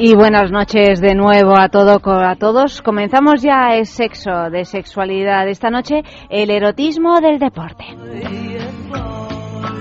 Y 0.00 0.14
buenas 0.14 0.52
noches 0.52 1.00
de 1.00 1.16
nuevo 1.16 1.56
a, 1.56 1.70
todo, 1.70 1.98
a 2.04 2.36
todos. 2.36 2.82
Comenzamos 2.82 3.42
ya 3.42 3.74
el 3.74 3.84
sexo, 3.84 4.48
de 4.48 4.64
sexualidad. 4.64 5.48
Esta 5.48 5.70
noche, 5.70 6.02
el 6.30 6.50
erotismo 6.50 7.20
del 7.20 7.40
deporte. 7.40 7.84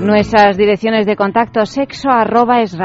Nuestras 0.01 0.57
direcciones 0.57 1.05
de 1.05 1.15
contacto 1.15 1.67
sexo 1.67 2.09
arroba 2.09 2.61
es 2.61 2.75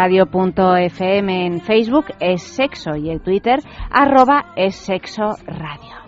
en 1.01 1.61
Facebook 1.63 2.07
es 2.21 2.43
sexo 2.43 2.97
y 2.97 3.09
el 3.09 3.23
Twitter 3.23 3.61
arroba 3.91 4.53
es 4.55 4.77
sexo 4.77 5.35
radio. 5.47 6.03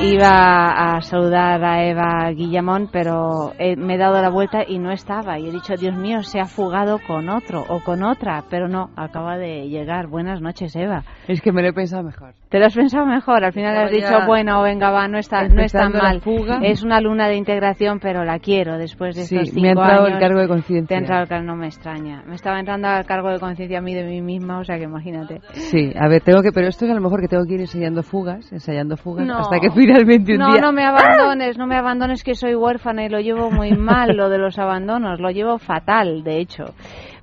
Iba 0.00 0.96
a 0.96 1.00
saludar 1.00 1.64
a 1.64 1.84
Eva 1.84 2.30
Guillamón, 2.30 2.88
pero 2.92 3.54
me 3.58 3.94
he 3.94 3.98
dado 3.98 4.20
la 4.20 4.28
vuelta 4.28 4.62
y 4.66 4.78
no 4.78 4.92
estaba. 4.92 5.38
Y 5.38 5.48
he 5.48 5.52
dicho, 5.52 5.74
Dios 5.74 5.96
mío, 5.96 6.22
se 6.22 6.38
ha 6.38 6.44
fugado 6.44 6.98
con 7.06 7.30
otro 7.30 7.64
o 7.68 7.80
con 7.82 8.02
otra, 8.02 8.44
pero 8.50 8.68
no, 8.68 8.90
acaba 8.94 9.38
de 9.38 9.68
llegar. 9.68 10.06
Buenas 10.06 10.42
noches, 10.42 10.76
Eva. 10.76 11.02
Es 11.26 11.40
que 11.40 11.50
me 11.50 11.62
lo 11.62 11.68
he 11.68 11.72
pensado 11.72 12.02
mejor. 12.02 12.34
¿Te 12.48 12.60
lo 12.60 12.66
has 12.66 12.76
pensado 12.76 13.04
mejor? 13.06 13.44
Al 13.44 13.52
final 13.52 13.76
has 13.76 13.90
dicho, 13.90 14.24
bueno, 14.24 14.62
venga, 14.62 14.90
va, 14.90 15.08
no 15.08 15.18
está, 15.18 15.48
no 15.48 15.62
está 15.62 15.88
mal. 15.88 16.22
Es 16.62 16.84
una 16.84 17.00
luna 17.00 17.26
de 17.26 17.36
integración, 17.36 17.98
pero 17.98 18.24
la 18.24 18.38
quiero 18.38 18.78
después 18.78 19.16
de 19.16 19.22
estos 19.22 19.50
cinco 19.50 19.60
me 19.60 19.68
ha 19.68 19.72
entrado 19.72 20.06
el 20.06 20.18
cargo 20.20 20.40
de 20.40 20.48
conciencia. 20.48 20.86
Te 20.86 20.94
ha 20.94 20.98
entrado 20.98 21.22
el 21.22 21.28
cargo, 21.28 21.44
no 21.44 21.56
me 21.56 21.66
extraña. 21.66 22.22
Me 22.24 22.36
estaba 22.36 22.60
entrando 22.60 22.86
al 22.86 23.04
cargo 23.04 23.30
de 23.30 23.40
conciencia 23.40 23.78
a 23.78 23.80
mí 23.80 23.94
de 23.94 24.04
mí 24.04 24.22
misma, 24.22 24.60
o 24.60 24.64
sea 24.64 24.78
que 24.78 24.84
imagínate. 24.84 25.40
Sí, 25.54 25.92
a 25.98 26.06
ver, 26.06 26.22
tengo 26.22 26.40
que, 26.40 26.52
pero 26.52 26.68
esto 26.68 26.84
es 26.84 26.92
a 26.92 26.94
lo 26.94 27.00
mejor 27.00 27.20
que 27.20 27.26
tengo 27.26 27.44
que 27.46 27.54
ir 27.54 27.60
enseñando 27.60 28.04
fugas, 28.04 28.52
ensayando 28.52 28.96
fugas, 28.96 29.28
hasta 29.28 29.58
que 29.58 29.70
finalmente 29.74 30.34
un 30.34 30.38
no, 30.38 30.52
día... 30.52 30.60
No, 30.60 30.72
me 30.72 30.84
abandones, 30.84 31.58
no 31.58 31.66
me 31.66 31.76
abandones 31.76 32.22
que 32.22 32.34
soy 32.36 32.54
huérfana 32.54 33.04
y 33.04 33.08
lo 33.08 33.18
llevo 33.18 33.50
muy 33.50 33.72
mal, 33.72 34.16
lo 34.16 34.28
de 34.28 34.38
los 34.38 34.56
abandonos, 34.58 35.18
lo 35.18 35.30
llevo 35.30 35.58
fatal, 35.58 36.22
de 36.22 36.38
hecho. 36.38 36.64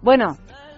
Bueno, 0.02 0.36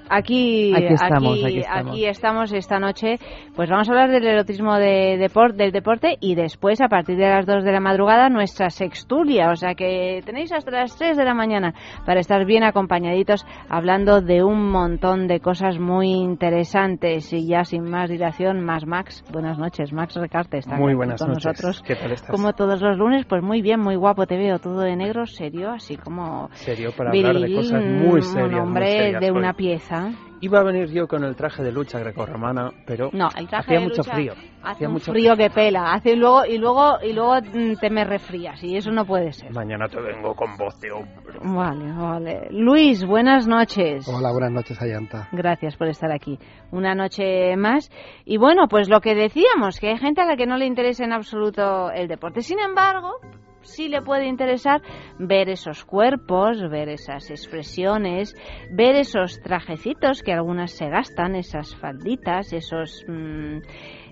Aquí, 0.10 0.74
estamos, 0.76 1.40
aquí, 1.44 2.06
estamos. 2.06 2.54
esta 2.54 2.80
noche. 2.80 3.18
Pues 3.56 3.70
vamos 3.70 3.90
a 3.90 3.92
hablar 3.92 4.12
del 4.12 4.26
erotismo 4.26 4.76
de 4.76 5.18
del 5.56 5.72
deporte 5.72 6.18
y 6.20 6.36
después, 6.36 6.82
a 6.82 6.88
partir 6.88 7.18
de 7.18 7.28
las 7.28 7.46
2 7.46 7.64
de 7.64 7.72
la 7.72 7.80
madrugada, 7.80 8.30
nuestra 8.30 8.70
sextulia. 8.70 9.50
O 9.50 9.56
sea 9.56 9.74
que 9.74 10.22
tenéis 10.26 10.52
hasta 10.52 10.72
las 10.72 10.96
3 10.98 11.18
de 11.18 11.26
la 11.26 11.34
mañana 11.34 11.74
para 12.06 12.20
estar 12.20 12.46
bien 12.46 12.64
acompañaditos 12.64 13.46
hablando 13.70 14.22
de 14.22 14.44
un 14.44 14.70
montón 14.70 15.28
de 15.28 15.40
cosas 15.40 15.80
muy 15.80 16.12
interesantes. 16.12 17.34
Y 17.34 17.48
ya 17.48 17.64
sin 17.64 17.90
más 17.90 18.10
dilación, 18.10 18.64
más 18.64 18.86
Max. 18.86 19.24
Buenas 19.32 19.58
noches, 19.58 19.92
Max 19.92 20.16
Recarte 20.16 20.60
está 20.60 20.76
muy 20.76 20.94
buenas 20.94 21.20
con 21.20 21.30
noches. 21.30 21.46
nosotros. 21.46 21.82
¿Qué 21.82 21.96
tal 21.96 22.12
estás? 22.12 22.30
Como 22.30 22.54
todos 22.54 22.82
los 22.82 22.98
lunes, 22.98 23.26
pues 23.26 23.42
muy 23.42 23.62
bien, 23.62 23.80
muy 23.80 23.96
guapo. 23.96 24.28
Te 24.28 24.38
veo 24.38 24.60
todo 24.60 24.82
de 24.82 24.96
negro, 24.96 25.26
serio, 25.26 25.72
así 25.72 25.98
como. 25.98 26.50
Serio 26.54 26.92
para 26.96 27.10
hablar 27.10 27.40
de 27.40 27.56
cosas 27.56 27.84
muy 27.84 28.22
serias. 28.22 28.54
Un 28.54 28.60
hombre 28.60 29.20
de 29.20 29.32
una 29.32 29.54
pieza 29.54 29.95
Iba 30.42 30.60
a 30.60 30.64
venir 30.64 30.92
yo 30.92 31.08
con 31.08 31.24
el 31.24 31.36
traje 31.36 31.64
de 31.64 31.72
lucha 31.72 31.98
grecorromana, 32.00 32.72
pero 32.86 33.10
no, 33.14 33.30
el 33.36 33.48
traje 33.48 33.76
hacía 33.76 33.80
de 33.80 33.86
mucho 33.86 34.02
lucha 34.02 34.14
frío. 34.14 34.34
Hace 34.64 34.88
mucho 34.88 35.12
frío, 35.12 35.36
que 35.36 35.50
pela. 35.50 35.94
Hace 35.94 36.16
luego 36.16 36.46
y 36.46 36.58
luego 36.58 36.98
y 37.02 37.14
luego 37.14 37.36
mm, 37.36 37.80
te 37.80 37.90
me 37.90 38.04
refrías 38.04 38.64
y 38.64 38.76
eso 38.76 38.92
no 38.92 39.06
puede 39.06 39.32
ser. 39.32 39.52
Mañana 39.52 39.88
te 39.88 40.00
vengo 40.02 40.36
con 40.36 40.58
voz 40.58 40.80
de 40.82 40.92
hombre. 40.92 41.40
Vale, 41.42 41.92
vale. 41.94 42.48
Luis, 42.52 43.06
buenas 43.06 43.48
noches. 43.48 44.08
Hola, 44.08 44.32
buenas 44.32 44.52
noches, 44.52 44.82
Ayanta. 44.82 45.30
Gracias 45.32 45.78
por 45.78 45.88
estar 45.88 46.12
aquí. 46.12 46.38
Una 46.72 46.96
noche 46.96 47.56
más. 47.56 47.90
Y 48.26 48.38
bueno, 48.38 48.68
pues 48.68 48.90
lo 48.90 49.00
que 49.02 49.16
decíamos, 49.16 49.80
que 49.80 49.90
hay 49.90 49.98
gente 49.98 50.22
a 50.22 50.26
la 50.26 50.36
que 50.36 50.46
no 50.46 50.58
le 50.58 50.66
interesa 50.66 51.06
en 51.06 51.14
absoluto 51.14 51.92
el 51.92 52.08
deporte. 52.08 52.42
Sin 52.42 52.60
embargo, 52.60 53.20
sí 53.66 53.90
le 53.90 54.02
puede 54.02 54.28
interesar 54.28 54.82
ver 55.20 55.50
esos 55.50 55.84
cuerpos, 55.86 56.62
ver 56.70 56.90
esas 56.90 57.30
expresiones, 57.30 58.36
ver 58.72 58.96
esos 58.96 59.40
trajecitos 59.42 60.22
que 60.24 60.34
algunas 60.34 60.72
se 60.72 60.90
gastan, 60.90 61.36
esas 61.36 61.76
falditas, 61.76 62.54
esos... 62.54 63.06
Mm, 63.08 63.60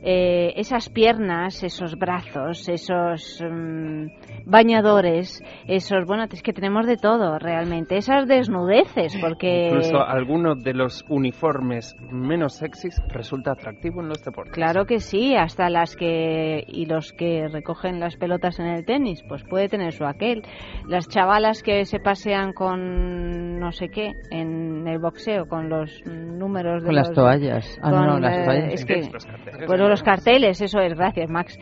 eh, 0.03 0.53
esas 0.57 0.89
piernas, 0.89 1.63
esos 1.63 1.95
brazos, 1.97 2.67
esos 2.67 3.41
mm, 3.41 4.07
bañadores, 4.45 5.41
esos, 5.65 6.05
bueno, 6.05 6.25
es 6.29 6.43
que 6.43 6.51
tenemos 6.51 6.85
de 6.85 6.97
todo 6.97 7.39
realmente, 7.39 7.97
esas 7.97 8.27
desnudeces, 8.27 9.15
porque... 9.21 9.67
Incluso 9.67 10.01
algunos 10.01 10.61
de 10.61 10.73
los 10.73 11.05
uniformes 11.07 11.95
menos 12.11 12.55
sexys 12.55 13.01
resulta 13.07 13.53
atractivo 13.53 14.01
en 14.01 14.09
los 14.09 14.23
deportes. 14.23 14.53
Claro 14.53 14.85
que 14.85 14.99
sí, 14.99 15.35
hasta 15.35 15.69
las 15.69 15.95
que... 15.95 16.63
y 16.67 16.85
los 16.85 17.13
que 17.13 17.47
recogen 17.47 17.99
las 17.99 18.17
pelotas 18.17 18.59
en 18.59 18.67
el 18.67 18.85
tenis, 18.85 19.23
pues 19.27 19.43
puede 19.43 19.69
tener 19.69 19.93
su 19.93 20.05
aquel. 20.05 20.43
Las 20.87 21.07
chavalas 21.07 21.63
que 21.63 21.85
se 21.85 21.99
pasean 21.99 22.51
con 22.51 23.59
no 23.59 23.71
sé 23.71 23.87
qué 23.87 24.11
en 24.31 24.85
el 24.87 24.99
boxeo, 24.99 25.47
con 25.47 25.69
los 25.69 25.89
números 26.05 26.83
de 26.83 26.87
Con 26.87 26.95
las 26.95 27.11
toallas. 27.13 27.79
Ah, 27.81 27.91
no, 27.91 28.19
las 28.19 28.37
eh, 28.37 28.43
toallas. 28.43 28.73
Es 28.73 28.85
que, 28.85 29.65
bueno, 29.67 29.92
los 29.93 30.01
carteles, 30.01 30.59
eso 30.59 30.79
es, 30.79 30.95
gracias, 30.95 31.29
Max. 31.29 31.59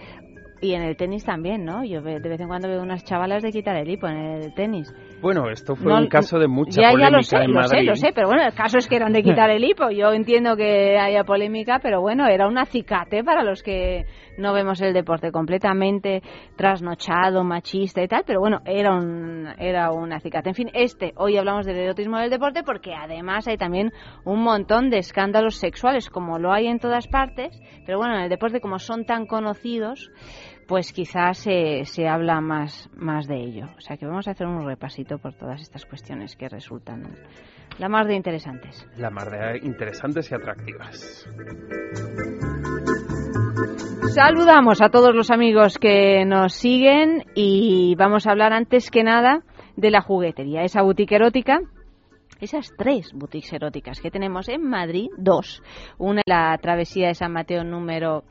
Y 0.61 0.73
en 0.73 0.83
el 0.83 0.95
tenis 0.95 1.25
también, 1.25 1.65
¿no? 1.65 1.83
Yo 1.83 2.01
de 2.01 2.19
vez 2.19 2.39
en 2.39 2.47
cuando 2.47 2.69
veo 2.69 2.81
unas 2.81 3.03
chavalas 3.03 3.43
de 3.43 3.51
quitar 3.51 3.75
el 3.75 3.89
hipo 3.89 4.07
en 4.07 4.15
el 4.15 4.53
tenis. 4.53 4.93
Bueno, 5.21 5.49
esto 5.49 5.75
fue 5.75 5.93
un 5.93 6.07
caso 6.07 6.39
de 6.39 6.47
mucha 6.47 6.81
ya, 6.81 6.91
polémica 6.91 7.11
ya 7.11 7.17
lo 7.17 7.23
sé, 7.23 7.37
en 7.37 7.53
lo 7.53 7.59
Madrid. 7.59 7.79
sé, 7.79 7.83
lo 7.83 7.95
sé, 7.95 8.11
pero 8.13 8.27
bueno, 8.27 8.43
el 8.43 8.53
caso 8.53 8.77
es 8.79 8.87
que 8.87 8.95
eran 8.95 9.13
de 9.13 9.21
quitar 9.23 9.49
el 9.49 9.63
hipo. 9.63 9.89
Yo 9.91 10.11
entiendo 10.11 10.55
que 10.55 10.97
haya 10.97 11.23
polémica, 11.23 11.79
pero 11.81 12.01
bueno, 12.01 12.27
era 12.27 12.47
un 12.47 12.57
acicate 12.57 13.23
para 13.23 13.43
los 13.43 13.61
que 13.61 14.05
no 14.37 14.53
vemos 14.53 14.81
el 14.81 14.93
deporte 14.93 15.31
completamente 15.31 16.21
trasnochado, 16.55 17.43
machista 17.43 18.01
y 18.01 18.07
tal, 18.07 18.23
pero 18.25 18.39
bueno, 18.39 18.61
era 18.65 18.95
un, 18.95 19.47
era 19.59 19.91
un 19.91 20.11
acicate. 20.11 20.49
En 20.49 20.55
fin, 20.55 20.69
este, 20.73 21.13
hoy 21.17 21.37
hablamos 21.37 21.65
del 21.65 21.77
erotismo 21.77 22.17
del 22.17 22.29
deporte 22.29 22.63
porque 22.63 22.93
además 22.93 23.47
hay 23.47 23.57
también 23.57 23.91
un 24.25 24.41
montón 24.41 24.89
de 24.89 24.97
escándalos 24.97 25.55
sexuales, 25.57 26.09
como 26.09 26.39
lo 26.39 26.51
hay 26.51 26.67
en 26.67 26.79
todas 26.79 27.07
partes, 27.07 27.61
pero 27.85 27.97
bueno, 27.99 28.15
en 28.15 28.23
el 28.23 28.29
deporte 28.29 28.59
como 28.59 28.79
son 28.79 29.05
tan 29.05 29.27
conocidos, 29.27 30.11
pues 30.67 30.93
quizás 30.93 31.37
se, 31.37 31.85
se 31.85 32.07
habla 32.07 32.41
más, 32.41 32.89
más 32.95 33.27
de 33.27 33.37
ello. 33.37 33.69
O 33.77 33.81
sea 33.81 33.97
que 33.97 34.05
vamos 34.05 34.27
a 34.27 34.31
hacer 34.31 34.47
un 34.47 34.65
repasito 34.65 35.17
por 35.17 35.33
todas 35.33 35.61
estas 35.61 35.85
cuestiones 35.85 36.35
que 36.35 36.49
resultan 36.49 37.15
la 37.77 37.89
más 37.89 38.07
de 38.07 38.15
interesantes. 38.15 38.87
La 38.97 39.09
más 39.09 39.29
de 39.29 39.59
interesantes 39.63 40.31
y 40.31 40.35
atractivas. 40.35 41.27
Saludamos 44.13 44.81
a 44.81 44.89
todos 44.89 45.15
los 45.15 45.31
amigos 45.31 45.77
que 45.77 46.25
nos 46.25 46.53
siguen 46.53 47.25
y 47.33 47.95
vamos 47.95 48.27
a 48.27 48.31
hablar 48.31 48.51
antes 48.53 48.91
que 48.91 49.03
nada 49.03 49.43
de 49.77 49.89
la 49.89 50.01
juguetería, 50.01 50.63
esa 50.63 50.81
boutique 50.81 51.15
erótica 51.15 51.61
esas 52.41 52.73
tres 52.75 53.13
boutiques 53.13 53.53
eróticas 53.53 54.01
que 54.01 54.09
tenemos 54.09 54.49
en 54.49 54.67
Madrid, 54.67 55.09
dos. 55.15 55.61
Una 55.99 56.21
en 56.25 56.33
la 56.33 56.57
travesía 56.57 57.07
de 57.07 57.13
San 57.13 57.31
Mateo 57.31 57.63
número 57.63 58.23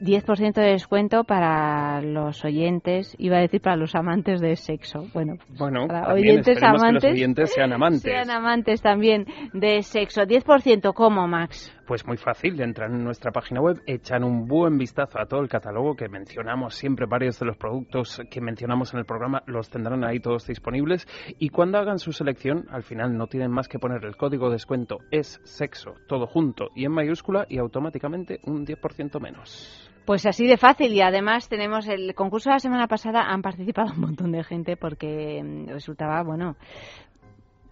10% 0.00 0.54
de 0.54 0.70
descuento 0.72 1.24
para 1.24 2.02
los 2.02 2.44
oyentes, 2.44 3.14
iba 3.18 3.38
a 3.38 3.40
decir 3.40 3.60
para 3.60 3.76
los 3.76 3.94
amantes 3.94 4.40
de 4.40 4.56
sexo. 4.56 5.06
Bueno, 5.14 5.34
Bueno, 5.58 5.86
para 5.86 6.12
oyentes 6.12 6.48
esperemos 6.48 6.82
que 6.82 6.86
amantes, 6.88 7.10
los 7.10 7.12
oyentes 7.12 7.52
sean 7.52 7.72
amantes. 7.72 8.02
sean 8.02 8.30
amantes 8.30 8.82
también 8.82 9.26
de 9.52 9.82
sexo. 9.82 10.22
10%, 10.22 10.92
¿cómo, 10.92 11.26
Max? 11.26 11.74
Pues 11.86 12.06
muy 12.06 12.18
fácil, 12.18 12.60
entran 12.60 12.92
en 12.94 13.02
nuestra 13.02 13.32
página 13.32 13.62
web, 13.62 13.80
echan 13.86 14.22
un 14.22 14.46
buen 14.46 14.76
vistazo 14.76 15.18
a 15.18 15.24
todo 15.24 15.40
el 15.40 15.48
catálogo 15.48 15.96
que 15.96 16.06
mencionamos 16.10 16.74
siempre, 16.74 17.06
varios 17.06 17.38
de 17.38 17.46
los 17.46 17.56
productos 17.56 18.20
que 18.30 18.42
mencionamos 18.42 18.92
en 18.92 19.00
el 19.00 19.06
programa 19.06 19.42
los 19.46 19.70
tendrán 19.70 20.04
ahí 20.04 20.20
todos 20.20 20.46
disponibles 20.46 21.06
y 21.38 21.48
cuando 21.48 21.78
hagan 21.78 21.98
su 21.98 22.12
selección, 22.12 22.66
al 22.70 22.82
final 22.82 23.16
no 23.16 23.26
tienen 23.26 23.50
más 23.50 23.68
que 23.68 23.78
poner 23.78 24.04
el 24.04 24.16
código 24.16 24.50
de 24.50 24.58
descuento 24.58 24.98
es 25.10 25.40
sexo, 25.44 25.94
todo 26.08 26.26
junto 26.26 26.70
y 26.74 26.84
en 26.84 26.92
mayúscula 26.92 27.46
y 27.48 27.58
automáticamente 27.58 28.40
un 28.44 28.66
10% 28.66 29.20
menos. 29.20 29.67
Pues 30.04 30.24
así 30.24 30.46
de 30.46 30.56
fácil 30.56 30.92
y 30.94 31.02
además 31.02 31.48
tenemos 31.50 31.86
el 31.86 32.14
concurso 32.14 32.48
de 32.48 32.54
la 32.54 32.60
semana 32.60 32.86
pasada, 32.88 33.24
han 33.28 33.42
participado 33.42 33.92
un 33.92 34.00
montón 34.00 34.32
de 34.32 34.42
gente 34.42 34.76
porque 34.76 35.42
mm, 35.44 35.68
resultaba, 35.68 36.22
bueno, 36.22 36.56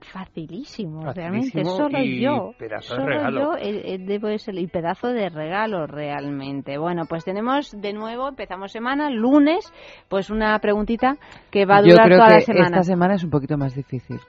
facilísimo, 0.01 1.13
realmente, 1.13 1.65
solo 1.65 1.99
y 1.99 2.21
yo, 2.21 2.53
pedazo 2.59 2.95
de 2.95 3.01
solo 3.01 3.07
regalo. 3.07 3.41
yo 3.41 3.57
eh, 3.57 3.95
eh, 3.95 3.99
debo 3.99 4.37
ser 4.39 4.55
y 4.59 4.67
pedazo 4.67 5.09
de 5.09 5.29
regalo 5.29 5.87
realmente. 5.87 6.79
Bueno, 6.79 7.05
pues 7.09 7.25
tenemos 7.25 7.73
de 7.73 7.93
nuevo, 7.93 8.29
empezamos 8.29 8.71
semana, 8.73 9.11
lunes, 9.11 9.73
pues 10.09 10.31
una 10.31 10.59
preguntita 10.59 11.17
que 11.51 11.65
va 11.65 11.79
a 11.79 11.83
Yo 11.83 11.93
durar 11.93 12.07
creo 12.07 12.19
toda 12.19 12.29
que 12.29 12.35
la 12.35 12.41
semana. 12.41 12.67
esta 12.67 12.83
semana 12.83 13.15
es 13.15 13.25
un 13.25 13.31
poquito 13.31 13.57
más 13.57 13.75
difícil. 13.75 14.21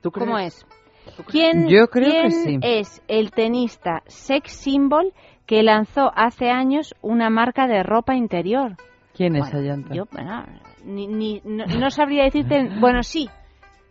¿Tú 0.00 0.10
¿Cómo 0.10 0.34
crees? 0.34 0.56
es? 0.58 0.66
¿Quién, 1.26 1.68
Yo 1.68 1.88
creo 1.88 2.10
que 2.10 2.28
quién 2.28 2.30
sí. 2.30 2.58
es 2.62 3.02
el 3.08 3.32
tenista 3.32 4.02
sex 4.06 4.52
symbol 4.52 5.12
que 5.52 5.62
lanzó 5.62 6.10
hace 6.16 6.48
años 6.48 6.94
una 7.02 7.28
marca 7.28 7.66
de 7.66 7.82
ropa 7.82 8.14
interior? 8.14 8.76
¿Quién 9.14 9.36
es 9.36 9.52
Ayanta? 9.52 9.92
Yo, 9.94 10.04
bueno, 10.10 10.46
ni, 10.82 11.06
ni- 11.06 11.42
no, 11.44 11.66
no 11.66 11.90
sabría 11.90 12.24
decirte. 12.24 12.70
Bueno, 12.80 13.02
sí, 13.02 13.28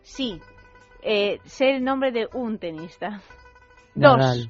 sí. 0.02 0.42
Eh, 1.04 1.38
sé 1.44 1.76
el 1.76 1.84
nombre 1.84 2.12
de 2.12 2.28
un 2.34 2.58
tenista. 2.58 3.22
Dos. 3.94 4.18
Nadal. 4.18 4.50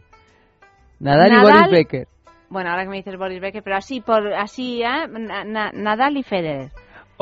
Nadal 1.01 1.31
y. 1.33 1.41
Boris 1.43 1.69
Becker. 1.69 2.07
Bueno, 2.47 2.69
ahora 2.69 2.83
que 2.83 2.89
me 2.91 2.95
dices 2.95 3.17
Boris 3.17 3.41
Becker, 3.41 3.61
pero 3.61 3.75
así, 3.75 3.99
por 3.99 4.33
así, 4.33 4.81
¿eh? 4.81 5.05
Na- 5.09 5.43
na- 5.43 5.71
Nadal 5.73 6.15
y 6.15 6.23
Federer. 6.23 6.71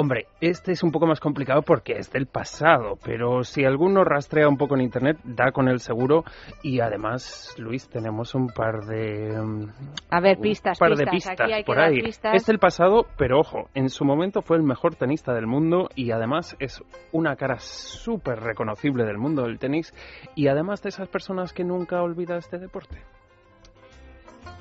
Hombre, 0.02 0.28
este 0.40 0.72
es 0.72 0.82
un 0.82 0.94
poco 0.94 1.08
más 1.08 1.20
complicado 1.20 1.62
porque 1.62 1.98
es 1.98 2.10
del 2.10 2.26
pasado, 2.26 2.98
pero 3.04 3.44
si 3.44 3.66
alguno 3.66 4.06
rastrea 4.06 4.48
un 4.48 4.56
poco 4.56 4.76
en 4.76 4.82
internet, 4.82 5.18
da 5.26 5.52
con 5.52 5.68
el 5.68 5.82
seguro 5.82 6.24
y 6.64 6.80
además, 6.80 7.54
Luis, 7.58 7.90
tenemos 7.90 8.34
un 8.34 8.48
par 8.48 8.86
de 8.86 9.38
mm, 9.38 9.70
A 10.10 10.22
ver, 10.22 10.38
un 10.38 10.44
pistas, 10.44 10.80
par 10.80 10.92
pistas. 10.92 11.06
de 11.06 11.12
pistas 11.12 11.42
Aquí 11.42 11.52
hay 11.52 11.64
que 11.64 11.66
por 11.66 11.76
dar 11.76 11.90
ahí. 11.90 12.02
pistas. 12.02 12.34
Es 12.34 12.46
del 12.46 12.60
pasado, 12.60 13.08
pero 13.18 13.42
ojo, 13.42 13.68
en 13.74 13.90
su 13.90 14.06
momento 14.06 14.42
fue 14.42 14.56
el 14.56 14.64
mejor 14.64 14.96
tenista 14.96 15.34
del 15.34 15.48
mundo 15.48 15.90
y 15.96 16.12
además 16.12 16.56
es 16.60 16.82
una 17.12 17.36
cara 17.36 17.60
súper 17.60 18.40
reconocible 18.40 19.04
del 19.04 19.18
mundo 19.18 19.42
del 19.42 19.60
tenis 19.60 19.94
y 20.34 20.48
además 20.48 20.82
de 20.82 20.90
esas 20.90 21.10
personas 21.10 21.52
que 21.52 21.66
nunca 21.66 22.02
olvida 22.02 22.38
este 22.38 22.58
deporte. 22.58 23.04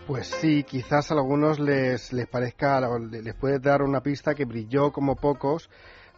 Pues 0.07 0.27
sí, 0.27 0.65
quizás 0.65 1.11
a 1.11 1.15
algunos 1.15 1.59
les, 1.59 2.13
les 2.13 2.27
parezca, 2.27 2.79
o 2.89 2.99
les 2.99 3.35
puede 3.35 3.59
dar 3.59 3.83
una 3.83 4.01
pista 4.01 4.35
que 4.35 4.47
brilló 4.47 4.91
como 4.91 5.17
pocos 5.17 5.69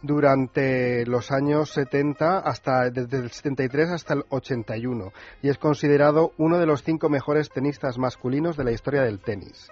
durante 0.01 1.05
los 1.05 1.31
años 1.31 1.71
70 1.71 2.39
hasta 2.39 2.89
desde 2.89 3.17
el 3.17 3.31
73 3.31 3.89
hasta 3.91 4.13
el 4.15 4.23
81 4.29 5.11
y 5.41 5.49
es 5.49 5.57
considerado 5.57 6.31
uno 6.37 6.57
de 6.57 6.65
los 6.65 6.83
cinco 6.83 7.09
mejores 7.09 7.49
tenistas 7.49 7.97
masculinos 7.97 8.57
de 8.57 8.63
la 8.63 8.71
historia 8.71 9.03
del 9.03 9.19
tenis. 9.19 9.69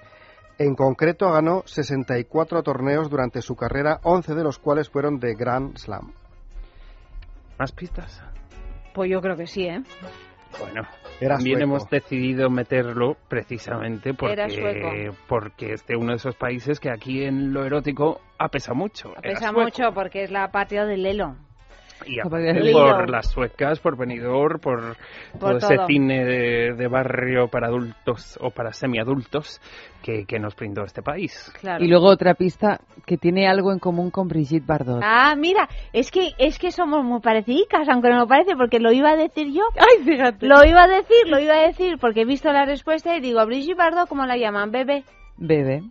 En 0.57 0.75
concreto 0.75 1.31
ganó 1.31 1.63
64 1.65 2.63
torneos 2.63 3.09
durante 3.09 3.41
su 3.41 3.55
carrera, 3.55 4.01
11 4.03 4.35
de 4.35 4.43
los 4.43 4.59
cuales 4.59 4.89
fueron 4.89 5.19
de 5.19 5.33
Grand 5.33 5.77
Slam. 5.77 6.11
¿Más 7.57 7.71
pistas? 7.71 8.21
Pues 8.93 9.09
yo 9.09 9.21
creo 9.21 9.37
que 9.37 9.47
sí, 9.47 9.63
¿eh? 9.63 9.81
Bueno, 10.59 10.87
Era 11.21 11.35
también 11.35 11.57
sueco. 11.59 11.69
hemos 11.71 11.89
decidido 11.89 12.49
meterlo 12.49 13.17
precisamente 13.27 14.13
porque, 14.13 15.11
porque 15.27 15.73
es 15.73 15.85
de 15.85 15.95
uno 15.95 16.11
de 16.11 16.15
esos 16.17 16.35
países 16.35 16.79
que 16.79 16.89
aquí 16.89 17.23
en 17.23 17.53
lo 17.53 17.65
erótico 17.65 18.21
apesa 18.37 18.73
mucho. 18.73 19.11
Era 19.11 19.21
Pesa 19.21 19.49
sueco. 19.49 19.61
mucho 19.61 19.93
porque 19.93 20.23
es 20.23 20.31
la 20.31 20.51
patria 20.51 20.85
del 20.85 21.03
Lelo. 21.03 21.35
Y 22.05 22.19
aparte 22.19 22.71
por 22.71 23.09
las 23.09 23.29
suecas, 23.29 23.79
por 23.79 23.97
Benidorm, 23.97 24.59
por, 24.59 24.97
todo 25.39 25.57
ese 25.57 25.75
todo. 25.75 25.87
cine 25.87 26.25
de, 26.25 26.73
de 26.75 26.87
barrio 26.87 27.47
para 27.47 27.67
adultos 27.67 28.37
o 28.41 28.51
para 28.51 28.71
semiadultos 28.73 29.61
que, 30.03 30.25
que 30.25 30.39
nos 30.39 30.55
brindó 30.55 30.83
este 30.83 31.01
país. 31.01 31.51
Claro. 31.59 31.83
Y 31.83 31.87
luego 31.87 32.07
otra 32.07 32.33
pista 32.33 32.79
que 33.05 33.17
tiene 33.17 33.47
algo 33.47 33.71
en 33.71 33.79
común 33.79 34.11
con 34.11 34.27
Brigitte 34.27 34.65
Bardot. 34.65 35.01
Ah, 35.03 35.35
mira, 35.37 35.67
es 35.93 36.11
que 36.11 36.31
es 36.37 36.57
que 36.57 36.71
somos 36.71 37.03
muy 37.03 37.19
parecidas, 37.21 37.87
aunque 37.89 38.09
no 38.09 38.19
lo 38.19 38.27
parece, 38.27 38.55
porque 38.55 38.79
lo 38.79 38.91
iba 38.91 39.11
a 39.11 39.15
decir 39.15 39.51
yo. 39.51 39.63
Ay, 39.75 40.03
fíjate. 40.03 40.45
Lo 40.45 40.63
iba 40.65 40.83
a 40.83 40.87
decir, 40.87 41.27
lo 41.27 41.39
iba 41.39 41.55
a 41.55 41.67
decir, 41.67 41.97
porque 41.99 42.21
he 42.21 42.25
visto 42.25 42.51
la 42.51 42.65
respuesta 42.65 43.15
y 43.15 43.21
digo, 43.21 43.45
Brigitte 43.45 43.77
Bardot, 43.77 44.07
¿cómo 44.07 44.25
la 44.25 44.37
llaman? 44.37 44.71
Bebé. 44.71 45.03
Bebe. 45.37 45.83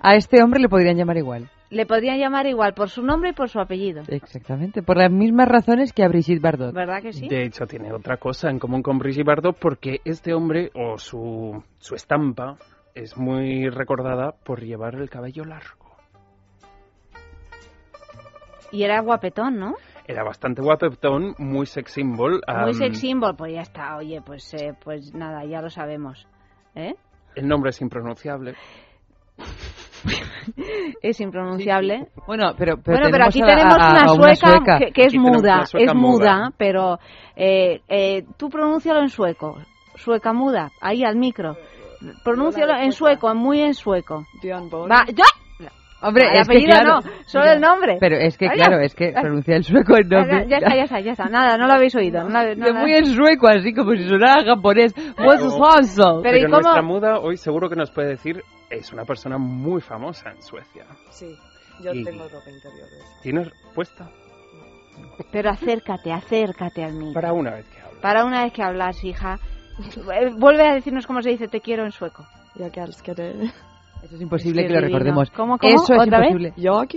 A 0.00 0.14
este 0.14 0.42
hombre 0.42 0.60
le 0.60 0.68
podrían 0.68 0.96
llamar 0.96 1.16
igual. 1.16 1.50
Le 1.68 1.84
podrían 1.84 2.18
llamar 2.18 2.46
igual 2.46 2.74
por 2.74 2.90
su 2.90 3.02
nombre 3.02 3.30
y 3.30 3.32
por 3.32 3.48
su 3.48 3.58
apellido. 3.58 4.02
Exactamente. 4.08 4.82
Por 4.82 4.98
las 4.98 5.10
mismas 5.10 5.48
razones 5.48 5.92
que 5.92 6.04
a 6.04 6.08
Brigitte 6.08 6.40
Bardot. 6.40 6.72
¿Verdad 6.72 7.02
que 7.02 7.12
sí? 7.12 7.28
De 7.28 7.44
hecho, 7.44 7.66
tiene 7.66 7.92
otra 7.92 8.18
cosa 8.18 8.50
en 8.50 8.58
común 8.58 8.82
con 8.82 8.98
Brigitte 8.98 9.26
Bardot 9.26 9.58
porque 9.58 10.00
este 10.04 10.32
hombre 10.32 10.70
o 10.74 10.96
su, 10.98 11.62
su 11.78 11.94
estampa 11.94 12.56
es 12.94 13.16
muy 13.16 13.68
recordada 13.68 14.32
por 14.32 14.62
llevar 14.62 14.94
el 14.94 15.10
cabello 15.10 15.44
largo. 15.44 15.96
Y 18.72 18.84
era 18.84 19.00
guapetón, 19.00 19.58
¿no? 19.58 19.74
Era 20.06 20.22
bastante 20.22 20.62
guapetón, 20.62 21.34
muy 21.38 21.66
sex 21.66 21.92
symbol. 21.92 22.40
Muy 22.62 22.74
sex 22.74 22.98
symbol, 22.98 23.34
pues 23.36 23.52
ya 23.54 23.62
está. 23.62 23.96
Oye, 23.96 24.22
pues, 24.24 24.54
eh, 24.54 24.72
pues 24.82 25.12
nada, 25.14 25.44
ya 25.44 25.60
lo 25.60 25.68
sabemos. 25.68 26.28
¿Eh? 26.74 26.94
El 27.34 27.48
nombre 27.48 27.70
es 27.70 27.80
impronunciable. 27.80 28.54
Es 31.02 31.20
impronunciable. 31.20 32.08
Bueno, 32.26 32.52
pero, 32.56 32.76
pero 32.82 32.98
bueno, 32.98 33.08
pero 33.12 33.24
aquí 33.26 33.42
a- 33.42 33.46
tenemos 33.46 33.74
a- 33.78 33.86
a 33.86 33.90
una, 33.90 34.12
una 34.12 34.34
sueca 34.34 34.50
sueca. 34.56 34.78
Que, 34.78 34.92
que 34.92 35.02
es 35.02 35.14
muda, 35.14 35.66
sueca 35.66 35.90
es 35.92 35.94
muda, 35.96 36.34
muda. 36.36 36.52
pero 36.56 36.98
eh, 37.36 37.80
eh, 37.88 38.24
tú 38.36 38.48
pronúncialo 38.48 39.00
en 39.00 39.08
sueco, 39.08 39.56
sueca 39.96 40.32
muda, 40.32 40.70
ahí 40.80 41.04
al 41.04 41.16
micro. 41.16 41.56
Pronúncialo 42.24 42.74
en 42.78 42.92
sueco, 42.92 43.34
muy 43.34 43.60
en 43.62 43.74
sueco. 43.74 44.24
Va, 44.90 45.04
¡ya! 45.14 45.24
Hombre, 46.02 46.24
el 46.28 46.40
es 46.40 46.48
que 46.48 46.52
apellido 46.52 46.72
claro, 46.72 47.00
no, 47.00 47.10
solo 47.26 47.44
el 47.50 47.60
nombre. 47.60 47.96
Pero 47.98 48.16
es 48.16 48.36
que, 48.36 48.48
claro, 48.50 48.80
es 48.80 48.94
que 48.94 49.12
pronuncia 49.12 49.56
el 49.56 49.64
sueco 49.64 49.96
el 49.96 50.08
Ya, 50.08 50.18
nombre. 50.18 50.46
ya 50.48 50.56
está, 50.58 50.74
ya 50.76 50.82
está, 50.84 51.00
ya 51.00 51.12
está. 51.12 51.24
Nada, 51.26 51.56
no 51.56 51.66
lo 51.66 51.72
habéis 51.72 51.94
oído. 51.94 52.22
No, 52.22 52.28
no, 52.28 52.54
no. 52.54 52.74
muy 52.80 52.92
en 52.94 53.06
sueco, 53.06 53.48
así 53.48 53.72
como 53.72 53.92
si 53.92 54.06
sonara 54.06 54.44
japonés. 54.44 54.92
What's 55.18 55.42
Pero? 55.56 56.20
Pero 56.22 56.48
nuestra 56.48 56.82
muda 56.82 57.18
hoy 57.18 57.36
seguro 57.38 57.68
que 57.70 57.76
nos 57.76 57.90
puede 57.90 58.08
decir 58.10 58.42
es 58.70 58.92
una 58.92 59.04
persona 59.04 59.38
muy 59.38 59.80
famosa 59.80 60.30
en 60.30 60.42
Suecia. 60.42 60.84
Sí, 61.10 61.34
yo 61.82 61.92
Y- 61.94 62.04
tengo 62.04 62.24
ropa 62.24 62.50
interior. 62.50 62.88
¿Tienes 63.22 63.48
puesta? 63.74 64.08
Pero 65.32 65.50
acércate, 65.50 66.12
acércate 66.12 66.84
al 66.84 66.92
micro. 66.94 67.14
Para 67.14 67.32
una 67.32 67.52
vez 67.52 67.66
que 67.68 67.80
habla. 67.80 68.00
Para 68.00 68.24
una 68.24 68.44
vez 68.44 68.52
que 68.52 68.62
hablas, 68.62 69.02
hija. 69.04 69.38
Eh, 69.78 70.30
Vuelve 70.36 70.66
a 70.68 70.74
decirnos 70.74 71.06
cómo 71.06 71.20
se 71.22 71.30
dice 71.30 71.48
te 71.48 71.60
quiero 71.60 71.84
en 71.84 71.92
sueco. 71.92 72.26
Jag 72.54 72.76
älskar 72.78 73.14
dig. 73.16 73.52
Eso 74.06 74.14
es 74.14 74.22
imposible 74.22 74.62
Es 74.62 74.68
que 74.68 74.74
lo 74.74 74.80
recordemos. 74.80 75.30
¿Cómo, 75.30 75.58
cómo? 75.58 75.72
Eso 75.74 75.94
es 75.94 76.00
¿Otra 76.00 76.20
vez? 76.20 76.30
imposible. 76.30 76.52
Jag 76.56 76.88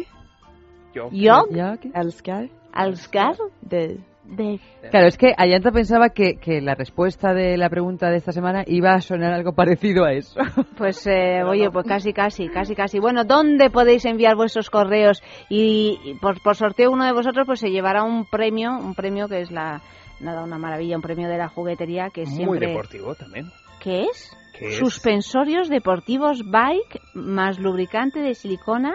Yo. 0.94 1.10
Yo, 1.12 1.46
¿Ya? 1.52 1.78
¿Qué? 1.78 1.90
älskar 1.96 2.50
Alsgar, 2.72 3.36
dig. 3.62 4.00
de... 4.26 4.60
Claro, 4.92 5.08
es 5.08 5.18
que 5.18 5.34
Ayanta 5.36 5.72
pensaba 5.72 6.10
que, 6.10 6.36
que 6.36 6.62
la 6.62 6.76
respuesta 6.76 7.34
de 7.34 7.58
la 7.58 7.68
pregunta 7.68 8.12
de 8.12 8.18
esta 8.18 8.32
semana 8.32 8.64
iba 8.68 8.94
a 8.94 9.02
sonar 9.02 9.34
algo 9.34 9.54
parecido 9.54 10.06
a 10.06 10.14
eso. 10.14 10.40
Pues, 10.78 11.06
eh, 11.08 11.44
oye, 11.44 11.70
pues 11.72 11.86
casi, 11.86 12.14
casi, 12.14 12.48
casi, 12.48 12.74
casi. 12.74 13.00
Bueno, 13.00 13.26
¿dónde 13.26 13.70
podéis 13.70 14.06
enviar 14.06 14.36
vuestros 14.36 14.70
correos? 14.70 15.22
Y, 15.50 16.00
y 16.06 16.14
por, 16.14 16.42
por 16.42 16.56
sorteo 16.56 16.92
uno 16.92 17.06
de 17.06 17.12
vosotros 17.12 17.46
pues 17.46 17.60
se 17.60 17.70
llevará 17.72 18.04
un 18.04 18.26
premio, 18.26 18.78
un 18.78 18.94
premio 18.94 19.28
que 19.28 19.42
es 19.42 19.52
la... 19.52 19.82
Nada, 20.22 20.44
una 20.44 20.58
maravilla, 20.58 20.96
un 20.96 21.02
premio 21.02 21.28
de 21.28 21.38
la 21.38 21.48
juguetería 21.48 22.10
que 22.14 22.26
Muy 22.26 22.36
siempre... 22.36 22.68
deportivo 22.68 23.16
también. 23.16 23.52
¿Qué 23.82 24.04
es? 24.04 24.38
¿Qué 24.60 24.68
es? 24.68 24.78
Suspensorios 24.78 25.70
deportivos 25.70 26.42
Bike 26.50 27.02
más 27.14 27.58
lubricante 27.60 28.20
de 28.20 28.36
silicona 28.36 28.94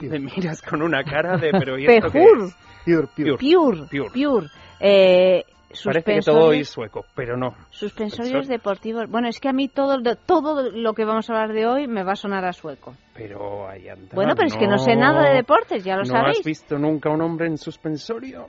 Me 0.00 0.18
miras 0.18 0.60
con 0.62 0.82
una 0.82 1.02
cara 1.04 1.36
de 1.38 1.50
pero 1.52 1.78
¿y 1.78 1.86
esto 1.86 2.10
qué 2.10 2.18
Pejur. 2.24 2.42
es? 2.48 2.56
Pure, 2.84 3.08
pure. 3.16 3.36
Pure, 3.38 3.88
Pure. 3.90 4.10
Pure. 4.12 4.46
Eh, 4.80 5.44
Parece 5.84 6.14
que 6.14 6.20
todo 6.20 6.52
es 6.52 6.68
sueco, 6.70 7.04
pero 7.14 7.36
no. 7.36 7.54
Suspensorios 7.70 8.46
Suspensor- 8.46 8.48
deportivos. 8.48 9.10
Bueno, 9.10 9.28
es 9.28 9.40
que 9.40 9.48
a 9.48 9.52
mí 9.52 9.68
todo, 9.68 9.98
lo- 9.98 10.16
todo 10.16 10.70
lo 10.70 10.94
que 10.94 11.04
vamos 11.04 11.28
a 11.28 11.32
hablar 11.34 11.52
de 11.54 11.66
hoy 11.66 11.86
me 11.88 12.02
va 12.04 12.12
a 12.12 12.16
sonar 12.16 12.44
a 12.44 12.52
sueco. 12.52 12.94
Pero 13.14 13.68
ahí 13.68 13.88
anda, 13.88 14.14
Bueno, 14.14 14.34
pero 14.36 14.46
es 14.46 14.56
que 14.56 14.66
no 14.68 14.78
sé 14.78 14.94
nada 14.96 15.28
de 15.28 15.34
deportes, 15.34 15.82
ya 15.84 15.94
lo 15.96 16.02
¿No 16.02 16.06
sabéis. 16.06 16.38
has 16.38 16.44
visto 16.44 16.78
nunca 16.78 17.10
un 17.10 17.20
hombre 17.20 17.46
en 17.48 17.58
suspensorio? 17.58 18.46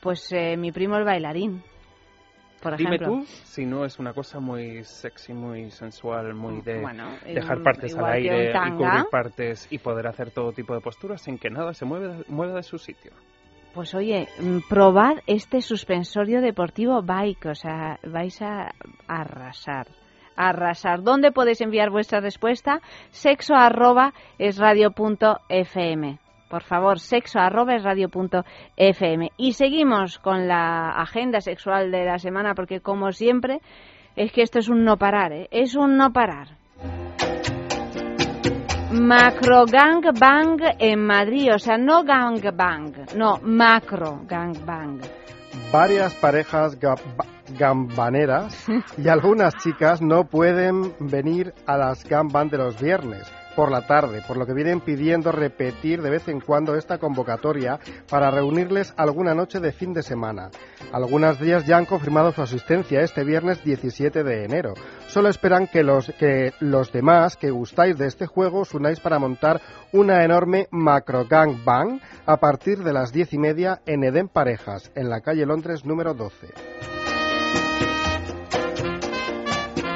Pues 0.00 0.30
eh, 0.32 0.56
mi 0.56 0.70
primo 0.72 0.96
el 0.96 1.04
bailarín. 1.04 1.62
Por 2.64 2.76
Dime 2.76 2.96
ejemplo. 2.96 3.18
tú 3.18 3.26
si 3.26 3.66
no 3.66 3.84
es 3.84 3.98
una 3.98 4.12
cosa 4.12 4.40
muy 4.40 4.82
sexy, 4.84 5.32
muy 5.34 5.70
sensual, 5.70 6.34
muy 6.34 6.62
de 6.62 6.80
Bueno, 6.80 7.10
dejar 7.24 7.62
partes 7.62 7.94
al 7.96 8.06
aire 8.06 8.50
y 8.50 8.70
cubrir 8.72 9.04
partes 9.10 9.68
y 9.70 9.78
poder 9.78 10.08
hacer 10.08 10.30
todo 10.32 10.50
tipo 10.52 10.74
de 10.74 10.80
posturas 10.80 11.22
sin 11.22 11.38
que 11.38 11.50
nada 11.50 11.74
se 11.74 11.84
mueva, 11.84 12.16
mueva 12.28 12.54
de 12.54 12.62
su 12.62 12.78
sitio. 12.78 13.12
Pues 13.74 13.94
oye, 13.94 14.28
mm, 14.40 14.58
probad 14.68 15.18
este 15.26 15.60
suspensorio 15.60 16.40
deportivo 16.40 17.02
bike, 17.02 17.46
o 17.46 17.54
sea, 17.54 17.98
vais 18.04 18.40
a 18.40 18.72
arrasar. 19.06 19.88
Arrasar. 20.36 21.02
¿Dónde 21.02 21.30
podéis 21.32 21.60
enviar 21.60 21.90
vuestra 21.90 22.20
respuesta? 22.20 22.80
Sexo 23.10 23.54
arroba 23.54 24.14
es 24.38 24.58
radio 24.58 24.90
punto 24.90 25.38
fm. 25.48 26.18
Por 26.48 26.62
favor, 26.62 26.98
sexo 27.00 27.38
arroba 27.40 27.76
radio 27.78 28.08
punto 28.08 28.44
fm. 28.76 29.30
Y 29.36 29.52
seguimos 29.54 30.18
con 30.18 30.46
la 30.46 30.90
agenda 30.90 31.40
sexual 31.40 31.90
de 31.90 32.04
la 32.04 32.18
semana 32.18 32.54
porque 32.54 32.80
como 32.80 33.10
siempre 33.12 33.60
es 34.16 34.30
que 34.32 34.42
esto 34.42 34.58
es 34.60 34.68
un 34.68 34.84
no 34.84 34.96
parar, 34.96 35.32
¿eh? 35.32 35.48
es 35.50 35.74
un 35.74 35.96
no 35.96 36.12
parar. 36.12 36.48
Macro 38.92 39.64
Gang 39.66 40.04
Bang 40.18 40.60
en 40.78 41.04
Madrid, 41.04 41.52
o 41.54 41.58
sea, 41.58 41.76
no 41.76 42.04
Gang 42.04 42.40
Bang, 42.54 42.94
no, 43.16 43.40
Macro 43.42 44.20
Gang 44.28 44.56
Bang. 44.64 45.00
Varias 45.72 46.14
parejas 46.14 46.78
ga- 46.78 47.00
ba- 47.16 47.24
gambaneras 47.58 48.66
y 48.96 49.08
algunas 49.08 49.56
chicas 49.56 50.00
no 50.00 50.24
pueden 50.24 50.94
venir 51.00 51.52
a 51.66 51.76
las 51.76 52.04
gambas 52.04 52.48
de 52.50 52.58
los 52.58 52.80
viernes 52.80 53.28
por 53.54 53.70
la 53.70 53.86
tarde, 53.86 54.22
por 54.26 54.36
lo 54.36 54.46
que 54.46 54.54
vienen 54.54 54.80
pidiendo 54.80 55.32
repetir 55.32 56.02
de 56.02 56.10
vez 56.10 56.28
en 56.28 56.40
cuando 56.40 56.74
esta 56.74 56.98
convocatoria 56.98 57.78
para 58.08 58.30
reunirles 58.30 58.94
alguna 58.96 59.34
noche 59.34 59.60
de 59.60 59.72
fin 59.72 59.92
de 59.92 60.02
semana. 60.02 60.50
Algunas 60.92 61.38
de 61.38 61.46
ellas 61.46 61.66
ya 61.66 61.76
han 61.76 61.86
confirmado 61.86 62.32
su 62.32 62.42
asistencia 62.42 63.00
este 63.00 63.24
viernes 63.24 63.62
17 63.64 64.22
de 64.22 64.44
enero. 64.44 64.74
Solo 65.08 65.28
esperan 65.28 65.66
que 65.66 65.82
los, 65.82 66.12
que 66.18 66.52
los 66.60 66.92
demás 66.92 67.36
que 67.36 67.50
gustáis 67.50 67.98
de 67.98 68.06
este 68.06 68.26
juego 68.26 68.60
os 68.60 68.74
unáis 68.74 69.00
para 69.00 69.18
montar 69.18 69.60
una 69.92 70.24
enorme 70.24 70.68
macro 70.70 71.24
gang 71.28 71.64
bang 71.64 72.00
a 72.26 72.36
partir 72.38 72.82
de 72.82 72.92
las 72.92 73.12
diez 73.12 73.32
y 73.32 73.38
media 73.38 73.80
en 73.86 74.04
Eden 74.04 74.28
Parejas, 74.28 74.90
en 74.94 75.08
la 75.10 75.20
calle 75.20 75.46
Londres 75.46 75.84
número 75.84 76.14
12. 76.14 76.93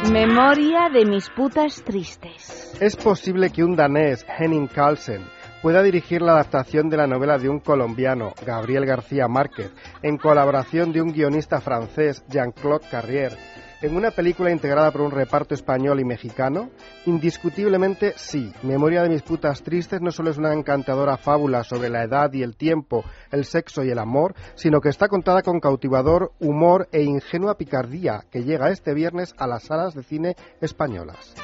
Memoria 0.05 0.88
de 0.90 1.05
mis 1.05 1.28
putas 1.28 1.83
tristes. 1.83 2.76
Es 2.81 2.95
posible 2.95 3.50
que 3.50 3.64
un 3.64 3.75
danés, 3.75 4.25
Henning 4.38 4.69
Carlsen, 4.69 5.23
pueda 5.61 5.83
dirigir 5.83 6.23
la 6.23 6.33
adaptación 6.33 6.88
de 6.88 6.97
la 6.97 7.09
novela 7.09 7.37
de 7.37 7.49
un 7.49 7.59
colombiano, 7.59 8.33
Gabriel 8.47 8.87
García 8.87 9.26
Márquez, 9.26 9.73
en 10.02 10.17
colaboración 10.17 10.93
de 10.93 11.02
un 11.02 11.12
guionista 11.12 11.61
francés, 11.61 12.25
Jean-Claude 12.28 12.87
Carrier, 12.88 13.37
en 13.81 13.97
una 13.97 14.11
película 14.11 14.51
integrada 14.51 14.91
por 14.91 15.03
un 15.03 15.11
reparto 15.11 15.55
español 15.55 16.01
y 16.01 16.05
mexicano? 16.05 16.71
Indiscutiblemente 17.07 18.15
sí. 18.17 18.53
Memoria 18.63 19.03
de 19.03 19.09
mis 19.09 19.23
putas 19.23 19.63
tristes 19.63 20.01
no 20.01 20.11
solo 20.11 20.31
es 20.31 20.39
una 20.39 20.53
encantadora 20.53 21.17
fábula 21.17 21.65
sobre 21.65 21.89
la 21.89 22.03
edad 22.03 22.33
y 22.33 22.43
el 22.43 22.57
tiempo, 22.57 23.05
el 23.31 23.45
sexo 23.45 23.85
y 23.85 23.91
el 23.91 23.99
amor, 23.99 24.35
sino 24.55 24.81
que 24.81 24.89
está 24.89 25.09
contada 25.09 25.43
con 25.43 25.61
cautivador 25.61 26.33
humor 26.41 26.89
e 26.93 27.03
ingenua 27.03 27.57
picardía 27.57 28.25
que 28.31 28.45
llega 28.45 28.71
este 28.71 28.95
viernes 28.95 29.35
a 29.39 29.47
las 29.47 29.65
salas 29.65 29.95
de 29.95 30.03
cine 30.03 30.37
españolas. 30.61 31.35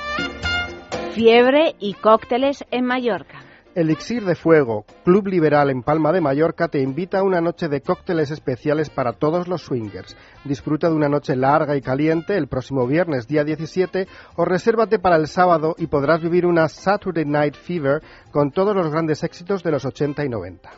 Fiebre 1.12 1.76
y 1.78 1.94
cócteles 1.94 2.64
en 2.72 2.86
Mallorca. 2.86 3.43
Elixir 3.74 4.24
de 4.24 4.34
Fuego, 4.34 4.84
Club 5.04 5.26
Liberal 5.26 5.70
en 5.70 5.82
Palma 5.82 6.12
de 6.12 6.20
Mallorca, 6.20 6.68
te 6.68 6.80
invita 6.80 7.18
a 7.18 7.22
una 7.24 7.40
noche 7.40 7.68
de 7.68 7.80
cócteles 7.80 8.30
especiales 8.30 8.88
para 8.88 9.12
todos 9.12 9.48
los 9.48 9.62
swingers. 9.62 10.16
Disfruta 10.44 10.88
de 10.88 10.94
una 10.94 11.08
noche 11.08 11.34
larga 11.34 11.76
y 11.76 11.80
caliente 11.80 12.36
el 12.36 12.46
próximo 12.46 12.86
viernes, 12.86 13.26
día 13.26 13.42
17, 13.44 14.06
o 14.36 14.44
resérvate 14.44 14.98
para 14.98 15.16
el 15.16 15.26
sábado 15.26 15.74
y 15.76 15.88
podrás 15.88 16.22
vivir 16.22 16.46
una 16.46 16.68
Saturday 16.68 17.24
Night 17.24 17.56
Fever 17.56 18.02
con 18.30 18.52
todos 18.52 18.76
los 18.76 18.90
grandes 18.90 19.24
éxitos 19.24 19.62
de 19.62 19.70
los 19.72 19.84
80 19.84 20.24
y 20.24 20.28
90. 20.28 20.70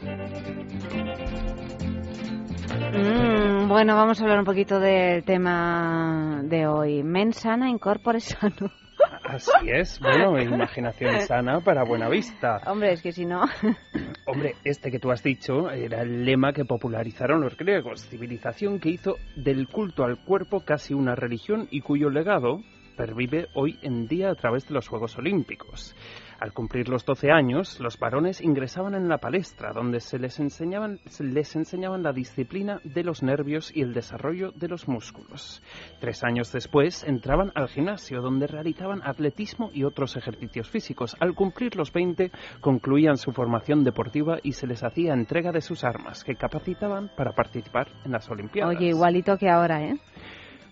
Mm, 2.92 3.68
bueno, 3.68 3.94
vamos 3.94 4.20
a 4.20 4.22
hablar 4.22 4.38
un 4.38 4.44
poquito 4.46 4.80
del 4.80 5.22
tema 5.24 6.40
de 6.44 6.66
hoy. 6.66 7.02
Men 7.02 7.32
sana, 7.32 7.68
incorpore 7.68 8.20
sano. 8.20 8.70
Así 9.24 9.70
es, 9.70 9.98
bueno, 10.00 10.40
imaginación 10.40 11.20
sana 11.26 11.60
para 11.60 11.84
buena 11.84 12.08
vista. 12.08 12.60
Hombre, 12.66 12.92
es 12.92 13.02
que 13.02 13.12
si 13.12 13.24
no... 13.24 13.42
Hombre, 14.26 14.54
este 14.64 14.90
que 14.90 14.98
tú 14.98 15.10
has 15.10 15.22
dicho 15.22 15.70
era 15.70 16.02
el 16.02 16.24
lema 16.24 16.52
que 16.52 16.64
popularizaron 16.64 17.40
los 17.40 17.56
griegos, 17.56 18.08
civilización 18.08 18.80
que 18.80 18.90
hizo 18.90 19.16
del 19.36 19.68
culto 19.68 20.04
al 20.04 20.18
cuerpo 20.24 20.60
casi 20.60 20.94
una 20.94 21.14
religión 21.14 21.68
y 21.70 21.80
cuyo 21.80 22.10
legado 22.10 22.60
pervive 22.96 23.48
hoy 23.54 23.78
en 23.82 24.08
día 24.08 24.30
a 24.30 24.34
través 24.34 24.66
de 24.66 24.74
los 24.74 24.88
Juegos 24.88 25.16
Olímpicos. 25.18 25.94
Al 26.38 26.52
cumplir 26.52 26.88
los 26.88 27.04
12 27.04 27.30
años, 27.30 27.80
los 27.80 27.98
varones 27.98 28.42
ingresaban 28.42 28.94
en 28.94 29.08
la 29.08 29.18
palestra, 29.18 29.72
donde 29.72 30.00
se 30.00 30.18
les 30.18 30.38
enseñaban, 30.38 30.98
se 31.06 31.24
les 31.24 31.56
enseñaban 31.56 32.02
la 32.02 32.12
disciplina 32.12 32.80
de 32.84 33.04
los 33.04 33.22
nervios 33.22 33.74
y 33.74 33.80
el 33.80 33.94
desarrollo 33.94 34.52
de 34.52 34.68
los 34.68 34.86
músculos. 34.86 35.62
Tres 35.98 36.22
años 36.24 36.52
después, 36.52 37.04
entraban 37.04 37.52
al 37.54 37.68
gimnasio, 37.68 38.20
donde 38.20 38.46
realizaban 38.46 39.00
atletismo 39.02 39.70
y 39.72 39.84
otros 39.84 40.16
ejercicios 40.16 40.68
físicos. 40.68 41.16
Al 41.20 41.34
cumplir 41.34 41.74
los 41.74 41.90
20, 41.90 42.30
concluían 42.60 43.16
su 43.16 43.32
formación 43.32 43.82
deportiva 43.82 44.38
y 44.42 44.52
se 44.52 44.66
les 44.66 44.84
hacía 44.84 45.14
entrega 45.14 45.52
de 45.52 45.62
sus 45.62 45.84
armas, 45.84 46.22
que 46.22 46.36
capacitaban 46.36 47.10
para 47.16 47.32
participar 47.32 47.88
en 48.04 48.12
las 48.12 48.28
Olimpiadas. 48.28 48.76
Oye, 48.76 48.88
igualito 48.88 49.38
que 49.38 49.48
ahora, 49.48 49.82
¿eh? 49.82 49.98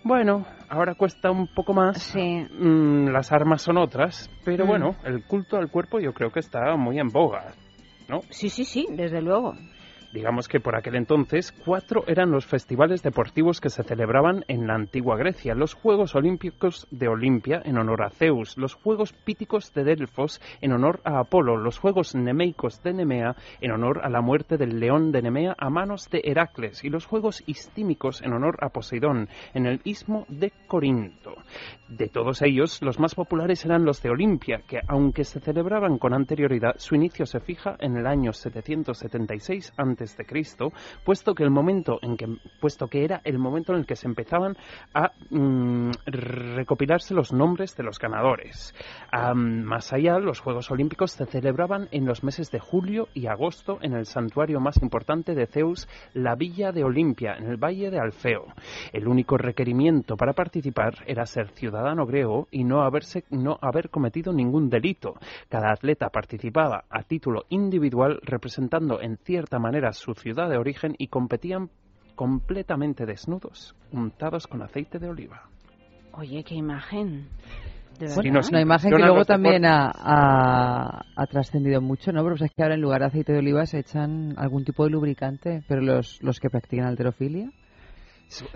Bueno, 0.05 0.45
ahora 0.69 0.95
cuesta 0.95 1.31
un 1.31 1.47
poco 1.47 1.73
más. 1.73 2.03
Sí. 2.03 2.21
Mm, 2.21 3.09
las 3.09 3.33
armas 3.33 3.63
son 3.63 3.79
otras, 3.79 4.31
pero 4.45 4.65
Mm. 4.65 4.69
bueno, 4.69 4.97
el 5.05 5.25
culto 5.25 5.57
al 5.57 5.71
cuerpo 5.71 5.99
yo 5.99 6.13
creo 6.13 6.31
que 6.31 6.41
está 6.41 6.77
muy 6.77 6.99
en 6.99 7.09
boga. 7.09 7.55
¿no? 8.07 8.21
Sí, 8.29 8.51
sí, 8.51 8.65
sí, 8.65 8.87
desde 8.91 9.23
luego. 9.23 9.55
Digamos 10.15 10.47
que 10.47 10.61
por 10.61 10.77
aquel 10.77 10.95
entonces 10.95 11.51
cuatro 11.65 12.05
eran 12.07 12.31
los 12.31 12.47
festivales 12.47 13.03
deportivos 13.03 13.61
que 13.61 13.69
se 13.69 13.83
celebraban 13.83 14.45
en 14.47 14.69
la 14.69 14.77
antigua 14.77 15.17
Grecia. 15.17 15.57
Los 15.57 15.75
Juegos 15.75 16.15
Olímpicos 16.15 16.87
de 16.93 17.09
Olimpia 17.09 17.61
en 17.65 17.79
honor 17.79 18.05
a 18.05 18.11
Zeus, 18.11 18.57
los 18.57 18.75
Juegos 18.75 19.13
Píticos 19.13 19.75
de 19.75 19.83
Delfos 19.83 20.41
en 20.61 20.71
honor 20.71 21.01
a 21.03 21.19
Apolo, 21.19 21.57
los 21.57 21.81
Juegos 21.81 22.15
Nemeicos 22.15 22.81
de 22.85 22.93
Nemea 22.93 23.35
en 23.61 23.73
honor 23.73 24.03
a 24.05 24.09
la 24.09 24.21
muerte 24.21 24.57
del 24.57 24.79
león 24.79 25.11
de 25.11 25.21
Nemea 25.21 25.57
a 25.59 25.69
manos 25.69 26.09
de 26.09 26.23
Heracles 26.23 26.85
y 26.85 26.91
los 26.91 27.07
Juegos 27.07 27.43
Istímicos 27.47 28.23
en 28.23 28.35
honor 28.35 28.59
a 28.61 28.69
Poseidón 28.69 29.29
en 29.53 29.67
el 29.67 29.81
istmo 29.83 30.27
de 30.29 30.53
Corinto. 30.69 31.35
De 31.89 32.07
todos 32.07 32.41
ellos, 32.43 32.81
los 32.83 33.01
más 33.01 33.17
populares 33.17 33.65
eran 33.65 33.85
los 33.85 34.01
de 34.01 34.11
Olimpia, 34.11 34.63
que 34.69 34.79
aunque 34.87 35.25
se 35.25 35.41
celebraban 35.41 35.99
con 35.99 36.15
anterioridad, 36.15 36.77
su 36.77 36.95
inicio 36.95 37.27
se 37.27 37.41
fija 37.41 37.77
en 37.81 37.97
el 37.97 38.07
año 38.07 38.33
776 38.33 39.73
a.C., 39.77 40.04
puesto 41.05 41.35
que 41.35 41.45
el 41.45 41.51
momento 41.51 41.99
en 42.03 42.17
que 42.17 42.27
puesto 42.61 42.89
que 42.89 43.05
era 43.05 43.21
el 43.25 43.39
momento 43.39 43.73
en 43.73 43.81
el 43.81 43.87
que 43.87 43.97
se 43.97 44.07
empezaban 44.07 44.57
a 44.93 45.13
mm, 45.31 45.91
recopilarse 46.07 47.15
los 47.15 47.33
nombres 47.33 47.77
de 47.77 47.83
los 47.83 47.99
ganadores. 47.99 48.75
Am, 49.11 49.63
más 49.63 49.93
allá, 49.93 50.19
los 50.19 50.41
Juegos 50.41 50.71
Olímpicos 50.71 51.13
se 51.13 51.27
celebraban 51.27 51.89
en 51.91 52.07
los 52.07 52.25
meses 52.25 52.51
de 52.51 52.59
julio 52.59 53.09
y 53.15 53.27
agosto 53.27 53.79
en 53.83 53.95
el 53.95 54.07
santuario 54.07 54.61
más 54.61 54.83
importante 54.83 55.35
de 55.35 55.47
Zeus, 55.47 55.89
la 56.13 56.35
Villa 56.35 56.73
de 56.73 56.85
Olimpia, 56.85 57.35
en 57.37 57.47
el 57.47 57.57
Valle 57.57 57.91
de 57.91 58.01
Alfeo. 58.01 58.47
El 58.93 59.09
único 59.09 59.37
requerimiento 59.37 60.17
para 60.17 60.33
participar 60.33 61.05
era 61.07 61.27
ser 61.27 61.49
ciudadano 61.51 62.07
griego 62.07 62.49
y 62.51 62.65
no 62.65 62.83
haberse 62.83 63.25
no 63.31 63.59
haber 63.61 63.91
cometido 63.91 64.33
ningún 64.33 64.69
delito. 64.69 65.15
Cada 65.49 65.73
atleta 65.73 66.09
participaba 66.11 66.85
a 66.89 67.03
título 67.03 67.45
individual 67.49 68.21
representando 68.23 69.01
en 69.01 69.17
cierta 69.19 69.59
manera 69.59 69.93
su 69.95 70.15
ciudad 70.15 70.49
de 70.51 70.59
origen 70.59 70.95
y 70.99 71.07
competían 71.09 71.71
completamente 72.15 73.07
desnudos, 73.07 73.75
untados 73.93 74.47
con 74.47 74.63
aceite 74.63 74.99
de 74.99 75.09
oliva. 75.09 75.43
Oye, 76.13 76.45
qué 76.45 76.55
imagen. 76.55 77.27
De 77.99 78.09
Sí, 78.09 78.31
no 78.31 78.41
una 78.49 78.61
imagen 78.61 78.91
Yo 78.91 78.97
que 78.97 79.03
no 79.03 79.09
luego 79.09 79.25
también 79.25 79.65
ha, 79.65 79.91
ha- 79.95 81.05
ha 81.15 81.27
trascendido 81.27 81.81
mucho, 81.81 82.11
¿no? 82.13 82.23
Pero 82.25 82.35
es 82.45 82.51
que 82.53 82.63
ahora 82.63 82.75
en 82.75 82.81
lugar 82.81 83.01
de 83.01 83.07
aceite 83.07 83.33
de 83.33 83.39
oliva 83.39 83.67
se 83.67 83.79
echan 83.79 84.35
algún 84.37 84.65
tipo 84.65 84.85
de 84.85 84.91
lubricante, 84.91 85.63
pero 85.69 85.81
los, 85.81 86.21
los 86.23 86.41
que 86.41 86.51
practican 86.51 86.87
alterofilia. 86.87 87.51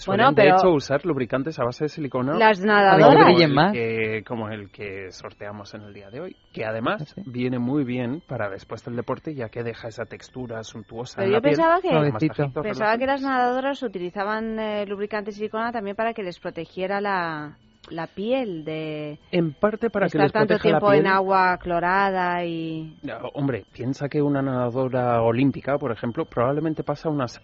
Bueno, 0.07 0.33
pero- 0.35 0.55
de 0.55 0.57
hecho, 0.59 0.71
usar 0.71 1.05
lubricantes 1.05 1.59
a 1.59 1.65
base 1.65 1.85
de 1.85 1.89
silicona. 1.89 2.35
Las 2.35 2.61
que 2.61 2.67
nadadoras. 2.67 3.25
brillen 3.27 3.51
el 3.51 3.55
más. 3.55 3.73
que- 3.73 4.25
como 4.27 4.49
el 4.49 4.71
que 4.71 5.13
sorteamos 5.13 5.73
en 5.75 5.83
el 5.83 5.95
día 5.95 6.11
de 6.11 6.21
hoy, 6.21 6.37
que 6.53 6.65
además 6.65 7.15
Sí. 7.15 7.23
viene 7.27 7.59
muy 7.59 7.85
bien 7.85 8.23
para 8.27 8.49
después 8.49 8.85
del 8.85 8.97
deporte, 8.97 9.35
ya 9.35 9.49
que 9.49 9.63
deja 9.63 9.89
esa 9.89 10.05
textura 10.05 10.63
suntuosa 10.65 11.17
Pero 11.17 11.27
en 11.27 11.31
yo 11.33 11.37
la 11.37 11.41
piel. 11.43 11.51
pensaba 11.55 11.81
que- 11.81 11.89
Suavecito. 11.91 12.35
Masajito, 12.35 12.63
Pensaba 12.63 12.99
que 12.99 13.07
las 13.07 13.23
nadadoras 13.23 13.83
utilizaban 13.83 14.59
eh, 14.59 14.87
lubricante 14.87 15.33
silicona 15.33 15.71
también 15.71 15.95
para 15.97 16.13
que 16.13 16.23
les 16.23 16.39
protegiera 16.41 17.01
la, 17.01 17.57
la 17.91 18.07
piel 18.09 18.65
de 18.65 19.19
En 19.31 19.53
parte 19.55 19.91
para 19.91 20.07
que 20.07 20.09
estar 20.19 20.23
les 20.23 20.33
tanto 20.33 20.49
proteja 20.55 20.69
la 20.69 20.79
tiempo 20.81 20.91
piel. 20.91 21.01
en 21.01 21.07
agua 21.13 21.57
clorada 21.59 22.45
y... 22.45 22.99
No, 23.03 23.17
hombre, 23.35 23.65
piensa 23.73 24.09
que 24.09 24.21
una 24.21 24.43
nadadora 24.43 25.23
olímpica, 25.23 25.79
por 25.79 25.93
ejemplo, 25.93 26.25
probablemente 26.25 26.83
pasa 26.83 27.09
unas 27.09 27.41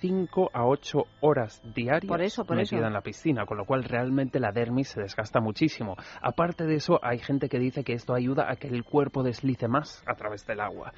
5 0.00 0.50
a 0.52 0.66
8 0.66 1.04
horas 1.20 1.60
diarias 1.74 2.06
Por 2.08 2.22
eso, 2.22 2.44
por 2.44 2.56
metida 2.56 2.78
eso. 2.78 2.86
en 2.86 2.92
la 2.92 3.00
piscina, 3.00 3.46
con 3.46 3.56
lo 3.58 3.64
cual 3.64 3.84
realmente 3.84 4.38
la 4.40 4.52
dermis 4.52 4.88
se 4.88 5.00
desgasta 5.00 5.40
muchísimo. 5.40 5.96
Aparte 6.22 6.64
de 6.64 6.76
eso, 6.76 6.98
hay 7.02 7.18
gente 7.18 7.48
que 7.48 7.58
dice 7.58 7.84
que 7.84 7.92
esto 7.94 8.14
ayuda 8.14 8.50
a 8.50 8.56
que 8.56 8.68
el 8.68 8.84
cuerpo 8.84 9.22
deslice 9.22 9.68
más 9.68 10.02
a 10.06 10.14
través 10.14 10.46
del 10.46 10.60
agua. 10.60 10.92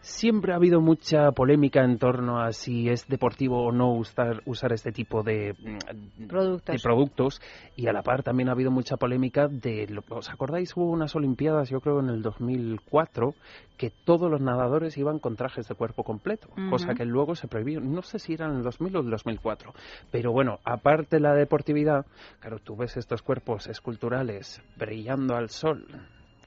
Siempre 0.00 0.52
ha 0.52 0.56
habido 0.56 0.80
mucha 0.80 1.32
polémica 1.32 1.84
en 1.84 1.98
torno 1.98 2.40
a 2.40 2.52
si 2.52 2.88
es 2.88 3.06
deportivo 3.08 3.64
o 3.66 3.72
no 3.72 3.92
usar, 3.94 4.42
usar 4.46 4.72
este 4.72 4.92
tipo 4.92 5.22
de, 5.22 5.54
mm, 5.58 6.26
Productos. 6.26 6.74
de 6.76 6.82
productos 6.82 7.40
y 7.76 7.86
a 7.88 7.92
la 7.92 8.02
par 8.02 8.22
también 8.22 8.48
ha 8.48 8.52
habido 8.52 8.70
mucha 8.70 8.96
polémica 8.96 9.48
de, 9.48 9.86
¿os 10.08 10.30
acordáis? 10.30 10.76
Hubo 10.76 10.90
unas 10.90 11.14
Olimpiadas, 11.16 11.70
yo 11.70 11.80
creo 11.80 12.00
en 12.00 12.08
el 12.08 12.22
2004, 12.22 13.34
que 13.76 13.90
todos 13.90 14.30
los 14.30 14.40
nadadores 14.40 14.96
iban 14.96 15.18
con 15.18 15.36
trajes 15.36 15.68
de 15.68 15.74
cuerpo 15.74 16.02
completo, 16.02 16.48
cosa 16.70 16.94
que 16.94 17.04
luego 17.04 17.34
se 17.34 17.46
prohibió, 17.48 17.80
no 17.80 18.02
sé 18.02 18.18
si 18.18 18.32
en 18.50 18.56
el 18.58 18.62
2000 18.62 18.96
o 18.96 19.00
el 19.00 19.10
2004, 19.10 19.72
pero 20.10 20.32
bueno, 20.32 20.58
aparte 20.64 21.16
de 21.16 21.20
la 21.20 21.34
deportividad, 21.34 22.06
claro, 22.40 22.58
tú 22.58 22.76
ves 22.76 22.96
estos 22.96 23.22
cuerpos 23.22 23.66
esculturales 23.66 24.60
brillando 24.76 25.36
al 25.36 25.50
sol, 25.50 25.86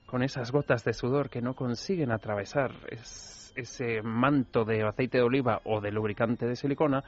con 0.06 0.24
esas 0.24 0.52
gotas 0.52 0.84
de 0.84 0.94
sudor 0.94 1.30
que 1.30 1.42
no 1.42 1.54
consiguen 1.54 2.12
atravesar 2.12 2.72
es- 2.90 3.54
ese 3.56 4.02
manto 4.02 4.64
de 4.64 4.84
aceite 4.84 5.18
de 5.18 5.24
oliva 5.24 5.62
o 5.66 5.82
de 5.82 5.92
lubricante 5.92 6.46
de 6.46 6.56
silicona, 6.56 7.04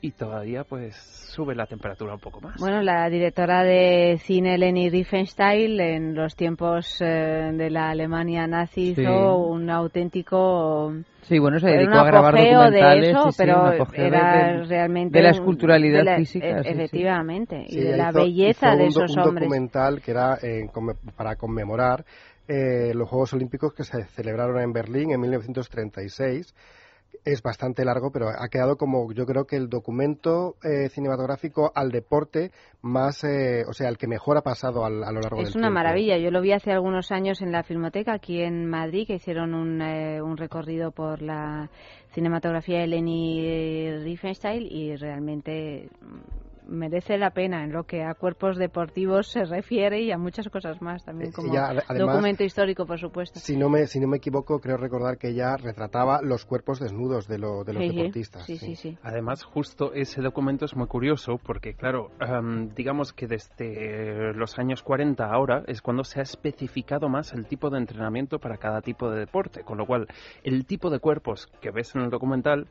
y 0.00 0.12
todavía 0.12 0.64
pues 0.64 0.94
sube 0.96 1.54
la 1.54 1.66
temperatura 1.66 2.14
un 2.14 2.20
poco 2.20 2.40
más. 2.40 2.56
Bueno, 2.58 2.82
la 2.82 3.08
directora 3.10 3.62
de 3.64 4.18
cine 4.22 4.56
Leni 4.58 4.88
Riefenstahl 4.90 5.78
en 5.80 6.14
los 6.14 6.34
tiempos 6.36 7.00
eh, 7.00 7.50
de 7.54 7.70
la 7.70 7.90
Alemania 7.90 8.46
nazi 8.46 8.94
Sí. 8.94 9.02
hizo 9.02 9.36
un 9.38 9.68
auténtico 9.70 10.92
Sí, 11.22 11.38
bueno, 11.38 11.58
se 11.60 11.66
dedicó 11.68 11.92
un 11.92 11.98
a 11.98 12.04
grabar 12.04 12.34
documentales. 12.34 13.00
de 13.02 13.10
eso, 13.10 13.22
sí, 13.24 13.30
sí, 13.32 13.36
pero 13.38 13.60
un 13.62 13.68
apogeo 13.68 14.04
era 14.06 14.52
de- 14.58 14.64
realmente 14.64 15.18
de 15.18 15.22
la 15.22 15.28
un- 15.30 15.34
esculturalidad 15.34 15.98
de 15.98 16.04
la- 16.04 16.16
física. 16.16 16.46
e- 16.48 16.62
sí, 16.62 16.68
sí. 16.68 16.68
efectivamente, 16.74 17.64
y 17.68 17.72
Sí, 17.72 17.80
de 17.80 17.96
la 17.96 18.08
hizo- 18.10 18.18
belleza 18.20 18.68
hizo 18.68 18.76
de 18.78 18.82
un, 18.82 18.88
esos 18.88 19.10
un 19.16 19.18
hombres. 19.22 19.44
documental 19.48 20.00
que 20.00 20.10
era 20.12 20.38
eh, 20.42 20.68
para 21.16 21.36
conmemorar 21.36 22.04
eh, 22.50 22.94
los 22.94 23.06
Juegos 23.10 23.34
Olímpicos 23.34 23.74
que 23.74 23.84
se 23.84 24.04
celebraron 24.06 24.58
en 24.62 24.72
Berlín 24.72 25.10
en 25.10 25.20
1936. 25.20 26.54
Es 27.24 27.42
bastante 27.42 27.84
largo, 27.84 28.10
pero 28.10 28.28
ha 28.28 28.48
quedado 28.48 28.76
como 28.76 29.12
yo 29.12 29.26
creo 29.26 29.44
que 29.44 29.56
el 29.56 29.68
documento 29.68 30.54
eh, 30.62 30.88
cinematográfico 30.88 31.70
al 31.74 31.90
deporte 31.90 32.52
más, 32.80 33.22
eh, 33.24 33.64
o 33.68 33.72
sea, 33.74 33.88
el 33.88 33.98
que 33.98 34.06
mejor 34.06 34.38
ha 34.38 34.42
pasado 34.42 34.84
al- 34.84 35.02
a 35.04 35.12
lo 35.12 35.20
largo 35.20 35.36
del 35.38 35.46
Es 35.48 35.52
tiempo. 35.52 35.58
una 35.66 35.70
maravilla. 35.70 36.16
Yo 36.16 36.30
lo 36.30 36.40
vi 36.40 36.52
hace 36.52 36.70
algunos 36.72 37.10
años 37.10 37.42
en 37.42 37.52
la 37.52 37.64
Filmoteca 37.64 38.14
aquí 38.14 38.40
en 38.40 38.66
Madrid, 38.66 39.06
que 39.06 39.14
hicieron 39.16 39.52
un, 39.52 39.82
eh, 39.82 40.22
un 40.22 40.36
recorrido 40.36 40.90
por 40.90 41.20
la 41.20 41.68
cinematografía 42.14 42.78
de 42.80 42.86
Leni 42.86 43.90
Riefenstahl 44.04 44.62
y 44.62 44.96
realmente 44.96 45.90
merece 46.68 47.18
la 47.18 47.30
pena 47.30 47.64
en 47.64 47.72
lo 47.72 47.84
que 47.84 48.02
a 48.04 48.14
cuerpos 48.14 48.56
deportivos 48.56 49.28
se 49.28 49.44
refiere 49.44 50.00
y 50.02 50.12
a 50.12 50.18
muchas 50.18 50.48
cosas 50.48 50.80
más 50.82 51.04
también 51.04 51.30
Eh, 51.30 51.32
como 51.34 51.52
además, 51.56 51.84
documento 51.98 52.44
histórico, 52.44 52.86
por 52.86 52.98
supuesto. 52.98 53.40
Si 53.40 53.56
no 53.56 53.68
me, 53.68 53.86
si 53.86 53.98
no 54.00 54.06
me 54.08 54.18
equivoco, 54.18 54.60
creo 54.60 54.76
recordar 54.76 55.18
que 55.18 55.28
ella 55.28 55.56
retrataba 55.56 56.20
los 56.22 56.44
cuerpos 56.44 56.78
desnudos 56.80 57.26
de, 57.26 57.38
lo- 57.38 57.64
de 57.64 57.72
los 57.72 57.82
Sí, 57.82 57.88
deportistas. 57.92 58.44
Sí, 58.46 58.58
sí, 58.58 58.76
sí. 58.76 58.98
Además, 59.02 59.42
justo 59.44 59.92
ese 59.94 60.20
documento 60.20 60.64
es 60.66 60.76
muy 60.76 60.86
curioso 60.86 61.38
porque, 61.38 61.74
claro, 61.74 62.10
am, 62.20 62.74
digamos 62.74 63.12
que 63.12 63.26
desde 63.26 64.34
los 64.34 64.58
años 64.58 64.82
40 64.82 65.24
ahora 65.32 65.62
es 65.66 65.80
cuando 65.82 66.04
se 66.04 66.20
ha 66.20 66.22
especificado 66.22 67.08
más 67.08 67.32
el 67.32 67.46
tipo 67.46 67.70
de 67.70 67.78
entrenamiento 67.78 68.38
para 68.38 68.58
cada 68.58 68.82
tipo 68.82 69.10
de 69.10 69.20
deporte, 69.20 69.62
con 69.64 69.78
lo 69.78 69.86
cual 69.86 70.06
el 70.44 70.66
tipo 70.66 70.90
de 70.90 70.98
cuerpos 70.98 71.48
que 71.60 71.70
ves 71.70 71.94
en 71.94 72.02
el 72.02 72.10
documental, 72.10 72.66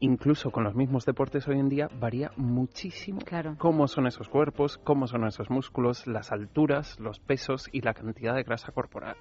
incluso 0.00 0.50
con 0.50 0.64
los 0.64 0.74
mismos 0.74 1.04
deportes 1.04 1.46
hoy 1.48 1.58
en 1.58 1.68
día, 1.68 1.88
varía 1.98 2.30
muchísimo. 2.36 3.20
Claro. 3.20 3.56
Cómo 3.58 3.88
son 3.88 4.06
esos 4.06 4.28
cuerpos, 4.28 4.78
cómo 4.78 5.06
son 5.06 5.26
esos 5.26 5.50
músculos, 5.50 6.06
las 6.06 6.32
alturas, 6.32 6.98
los 7.00 7.20
pesos 7.20 7.68
y 7.72 7.80
la 7.80 7.94
cantidad 7.94 8.34
de 8.34 8.42
grasa 8.42 8.72
corporal. 8.72 9.16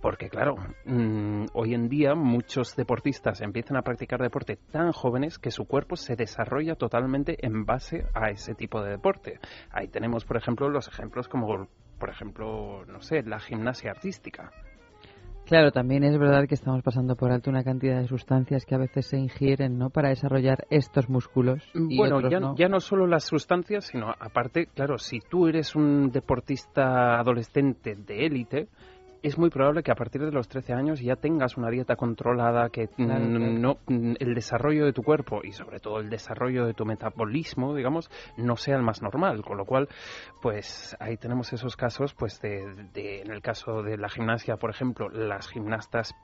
Porque 0.00 0.28
claro, 0.28 0.56
mm, 0.84 1.46
hoy 1.54 1.74
en 1.74 1.88
día 1.88 2.14
muchos 2.14 2.76
deportistas 2.76 3.40
empiezan 3.40 3.76
a 3.76 3.82
practicar 3.82 4.20
deporte 4.20 4.56
tan 4.56 4.92
jóvenes 4.92 5.38
que 5.38 5.50
su 5.50 5.66
cuerpo 5.66 5.96
se 5.96 6.16
desarrolla 6.16 6.74
totalmente 6.76 7.44
en 7.44 7.64
base 7.64 8.06
a 8.14 8.30
ese 8.30 8.54
tipo 8.54 8.82
de 8.82 8.90
deporte. 8.90 9.40
Ahí 9.70 9.88
tenemos, 9.88 10.24
por 10.24 10.36
ejemplo, 10.36 10.68
los 10.68 10.88
ejemplos 10.88 11.28
como, 11.28 11.68
por 11.98 12.10
ejemplo, 12.10 12.84
no 12.86 13.00
sé, 13.00 13.22
la 13.22 13.40
gimnasia 13.40 13.90
artística. 13.90 14.50
Claro, 15.46 15.72
también 15.72 16.04
es 16.04 16.18
verdad 16.18 16.46
que 16.48 16.54
estamos 16.54 16.82
pasando 16.82 17.16
por 17.16 17.30
alto 17.30 17.50
una 17.50 17.62
cantidad 17.62 18.00
de 18.00 18.08
sustancias 18.08 18.64
que 18.64 18.74
a 18.74 18.78
veces 18.78 19.06
se 19.06 19.18
ingieren, 19.18 19.78
¿no? 19.78 19.90
Para 19.90 20.08
desarrollar 20.08 20.66
estos 20.70 21.08
músculos. 21.10 21.62
y 21.74 21.98
Bueno, 21.98 22.16
otros 22.16 22.32
ya 22.32 22.40
no. 22.40 22.56
ya 22.56 22.68
no 22.68 22.80
solo 22.80 23.06
las 23.06 23.24
sustancias, 23.24 23.84
sino 23.84 24.10
aparte, 24.10 24.66
claro, 24.74 24.96
si 24.96 25.20
tú 25.20 25.46
eres 25.46 25.76
un 25.76 26.10
deportista 26.10 27.18
adolescente 27.18 27.94
de 27.94 28.24
élite, 28.26 28.68
es 29.24 29.38
muy 29.38 29.48
probable 29.50 29.82
que 29.82 29.90
a 29.90 29.94
partir 29.94 30.22
de 30.22 30.30
los 30.30 30.48
13 30.48 30.74
años 30.74 31.00
ya 31.00 31.16
tengas 31.16 31.56
una 31.56 31.70
dieta 31.70 31.96
controlada, 31.96 32.68
que 32.68 32.88
Claro, 32.88 33.26
no 33.26 33.78
el 33.88 34.34
desarrollo 34.34 34.84
de 34.84 34.92
tu 34.92 35.02
cuerpo 35.02 35.40
y 35.42 35.52
sobre 35.52 35.80
todo 35.80 35.98
el 35.98 36.10
desarrollo 36.10 36.66
de 36.66 36.74
tu 36.74 36.84
metabolismo, 36.84 37.74
digamos, 37.74 38.10
no 38.36 38.56
sea 38.56 38.76
el 38.76 38.82
más 38.82 39.02
normal, 39.02 39.42
con 39.42 39.56
lo 39.56 39.64
cual, 39.64 39.88
pues 40.42 40.94
ahí 41.00 41.16
tenemos 41.16 41.52
esos 41.52 41.74
casos, 41.76 42.14
pues 42.14 42.40
de, 42.40 42.74
de- 42.92 43.22
en 43.22 43.30
el 43.32 43.40
caso 43.42 43.82
de 43.82 43.96
la 43.96 44.08
gimnasia, 44.08 44.56
por 44.56 44.70
ejemplo, 44.70 45.08
las 45.08 45.48
gimnastas 45.48 46.14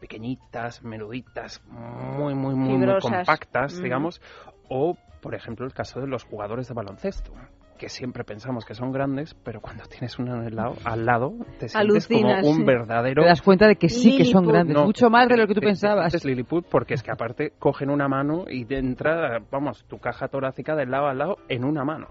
pequeñitas, 0.00 0.82
menuditas, 0.82 1.62
muy, 1.66 2.34
muy, 2.34 2.54
muy, 2.54 2.78
muy 2.78 3.00
compactas, 3.00 3.78
Mm. 3.78 3.82
digamos, 3.82 4.20
o, 4.68 4.96
por 5.22 5.34
ejemplo, 5.34 5.66
el 5.66 5.72
caso 5.72 6.00
de 6.00 6.06
los 6.06 6.24
jugadores 6.24 6.68
de 6.68 6.74
baloncesto, 6.74 7.32
que 7.76 7.88
siempre 7.88 8.24
pensamos 8.24 8.64
que 8.64 8.74
son 8.74 8.92
grandes, 8.92 9.34
pero 9.44 9.60
cuando 9.60 9.84
tienes 9.88 10.18
uno 10.18 10.34
al 10.40 10.54
lado, 10.54 10.74
al 10.84 11.04
lado 11.06 11.32
te 11.58 11.68
sientes 11.68 11.74
Alucinas, 11.76 12.40
como 12.42 12.50
un 12.50 12.56
sí. 12.58 12.64
verdadero... 12.64 13.22
Te 13.22 13.28
das 13.28 13.42
cuenta 13.42 13.66
de 13.68 13.76
que 13.76 13.88
sí 13.88 14.16
que 14.16 14.24
son 14.24 14.46
grandes, 14.46 14.74
No, 14.76 14.84
mucho 14.84 15.08
más 15.10 15.28
de 15.28 15.36
lo 15.36 15.46
que 15.46 15.54
tú 15.54 15.60
te- 15.60 15.66
te 15.66 15.70
pensabas. 15.72 16.10
sientes 16.12 16.24
Lilliput 16.24 16.66
porque 16.70 16.94
es 16.94 17.02
que 17.02 17.10
aparte 17.10 17.52
cogen 17.58 17.90
una 17.90 18.08
mano 18.08 18.44
y 18.48 18.64
de 18.64 18.78
entrada, 18.78 19.38
vamos, 19.50 19.84
tu 19.88 19.98
caja 19.98 20.28
torácica 20.28 20.74
de 20.74 20.86
lado 20.86 21.06
a 21.08 21.14
lado 21.14 21.36
en 21.48 21.64
una 21.64 21.84
mano. 21.84 22.08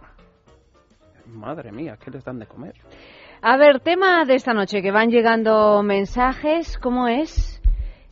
Madre 1.28 1.72
mía, 1.72 1.98
¿qué 2.04 2.12
les 2.12 2.24
dan 2.24 2.40
de 2.40 2.46
comer? 2.46 2.76
A 3.42 3.58
ver, 3.58 3.80
tema 3.80 4.26
de 4.26 4.36
esta 4.36 4.54
noche, 4.54 4.82
que 4.82 4.92
van 4.92 5.10
llegando 5.10 5.82
mensajes, 5.84 6.78
¿cómo 6.78 7.08
es? 7.08 7.55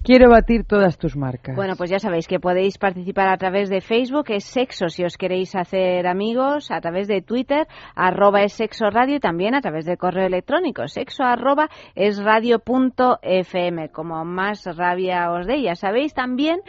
Quiero 0.04 0.30
batir 0.30 0.66
todas 0.66 0.98
tus 0.98 1.16
marcas. 1.16 1.56
Bueno, 1.56 1.76
pues 1.78 1.90
ya 1.90 1.98
sabéis 1.98 2.28
que 2.28 2.38
podéis 2.38 2.78
participar 2.78 3.30
a 3.30 3.38
través 3.38 3.70
de 3.70 3.80
Facebook, 3.80 4.26
es 4.32 4.44
sexo 4.44 4.90
si 4.90 5.06
os 5.06 5.16
queréis 5.16 5.56
hacer 5.56 6.08
amigos, 6.08 6.72
a 6.72 6.82
través 6.82 7.08
de 7.08 7.22
Twitter, 7.22 7.68
arroba 7.96 8.42
es 8.42 8.52
sexo 8.52 8.90
radio 8.90 9.16
y 9.16 9.20
también 9.22 9.56
a 9.56 9.62
través 9.62 9.86
de 9.86 9.96
correo 9.96 10.28
electrónico, 10.28 10.90
sexo 10.90 11.24
arroba 11.24 11.70
es 11.96 12.22
radio 12.22 12.60
punto 12.60 13.18
fm, 13.22 13.92
como 13.92 14.26
más 14.26 14.66
rabia 14.76 15.32
os 15.32 15.48
dé. 15.48 15.62
Ya 15.62 15.76
sabéis 15.76 16.14
también 16.14 16.60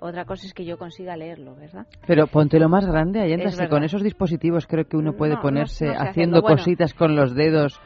Otra 0.00 0.24
cosa 0.24 0.46
es 0.46 0.54
que 0.54 0.64
yo 0.64 0.78
consiga 0.78 1.16
leerlo, 1.16 1.56
¿verdad? 1.56 1.84
Pero 2.06 2.28
póntelo 2.28 2.68
más 2.68 2.86
grande, 2.86 3.20
Ayanta, 3.20 3.46
Es 3.48 3.54
si 3.56 3.60
verdad. 3.62 3.70
con 3.72 3.82
esos 3.82 4.00
dispositivos 4.04 4.64
creo 4.68 4.84
que 4.84 4.96
uno 4.96 5.14
puede 5.14 5.34
No, 5.34 5.40
ponerse 5.42 5.86
no 5.86 5.94
haciendo. 6.00 6.40
Bueno. 6.40 6.56
cositas 6.56 6.94
con 6.94 7.16
los 7.16 7.34
dedos 7.34 7.80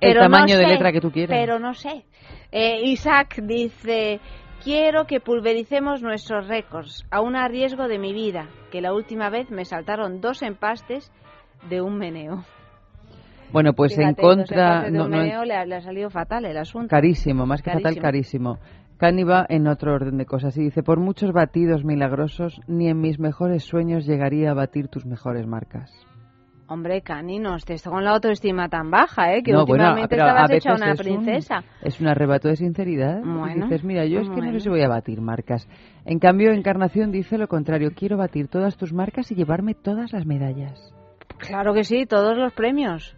el 0.00 0.12
Pero 0.12 0.20
no 0.22 0.30
tamaño 0.30 0.58
de 0.58 0.66
letra 0.66 0.92
que 0.92 1.00
tú 1.00 1.10
quieras. 1.10 1.36
Pero 1.38 1.58
no 1.58 1.74
sé. 1.74 2.04
Eh, 2.52 2.80
Isaac 2.84 3.40
dice, 3.42 4.20
quiero 4.62 5.06
que 5.06 5.20
pulvericemos 5.20 6.02
nuestros 6.02 6.46
récords, 6.48 7.04
aún 7.10 7.36
a 7.36 7.48
riesgo 7.48 7.88
de 7.88 7.98
mi 7.98 8.12
vida, 8.12 8.48
que 8.70 8.80
la 8.80 8.92
última 8.92 9.30
vez 9.30 9.50
me 9.50 9.64
saltaron 9.64 10.20
dos 10.20 10.42
empastes 10.42 11.10
de 11.68 11.80
un 11.80 11.96
meneo. 11.98 12.44
Bueno, 13.52 13.72
pues 13.74 13.92
en 13.92 14.14
Fíjate, 14.16 14.22
contra... 14.22 14.82
de 14.82 14.90
no- 14.90 15.04
un 15.04 15.10
no- 15.10 15.16
meneo 15.18 15.44
le, 15.44 15.54
ha- 15.54 15.64
le 15.64 15.76
ha 15.76 15.80
salido 15.80 16.10
fatal 16.10 16.44
el 16.44 16.56
asunto. 16.58 16.88
Carísimo, 16.88 17.46
más 17.46 17.62
que 17.62 17.70
fatal, 17.70 17.96
Carísimo. 17.98 18.58
va 19.00 19.46
en 19.48 19.66
otro 19.68 19.94
orden 19.94 20.18
de 20.18 20.26
cosas 20.26 20.56
y 20.56 20.62
dice, 20.64 20.82
por 20.82 20.98
muchos 21.00 21.32
batidos 21.32 21.84
milagrosos, 21.84 22.60
ni 22.66 22.88
en 22.88 23.00
mis 23.00 23.18
mejores 23.18 23.64
sueños 23.64 24.04
llegaría 24.06 24.50
a 24.50 24.54
batir 24.54 24.88
tus 24.88 25.06
mejores 25.06 25.46
marcas. 25.46 25.90
Hombre, 26.68 27.00
Cani, 27.02 27.38
no 27.38 27.54
estés 27.54 27.82
con 27.84 28.04
la 28.04 28.10
autoestima 28.10 28.68
tan 28.68 28.90
baja, 28.90 29.32
¿eh? 29.34 29.42
Que 29.44 29.52
No, 29.52 29.64
bueno, 29.64 29.84
últimamente 29.84 30.16
a 30.20 30.26
estabas 30.26 30.50
hecha 30.50 30.74
una 30.74 30.92
es 30.92 30.98
un- 31.00 31.04
princesa. 31.06 31.62
Es 31.80 32.00
un 32.00 32.08
arrebato 32.08 32.48
de 32.48 32.56
sinceridad. 32.56 33.20
Bueno, 33.22 33.66
dices, 33.66 33.84
mira, 33.84 34.04
yo 34.04 34.18
es 34.18 34.28
que 34.28 34.34
no 34.34 34.42
bueno. 34.42 34.52
sé 34.54 34.60
si 34.60 34.68
voy 34.68 34.82
a 34.82 34.88
batir 34.88 35.20
marcas. 35.20 35.68
En 36.04 36.18
cambio, 36.18 36.50
Encarnación 36.50 37.12
dice 37.12 37.38
lo 37.38 37.46
contrario, 37.46 37.90
quiero 37.94 38.16
batir 38.16 38.48
todas 38.48 38.76
tus 38.76 38.92
marcas 38.92 39.30
y 39.30 39.36
llevarme 39.36 39.74
todas 39.74 40.12
las 40.12 40.26
medallas. 40.26 40.92
Claro 41.38 41.72
que 41.72 41.84
sí, 41.84 42.04
todos 42.04 42.36
los 42.36 42.52
premios. 42.52 43.16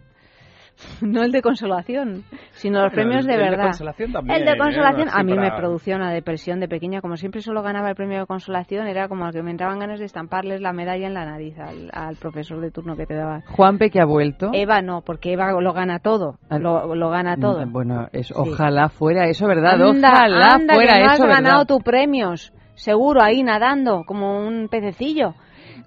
No 1.01 1.23
el 1.23 1.31
de 1.31 1.41
consolación, 1.41 2.23
sino 2.51 2.81
los 2.83 2.93
premios 2.93 3.25
de 3.25 3.33
el- 3.33 3.39
el 3.39 3.45
de 3.45 3.49
verdad. 3.51 3.65
consolación 3.67 4.11
también, 4.13 4.37
El 4.39 4.45
de 4.45 4.51
¿eh? 4.53 4.57
consolación 4.57 5.09
a 5.11 5.23
mí 5.23 5.33
me 5.37 5.51
producía 5.51 5.95
una 5.95 6.11
depresión 6.11 6.59
de 6.59 6.67
pequeña, 6.67 7.01
como 7.01 7.17
siempre 7.17 7.41
solo 7.41 7.61
ganaba 7.61 7.89
el 7.89 7.95
premio 7.95 8.19
de 8.19 8.25
consolación, 8.25 8.87
era 8.87 9.07
como 9.07 9.29
que 9.31 9.41
me 9.43 9.51
entraban 9.51 9.79
ganas 9.79 9.99
de 9.99 10.05
estamparles 10.05 10.61
la 10.61 10.71
medalla 10.73 11.07
en 11.07 11.13
la 11.13 11.25
nariz 11.25 11.57
al, 11.59 11.89
al 11.93 12.15
profesor 12.15 12.61
de 12.61 12.71
turno 12.71 12.95
que 12.95 13.05
te 13.05 13.13
daba. 13.15 13.41
Juanpe, 13.47 13.89
que 13.89 13.99
ha 13.99 14.05
vuelto. 14.05 14.51
Eva 14.53 14.81
no, 14.81 15.01
porque 15.01 15.33
Eva 15.33 15.51
lo 15.59 15.73
gana 15.73 15.99
todo, 15.99 16.35
Al- 16.49 16.61
lo, 16.63 16.95
lo 16.95 17.09
gana 17.09 17.35
todo. 17.37 17.65
Mm, 17.65 17.71
Bueno, 17.73 18.07
es, 18.13 18.31
ojalá 18.35 18.89
fuera 18.89 19.27
eso, 19.27 19.47
¿verdad? 19.47 19.81
Anda, 19.81 20.09
ojalá 20.11 20.47
anda, 20.55 20.73
fuera 20.75 20.93
que 20.93 20.99
no 21.05 21.13
eso, 21.13 21.23
has 21.23 21.29
ganado 21.29 21.57
¿verdad? 21.59 21.67
tus 21.67 21.83
premios, 21.83 22.53
seguro 22.75 23.21
ahí 23.21 23.43
nadando 23.43 24.03
como 24.05 24.45
un 24.47 24.67
pececillo, 24.69 25.33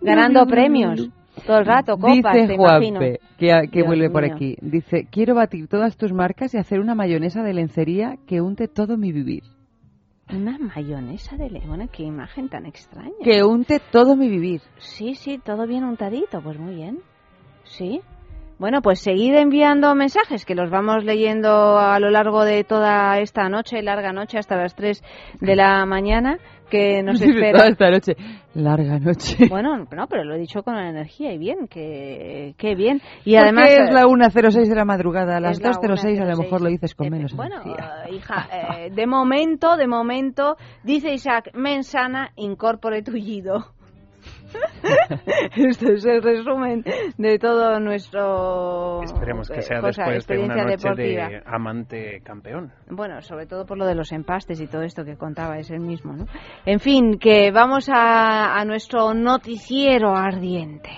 ganando 0.00 0.46
premios 0.46 1.08
todo 1.46 1.58
el 1.58 1.66
rato, 1.66 1.96
copas, 1.96 2.34
Dice 2.34 2.46
te 2.46 2.54
imagino. 2.54 3.00
Juanpe, 3.00 3.20
que, 3.70 3.82
vuelve 3.82 4.10
por 4.10 4.24
aquí. 4.24 4.56
Dice, 4.60 5.06
quiero 5.10 5.34
batir 5.34 5.68
todas 5.68 5.96
tus 5.96 6.12
marcas 6.12 6.54
y 6.54 6.58
hacer 6.58 6.80
una 6.80 6.94
mayonesa 6.94 7.42
de 7.42 7.54
lencería 7.54 8.16
que 8.26 8.40
unte 8.40 8.68
todo 8.68 8.96
mi 8.96 9.12
vivir. 9.12 9.42
Una 10.30 10.56
mayonesa 10.58 11.36
de 11.36 11.50
limón, 11.50 11.88
qué 11.88 12.04
imagen 12.04 12.48
tan 12.48 12.66
extraña. 12.66 13.12
Que 13.22 13.42
unte 13.42 13.80
todo 13.90 14.16
mi 14.16 14.28
vivir. 14.28 14.60
Sí, 14.78 15.14
sí, 15.14 15.38
todo 15.38 15.66
bien 15.66 15.84
untadito, 15.84 16.40
pues 16.42 16.58
muy 16.58 16.74
bien. 16.74 17.00
Sí. 17.64 18.00
Bueno, 18.58 18.80
pues 18.80 19.00
seguid 19.00 19.34
enviando 19.34 19.94
mensajes 19.94 20.44
que 20.44 20.54
los 20.54 20.70
vamos 20.70 21.04
leyendo 21.04 21.78
a 21.78 21.98
lo 21.98 22.10
largo 22.10 22.44
de 22.44 22.62
toda 22.64 23.18
esta 23.18 23.48
noche, 23.48 23.82
larga 23.82 24.12
noche, 24.12 24.38
hasta 24.38 24.56
las 24.56 24.74
3 24.76 25.02
de 25.40 25.56
la 25.56 25.84
mañana, 25.84 26.38
que 26.70 27.02
nos 27.02 27.18
Toda 27.20 27.30
espera. 27.32 27.66
esta 27.68 27.90
noche. 27.90 28.12
Larga 28.54 28.98
noche. 29.00 29.36
Bueno, 29.50 29.76
no, 29.78 30.06
pero 30.06 30.22
lo 30.24 30.34
he 30.34 30.38
dicho 30.38 30.62
con 30.62 30.76
energía 30.76 31.32
y 31.32 31.38
bien, 31.38 31.66
que, 31.68 32.54
que 32.56 32.74
bien. 32.76 33.00
Y 33.24 33.32
¿Por 33.34 33.42
además 33.42 33.66
qué 33.66 33.74
es 33.82 33.90
eh, 33.90 33.92
la 33.92 34.02
1.06 34.04 34.68
de 34.68 34.74
la 34.76 34.84
madrugada? 34.84 35.36
A 35.38 35.40
las 35.40 35.58
es 35.58 35.64
la 35.64 35.72
2.06 35.72 36.20
a 36.20 36.24
lo 36.26 36.32
1.06. 36.34 36.38
mejor 36.38 36.60
lo 36.60 36.68
dices 36.68 36.94
con 36.94 37.06
Eh, 37.06 37.10
menos 37.10 37.34
Bueno, 37.34 37.56
energía. 37.62 37.90
eh, 38.06 38.14
hija, 38.14 38.48
eh, 38.52 38.90
de 38.94 39.06
momento, 39.08 39.76
de 39.76 39.86
momento, 39.88 40.56
dice 40.84 41.12
Isaac, 41.12 41.50
mensana, 41.54 42.30
incorpore 42.36 43.02
tullido. 43.02 43.72
Esto 45.56 45.92
es 45.92 46.04
el 46.04 46.22
resumen 46.22 46.84
de 47.18 47.38
todo 47.38 47.78
nuestro 47.80 49.02
Esperemos 49.02 49.48
que 49.48 49.60
eh, 49.60 49.62
sea 49.62 49.80
cosa, 49.80 50.04
después 50.04 50.26
de 50.26 50.44
una 50.44 50.56
noche 50.56 50.76
deportiva. 50.76 51.28
de 51.28 51.42
amante 51.46 52.20
campeón. 52.22 52.72
Bueno, 52.88 53.20
sobre 53.22 53.46
todo 53.46 53.66
por 53.66 53.78
lo 53.78 53.86
de 53.86 53.94
los 53.94 54.12
empastes 54.12 54.60
y 54.60 54.66
todo 54.66 54.82
esto 54.82 55.04
que 55.04 55.16
contaba 55.16 55.58
es 55.58 55.70
el 55.70 55.80
mismo, 55.80 56.12
¿no? 56.14 56.26
En 56.66 56.80
fin, 56.80 57.18
que 57.18 57.50
vamos 57.50 57.88
a, 57.88 58.54
a 58.58 58.64
nuestro 58.64 59.14
noticiero 59.14 60.14
ardiente. 60.16 60.90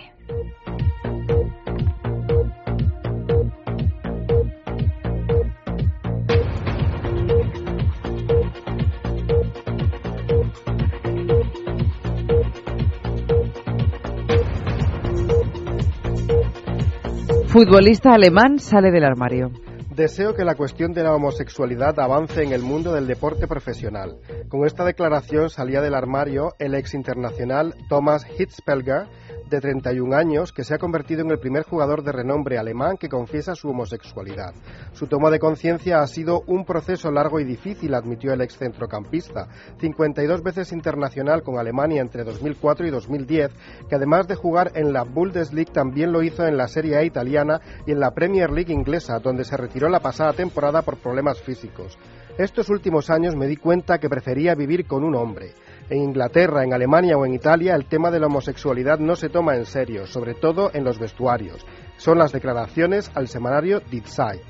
Futbolista 17.54 18.12
alemán 18.12 18.58
sale 18.58 18.90
del 18.90 19.04
armario. 19.04 19.52
Deseo 19.94 20.34
que 20.34 20.44
la 20.44 20.56
cuestión 20.56 20.92
de 20.92 21.04
la 21.04 21.14
homosexualidad 21.14 22.00
avance 22.00 22.42
en 22.42 22.52
el 22.52 22.62
mundo 22.62 22.92
del 22.92 23.06
deporte 23.06 23.46
profesional. 23.46 24.16
Con 24.48 24.66
esta 24.66 24.84
declaración 24.84 25.48
salía 25.50 25.80
del 25.80 25.94
armario 25.94 26.54
el 26.58 26.74
ex 26.74 26.94
internacional 26.94 27.76
Thomas 27.88 28.26
Hitzpelger, 28.28 29.06
de 29.54 29.60
31 29.60 30.14
años, 30.16 30.52
que 30.52 30.64
se 30.64 30.74
ha 30.74 30.78
convertido 30.78 31.22
en 31.22 31.30
el 31.30 31.38
primer 31.38 31.64
jugador 31.64 32.02
de 32.02 32.12
renombre 32.12 32.58
alemán 32.58 32.96
que 32.96 33.08
confiesa 33.08 33.54
su 33.54 33.70
homosexualidad. 33.70 34.54
Su 34.92 35.06
toma 35.06 35.30
de 35.30 35.38
conciencia 35.38 36.00
ha 36.00 36.06
sido 36.06 36.42
un 36.46 36.64
proceso 36.64 37.10
largo 37.10 37.40
y 37.40 37.44
difícil, 37.44 37.94
admitió 37.94 38.32
el 38.32 38.40
ex 38.40 38.58
centrocampista, 38.58 39.48
52 39.80 40.42
veces 40.42 40.72
internacional 40.72 41.42
con 41.42 41.58
Alemania 41.58 42.02
entre 42.02 42.24
2004 42.24 42.86
y 42.86 42.90
2010, 42.90 43.52
que 43.88 43.94
además 43.94 44.28
de 44.28 44.34
jugar 44.34 44.72
en 44.74 44.92
la 44.92 45.04
Bundesliga 45.04 45.72
también 45.72 46.12
lo 46.12 46.22
hizo 46.22 46.46
en 46.46 46.56
la 46.56 46.68
Serie 46.68 46.96
A 46.96 47.04
italiana 47.04 47.60
y 47.86 47.92
en 47.92 48.00
la 48.00 48.12
Premier 48.12 48.50
League 48.50 48.72
inglesa, 48.72 49.18
donde 49.18 49.44
se 49.44 49.56
retiró 49.56 49.88
la 49.88 50.00
pasada 50.00 50.32
temporada 50.32 50.82
por 50.82 50.98
problemas 50.98 51.40
físicos. 51.40 51.98
Estos 52.36 52.68
últimos 52.68 53.10
años 53.10 53.36
me 53.36 53.46
di 53.46 53.56
cuenta 53.56 53.98
que 53.98 54.08
prefería 54.08 54.56
vivir 54.56 54.86
con 54.86 55.04
un 55.04 55.14
hombre. 55.14 55.52
En 55.90 55.98
Inglaterra, 55.98 56.64
en 56.64 56.72
Alemania 56.72 57.16
o 57.18 57.26
en 57.26 57.34
Italia 57.34 57.74
el 57.74 57.86
tema 57.86 58.10
de 58.10 58.18
la 58.18 58.26
homosexualidad 58.26 58.98
no 58.98 59.16
se 59.16 59.28
toma 59.28 59.54
en 59.54 59.66
serio, 59.66 60.06
sobre 60.06 60.34
todo 60.34 60.70
en 60.72 60.82
los 60.82 60.98
vestuarios. 60.98 61.64
Son 61.98 62.18
las 62.18 62.32
declaraciones 62.32 63.10
al 63.14 63.28
semanario 63.28 63.80
Die 63.90 64.02
Zeit. 64.04 64.42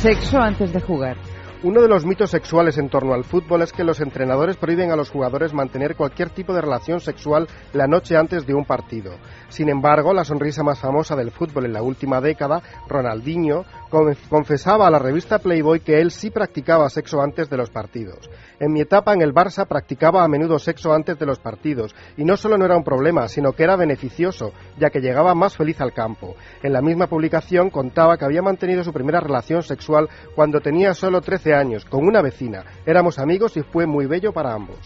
Sexo 0.00 0.38
antes 0.38 0.72
de 0.72 0.80
jugar. 0.80 1.16
Uno 1.64 1.82
de 1.82 1.88
los 1.88 2.06
mitos 2.06 2.30
sexuales 2.30 2.78
en 2.78 2.88
torno 2.88 3.14
al 3.14 3.24
fútbol 3.24 3.62
es 3.62 3.72
que 3.72 3.82
los 3.82 4.00
entrenadores 4.00 4.56
prohíben 4.56 4.92
a 4.92 4.96
los 4.96 5.10
jugadores 5.10 5.52
mantener 5.52 5.96
cualquier 5.96 6.30
tipo 6.30 6.54
de 6.54 6.60
relación 6.60 7.00
sexual 7.00 7.48
la 7.72 7.88
noche 7.88 8.16
antes 8.16 8.46
de 8.46 8.54
un 8.54 8.64
partido. 8.64 9.14
Sin 9.48 9.68
embargo, 9.68 10.14
la 10.14 10.22
sonrisa 10.22 10.62
más 10.62 10.78
famosa 10.78 11.16
del 11.16 11.32
fútbol 11.32 11.64
en 11.64 11.72
la 11.72 11.82
última 11.82 12.20
década, 12.20 12.62
Ronaldinho, 12.86 13.64
confesaba 13.88 14.86
a 14.86 14.90
la 14.90 14.98
revista 14.98 15.38
Playboy 15.38 15.80
que 15.80 16.00
él 16.00 16.10
sí 16.10 16.30
practicaba 16.30 16.88
sexo 16.90 17.20
antes 17.20 17.48
de 17.48 17.56
los 17.56 17.70
partidos. 17.70 18.30
En 18.60 18.72
mi 18.72 18.80
etapa 18.80 19.14
en 19.14 19.22
el 19.22 19.32
Barça 19.32 19.66
practicaba 19.66 20.22
a 20.22 20.28
menudo 20.28 20.58
sexo 20.58 20.92
antes 20.92 21.18
de 21.18 21.26
los 21.26 21.38
partidos 21.38 21.94
y 22.16 22.24
no 22.24 22.36
solo 22.36 22.58
no 22.58 22.64
era 22.64 22.76
un 22.76 22.84
problema, 22.84 23.28
sino 23.28 23.52
que 23.52 23.64
era 23.64 23.76
beneficioso, 23.76 24.52
ya 24.78 24.90
que 24.90 25.00
llegaba 25.00 25.34
más 25.34 25.56
feliz 25.56 25.80
al 25.80 25.92
campo. 25.92 26.36
En 26.62 26.72
la 26.72 26.82
misma 26.82 27.06
publicación 27.06 27.70
contaba 27.70 28.16
que 28.16 28.24
había 28.24 28.42
mantenido 28.42 28.84
su 28.84 28.92
primera 28.92 29.20
relación 29.20 29.62
sexual 29.62 30.08
cuando 30.34 30.60
tenía 30.60 30.94
solo 30.94 31.20
13 31.20 31.54
años, 31.54 31.84
con 31.84 32.06
una 32.06 32.22
vecina. 32.22 32.64
Éramos 32.84 33.18
amigos 33.18 33.56
y 33.56 33.62
fue 33.62 33.86
muy 33.86 34.06
bello 34.06 34.32
para 34.32 34.52
ambos. 34.52 34.78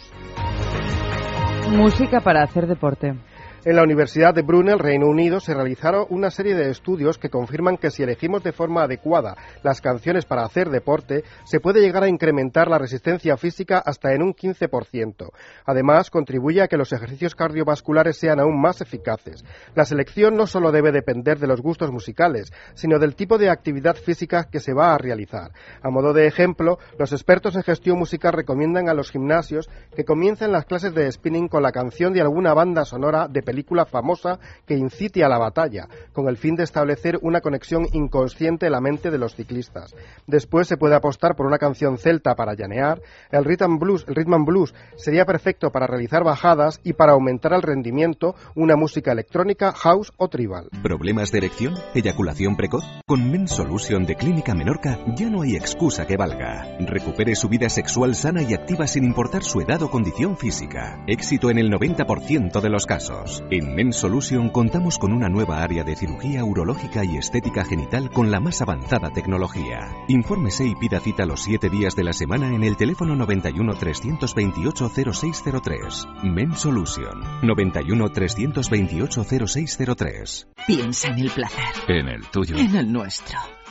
Música 1.70 2.20
para 2.20 2.42
hacer 2.42 2.66
deporte. 2.66 3.14
En 3.64 3.76
la 3.76 3.84
Universidad 3.84 4.34
de 4.34 4.42
Brunel, 4.42 4.80
Reino 4.80 5.06
Unido, 5.06 5.38
se 5.38 5.54
realizaron 5.54 6.06
una 6.10 6.32
serie 6.32 6.56
de 6.56 6.68
estudios 6.68 7.16
que 7.16 7.30
confirman 7.30 7.76
que 7.76 7.92
si 7.92 8.02
elegimos 8.02 8.42
de 8.42 8.50
forma 8.50 8.82
adecuada 8.82 9.36
las 9.62 9.80
canciones 9.80 10.24
para 10.24 10.42
hacer 10.42 10.68
deporte, 10.68 11.22
se 11.44 11.60
puede 11.60 11.80
llegar 11.80 12.02
a 12.02 12.08
incrementar 12.08 12.66
la 12.66 12.78
resistencia 12.78 13.36
física 13.36 13.78
hasta 13.78 14.14
en 14.14 14.22
un 14.22 14.34
15%. 14.34 15.30
Además, 15.64 16.10
contribuye 16.10 16.60
a 16.60 16.66
que 16.66 16.76
los 16.76 16.92
ejercicios 16.92 17.36
cardiovasculares 17.36 18.16
sean 18.16 18.40
aún 18.40 18.60
más 18.60 18.80
eficaces. 18.80 19.44
La 19.76 19.84
selección 19.84 20.34
no 20.34 20.48
solo 20.48 20.72
debe 20.72 20.90
depender 20.90 21.38
de 21.38 21.46
los 21.46 21.60
gustos 21.60 21.92
musicales, 21.92 22.52
sino 22.74 22.98
del 22.98 23.14
tipo 23.14 23.38
de 23.38 23.48
actividad 23.48 23.94
física 23.94 24.48
que 24.50 24.58
se 24.58 24.74
va 24.74 24.92
a 24.92 24.98
realizar. 24.98 25.52
A 25.82 25.88
modo 25.88 26.12
de 26.12 26.26
ejemplo, 26.26 26.80
los 26.98 27.12
expertos 27.12 27.54
en 27.54 27.62
gestión 27.62 27.96
musical 27.96 28.32
recomiendan 28.32 28.88
a 28.88 28.94
los 28.94 29.12
gimnasios 29.12 29.70
que 29.94 30.04
comiencen 30.04 30.50
las 30.50 30.64
clases 30.64 30.92
de 30.96 31.12
spinning 31.12 31.46
con 31.46 31.62
la 31.62 31.70
canción 31.70 32.12
de 32.12 32.22
alguna 32.22 32.54
banda 32.54 32.84
sonora 32.84 33.28
de 33.28 33.51
película 33.52 33.84
famosa 33.84 34.38
que 34.66 34.78
incite 34.78 35.22
a 35.22 35.28
la 35.28 35.36
batalla, 35.36 35.86
con 36.14 36.26
el 36.26 36.38
fin 36.38 36.56
de 36.56 36.64
establecer 36.64 37.18
una 37.20 37.42
conexión 37.42 37.86
inconsciente 37.92 38.64
en 38.64 38.72
la 38.72 38.80
mente 38.80 39.10
de 39.10 39.18
los 39.18 39.34
ciclistas. 39.34 39.94
Después 40.26 40.68
se 40.68 40.78
puede 40.78 40.94
apostar 40.94 41.36
por 41.36 41.44
una 41.44 41.58
canción 41.58 41.98
celta 41.98 42.34
para 42.34 42.54
llanear, 42.54 43.02
el 43.30 43.44
rhythm 43.44 43.78
blues, 43.78 44.06
el 44.08 44.14
rhythm 44.14 44.46
blues 44.46 44.74
sería 44.96 45.26
perfecto 45.26 45.70
para 45.70 45.86
realizar 45.86 46.24
bajadas 46.24 46.80
y 46.82 46.94
para 46.94 47.12
aumentar 47.12 47.52
el 47.52 47.60
rendimiento 47.60 48.34
una 48.54 48.74
música 48.74 49.12
electrónica, 49.12 49.72
house 49.72 50.12
o 50.16 50.28
tribal. 50.28 50.70
¿Problemas 50.82 51.30
de 51.30 51.38
erección? 51.38 51.74
¿Eyaculación 51.94 52.56
precoz? 52.56 52.84
Con 53.06 53.30
Men 53.30 53.48
Solution 53.48 54.06
de 54.06 54.14
Clínica 54.14 54.54
Menorca 54.54 54.98
ya 55.14 55.28
no 55.28 55.42
hay 55.42 55.56
excusa 55.56 56.06
que 56.06 56.16
valga. 56.16 56.78
Recupere 56.80 57.34
su 57.34 57.50
vida 57.50 57.68
sexual 57.68 58.14
sana 58.14 58.42
y 58.42 58.54
activa 58.54 58.86
sin 58.86 59.04
importar 59.04 59.44
su 59.44 59.60
edad 59.60 59.82
o 59.82 59.90
condición 59.90 60.38
física. 60.38 61.04
Éxito 61.06 61.50
en 61.50 61.58
el 61.58 61.70
90% 61.70 62.62
de 62.62 62.70
los 62.70 62.86
casos. 62.86 63.41
En 63.50 63.74
Men 63.74 63.92
Solution 63.92 64.48
contamos 64.48 64.98
con 64.98 65.12
una 65.12 65.28
nueva 65.28 65.62
área 65.62 65.84
de 65.84 65.96
cirugía 65.96 66.44
urológica 66.44 67.04
y 67.04 67.16
estética 67.16 67.64
genital 67.64 68.10
con 68.10 68.30
la 68.30 68.40
más 68.40 68.62
avanzada 68.62 69.10
tecnología. 69.10 69.94
Infórmese 70.08 70.66
y 70.66 70.74
pida 70.74 71.00
cita 71.00 71.26
los 71.26 71.42
7 71.42 71.68
días 71.68 71.94
de 71.94 72.04
la 72.04 72.12
semana 72.12 72.54
en 72.54 72.64
el 72.64 72.76
teléfono 72.76 73.14
91 73.16 73.74
328 73.74 74.90
0603. 75.12 76.08
Men 76.22 76.54
Solution 76.56 77.20
91 77.42 78.08
328 78.08 79.24
0603. 79.24 80.48
Piensa 80.66 81.08
en 81.08 81.18
el 81.18 81.30
placer. 81.30 81.74
En 81.88 82.08
el 82.08 82.26
tuyo. 82.26 82.56
En 82.56 82.76
el 82.76 82.92
nuestro. 82.92 83.38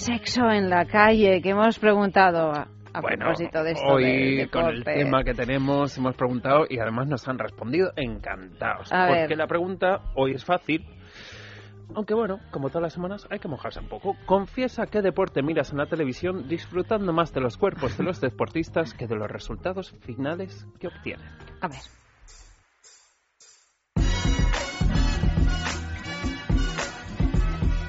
sexo 0.00 0.50
en 0.50 0.70
la 0.70 0.86
calle 0.86 1.42
que 1.42 1.50
hemos 1.50 1.78
preguntado 1.78 2.52
a, 2.52 2.68
propósito 2.92 3.62
de 3.62 3.72
esto. 3.72 3.86
Hoy, 3.86 4.48
con 4.48 4.66
el 4.66 4.82
tema 4.82 5.22
que 5.22 5.34
tenemos, 5.34 5.96
hemos 5.98 6.16
preguntado 6.16 6.64
y 6.68 6.78
además 6.78 7.06
nos 7.06 7.28
han 7.28 7.38
respondido 7.38 7.92
encantados. 7.96 8.90
porque 8.90 9.36
la 9.36 9.46
pregunta 9.46 10.00
hoy 10.16 10.32
es 10.32 10.44
fácil. 10.44 10.84
Aunque 11.94 12.14
bueno, 12.14 12.38
como 12.52 12.68
todas 12.68 12.82
las 12.82 12.92
semanas, 12.92 13.26
hay 13.30 13.40
que 13.40 13.48
mojarse 13.48 13.80
un 13.80 13.88
poco. 13.88 14.16
Confiesa 14.24 14.86
qué 14.86 15.02
deporte 15.02 15.42
miras 15.42 15.72
en 15.72 15.78
la 15.78 15.86
televisión 15.86 16.48
disfrutando 16.48 17.12
más 17.12 17.34
de 17.34 17.40
los 17.40 17.56
cuerpos 17.56 17.98
de 17.98 18.04
los 18.04 18.20
deportistas 18.22 18.94
que 18.94 19.06
de 19.06 19.16
los 19.16 19.28
resultados 19.28 19.92
finales 20.00 20.66
que 20.78 20.86
obtienen. 20.86 21.26
A 21.60 21.68
ver. 21.68 21.80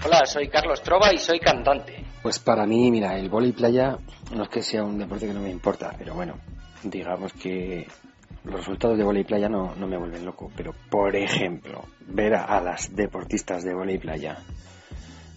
Hola, 0.03 0.25
soy 0.25 0.49
Carlos 0.49 0.81
Trova 0.81 1.13
y 1.13 1.17
soy 1.19 1.39
cantante. 1.39 2.00
Pues 2.21 2.39
para 2.39 2.65
mí, 2.65 2.91
mira, 2.91 3.17
el 3.17 3.29
vóley 3.29 3.51
playa 3.51 3.97
no 4.35 4.43
es 4.43 4.49
que 4.49 4.61
sea 4.61 4.83
un 4.83 4.99
deporte 4.99 5.27
que 5.27 5.33
no 5.33 5.41
me 5.41 5.49
importa, 5.49 5.95
pero 5.97 6.13
bueno, 6.13 6.35
digamos 6.83 7.33
que 7.33 7.87
los 8.43 8.55
resultados 8.55 8.97
de 8.97 9.03
vóley 9.03 9.23
playa 9.23 9.49
no, 9.49 9.75
no 9.75 9.87
me 9.87 9.97
vuelven 9.97 10.25
loco. 10.25 10.51
Pero, 10.55 10.73
por 10.89 11.15
ejemplo, 11.15 11.83
ver 12.07 12.35
a, 12.35 12.61
las 12.61 12.95
deportistas 12.95 13.63
de 13.63 13.73
vóley 13.73 13.97
playa 13.97 14.37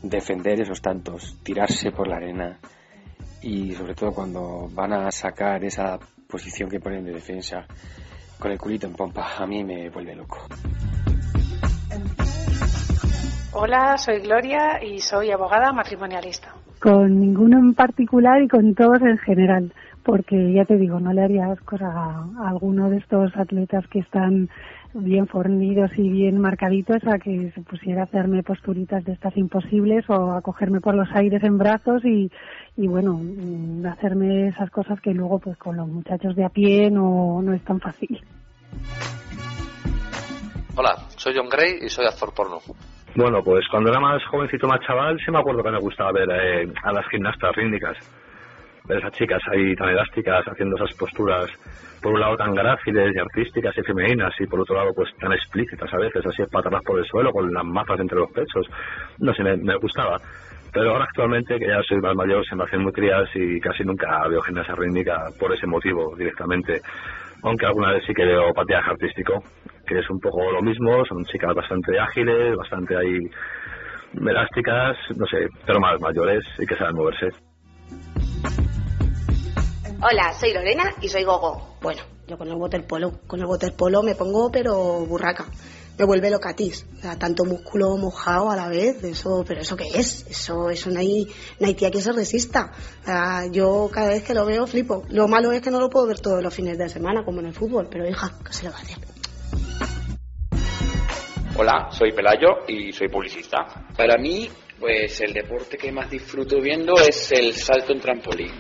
defender 0.03 0.61
esos 0.61 0.83
tantos, 0.83 1.39
tirarse 1.43 1.91
por 1.91 2.07
la 2.07 2.17
arena 2.17 2.59
y 3.41 3.73
sobre 3.73 3.95
todo 3.95 4.13
cuando 4.13 4.69
van 4.73 4.93
a 4.93 5.11
sacar 5.11 5.65
esa 5.65 5.99
posición 6.29 6.69
que 6.69 6.81
ponen 6.81 7.05
de 7.05 7.13
defensa 7.13 7.67
con 8.39 8.53
el 8.53 8.59
culito 8.59 8.87
en 8.87 8.95
pompa, 8.95 9.37
a 9.39 9.47
mí 9.47 9.65
me 9.65 9.89
vuelve 9.89 10.15
loco. 10.15 10.47
Hola, 13.57 13.97
soy 13.99 14.19
Gloria 14.19 14.83
y 14.83 14.99
soy 14.99 15.31
abogada 15.31 15.73
matrimonialista. 15.73 16.53
Con 16.81 17.21
ninguno 17.21 17.57
en 17.59 17.75
particular 17.75 18.43
y 18.43 18.49
con 18.49 18.75
todos 18.75 19.01
en 19.03 19.17
general, 19.19 19.73
porque 20.03 20.53
ya 20.53 20.65
te 20.65 20.77
digo, 20.77 20.99
no 20.99 21.13
le 21.13 21.23
haría 21.23 21.55
cosa 21.65 21.87
a, 21.87 22.49
alguno 22.49 22.91
de 22.91 22.97
estos 22.97 23.31
atletas 23.37 23.87
que 23.87 24.01
están 24.01 24.51
bien 24.93 25.29
fornidos 25.29 25.93
y 25.97 26.09
bien 26.09 26.41
marcaditos 26.41 27.01
a 27.07 27.21
que 27.21 27.53
se 27.55 27.61
pusiera 27.61 28.01
a 28.01 28.05
hacerme 28.07 28.43
posturitas 28.43 29.05
de 29.05 29.13
estas 29.13 29.37
imposibles 29.37 30.05
o 30.11 30.33
a 30.33 30.43
cogerme 30.43 30.81
por 30.81 30.97
los 30.97 31.09
aires 31.15 31.45
en 31.45 31.57
brazos 31.57 32.05
y, 32.05 32.33
y 32.77 32.89
bueno, 32.89 33.21
mm, 33.23 33.87
hacerme 33.87 34.49
esas 34.49 34.69
cosas 34.71 35.01
que 35.01 35.15
luego 35.15 35.39
pues 35.39 35.57
con 35.59 35.77
los 35.77 35.87
muchachos 35.87 36.35
de 36.35 36.45
a 36.45 36.49
pie 36.49 36.91
no, 36.91 37.41
no 37.41 37.53
es 37.53 37.63
tan 37.63 37.79
fácil. 37.79 38.21
Hola, 40.75 41.07
soy 41.17 41.35
John 41.37 41.49
Gray 41.49 41.79
y 41.83 41.89
soy 41.89 42.05
actor 42.05 42.35
porno. 42.35 42.59
Bueno, 43.17 43.45
pues 43.45 43.65
cuando 43.69 43.91
era 43.91 44.01
más 44.01 44.25
jovencito, 44.25 44.67
más 44.67 44.81
chaval, 44.81 45.17
sí 45.25 45.31
me 45.31 45.39
acuerdo 45.39 45.63
que 45.63 45.71
me 45.71 45.79
gustaba 45.79 46.11
ver 46.11 46.29
eh, 46.33 46.69
a 46.83 46.93
las 46.93 47.07
gimnastas 47.09 47.55
rítmicas. 47.55 47.97
Ver 48.87 48.99
esas 48.99 49.13
chicas 49.13 49.41
ahí 49.53 49.77
tan 49.77 49.91
elásticas, 49.91 50.45
haciendo 50.45 50.75
esas 50.75 50.97
posturas, 50.97 51.49
por 52.03 52.13
un 52.13 52.21
lado 52.21 52.37
tan 52.37 52.53
gráciles 52.57 53.15
y 53.15 53.19
artísticas 53.19 53.79
y 53.79 53.83
femeninas, 53.83 54.35
y 54.41 54.47
por 54.47 54.61
otro 54.61 54.75
lado, 54.75 54.91
pues 54.93 55.09
tan 55.21 55.33
explícitas 55.33 55.95
a 55.95 55.97
veces, 55.97 56.27
así 56.27 56.43
espatadas 56.43 56.83
por 56.85 56.99
el 56.99 57.07
suelo, 57.07 57.31
con 57.31 57.53
las 57.53 57.65
mapas 57.65 58.01
entre 58.01 58.19
los 58.19 58.33
pechos. 58.33 58.67
No 59.21 59.33
sé, 59.33 59.45
me, 59.45 59.77
gustaba. 59.77 60.19
Pero 60.73 60.91
ahora 60.91 61.05
actualmente, 61.05 61.57
que 61.57 61.69
ya 61.69 61.81
soy 61.85 62.01
más 62.01 62.17
mayor, 62.17 62.45
se 62.45 62.57
me 62.57 62.65
hacen 62.65 62.83
muy 62.83 62.93
crías 62.93 63.31
y 63.37 63.61
casi 63.61 63.85
nunca 63.85 64.27
veo 64.27 64.43
gimnasia 64.43 64.75
rítmica 64.75 65.27
por 65.39 65.55
ese 65.55 65.69
motivo 65.69 66.17
directamente. 66.17 66.81
Aunque 67.45 67.67
alguna 67.67 67.93
vez 67.93 68.03
sí 68.07 68.13
que 68.13 68.25
veo 68.25 68.53
patinaje 68.53 68.91
artístico, 68.91 69.45
que 69.87 69.99
es 69.99 70.11
un 70.11 70.21
poco 70.21 70.51
lo 70.51 70.63
mismo, 70.63 71.05
son 71.07 71.25
chicas 71.25 71.55
bastante 71.55 71.99
ágiles, 71.99 72.57
bastante 72.57 72.97
ahí 72.97 73.19
elásticas, 74.15 74.97
no 75.17 75.27
sé, 75.27 75.49
pero 75.67 75.81
más 75.81 76.01
mayores 76.01 76.45
y 76.59 76.67
que 76.67 76.77
saben 76.77 76.97
moverse. 76.97 77.29
Hola, 80.01 80.33
soy 80.35 80.53
Lorena 80.53 80.93
y 81.01 81.09
soy 81.09 81.25
Gogo. 81.25 81.79
Bueno, 81.81 82.03
yo 82.27 82.37
con 82.37 82.49
el 82.49 82.55
waterpolo, 82.55 83.13
con 83.27 83.41
el 83.41 83.47
waterpolo 83.47 84.03
me 84.03 84.15
pongo 84.15 84.51
pero 84.51 85.07
burraca. 85.07 85.47
Me 85.97 86.05
vuelve 86.05 86.29
locatis. 86.29 86.87
O 86.99 87.01
sea, 87.03 87.17
tanto 87.17 87.45
músculo 87.45 87.97
mojado 87.97 88.51
a 88.51 88.57
la 88.57 88.69
vez, 88.69 89.03
eso, 89.05 89.45
pero 89.47 89.61
eso 89.61 89.77
qué 89.77 89.87
es? 89.95 90.27
Eso, 90.29 90.69
eso 90.69 90.91
no 90.91 90.99
hay, 90.99 91.27
no 91.61 91.69
hay 91.69 91.75
tía 91.75 91.91
que 91.91 92.01
se 92.01 92.13
resista. 92.13 92.73
O 93.03 93.05
sea, 93.05 93.47
yo 93.47 93.89
cada 93.93 94.09
vez 94.09 94.25
que 94.25 94.35
lo 94.35 94.45
veo 94.45 94.67
flipo. 94.67 95.05
Lo 95.09 95.29
malo 95.29 95.53
es 95.53 95.63
que 95.63 95.71
no 95.71 95.79
lo 95.79 95.89
puedo 95.89 96.09
ver 96.09 96.19
todos 96.19 96.43
los 96.43 96.53
fines 96.53 96.77
de 96.77 96.89
semana, 96.89 97.25
como 97.25 97.41
en 97.41 97.47
el 97.47 97.55
fútbol, 97.55 97.87
pero 97.89 98.09
hija, 98.09 98.33
¿qué 98.45 98.53
se 98.53 98.65
le 98.65 98.71
va 98.71 98.77
a 98.77 98.81
hacer? 98.81 99.14
Hola, 101.57 101.89
soy 101.91 102.13
Pelayo 102.13 102.65
y 102.67 102.93
soy 102.93 103.09
publicista. 103.09 103.65
Para 103.97 104.17
mí, 104.19 104.49
pues 104.79 105.21
el 105.21 105.33
deporte 105.33 105.77
que 105.77 105.93
más 105.93 106.11
disfruto 106.11 106.61
viendo 106.61 106.95
es 106.95 107.31
el 107.33 107.53
salto 107.55 107.93
en 107.93 108.01
trampolín. 108.01 108.53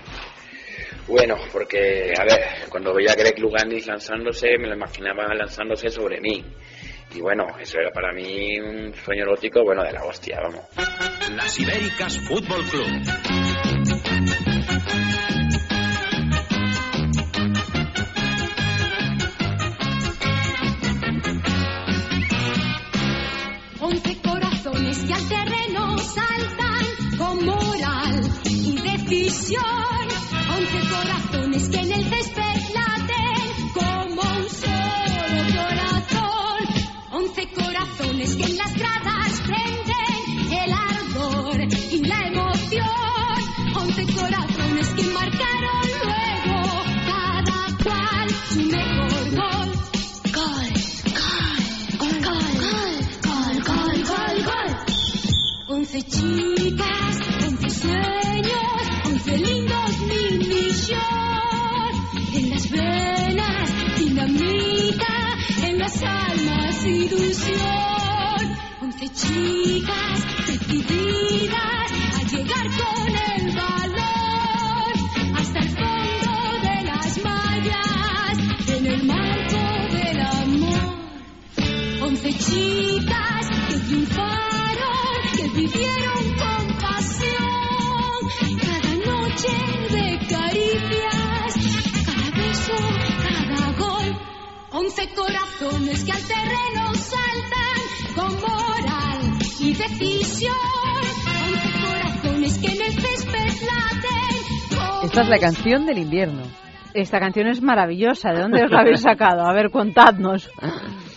Bueno, 1.06 1.36
porque, 1.52 2.12
a 2.16 2.24
ver, 2.24 2.68
cuando 2.70 2.94
veía 2.94 3.12
a 3.12 3.16
Greg 3.16 3.38
Luganis 3.38 3.86
lanzándose, 3.86 4.56
me 4.58 4.68
lo 4.68 4.74
imaginaba 4.74 5.34
lanzándose 5.34 5.90
sobre 5.90 6.20
mí. 6.20 6.44
Y 7.14 7.20
bueno, 7.20 7.46
eso 7.60 7.78
era 7.78 7.90
para 7.90 8.12
mí 8.12 8.58
un 8.58 8.94
sueño 8.94 9.24
erótico, 9.24 9.62
bueno, 9.62 9.82
de 9.82 9.92
la 9.92 10.04
hostia, 10.04 10.40
vamos. 10.40 10.64
Las 11.36 11.60
Ibéricas 11.60 12.18
Fútbol 12.20 12.64
Club. 12.64 14.43
Que 25.06 25.14
al 25.14 25.28
terreno 25.28 25.98
saltan 25.98 27.16
con 27.18 27.44
moral 27.44 28.22
y 28.44 28.80
decisión. 28.80 29.62
Once 30.56 30.80
corazones 30.90 31.68
que 31.68 31.80
en 31.80 31.92
el 31.92 32.04
césped 32.04 32.74
ilusión. 66.86 68.56
Once 68.82 69.08
chicas 69.08 70.24
decididas 70.46 71.90
a 72.16 72.22
llegar 72.30 72.66
con 72.80 73.08
el 73.36 73.44
balón 73.56 74.94
hasta 75.36 75.58
el 75.60 75.68
fondo 75.68 76.32
de 76.62 76.76
las 76.84 77.18
mallas, 77.24 78.38
en 78.68 78.86
el 78.86 79.02
marco 79.04 79.62
del 79.96 80.20
amor. 80.20 80.84
Once 82.02 82.30
chicas 82.32 83.46
que 83.68 83.76
triunfaron, 83.78 85.22
que 85.36 85.48
vivieron 85.48 86.24
con 86.42 86.64
pasión. 86.78 88.20
Cada 88.60 88.94
noche 88.96 89.54
de 89.90 90.06
caricias, 90.28 90.63
Once 94.84 95.08
corazones 95.14 96.04
que 96.04 96.12
al 96.12 96.22
terreno 96.24 96.94
saltan 96.94 98.14
con 98.14 98.34
moral 98.34 99.38
y 99.58 99.72
decisión. 99.72 100.52
Once 101.00 102.20
corazones 102.20 102.58
que 102.58 102.66
en 102.66 102.82
el 102.82 102.92
césped 102.92 103.66
laten. 103.66 104.76
con 104.76 105.06
Esta 105.06 105.22
es 105.22 105.28
la 105.28 105.38
canción 105.38 105.86
del 105.86 105.98
invierno. 105.98 106.42
Esta 106.92 107.18
canción 107.18 107.46
es 107.46 107.62
maravillosa. 107.62 108.32
¿De 108.32 108.42
dónde 108.42 108.62
os 108.62 108.70
la 108.70 108.80
habéis 108.80 109.00
sacado? 109.00 109.46
A 109.46 109.54
ver, 109.54 109.70
contadnos. 109.70 110.50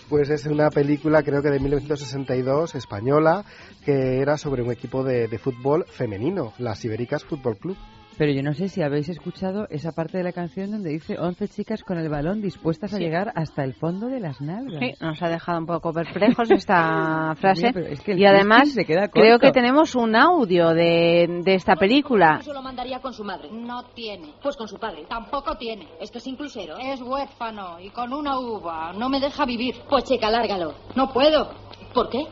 Pues 0.08 0.30
es 0.30 0.46
una 0.46 0.70
película, 0.70 1.22
creo 1.22 1.42
que 1.42 1.50
de 1.50 1.60
1962, 1.60 2.74
española, 2.74 3.44
que 3.84 4.22
era 4.22 4.38
sobre 4.38 4.62
un 4.62 4.72
equipo 4.72 5.04
de, 5.04 5.28
de 5.28 5.38
fútbol 5.38 5.84
femenino, 5.86 6.54
las 6.56 6.82
Ibéricas 6.86 7.22
Fútbol 7.22 7.58
Club. 7.58 7.76
Pero 8.18 8.32
yo 8.32 8.42
no 8.42 8.52
sé 8.52 8.68
si 8.68 8.82
habéis 8.82 9.08
escuchado 9.08 9.68
esa 9.70 9.92
parte 9.92 10.18
de 10.18 10.24
la 10.24 10.32
canción 10.32 10.72
donde 10.72 10.90
dice 10.90 11.16
11 11.18 11.48
chicas 11.48 11.84
con 11.84 11.98
el 11.98 12.08
balón 12.08 12.42
dispuestas 12.42 12.92
a 12.92 12.96
Sí. 12.96 13.02
llegar 13.04 13.32
hasta 13.36 13.62
el 13.62 13.74
fondo 13.74 14.08
de 14.08 14.18
las 14.18 14.40
nalgas. 14.40 14.80
Sí, 14.80 14.92
nos 15.00 15.22
ha 15.22 15.28
dejado 15.28 15.58
un 15.60 15.66
poco 15.66 15.92
perplejos 15.92 16.50
esta 16.50 17.34
frase. 17.40 17.68
Mira, 17.68 17.72
pero 17.72 17.86
es 17.86 18.00
que 18.00 18.12
el 18.12 18.18
y 18.18 18.26
además, 18.26 18.64
listing 18.66 18.74
se 18.82 18.84
queda 18.86 19.08
creo 19.08 19.38
que 19.38 19.52
tenemos 19.52 19.94
un 19.94 20.16
audio 20.16 20.70
de, 20.74 21.42
de 21.44 21.54
esta 21.54 21.76
película. 21.76 22.38
Eso 22.40 22.52
lo 22.52 22.60
mandaría 22.62 22.98
con 23.00 23.12
su 23.12 23.22
madre. 23.22 23.50
No 23.52 23.84
tiene. 23.94 24.34
Pues 24.42 24.56
con 24.56 24.66
su 24.66 24.78
padre. 24.78 25.04
Tampoco 25.08 25.56
tiene. 25.56 25.86
Esto 26.00 26.18
es 26.18 26.26
inclusero. 26.26 26.76
Es 26.76 27.00
huérfano 27.00 27.78
y 27.80 27.90
con 27.90 28.12
una 28.12 28.38
uva. 28.40 28.92
No 28.94 29.08
me 29.08 29.20
deja 29.20 29.44
vivir. 29.46 29.76
Pues 29.88 30.02
chica, 30.04 30.28
lárgalo. 30.28 30.74
No 30.96 31.12
puedo. 31.12 31.50
¿Por 31.94 32.08
qué? 32.10 32.26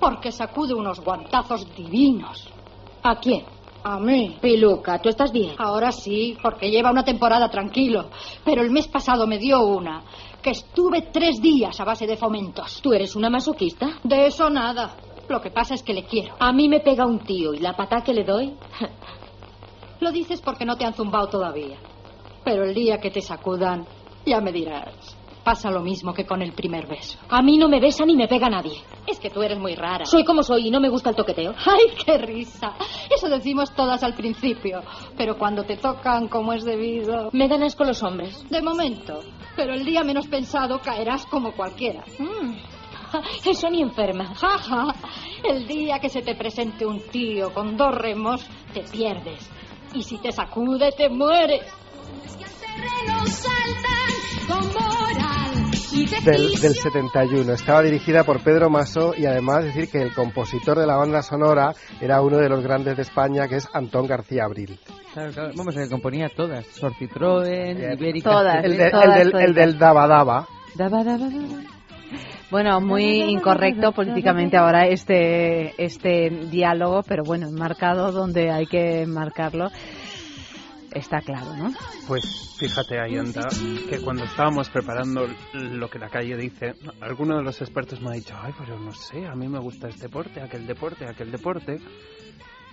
Porque 0.00 0.32
sacude 0.32 0.74
unos 0.74 0.98
guantazos 1.04 1.72
divinos. 1.76 2.52
¿A 3.04 3.14
quién? 3.20 3.44
A 3.82 3.98
mí. 3.98 4.36
Piluca, 4.40 4.98
¿tú 5.00 5.08
estás 5.08 5.32
bien? 5.32 5.54
Ahora 5.58 5.90
sí, 5.90 6.36
porque 6.42 6.70
lleva 6.70 6.90
una 6.90 7.04
temporada 7.04 7.48
tranquilo. 7.48 8.10
Pero 8.44 8.62
el 8.62 8.70
mes 8.70 8.88
pasado 8.88 9.26
me 9.26 9.38
dio 9.38 9.64
una. 9.64 10.02
Que 10.42 10.50
estuve 10.50 11.02
tres 11.12 11.40
días 11.40 11.80
a 11.80 11.84
base 11.84 12.06
de 12.06 12.16
fomentos. 12.16 12.80
¿Tú 12.82 12.92
eres 12.92 13.16
una 13.16 13.30
masoquista? 13.30 13.98
De 14.02 14.26
eso 14.26 14.50
nada. 14.50 14.96
Lo 15.28 15.40
que 15.40 15.50
pasa 15.50 15.74
es 15.74 15.82
que 15.82 15.94
le 15.94 16.04
quiero. 16.04 16.34
A 16.38 16.52
mí 16.52 16.68
me 16.68 16.80
pega 16.80 17.06
un 17.06 17.20
tío 17.20 17.54
y 17.54 17.58
la 17.58 17.76
patá 17.76 18.02
que 18.02 18.12
le 18.12 18.24
doy. 18.24 18.54
Lo 20.00 20.10
dices 20.10 20.40
porque 20.40 20.64
no 20.64 20.76
te 20.76 20.84
han 20.84 20.94
zumbado 20.94 21.28
todavía. 21.28 21.78
Pero 22.44 22.64
el 22.64 22.74
día 22.74 22.98
que 22.98 23.10
te 23.10 23.20
sacudan, 23.20 23.86
ya 24.24 24.40
me 24.40 24.50
dirás. 24.50 25.16
Pasa 25.50 25.68
lo 25.68 25.80
mismo 25.80 26.14
que 26.14 26.24
con 26.24 26.42
el 26.42 26.52
primer 26.52 26.86
beso. 26.86 27.18
A 27.28 27.42
mí 27.42 27.58
no 27.58 27.68
me 27.68 27.80
besa 27.80 28.04
ni 28.06 28.14
me 28.14 28.28
pega 28.28 28.48
nadie. 28.48 28.84
Es 29.04 29.18
que 29.18 29.30
tú 29.30 29.42
eres 29.42 29.58
muy 29.58 29.74
rara. 29.74 30.04
Soy 30.04 30.24
como 30.24 30.44
soy 30.44 30.68
y 30.68 30.70
no 30.70 30.78
me 30.78 30.88
gusta 30.88 31.10
el 31.10 31.16
toqueteo. 31.16 31.56
¡Ay, 31.66 31.86
qué 32.04 32.18
risa! 32.18 32.76
Eso 33.12 33.28
decimos 33.28 33.74
todas 33.74 34.04
al 34.04 34.14
principio. 34.14 34.80
Pero 35.16 35.36
cuando 35.36 35.64
te 35.64 35.76
tocan 35.76 36.28
como 36.28 36.52
es 36.52 36.62
debido. 36.62 37.30
Me 37.32 37.48
dan 37.48 37.64
asco 37.64 37.82
los 37.82 38.00
hombres. 38.04 38.48
De 38.48 38.62
momento. 38.62 39.18
Pero 39.56 39.74
el 39.74 39.84
día 39.84 40.04
menos 40.04 40.28
pensado 40.28 40.78
caerás 40.78 41.26
como 41.26 41.50
cualquiera. 41.50 42.04
Eso 43.44 43.68
ni 43.70 43.82
enferma. 43.82 44.32
Jaja. 44.36 44.94
El 45.42 45.66
día 45.66 45.98
que 45.98 46.10
se 46.10 46.22
te 46.22 46.36
presente 46.36 46.86
un 46.86 47.00
tío 47.08 47.52
con 47.52 47.76
dos 47.76 47.92
remos, 47.92 48.46
te 48.72 48.82
pierdes. 48.82 49.50
Y 49.94 50.04
si 50.04 50.16
te 50.18 50.30
sacude, 50.30 50.92
te 50.92 51.08
mueres. 51.08 51.64
terreno 52.38 53.26
saltan 53.26 54.00
con 54.46 54.72
moral 54.72 55.39
Del, 55.90 56.52
del 56.60 56.74
71. 56.74 57.52
Estaba 57.52 57.82
dirigida 57.82 58.22
por 58.22 58.40
Pedro 58.44 58.70
Masó 58.70 59.12
y 59.16 59.26
además 59.26 59.64
decir 59.64 59.88
que 59.90 59.98
el 59.98 60.14
compositor 60.14 60.78
de 60.78 60.86
la 60.86 60.94
banda 60.96 61.20
sonora 61.22 61.74
era 62.00 62.20
uno 62.22 62.38
de 62.38 62.48
los 62.48 62.62
grandes 62.62 62.96
de 62.96 63.02
España, 63.02 63.48
que 63.48 63.56
es 63.56 63.68
Antón 63.74 64.06
García 64.06 64.44
Abril. 64.44 64.78
Claro, 65.12 65.32
claro. 65.32 65.50
Vamos, 65.56 65.74
que 65.74 65.88
componía 65.88 66.28
todas. 66.28 66.64
Sorcitroen, 66.66 67.78
Ibérica. 67.98 68.30
Todas. 68.30 68.64
El, 68.64 68.76
de- 68.76 68.84
el 68.84 68.90
todas, 68.92 69.18
del, 69.18 69.30
todas. 69.32 69.46
el 69.46 69.54
del 69.54 69.78
Daba 69.78 70.06
Daba. 70.06 70.46
Daba, 70.76 71.02
daba, 71.02 71.28
daba. 71.28 71.62
Bueno, 72.52 72.80
muy 72.80 73.22
incorrecto 73.22 73.92
políticamente 73.92 74.56
ahora 74.56 74.86
este, 74.86 75.72
este 75.82 76.30
diálogo, 76.50 77.02
pero 77.06 77.22
bueno, 77.24 77.48
marcado 77.52 78.10
donde 78.12 78.50
hay 78.50 78.66
que 78.66 79.06
marcarlo. 79.06 79.70
Está 80.92 81.20
claro, 81.20 81.56
¿no? 81.56 81.70
Pues 82.08 82.56
fíjate, 82.58 82.98
Ayanta, 82.98 83.48
que 83.88 84.00
cuando 84.00 84.24
estábamos 84.24 84.68
preparando 84.70 85.26
lo 85.54 85.88
que 85.88 85.98
la 85.98 86.08
calle 86.08 86.36
dice, 86.36 86.74
alguno 87.00 87.36
de 87.36 87.44
los 87.44 87.60
expertos 87.60 88.00
me 88.00 88.10
ha 88.10 88.12
dicho, 88.14 88.34
ay, 88.40 88.52
pero 88.58 88.78
no 88.78 88.92
sé, 88.92 89.26
a 89.26 89.34
mí 89.34 89.46
me 89.46 89.60
gusta 89.60 89.88
este 89.88 90.02
deporte, 90.08 90.40
aquel 90.40 90.66
deporte, 90.66 91.06
aquel 91.06 91.30
deporte. 91.30 91.78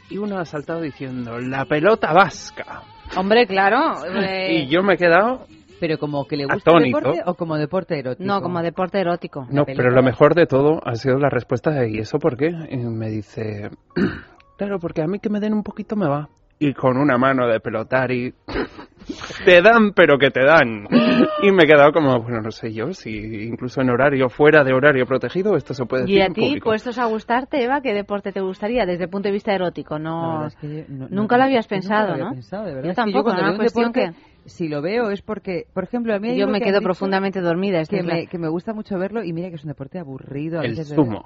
Y 0.09 0.17
uno 0.17 0.39
ha 0.39 0.45
saltado 0.45 0.81
diciendo, 0.81 1.37
la 1.37 1.65
pelota 1.65 2.13
vasca. 2.13 2.81
Hombre, 3.17 3.45
claro. 3.45 4.03
eh, 4.23 4.63
Y 4.63 4.67
yo 4.67 4.81
me 4.81 4.93
he 4.93 4.97
quedado 4.97 5.45
Pero 5.79 5.97
como 5.99 6.25
que 6.25 6.37
le 6.37 6.45
gusta 6.45 6.71
el 6.77 6.85
deporte 6.85 7.21
o 7.25 7.35
como 7.35 7.57
deporte 7.57 7.99
erótico. 7.99 8.25
No, 8.25 8.41
como 8.41 8.61
deporte 8.61 8.99
erótico. 8.99 9.45
No, 9.51 9.65
pero 9.65 9.91
lo 9.91 10.01
mejor 10.01 10.33
de 10.33 10.47
todo 10.47 10.79
ha 10.83 10.95
sido 10.95 11.17
la 11.17 11.29
respuesta 11.29 11.71
de 11.71 11.91
¿y 11.91 11.99
eso 11.99 12.17
por 12.19 12.37
qué? 12.37 12.47
Y 12.47 12.77
me 12.77 13.09
dice, 13.09 13.69
claro, 14.57 14.79
porque 14.79 15.01
a 15.01 15.07
mí 15.07 15.19
que 15.19 15.29
me 15.29 15.39
den 15.39 15.53
un 15.53 15.63
poquito 15.63 15.95
me 15.95 16.07
va. 16.07 16.29
Y 16.59 16.73
con 16.73 16.97
una 16.97 17.17
mano 17.17 17.47
de 17.47 17.59
pelotar 17.59 18.11
y 18.11 18.33
te 19.45 19.61
dan, 19.61 19.91
pero 19.93 20.17
que 20.17 20.31
te 20.31 20.43
dan. 20.43 20.87
Y 21.43 21.51
me 21.51 21.63
he 21.63 21.67
quedado 21.67 21.91
como, 21.91 22.19
bueno, 22.21 22.41
no 22.41 22.51
sé 22.51 22.73
yo, 22.73 22.93
si 22.93 23.43
incluso 23.45 23.81
en 23.81 23.91
horario, 23.91 24.27
fuera 24.27 24.63
de 24.63 24.73
horario 24.73 25.05
protegido, 25.05 25.55
esto 25.55 25.73
se 25.75 25.85
puede 25.85 26.03
decir 26.03 26.17
¿Y 26.17 26.21
a 26.21 26.29
ti, 26.29 26.41
público. 26.41 26.69
puestos 26.69 26.97
a 26.97 27.05
gustarte, 27.05 27.63
Eva, 27.63 27.81
qué 27.81 27.93
deporte 27.93 28.31
te 28.31 28.41
gustaría 28.41 28.85
desde 28.85 29.03
el 29.03 29.09
punto 29.09 29.27
de 29.29 29.33
vista 29.33 29.53
erótico? 29.53 29.99
No, 29.99 30.47
es 30.47 30.55
que 30.55 30.67
yo 30.67 30.83
no- 30.89 31.07
nunca 31.09 31.35
no- 31.35 31.41
lo 31.41 31.43
habías 31.45 31.65
es 31.65 31.67
que 31.69 31.75
nunca 31.75 31.87
pensado, 31.87 32.07
lo 32.07 32.13
había 32.13 32.25
¿no? 32.25 32.31
pensado, 32.31 32.65
de 32.65 32.73
verdad. 32.73 32.83
Yo 32.85 32.89
Es 32.91 32.95
que 32.95 33.01
tampoco, 33.03 33.29
un 33.29 33.55
Cuestión 33.57 33.91
deporte, 33.91 34.11
si 34.45 34.67
lo 34.67 34.81
veo 34.81 35.11
es 35.11 35.21
porque, 35.21 35.65
por 35.73 35.83
ejemplo, 35.83 36.15
a 36.15 36.19
mí 36.19 36.29
hay 36.29 36.39
Yo 36.39 36.47
me 36.47 36.59
que 36.59 36.65
quedo 36.65 36.81
profundamente 36.81 37.39
dormida. 37.39 37.83
que 37.85 37.99
es 37.99 38.05
la- 38.05 38.15
me, 38.15 38.27
que 38.27 38.39
me 38.39 38.47
gusta 38.49 38.73
mucho 38.73 38.97
verlo 38.97 39.23
y 39.23 39.31
mira 39.31 39.49
que 39.49 39.55
es 39.55 39.63
un 39.63 39.69
deporte 39.69 39.99
aburrido. 39.99 40.59
a 40.59 40.63
El 40.63 40.71
veces 40.71 40.89
sumo. 40.89 41.21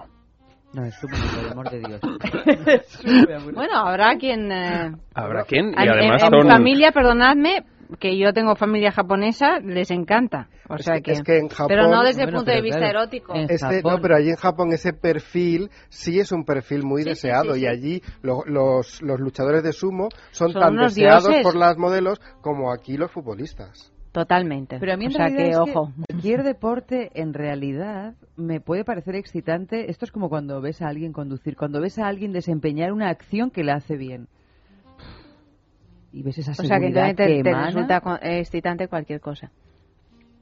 No, 0.74 0.86
el 0.86 0.92
sumo, 0.94 1.16
por 1.36 1.44
el 1.44 1.52
amor 1.52 1.70
de 1.70 1.80
Dios. 1.80 2.02
Bueno, 3.54 3.76
habrá 3.76 4.16
quien... 4.18 4.52
eh, 4.52 4.92
Habrá 5.14 5.44
quien, 5.44 5.70
y 5.70 5.84
en- 5.84 5.90
además 5.90 6.24
en, 6.24 6.34
en 6.34 6.42
son... 6.44 6.48
familia, 6.50 6.92
perdonadme, 6.92 7.66
que 8.00 8.18
yo 8.18 8.32
tengo 8.32 8.56
familia 8.56 8.92
japonesa, 8.92 9.60
les 9.60 9.92
encanta. 9.92 10.48
O 10.70 10.76
Es 10.76 10.86
sea 10.86 10.96
que- 10.96 11.02
que, 11.02 11.12
es 11.12 11.24
que 11.24 11.38
en 11.40 11.50
Japón- 11.50 11.68
pero 11.68 11.90
no 11.90 12.04
desde 12.04 12.22
el 12.22 12.28
Bueno, 12.28 12.38
punto 12.40 12.52
de 12.52 12.62
vista 12.62 12.78
claro, 12.80 13.00
erótico. 13.02 13.34
Este, 13.36 13.82
no, 13.84 14.00
pero 14.02 14.16
allí 14.16 14.30
en 14.30 14.38
Japón 14.38 14.72
ese 14.72 14.94
perfil 14.94 15.70
sí 15.90 16.20
es 16.20 16.32
un 16.32 16.46
perfil 16.46 16.84
muy 16.84 17.04
Sí, 17.04 17.10
deseado 17.10 17.54
sí, 17.56 17.60
sí. 17.60 17.66
y 17.66 17.68
allí 17.68 18.02
lo- 18.22 18.44
los, 18.46 19.02
los 19.02 19.20
luchadores 19.20 19.64
de 19.64 19.74
sumo 19.74 20.08
son, 20.32 20.54
Son 20.54 20.62
tan 20.62 20.78
deseados 20.78 21.26
dioses. 21.26 21.44
por 21.44 21.56
las 21.58 21.78
modelos 21.78 22.22
como 22.40 22.72
aquí 22.72 22.96
los 22.96 23.12
futbolistas. 23.12 23.92
Totalmente. 24.12 24.78
Pero 24.80 24.94
a 24.94 24.98
mí 24.98 25.06
en 25.06 25.12
o 25.12 25.14
sea 25.14 25.30
que, 25.30 25.50
es 25.50 25.56
que 25.64 25.72
ojo. 25.72 25.92
cualquier 26.10 26.44
deporte 26.44 27.12
en 27.14 27.34
realidad 27.34 28.14
me 28.36 28.60
puede 28.60 28.84
parecer 28.84 29.16
excitante. 29.16 29.90
Esto 29.90 30.06
es 30.06 30.12
como 30.12 30.30
cuando 30.30 30.60
ves 30.62 30.82
a 30.82 30.88
alguien 30.90 31.14
conducir, 31.14 31.56
cuando 31.56 31.80
ves 31.80 31.98
a 31.98 32.08
alguien 32.08 32.34
desempeñar 32.34 32.92
una 32.92 33.10
acción 33.10 33.52
que 33.52 33.64
la 33.64 33.76
hace 33.76 33.96
bien. 33.96 34.28
Y 36.12 36.24
ves 36.24 36.38
esa 36.40 36.52
O 36.52 36.56
sea 36.56 36.78
que 36.80 36.92
seguridad 36.92 37.16
te, 37.16 37.28
que 37.38 37.44
te 37.44 37.50
emana. 37.52 37.68
resulta 37.68 38.02
co- 38.02 38.20
excitante 38.22 38.88
cualquier 38.90 39.22
cosa. 39.22 39.52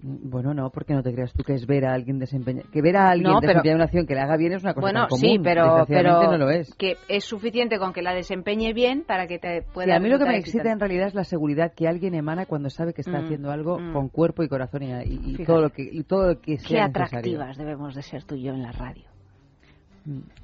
Bueno, 0.02 0.54
no, 0.54 0.70
porque 0.70 0.94
no 0.94 1.04
te 1.04 1.12
creas 1.14 1.34
tú 1.34 1.44
que 1.44 1.54
es 1.54 1.68
ver 1.68 1.86
a 1.86 1.94
alguien 1.94 2.20
desempeñar. 2.20 2.66
Que 2.72 2.82
ver 2.82 2.96
a 2.96 3.10
alguien 3.10 3.32
No, 3.34 3.40
pero- 3.42 3.50
desempeñar 3.54 3.76
una 3.76 3.84
acción 3.86 4.06
que 4.08 4.14
le 4.16 4.22
haga 4.22 4.38
bien 4.38 4.54
es 4.54 4.64
una 4.64 4.74
cosa 4.74 4.82
Bueno, 4.86 5.00
tan 5.02 5.10
común. 5.10 5.22
sí, 5.22 5.40
pero, 5.44 5.86
pero 5.88 6.22
no 6.32 6.38
lo 6.38 6.50
es. 6.50 6.74
que 6.76 6.96
es 7.10 7.26
suficiente 7.26 7.78
con 7.80 7.92
que 7.92 8.02
la 8.02 8.14
desempeñe 8.14 8.72
bien 8.74 9.04
para 9.06 9.28
que 9.28 9.40
te 9.40 9.62
pueda. 9.62 9.88
Sí, 9.88 9.92
a 9.92 10.00
mí 10.00 10.08
lo 10.08 10.18
que 10.18 10.26
me 10.26 10.38
excita 10.38 10.72
en 10.72 10.80
realidad 10.80 11.08
es 11.08 11.16
la 11.16 11.26
seguridad 11.26 11.74
que 11.76 11.88
alguien 11.90 12.14
emana 12.16 12.46
cuando 12.46 12.70
sabe 12.70 12.94
que 12.94 13.02
está 13.02 13.20
Mm, 13.20 13.26
haciendo 13.26 13.52
algo 13.52 13.78
mm. 13.78 13.92
con 13.94 14.08
cuerpo 14.08 14.42
y 14.44 14.48
corazón 14.48 14.84
y, 14.84 14.92
y- 14.94 15.36
y 15.40 15.46
todo 15.46 15.62
lo 15.62 15.70
que 15.72 15.84
y 15.92 16.04
todo 16.04 16.28
lo 16.30 16.36
que 16.40 16.54
Qué 16.56 16.60
sea 16.60 16.88
necesario. 16.88 17.06
atractivas 17.08 17.58
debemos 17.58 17.94
de 17.94 18.02
ser 18.02 18.24
tú 18.24 18.36
y 18.36 18.44
yo 18.44 18.54
en 18.54 18.62
la 18.64 18.72
radio. 18.72 19.04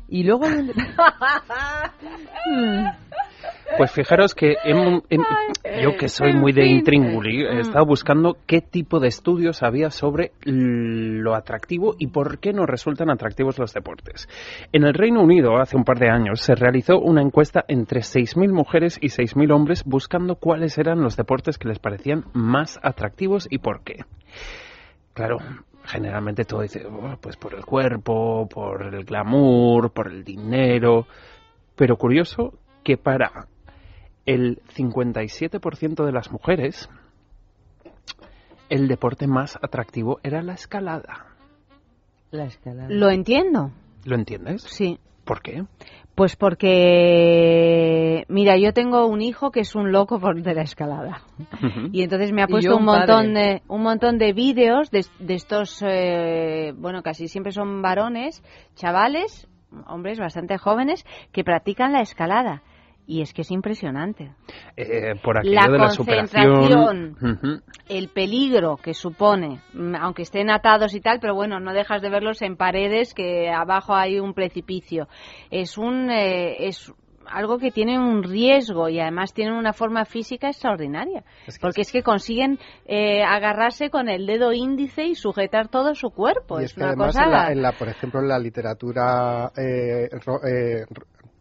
Y 0.08 0.24
luego 0.24 0.46
un- 0.46 0.72
Pues 3.78 3.92
fijaros 3.92 4.34
que 4.36 4.56
yo 5.82 5.98
que 5.98 6.08
soy 6.08 6.34
muy 6.34 6.54
de 6.54 6.66
intríngulis, 6.68 7.46
he 7.50 7.60
estado 7.60 7.86
buscando 7.86 8.38
qué 8.46 8.62
tipo 8.62 9.00
de 9.00 9.08
estudios 9.08 9.64
había 9.64 9.90
sobre 9.90 10.32
lo 10.46 11.36
atractivo 11.36 11.96
y 11.98 12.08
por 12.08 12.40
qué 12.40 12.54
nos 12.54 12.68
resultan 12.68 13.10
atractivos 13.10 13.58
los 13.60 13.74
deportes. 13.74 14.30
En 14.72 14.84
el 14.84 14.94
Reino 14.94 15.22
Unido, 15.22 15.58
hace 15.58 15.76
un 15.76 15.84
par 15.84 16.00
de 16.00 16.10
años, 16.10 16.42
se 16.42 16.56
realizó 16.56 17.00
una 17.00 17.22
encuesta 17.22 17.66
entre 17.68 18.02
6.000 18.02 18.52
mujeres 18.54 18.98
y 19.02 19.08
6.000 19.08 19.52
hombres 19.52 19.84
buscando 19.84 20.36
cuáles 20.36 20.78
eran 20.78 21.02
los 21.02 21.18
deportes 21.18 21.58
que 21.58 21.68
les 21.68 21.80
parecían 21.80 22.26
más 22.34 22.80
atractivos 22.84 23.48
y 23.50 23.58
por 23.58 23.84
qué. 23.84 24.06
Claro, 25.14 25.38
generalmente 25.86 26.46
todo 26.46 26.62
dice, 26.62 26.86
"Oh, 26.86 27.18
pues 27.22 27.38
por 27.38 27.54
el 27.54 27.66
cuerpo, 27.66 28.48
por 28.48 28.94
el 28.94 29.04
glamour, 29.06 29.92
por 29.92 30.12
el 30.12 30.24
dinero. 30.24 31.08
Pero 31.76 31.98
curioso 31.98 32.54
que 32.84 32.98
para 32.98 33.48
el 34.26 34.62
57% 34.76 36.06
de 36.06 36.12
las 36.12 36.32
mujeres, 36.32 36.90
el 38.70 38.88
deporte 38.88 39.28
más 39.28 39.58
atractivo 39.62 40.20
era 40.24 40.42
la 40.42 40.54
escalada. 40.54 41.28
la 42.32 42.46
escalada. 42.46 42.90
Lo 42.90 43.10
entiendo. 43.12 43.72
¿Lo 44.04 44.16
entiendes? 44.16 44.64
Sí. 44.64 45.00
¿Por 45.24 45.42
qué? 45.42 45.64
Pues 46.16 46.38
porque, 46.38 46.66
mira, 48.30 48.58
yo 48.58 48.72
tengo 48.72 49.06
un 49.06 49.22
hijo 49.22 49.52
que 49.52 49.60
es 49.60 49.76
un 49.76 49.92
loco 49.92 50.18
por 50.18 50.42
de 50.42 50.54
la 50.54 50.62
escalada. 50.62 51.24
Y 51.92 52.04
entonces 52.04 52.32
me 52.32 52.42
ha 52.42 52.48
puesto 52.48 52.74
un 52.74 52.80
un 52.80 52.86
montón 52.86 53.34
padre. 53.34 53.34
de 53.34 53.62
un 53.68 53.84
montón 53.84 54.18
de 54.18 54.32
vídeos 54.32 54.90
de, 54.92 55.06
de 55.20 55.34
estos, 55.34 55.84
eh, 55.86 56.74
bueno, 56.78 57.04
casi 57.04 57.28
siempre 57.28 57.52
son 57.52 57.82
varones, 57.82 58.42
chavales, 58.76 59.50
hombres 59.88 60.18
bastante 60.18 60.58
jóvenes 60.58 61.06
que 61.34 61.44
practican 61.44 61.92
la 61.92 62.00
escalada. 62.00 62.64
Y 63.08 63.22
es 63.22 63.34
que 63.34 63.44
es 63.44 63.52
impresionante. 63.52 64.32
Eh, 64.76 65.14
por 65.24 65.38
aquello 65.38 65.54
La 65.54 65.68
de 65.68 65.78
la 65.78 65.88
concentración. 65.96 67.16
Ujú. 67.22 67.62
El 67.88 68.10
peligro 68.10 68.78
que 68.78 68.94
supone, 68.96 69.62
mm, 69.74 69.96
aunque 70.00 70.24
estén 70.24 70.50
atados 70.50 70.94
y 70.96 71.02
tal, 71.02 71.20
pero 71.20 71.36
bueno, 71.36 71.60
no 71.60 71.72
dejas 71.74 72.02
de 72.02 72.10
verlos 72.10 72.42
en 72.42 72.56
paredes 72.58 73.14
que 73.14 73.50
abajo 73.52 73.94
hay 73.94 74.20
un 74.20 74.34
precipicio. 74.34 75.08
Es 75.52 75.78
un 75.78 76.10
eh, 76.10 76.68
es 76.68 76.92
algo 77.28 77.58
que 77.58 77.72
tiene 77.72 77.98
un 77.98 78.22
riesgo 78.22 78.88
y 78.88 79.00
además 79.00 79.34
tienen 79.34 79.56
una 79.56 79.74
forma 79.74 80.06
física 80.06 80.48
extraordinaria. 80.48 81.24
porque 81.60 81.82
es 81.82 81.92
que 81.92 82.04
consiguen 82.04 82.60
eh, 82.86 83.24
agarrarse 83.24 83.90
con 83.90 84.10
el 84.10 84.28
dedo 84.28 84.54
índice 84.54 85.06
y 85.06 85.16
sujetar 85.16 85.68
todo 85.68 85.96
su 85.96 86.10
cuerpo. 86.12 86.60
Y 86.62 86.66
es, 86.66 86.70
es 86.72 86.76
que 86.76 86.82
una 86.82 86.90
además 86.90 87.08
cosa. 87.08 87.24
en 87.26 87.32
la, 87.32 87.52
en 87.52 87.62
la, 87.64 87.72
por 87.72 87.88
ejemplo, 87.90 88.20
en 88.20 88.28
la 88.28 88.38
literatura, 88.40 89.52
eh, 89.58 90.08
ro- 90.24 90.42
eh, 90.48 90.86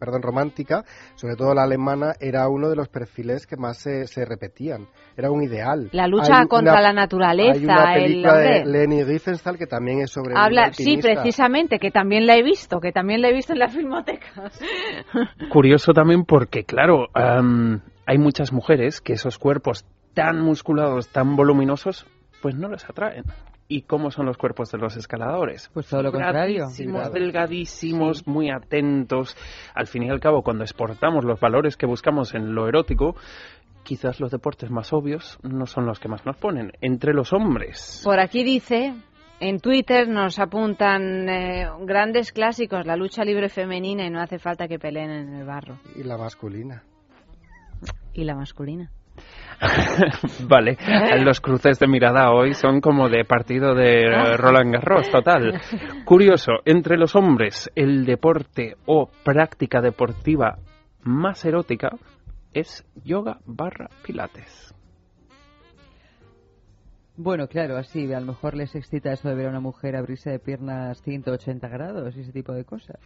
perdón, 0.05 0.21
romántica, 0.21 0.83
sobre 1.15 1.35
todo 1.35 1.53
la 1.53 1.63
alemana, 1.63 2.13
era 2.19 2.47
uno 2.47 2.69
de 2.69 2.75
los 2.75 2.87
perfiles 2.89 3.47
que 3.47 3.57
más 3.57 3.77
se, 3.77 4.05
se 4.07 4.23
repetían. 4.25 4.87
Era 5.17 5.31
un 5.31 5.43
ideal. 5.43 5.89
La 5.91 6.07
lucha 6.07 6.39
Hay 6.41 6.47
contra 6.47 6.73
una- 6.73 6.81
la 6.81 6.93
naturaleza, 6.93 7.53
Hay 7.53 7.63
una 7.63 7.95
el 7.95 8.03
película 8.03 8.37
de 8.37 8.59
hombre. 8.59 8.65
Leni 8.65 9.03
Riefenstahl 9.03 9.57
que 9.57 9.67
también 9.67 10.01
es 10.01 10.11
sobre 10.11 10.35
Habla, 10.37 10.71
sí, 10.73 10.97
precisamente, 11.01 11.79
que 11.79 11.89
también 11.91 12.27
la 12.27 12.35
he 12.35 12.43
visto, 12.43 12.79
que 12.79 12.91
también 12.91 13.21
la 13.21 13.29
he 13.29 13.33
visto 13.33 13.53
en 13.53 13.59
la 13.59 13.69
filmoteca. 13.69 14.51
Curioso 15.49 15.93
también 15.93 16.25
porque, 16.25 16.63
claro, 16.63 17.07
am, 17.13 17.81
hay 18.05 18.17
muchas 18.17 18.51
mujeres 18.53 19.01
que 19.01 19.13
esos 19.13 19.37
cuerpos 19.37 19.85
tan 20.13 20.39
musculados, 20.41 21.09
tan 21.09 21.35
voluminosos, 21.35 22.05
pues 22.41 22.55
no 22.55 22.69
les 22.69 22.87
atraen. 22.89 23.23
¿Y 23.67 23.81
cómo 23.83 24.11
son 24.11 24.27
los 24.27 24.37
cuerpos 24.37 24.71
de 24.71 24.77
los 24.77 24.95
escaladores? 24.95 25.71
Pues 25.73 25.87
todo 25.87 26.03
lo 26.03 26.11
contrario. 26.11 26.67
Delgadísimos, 26.67 27.11
delgadísimos, 27.11 28.27
muy 28.27 28.51
atentos. 28.51 29.35
Al 29.73 29.87
fin 29.87 30.03
y 30.03 30.09
al 30.09 30.19
cabo, 30.19 30.43
cuando 30.43 30.63
exportamos 30.63 31.25
los 31.25 31.39
valores 31.39 31.75
que 31.75 31.87
buscamos 31.87 32.35
en 32.35 32.53
lo 32.53 32.67
erótico, 32.67 33.15
quizás 33.83 34.19
los 34.19 34.29
deportes 34.29 34.69
más 34.69 34.93
obvios 34.93 35.39
no 35.41 35.65
son 35.65 35.87
los 35.87 35.99
que 35.99 36.07
más 36.07 36.25
nos 36.25 36.37
ponen. 36.37 36.73
Entre 36.81 37.13
los 37.13 37.33
hombres, 37.33 38.01
Por 38.03 38.19
aquí 38.19 38.43
dice, 38.43 38.93
en 39.39 39.59
Twitter 39.59 40.07
nos 40.07 40.37
apuntan 40.39 41.27
eh, 41.27 41.67
grandes 41.81 42.31
clásicos, 42.31 42.85
la 42.85 42.95
lucha 42.95 43.23
libre 43.25 43.49
femenina 43.49 44.05
y 44.05 44.09
no 44.09 44.21
hace 44.21 44.39
falta 44.39 44.67
que 44.67 44.79
peleen 44.79 45.09
en 45.09 45.33
el 45.35 45.45
barro. 45.45 45.79
Y 45.95 46.03
la 46.03 46.17
masculina. 46.17 46.83
Y 48.13 48.23
la 48.23 48.35
masculina. 48.35 48.91
Vale, 50.47 50.77
los 51.23 51.39
cruces 51.39 51.79
de 51.79 51.87
mirada 51.87 52.31
hoy 52.31 52.53
son 52.53 52.81
como 52.81 53.09
de 53.09 53.23
partido 53.25 53.73
de 53.73 54.35
Roland 54.37 54.73
Garros, 54.73 55.09
total. 55.09 55.61
Curioso, 56.03 56.53
entre 56.65 56.97
los 56.97 57.15
hombres, 57.15 57.71
el 57.75 58.05
deporte 58.05 58.75
o 58.85 59.09
práctica 59.23 59.81
deportiva 59.81 60.57
más 61.03 61.45
erótica 61.45 61.91
es 62.53 62.85
yoga 63.03 63.37
barra 63.45 63.89
pilates. 64.03 64.74
Bueno, 67.17 67.47
claro, 67.47 67.77
así 67.77 68.11
a 68.11 68.19
lo 68.19 68.25
mejor 68.25 68.55
les 68.55 68.75
excita 68.75 69.13
eso 69.13 69.29
de 69.29 69.35
ver 69.35 69.45
a 69.45 69.49
una 69.49 69.61
mujer 69.61 69.95
abrirse 69.95 70.31
de 70.31 70.39
piernas 70.39 71.01
180 71.01 71.65
grados 71.69 72.17
y 72.17 72.19
ese 72.19 72.33
tipo 72.33 72.51
de 72.51 72.65
cosas. 72.65 72.97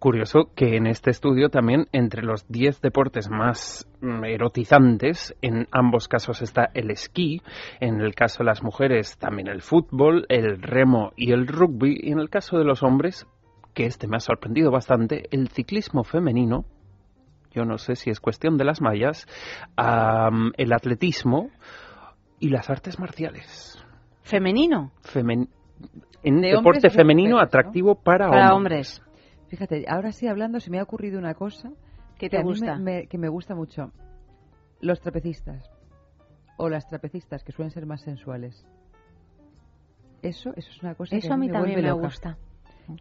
Curioso 0.00 0.50
que 0.56 0.76
en 0.76 0.88
este 0.88 1.10
estudio 1.10 1.50
también 1.50 1.86
entre 1.92 2.22
los 2.22 2.48
10 2.48 2.80
deportes 2.80 3.30
más 3.30 3.88
mm, 4.00 4.24
erotizantes, 4.24 5.36
en 5.40 5.68
ambos 5.70 6.08
casos 6.08 6.42
está 6.42 6.70
el 6.74 6.90
esquí, 6.90 7.42
en 7.78 8.00
el 8.00 8.16
caso 8.16 8.38
de 8.38 8.46
las 8.46 8.64
mujeres 8.64 9.18
también 9.18 9.46
el 9.46 9.62
fútbol, 9.62 10.26
el 10.28 10.60
remo 10.60 11.12
y 11.14 11.30
el 11.30 11.46
rugby, 11.46 11.96
y 12.02 12.10
en 12.10 12.18
el 12.18 12.30
caso 12.30 12.58
de 12.58 12.64
los 12.64 12.82
hombres, 12.82 13.24
que 13.72 13.86
este 13.86 14.08
me 14.08 14.16
ha 14.16 14.20
sorprendido 14.20 14.72
bastante, 14.72 15.28
el 15.30 15.48
ciclismo 15.48 16.02
femenino, 16.02 16.64
yo 17.52 17.64
no 17.64 17.78
sé 17.78 17.94
si 17.94 18.10
es 18.10 18.18
cuestión 18.18 18.56
de 18.56 18.64
las 18.64 18.80
mallas, 18.80 19.28
am, 19.76 20.50
el 20.56 20.72
atletismo 20.72 21.50
y 22.44 22.50
las 22.50 22.68
artes 22.68 22.98
marciales. 22.98 23.82
Femenino. 24.22 24.92
Femen- 25.02 25.48
en 26.22 26.40
De 26.42 26.48
deporte 26.50 26.90
femenino 26.90 27.36
mujeres, 27.36 27.52
¿no? 27.52 27.58
atractivo 27.58 27.94
para, 27.94 28.28
Para 28.28 28.54
hombres. 28.54 28.98
hombres. 29.00 29.48
Fíjate, 29.48 29.84
ahora 29.88 30.12
sí 30.12 30.26
hablando, 30.28 30.60
se 30.60 30.70
me 30.70 30.78
ha 30.78 30.82
ocurrido 30.82 31.18
una 31.18 31.34
cosa 31.34 31.70
¿Qué 32.18 32.28
que 32.28 32.30
te 32.30 32.36
a 32.38 32.40
mí 32.40 32.46
gusta? 32.50 32.76
me- 32.76 32.82
me- 33.00 33.06
que 33.06 33.18
me 33.18 33.28
gusta 33.28 33.54
mucho. 33.54 33.92
Los 34.80 35.00
trapecistas. 35.00 35.70
O 36.58 36.68
las 36.68 36.86
trapecistas, 36.86 37.42
que 37.44 37.52
suelen 37.52 37.70
ser 37.70 37.86
más 37.86 38.02
sensuales. 38.02 38.66
Eso, 40.22 40.50
eso 40.56 40.70
es 40.70 40.82
una 40.82 40.94
cosa 40.94 41.10
que 41.10 41.16
Eso 41.18 41.32
a 41.34 41.36
mí 41.36 41.46
me 41.46 41.52
también 41.52 41.80
me 41.82 41.88
loca. 41.88 42.02
gusta. 42.02 42.38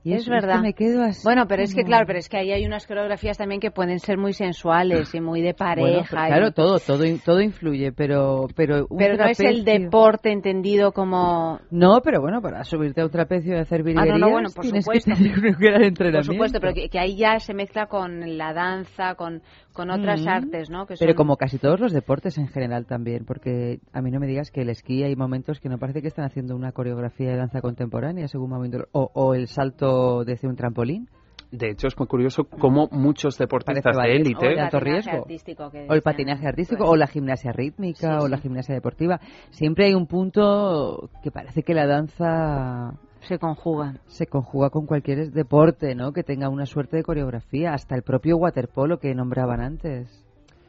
Y 0.04 0.14
es 0.14 0.22
eso- 0.22 0.32
verdad. 0.32 0.56
que 0.56 0.62
me 0.62 0.74
quedo 0.74 1.04
así 1.04 1.22
bueno, 1.24 1.46
pero 1.48 1.62
es 1.64 1.76
que 1.76 1.84
claro, 1.84 2.06
pero 2.08 2.20
es 2.20 2.30
que 2.30 2.38
ahí 2.38 2.52
hay 2.52 2.66
unas 2.66 2.88
coreografías 2.88 3.38
también 3.38 3.60
que 3.60 3.70
pueden 3.72 4.00
ser 4.00 4.18
muy 4.18 4.34
sensuales 4.34 5.14
y 5.14 5.20
muy 5.22 5.42
de 5.42 5.54
Bueno, 5.58 5.76
pareja. 5.76 6.26
y- 6.26 6.30
claro, 6.30 6.52
todo, 6.52 6.80
todo, 6.80 7.06
in- 7.06 7.20
todo 7.20 7.42
influye, 7.42 7.92
pero, 7.92 8.48
pero 8.56 8.88
un 8.90 8.98
pero 8.98 9.18
no 9.18 9.26
es 9.26 9.40
el 9.42 9.64
trapecio- 9.66 9.84
deporte 9.84 10.32
entendido 10.32 10.92
como 10.94 11.60
No, 11.72 12.02
pero 12.04 12.22
bueno, 12.22 12.42
para 12.42 12.64
subirte 12.64 13.02
a 13.02 13.06
un 13.06 13.12
trapecio 13.12 13.56
y 13.56 13.60
hacer 13.60 13.82
Ah, 13.82 13.84
virguerías 13.84 14.20
no, 14.20 14.26
no, 14.28 14.32
bueno, 14.32 14.50
por 14.56 14.64
tienes 14.64 14.86
supuesto. 14.86 15.12
que 15.12 15.18
tener 15.18 15.38
un 15.40 15.56
gran 15.60 15.74
Por 15.74 15.84
entrenamiento. 15.84 16.32
supuesto, 16.34 16.60
pero 16.62 16.74
que, 16.74 16.90
que 16.90 17.00
ahí 17.00 17.16
ya 17.18 17.40
se 17.40 17.54
mezcla 17.54 17.88
con 17.88 18.38
la 18.38 18.54
danza, 18.54 19.16
con, 19.16 19.42
con 19.74 19.90
otras 19.90 20.22
Mm. 20.24 20.28
artes, 20.30 20.70
¿no? 20.70 20.86
Que 20.86 20.96
Pero 21.00 21.16
como 21.16 21.36
casi 21.38 21.58
todos 21.58 21.80
los 21.80 21.92
deportes 21.92 22.38
en 22.38 22.48
general 22.48 22.86
también, 22.86 23.26
porque 23.26 23.80
a 23.92 24.02
mí 24.02 24.12
no 24.12 24.20
me 24.20 24.28
digas 24.28 24.52
que 24.52 24.62
el 24.62 24.70
esquí 24.70 25.04
hay 25.04 25.16
momentos 25.16 25.60
que 25.60 25.70
no 25.70 25.78
parece 25.80 26.02
que 26.02 26.08
están 26.08 26.26
haciendo 26.26 26.56
una 26.56 26.72
coreografía 26.72 27.30
de 27.32 27.38
danza 27.38 27.62
contemporánea 27.62 28.28
según 28.28 28.50
momento 28.52 28.86
o, 28.92 29.10
o 29.14 29.34
el 29.34 29.48
salto 29.48 30.24
desde 30.24 30.48
un 30.48 30.56
trampolín. 30.56 31.08
De 31.52 31.70
hecho, 31.70 31.86
es 31.86 31.96
muy 32.00 32.08
curioso 32.08 32.46
cómo 32.46 32.88
muchos 32.92 33.38
deportistas 33.38 33.96
de 33.96 34.16
élite 34.16 34.44
o 34.44 34.50
alto 34.60 34.78
patinaje 34.78 34.80
riesgo. 34.80 35.12
artístico 35.22 35.70
que 35.70 35.86
O 35.88 35.94
el 35.94 36.02
patinaje 36.02 36.48
artístico, 36.48 36.80
pues. 36.80 36.90
o 36.92 36.96
la 36.96 37.06
gimnasia 37.06 37.52
rítmica, 37.52 38.20
Sí, 38.20 38.26
o 38.26 38.28
la 38.28 38.38
gimnasia 38.40 38.74
deportiva. 38.74 39.20
Siempre 39.52 39.86
hay 39.86 39.94
un 39.94 40.08
punto 40.08 41.12
que 41.22 41.30
parece 41.30 41.62
que 41.62 41.76
la 41.76 41.86
danza 41.86 42.94
se 43.24 43.40
conjuga. 43.40 43.96
Se 44.08 44.28
conjuga 44.28 44.70
con 44.70 44.86
cualquier 44.86 45.32
deporte, 45.32 45.96
¿no? 45.96 46.12
Que 46.14 46.24
tenga 46.24 46.50
una 46.50 46.66
suerte 46.66 46.98
de 46.98 47.04
coreografía, 47.04 47.74
hasta 47.74 47.96
el 47.96 48.04
propio 48.04 48.38
waterpolo 48.38 49.00
que 49.00 49.14
nombraban 49.16 49.62
antes. 49.62 50.20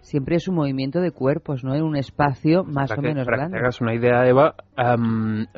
Siempre 0.01 0.37
es 0.37 0.49
un 0.49 0.57
movimiento 0.57 1.01
de 1.01 1.13
cuerpos, 1.13 1.65
¿no? 1.65 1.75
En 1.75 1.83
un 1.83 1.97
espacio 1.97 2.63
más 2.65 2.91
Para 2.91 3.01
o 3.01 3.03
que- 3.03 3.09
menos 3.09 3.25
para 3.25 3.37
que 3.37 3.41
grande. 3.41 3.57
te 3.57 3.61
hagas 3.63 3.81
una 3.81 3.95
idea, 3.95 4.27
Eva, 4.27 4.55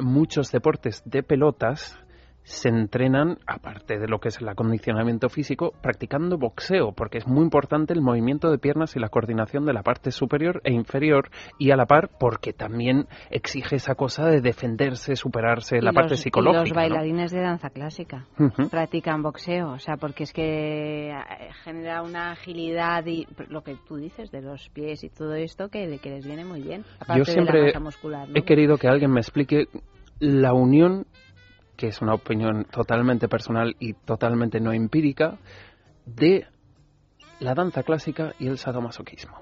muchos 0.01 0.53
deportes 0.53 1.03
de 1.05 1.22
pelotas 1.22 1.99
se 2.47 2.68
entrenan, 2.68 3.38
aparte 3.44 3.99
de 3.99 4.07
lo 4.07 4.20
que 4.20 4.28
es 4.28 4.40
el 4.40 4.49
acondicionamiento 4.49 5.28
físico, 5.28 5.72
practicando 5.82 6.38
boxeo, 6.38 6.92
porque 6.92 7.18
es 7.18 7.26
muy 7.26 7.42
importante 7.42 7.92
el 7.92 8.03
movimiento 8.03 8.53
de 8.53 8.59
piernas 8.59 8.94
y 8.94 9.01
la 9.01 9.09
coordinación 9.09 9.66
de 9.66 9.72
la 9.72 9.82
parte 9.82 10.12
superior 10.12 10.61
e 10.62 10.72
inferior, 10.72 11.28
y 11.59 11.72
a 11.72 11.76
la 11.76 11.86
par, 11.86 12.09
porque 12.20 12.53
también 12.53 13.09
exige 13.30 13.76
esa 13.76 13.97
cosa 13.97 14.26
de 14.26 14.40
defenderse, 14.40 15.16
superarse, 15.16 15.78
Y 15.78 15.80
la 15.80 15.92
parte 15.92 16.16
psicológica. 16.16 16.61
Y 16.61 16.68
los 16.68 16.70
¿no? 16.70 16.76
bailarines 16.76 17.32
de 17.32 17.40
danza 17.40 17.70
clásica 17.70 18.26
practican 18.70 19.22
boxeo, 19.22 19.72
o 19.72 19.78
sea, 19.80 19.97
porque 19.97 20.22
es 20.22 20.32
que 20.32 21.11
eh, 21.11 21.14
genera 21.64 22.03
una 22.03 22.30
agilidad 22.30 23.05
y 23.07 23.26
lo 23.49 23.62
que 23.62 23.74
tú 23.88 23.97
dices 23.97 24.30
de 24.30 24.42
los 24.42 24.68
pies 24.68 25.03
y 25.03 25.09
todo 25.09 25.34
esto 25.34 25.68
que, 25.68 25.99
que 25.99 26.11
les 26.11 26.24
viene 26.24 26.44
muy 26.44 26.62
bien. 26.62 26.84
Aparte 27.01 27.18
Yo 27.18 27.24
de 27.24 27.26
la 27.26 27.32
siempre 27.32 27.62
masa 27.64 27.80
muscular, 27.80 28.28
¿no? 28.28 28.34
he 28.36 28.44
querido 28.44 28.76
que 28.76 28.86
alguien 28.86 29.11
me 29.11 29.18
explique 29.18 29.66
la 30.18 30.53
unión, 30.55 31.07
que 31.76 31.88
es 31.88 32.00
una 32.02 32.14
opinión 32.14 32.64
totalmente 32.70 33.28
personal 33.28 33.76
y 33.78 33.92
totalmente 33.92 34.60
no 34.60 34.72
empírica, 34.72 35.36
de 36.06 36.46
la 37.40 37.54
danza 37.54 37.82
clásica 37.82 38.32
y 38.38 38.46
el 38.48 38.58
sadomasoquismo. 38.58 39.34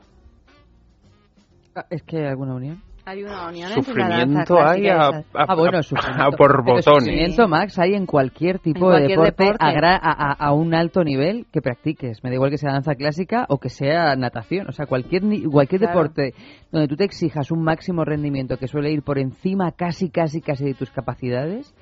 Ah, 1.77 1.87
Es 1.91 2.03
que 2.03 2.19
hay 2.19 2.27
alguna 2.27 2.55
unión. 2.55 2.83
Hay 3.07 3.23
una 3.23 3.49
unión 3.49 3.71
entre 3.71 3.95
la 3.97 4.09
danza 4.09 4.47
Sufrimiento 4.47 4.55
clásica 4.57 4.71
hay 4.71 4.89
a, 4.89 5.25
Ah, 5.35 5.55
bueno, 5.55 5.79
a- 5.79 5.83
sufrimiento. 5.83 6.23
a 6.25 6.31
por 6.31 6.65
botones. 6.65 6.85
sufrimiento, 7.05 7.49
Max, 7.49 7.79
hay 7.79 7.93
en 7.95 8.07
cualquier 8.07 8.61
tipo 8.61 8.87
En 8.95 9.03
de 9.03 9.07
cualquier 9.09 9.19
deporte, 9.19 9.45
deporte. 9.45 9.65
A, 9.67 9.73
gra- 9.75 10.01
a- 10.01 10.31
a- 10.31 10.33
a 10.33 10.53
un 10.53 10.73
alto 10.75 11.05
nivel 11.05 11.45
que 11.53 11.61
practiques. 11.61 12.25
Me 12.25 12.31
da 12.31 12.37
igual 12.37 12.51
que 12.51 12.57
sea 12.57 12.73
danza 12.73 12.95
clásica 12.95 13.45
o 13.51 13.59
que 13.59 13.69
sea 13.69 14.17
natación. 14.17 14.69
O 14.69 14.73
sea, 14.73 14.87
cualquier, 14.87 15.23
ni- 15.25 15.43
cualquier 15.45 15.83
Claro. 15.83 15.99
deporte 16.05 16.35
donde 16.73 16.89
tú 16.89 16.97
te 16.97 17.05
exijas 17.05 17.51
un 17.51 17.63
máximo 17.63 18.07
rendimiento 18.07 18.57
que 18.57 18.69
suele 18.69 18.91
ir 18.91 19.03
por 19.03 19.19
encima 19.19 19.73
casi, 19.73 20.09
casi, 20.09 20.41
casi 20.41 20.65
de 20.65 20.75
tus 20.75 20.91
capacidades, 20.91 21.75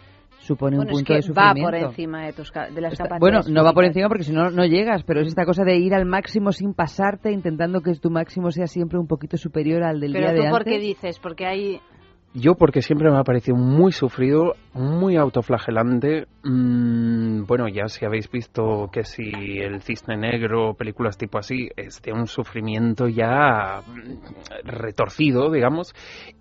supone 0.43 0.76
Bueno, 0.76 0.90
un 0.90 0.99
es 0.99 0.99
punto 0.99 1.07
que 1.07 1.14
de 1.14 1.18
va 1.32 1.49
sufrimiento. 1.49 1.62
por 1.70 1.74
encima 1.90 2.26
de, 2.26 2.32
tus, 2.32 2.53
de 2.53 2.80
las 2.80 2.93
capacidades. 2.97 3.20
bueno, 3.20 3.40
no 3.49 3.64
va 3.64 3.72
por 3.72 3.84
encima 3.84 4.09
porque 4.09 4.24
si 4.24 4.32
no, 4.32 4.51
no 4.51 4.64
llegas, 4.64 5.03
pero 5.05 5.20
es 5.20 5.28
esta 5.28 5.45
cosa 5.45 5.64
de 5.64 5.76
ir 5.76 5.95
al 5.95 6.05
máximo 6.07 6.53
sin 6.53 6.74
pasarte, 6.74 7.30
intentando 7.32 7.80
que 7.80 7.95
tu 7.95 8.11
máximo 8.11 8.51
sea 8.51 8.66
siempre 8.66 8.99
un 8.99 9.07
poquito 9.07 9.36
superior 9.36 9.82
al 9.82 10.01
del 10.01 10.12
Pero 10.12 10.26
día 10.26 10.36
tú, 10.36 10.43
de 10.43 10.51
¿por 10.51 10.61
antes. 10.61 10.74
qué 10.74 10.80
dices? 10.80 11.18
Porque 11.20 11.47
hay... 11.47 11.80
Yo 12.35 12.55
porque 12.55 12.80
siempre 12.80 13.11
me 13.11 13.18
ha 13.18 13.24
parecido 13.24 13.59
muy 13.59 13.93
sufrido, 13.93 14.55
muy 14.72 15.16
autoflagelante. 15.16 16.26
Mm, 16.43 17.45
bueno, 17.45 17.68
ya 17.68 17.89
si 17.89 18.07
habéis 18.07 18.30
visto 18.30 18.89
que 18.91 19.05
si 19.05 19.30
el 19.59 19.83
cisne 19.83 20.16
negro, 20.16 20.72
películas 20.72 21.18
tipo 21.18 21.37
así, 21.37 21.68
es 21.76 22.01
de 22.01 22.12
un 22.12 22.26
sufrimiento 22.26 23.07
ya 23.07 23.83
mm, 23.87 24.66
retorcido, 24.66 25.51
digamos, 25.51 25.95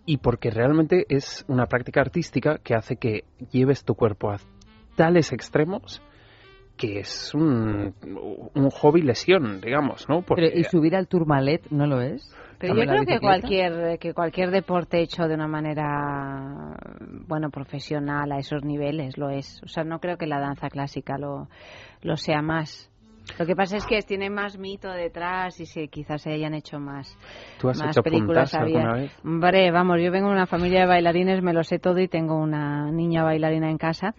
y 0.06 0.18
porque 0.18 0.50
realmente 0.50 1.06
es 1.10 1.44
una 1.50 1.66
práctica 1.66 2.00
artística 2.00 2.58
que 2.60 2.74
hace 2.74 2.96
que 2.96 3.26
lleves 3.52 3.84
tu 3.84 3.96
cuerpo 3.96 4.32
a 4.32 4.38
tales 4.96 5.34
extremos 5.34 6.02
que 6.82 7.00
es 7.00 7.32
un, 7.36 7.94
un 8.56 8.70
hobby 8.72 9.04
lesión, 9.04 9.62
digamos, 9.62 10.10
¿no? 10.10 10.24
Porque 10.24 10.48
Pero, 10.48 10.60
¿Y 10.60 10.64
subir 10.64 10.96
al 10.96 11.08
turmalet 11.08 11.70
no 11.70 11.86
lo 11.86 12.02
es? 12.02 12.36
Pero 12.58 12.74
¿También 12.74 12.90
yo 12.90 13.04
creo 13.04 13.06
que 13.06 13.20
cualquier 13.20 14.00
que 14.00 14.14
cualquier 14.14 14.50
deporte 14.50 15.00
hecho 15.00 15.28
de 15.28 15.36
una 15.36 15.48
manera 15.48 16.76
bueno 17.28 17.52
profesional 17.52 18.32
a 18.32 18.38
esos 18.40 18.64
niveles 18.64 19.18
lo 19.18 19.30
es. 19.30 19.62
O 19.64 19.68
sea, 19.68 19.84
no 19.84 20.00
creo 20.00 20.18
que 20.18 20.26
la 20.26 20.40
danza 20.40 20.70
clásica 20.70 21.18
lo, 21.20 21.50
lo 22.02 22.18
sea 22.18 22.42
más. 22.42 22.92
Lo 23.40 23.46
que 23.46 23.56
pasa 23.56 23.78
es 23.78 23.86
que 23.86 24.02
tiene 24.02 24.30
más 24.30 24.58
mito 24.58 24.92
detrás 24.92 25.60
y 25.60 25.66
se, 25.66 25.88
quizás 25.88 26.24
se 26.24 26.32
hayan 26.32 26.54
hecho 26.54 26.80
más, 26.80 27.18
¿Tú 27.60 27.70
has 27.70 27.78
más 27.80 27.96
hecho 27.96 28.04
películas. 28.04 28.54
alguna 28.56 28.94
vez? 28.94 29.20
Hombre, 29.24 29.72
vamos, 29.72 30.02
yo 30.02 30.12
vengo 30.12 30.28
de 30.28 30.34
una 30.34 30.48
familia 30.48 30.82
de 30.82 30.88
bailarines, 30.88 31.42
me 31.42 31.54
lo 31.54 31.64
sé 31.64 31.80
todo 31.80 32.00
y 32.00 32.08
tengo 32.08 32.36
una 32.36 32.92
niña 32.92 33.24
bailarina 33.24 33.70
en 33.70 33.78
casa. 33.78 34.16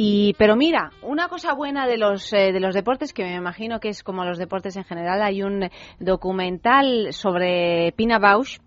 Y, 0.00 0.34
pero 0.38 0.54
mira, 0.54 0.92
una 1.02 1.26
cosa 1.26 1.54
buena 1.54 1.88
de 1.88 1.98
los, 1.98 2.32
eh, 2.32 2.52
de 2.52 2.60
los 2.60 2.72
deportes, 2.72 3.12
que 3.12 3.24
me 3.24 3.34
imagino 3.34 3.80
que 3.80 3.88
es 3.88 4.04
como 4.04 4.24
los 4.24 4.38
deportes 4.38 4.76
en 4.76 4.84
general, 4.84 5.20
hay 5.20 5.42
un 5.42 5.70
documental 5.98 7.08
sobre 7.10 7.92
Pina 7.96 8.20
Bausch. 8.20 8.60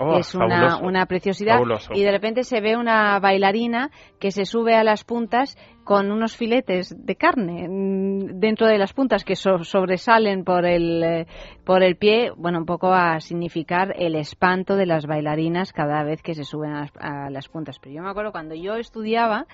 Oh, 0.00 0.14
que 0.14 0.20
es 0.20 0.34
una, 0.34 0.48
fabuloso. 0.48 0.84
una 0.84 1.06
preciosidad, 1.06 1.54
Fabuloso. 1.54 1.92
y 1.94 2.02
de 2.02 2.10
repente 2.10 2.42
se 2.42 2.60
ve 2.60 2.76
una 2.76 3.20
bailarina 3.20 3.90
que 4.18 4.32
se 4.32 4.44
sube 4.44 4.74
a 4.74 4.82
las 4.82 5.04
puntas 5.04 5.56
con 5.90 6.12
unos 6.12 6.36
filetes 6.36 6.94
de 7.04 7.16
carne 7.16 7.66
mm, 7.68 8.38
dentro 8.38 8.68
de 8.68 8.78
las 8.78 8.92
puntas 8.92 9.24
que 9.24 9.34
so- 9.34 9.64
sobresalen 9.64 10.44
por 10.44 10.64
el, 10.64 11.02
eh, 11.02 11.26
por 11.64 11.82
el 11.82 11.96
pie, 11.96 12.30
bueno, 12.36 12.58
un 12.60 12.64
poco 12.64 12.94
a 12.94 13.18
significar 13.18 13.92
el 13.98 14.14
espanto 14.14 14.76
de 14.76 14.86
las 14.86 15.06
bailarinas 15.06 15.72
cada 15.72 16.04
vez 16.04 16.22
que 16.22 16.34
se 16.34 16.44
suben 16.44 16.74
a 16.74 16.80
las, 16.82 16.92
a 17.00 17.30
las 17.30 17.48
puntas. 17.48 17.80
Pero 17.80 17.96
yo 17.96 18.02
me 18.02 18.10
acuerdo 18.10 18.30
cuando 18.30 18.54
yo 18.54 18.76
estudiaba 18.76 19.46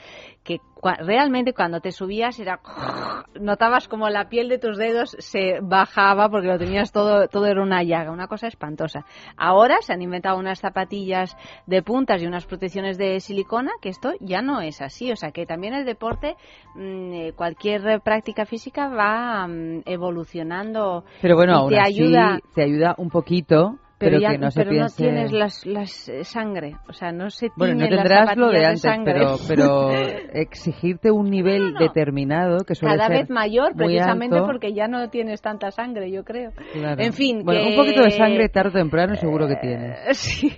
que 0.45 0.59
realmente 0.99 1.55
cuando 1.55 1.81
te 1.81 1.91
subías 1.91 2.39
era 2.39 2.61
notabas 3.41 3.89
como 3.89 4.11
la 4.11 4.29
piel 4.29 4.49
de 4.51 4.59
tus 4.59 4.77
dedos 4.77 5.17
se 5.19 5.61
bajaba 5.63 6.29
porque 6.29 6.49
lo 6.49 6.59
tenías 6.59 6.93
todo, 6.93 7.29
todo 7.29 7.47
era 7.47 7.63
una 7.63 7.83
llaga, 7.83 8.11
una 8.13 8.29
cosa 8.29 8.47
espantosa. 8.47 9.07
Ahora 9.39 9.79
se 9.81 9.95
han 9.95 10.03
inventado 10.03 10.39
unas 10.39 10.61
zapatillas 10.61 11.35
de 11.67 11.83
puntas 11.83 12.23
y 12.23 12.27
unas 12.27 12.45
protecciones 12.47 12.99
de 12.99 13.21
silicona, 13.21 13.71
que 13.81 13.89
esto 13.89 14.13
ya 14.21 14.43
no 14.43 14.61
es 14.61 14.83
así. 14.83 15.11
O 15.13 15.17
sea 15.17 15.31
que 15.31 15.47
también 15.47 15.73
el 15.73 15.85
deporte, 15.87 16.26
mm, 16.75 17.13
eh, 17.13 17.33
cualquier 17.37 18.01
práctica 18.01 18.47
física 18.47 18.89
va 18.89 19.47
mm, 19.47 19.83
evolucionando 19.87 21.05
Pero 21.23 21.37
bueno, 21.37 21.53
y 21.53 21.57
aún 21.57 21.71
te 21.71 21.79
así 21.79 22.03
ayuda. 22.03 22.41
te 22.55 22.63
ayuda 22.63 22.95
un 22.99 23.11
poquito, 23.11 23.77
Pero, 23.99 24.19
pero, 24.19 24.21
ya 24.21 24.31
que 24.33 24.39
no 24.39 24.51
se 24.51 24.61
pero 24.61 24.71
no 24.73 24.77
piense... 24.77 25.03
tienes 25.03 25.33
las, 25.33 25.65
las 25.65 26.09
eh, 26.11 26.23
sangre, 26.25 26.77
o 26.87 26.93
sea, 26.93 27.13
no 27.13 27.31
se 27.31 27.49
Bueno, 27.57 27.77
no 27.77 27.81
las 27.81 27.89
tendrás 27.91 28.37
lo 28.37 28.51
de 28.51 28.67
antes, 28.67 28.83
pero, 29.07 29.37
pero 29.49 29.91
exigirte 30.35 31.11
un 31.11 31.31
nivel 31.31 31.73
determinado 31.75 32.59
que 32.67 32.75
suele 32.75 32.97
cada 32.97 33.09
ser 33.09 33.17
vez 33.21 33.31
mayor 33.31 33.75
precisamente 33.75 34.37
alto. 34.37 34.47
porque 34.49 34.75
ya 34.75 34.87
no 34.87 35.09
tienes 35.09 35.41
tanta 35.41 35.71
sangre 35.71 36.11
yo 36.11 36.25
creo 36.25 36.53
Claro. 36.75 37.01
en 37.03 37.13
fin 37.15 37.43
Bueno, 37.43 37.63
que- 37.63 37.69
un 37.71 37.77
poquito 37.77 38.03
de 38.03 38.11
sangre 38.11 38.49
tarde 38.51 38.69
o 38.71 38.73
temprano 38.83 39.15
seguro 39.17 39.47
que 39.49 39.57
tienes. 39.57 39.99
Eh, 40.07 40.09
sí 40.15 40.53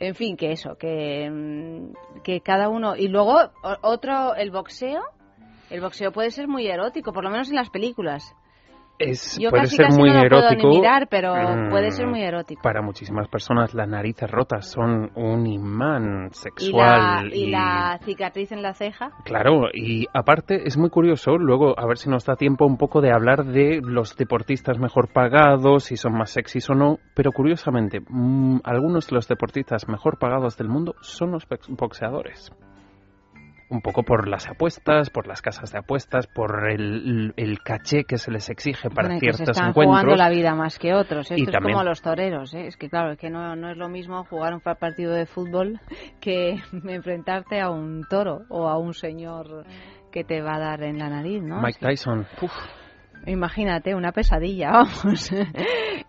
en 0.00 0.14
fin 0.14 0.36
que 0.36 0.52
eso 0.52 0.76
que 0.78 1.28
mm, 1.30 2.22
que 2.22 2.40
cada 2.40 2.70
uno 2.70 2.96
y 2.96 3.08
luego 3.08 3.36
otro 3.82 4.34
el 4.34 4.50
boxeo 4.50 5.02
el 5.70 5.82
boxeo 5.82 6.10
puede 6.12 6.30
ser 6.30 6.48
muy 6.48 6.66
erótico 6.66 7.12
por 7.12 7.22
lo 7.24 7.30
menos 7.30 7.50
en 7.50 7.56
las 7.56 7.68
películas 7.68 8.34
Es, 8.98 9.38
yo 9.38 9.50
puede 9.50 9.62
casi 9.64 9.76
ser 9.76 9.86
casi 9.86 9.98
muy 9.98 10.10
no 10.10 10.22
lo 10.22 10.28
puedo 10.28 10.42
erótico. 10.48 10.68
ni 10.68 10.76
mirar 10.78 11.08
pero 11.08 11.32
mm, 11.34 11.70
puede 11.70 11.90
ser 11.92 12.06
muy 12.08 12.22
erótico 12.22 12.60
Para 12.62 12.82
muchísimas 12.82 13.28
personas 13.28 13.72
las 13.74 13.88
narices 13.88 14.30
rotas 14.30 14.70
son 14.70 15.10
un 15.14 15.46
imán 15.46 16.02
y 16.02 16.22
la, 16.24 16.30
sexual. 16.32 17.34
y 17.34 17.50
la 17.50 17.98
cicatriz 18.04 18.52
en 18.52 18.62
la 18.62 18.74
ceja 18.74 19.10
Claro, 19.24 19.68
y 19.72 20.06
aparte 20.12 20.66
es 20.66 20.76
muy 20.76 20.90
curioso, 20.90 21.36
luego 21.38 21.78
a 21.78 21.86
ver 21.86 21.96
si 21.98 22.08
nos 22.10 22.24
da 22.24 22.36
tiempo 22.36 22.66
un 22.66 22.76
poco 22.76 23.00
de 23.00 23.12
hablar 23.12 23.44
de 23.44 23.80
los 23.82 24.16
deportistas 24.16 24.78
mejor 24.78 25.12
pagados, 25.12 25.84
si 25.84 25.96
son 25.96 26.14
más 26.14 26.30
sexys 26.30 26.68
o 26.70 26.74
no, 26.74 26.98
pero 27.14 27.32
curiosamente, 27.32 28.00
mm, 28.08 28.58
algunos 28.64 29.06
de 29.08 29.14
los 29.14 29.28
deportistas 29.28 29.88
mejor 29.88 30.18
pagados 30.18 30.56
del 30.56 30.68
mundo 30.68 30.94
son 31.00 31.30
los 31.32 31.46
box- 31.48 31.68
boxeadores. 31.68 32.52
Un 33.70 33.82
poco 33.82 34.02
por 34.02 34.28
las 34.28 34.48
apuestas, 34.48 35.10
por 35.10 35.26
las 35.26 35.42
casas 35.42 35.70
de 35.72 35.78
apuestas, 35.78 36.26
por 36.26 36.70
el, 36.70 37.34
el 37.36 37.58
caché 37.62 38.04
que 38.04 38.16
se 38.16 38.30
les 38.30 38.48
exige 38.48 38.88
para 38.88 39.08
Bueno, 39.08 39.16
y 39.18 39.20
que 39.20 39.32
se 39.32 39.36
ciertos 39.38 39.56
están 39.58 39.70
encuentros. 39.70 40.00
jugando 40.04 40.16
la 40.16 40.30
vida 40.30 40.54
más 40.54 40.78
que 40.78 40.94
otros. 40.94 41.30
Y 41.30 41.34
Esto 41.34 41.50
es 41.50 41.52
también- 41.52 41.74
como 41.74 41.84
los 41.84 42.00
toreros. 42.00 42.54
¿eh? 42.54 42.66
Es 42.66 42.76
que 42.78 42.88
claro, 42.88 43.12
es 43.12 43.18
que 43.18 43.28
no, 43.28 43.54
no 43.56 43.70
es 43.70 43.76
lo 43.76 43.88
mismo 43.90 44.24
jugar 44.24 44.54
un 44.54 44.60
partido 44.60 45.12
de 45.12 45.26
fútbol 45.26 45.80
que 46.20 46.56
enfrentarte 46.88 47.60
a 47.60 47.68
un 47.70 48.06
toro 48.08 48.40
o 48.48 48.68
a 48.68 48.78
un 48.78 48.94
señor 48.94 49.64
que 50.10 50.24
te 50.24 50.40
va 50.40 50.54
a 50.54 50.58
dar 50.58 50.82
en 50.84 50.98
la 50.98 51.10
nariz, 51.10 51.42
¿no? 51.42 51.60
Mike 51.60 51.80
Tyson, 51.80 52.26
uf, 52.40 52.52
Imagínate, 53.28 53.94
una 53.94 54.12
pesadilla, 54.12 54.70
vamos. 54.72 55.30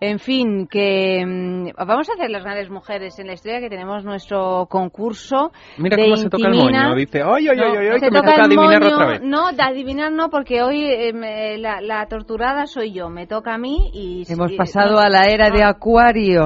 en 0.00 0.18
fin, 0.18 0.66
que 0.66 1.24
mm, 1.26 1.68
vamos 1.86 2.08
a 2.08 2.12
hacer 2.14 2.30
las 2.30 2.42
grandes 2.42 2.70
mujeres 2.70 3.18
en 3.18 3.26
la 3.26 3.34
historia 3.34 3.60
que 3.60 3.68
tenemos 3.68 4.04
nuestro 4.04 4.66
concurso. 4.70 5.52
Mira 5.78 5.96
de 5.96 6.04
cómo 6.04 6.16
se 6.16 6.30
toca 6.30 6.48
el 6.48 6.54
moño. 6.54 6.94
Dice, 6.94 7.22
ay, 7.22 7.48
ay, 7.48 7.58
ay, 7.60 7.76
ay, 7.78 7.88
ay, 7.92 7.98
se 8.00 8.06
que 8.06 8.10
me 8.10 8.20
toca 8.20 8.44
adivinar 8.44 8.82
otra 8.84 9.06
vez. 9.06 9.20
No, 9.22 9.52
de 9.52 9.62
adivinar 9.62 10.12
no, 10.12 10.30
porque 10.30 10.62
hoy 10.62 10.84
eh, 10.84 11.12
me- 11.12 11.58
la, 11.58 11.80
la 11.80 12.06
torturada 12.06 12.66
soy 12.66 12.92
yo. 12.92 13.08
Me 13.10 13.26
toca 13.26 13.54
a 13.54 13.58
mí 13.58 13.90
y... 13.92 14.24
Hemos 14.32 14.52
pasado 14.52 14.92
no- 14.92 14.98
a 15.00 15.08
la 15.08 15.24
era 15.26 15.50
de 15.50 15.60
no. 15.60 15.66
Acuario, 15.68 16.42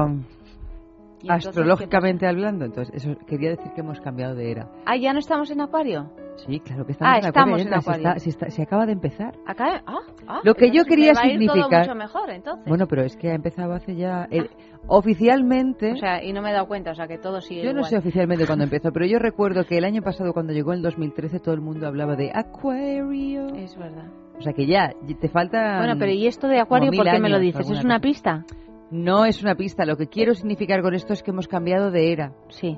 ¿Y 1.25 1.29
entonces 1.29 1.47
astrológicamente 1.49 2.27
hablando. 2.27 2.65
Entonces, 2.65 2.93
eso 2.95 3.17
quería 3.25 3.49
decir 3.49 3.71
que 3.73 3.81
hemos 3.81 3.99
cambiado 4.01 4.35
de 4.35 4.51
era. 4.51 4.69
Ah, 4.85 4.95
¿ya 4.95 5.11
no 5.13 5.19
estamos 5.19 5.49
en 5.51 5.61
Acuario? 5.61 6.11
Sí, 6.37 6.59
claro 6.59 6.85
que 6.85 6.91
estamos 6.91 7.13
Ah, 7.13 7.19
en 7.19 7.25
estamos 7.25 7.47
Acuario. 7.61 7.67
en 7.67 7.73
Acuario. 7.79 8.07
está- 8.09 8.19
si 8.19 8.29
está- 8.29 8.49
si 8.49 8.61
acaba 8.61 8.85
de 8.85 8.91
empezar. 8.91 9.35
Acá, 9.47 9.81
ah, 9.87 9.99
ah, 10.27 10.41
Lo 10.43 10.53
que 10.53 10.65
yo 10.67 10.81
entonces 10.81 10.87
quería 10.89 11.13
va 11.13 11.21
a 11.21 11.27
ir 11.27 11.39
todo 11.45 11.53
significar- 11.55 11.81
mucho 11.87 11.95
mejor, 11.95 12.29
entonces. 12.29 12.65
Bueno, 12.67 12.87
pero 12.87 13.03
es 13.03 13.15
que 13.15 13.31
ha 13.31 13.35
empezado 13.35 13.73
hace 13.73 13.95
ya... 13.95 14.27
el- 14.29 14.49
oficialmente... 14.87 15.93
O 15.93 15.97
sea, 15.97 16.23
y 16.23 16.33
no 16.33 16.41
me 16.41 16.49
he 16.49 16.53
dado 16.53 16.67
cuenta, 16.67 16.91
o 16.91 16.95
sea, 16.95 17.07
que 17.07 17.17
todo 17.17 17.41
sigue 17.41 17.61
Yo 17.63 17.71
no 17.71 17.79
igual. 17.79 17.89
sé 17.89 17.97
oficialmente 17.97 18.45
cuándo 18.45 18.63
empezó, 18.69 18.91
pero 18.91 19.05
yo 19.05 19.17
recuerdo 19.19 19.63
que 19.65 19.77
el 19.77 19.85
año 19.85 20.01
pasado, 20.01 20.33
cuando 20.33 20.53
llegó 20.53 20.73
el 20.73 20.81
2013, 20.81 21.39
todo 21.39 21.53
el 21.55 21.61
mundo 21.61 21.87
hablaba 21.87 22.15
de 22.15 22.31
Acuario. 22.33 23.47
Es 23.55 23.75
verdad. 23.77 24.05
O 24.37 24.41
sea 24.41 24.51
que 24.51 24.65
ya, 24.65 24.91
te 25.21 25.29
falta. 25.29 25.77
Bueno, 25.77 25.93
pero 25.97 26.11
¿y 26.11 26.27
esto 26.27 26.47
de 26.49 26.59
Acuario 26.59 26.91
por 26.91 27.05
qué 27.09 27.19
me 27.19 27.29
lo 27.29 27.39
dices? 27.39 27.69
¿Es 27.69 27.83
una 27.83 27.99
pista? 27.99 28.43
No 28.91 29.25
es 29.25 29.41
una 29.41 29.55
pista. 29.55 29.85
Lo 29.85 29.97
que 29.97 30.07
quiero 30.07 30.33
significar 30.33 30.81
con 30.81 30.93
esto 30.93 31.13
es 31.13 31.23
que 31.23 31.31
hemos 31.31 31.47
cambiado 31.47 31.91
de 31.91 32.11
era. 32.11 32.33
Sí. 32.49 32.77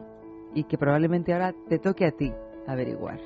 Y 0.53 0.63
que 0.63 0.77
probablemente 0.77 1.33
ahora 1.33 1.53
te 1.67 1.79
toque 1.79 2.05
a 2.05 2.11
ti. 2.11 2.31
Averiguar. 2.67 3.19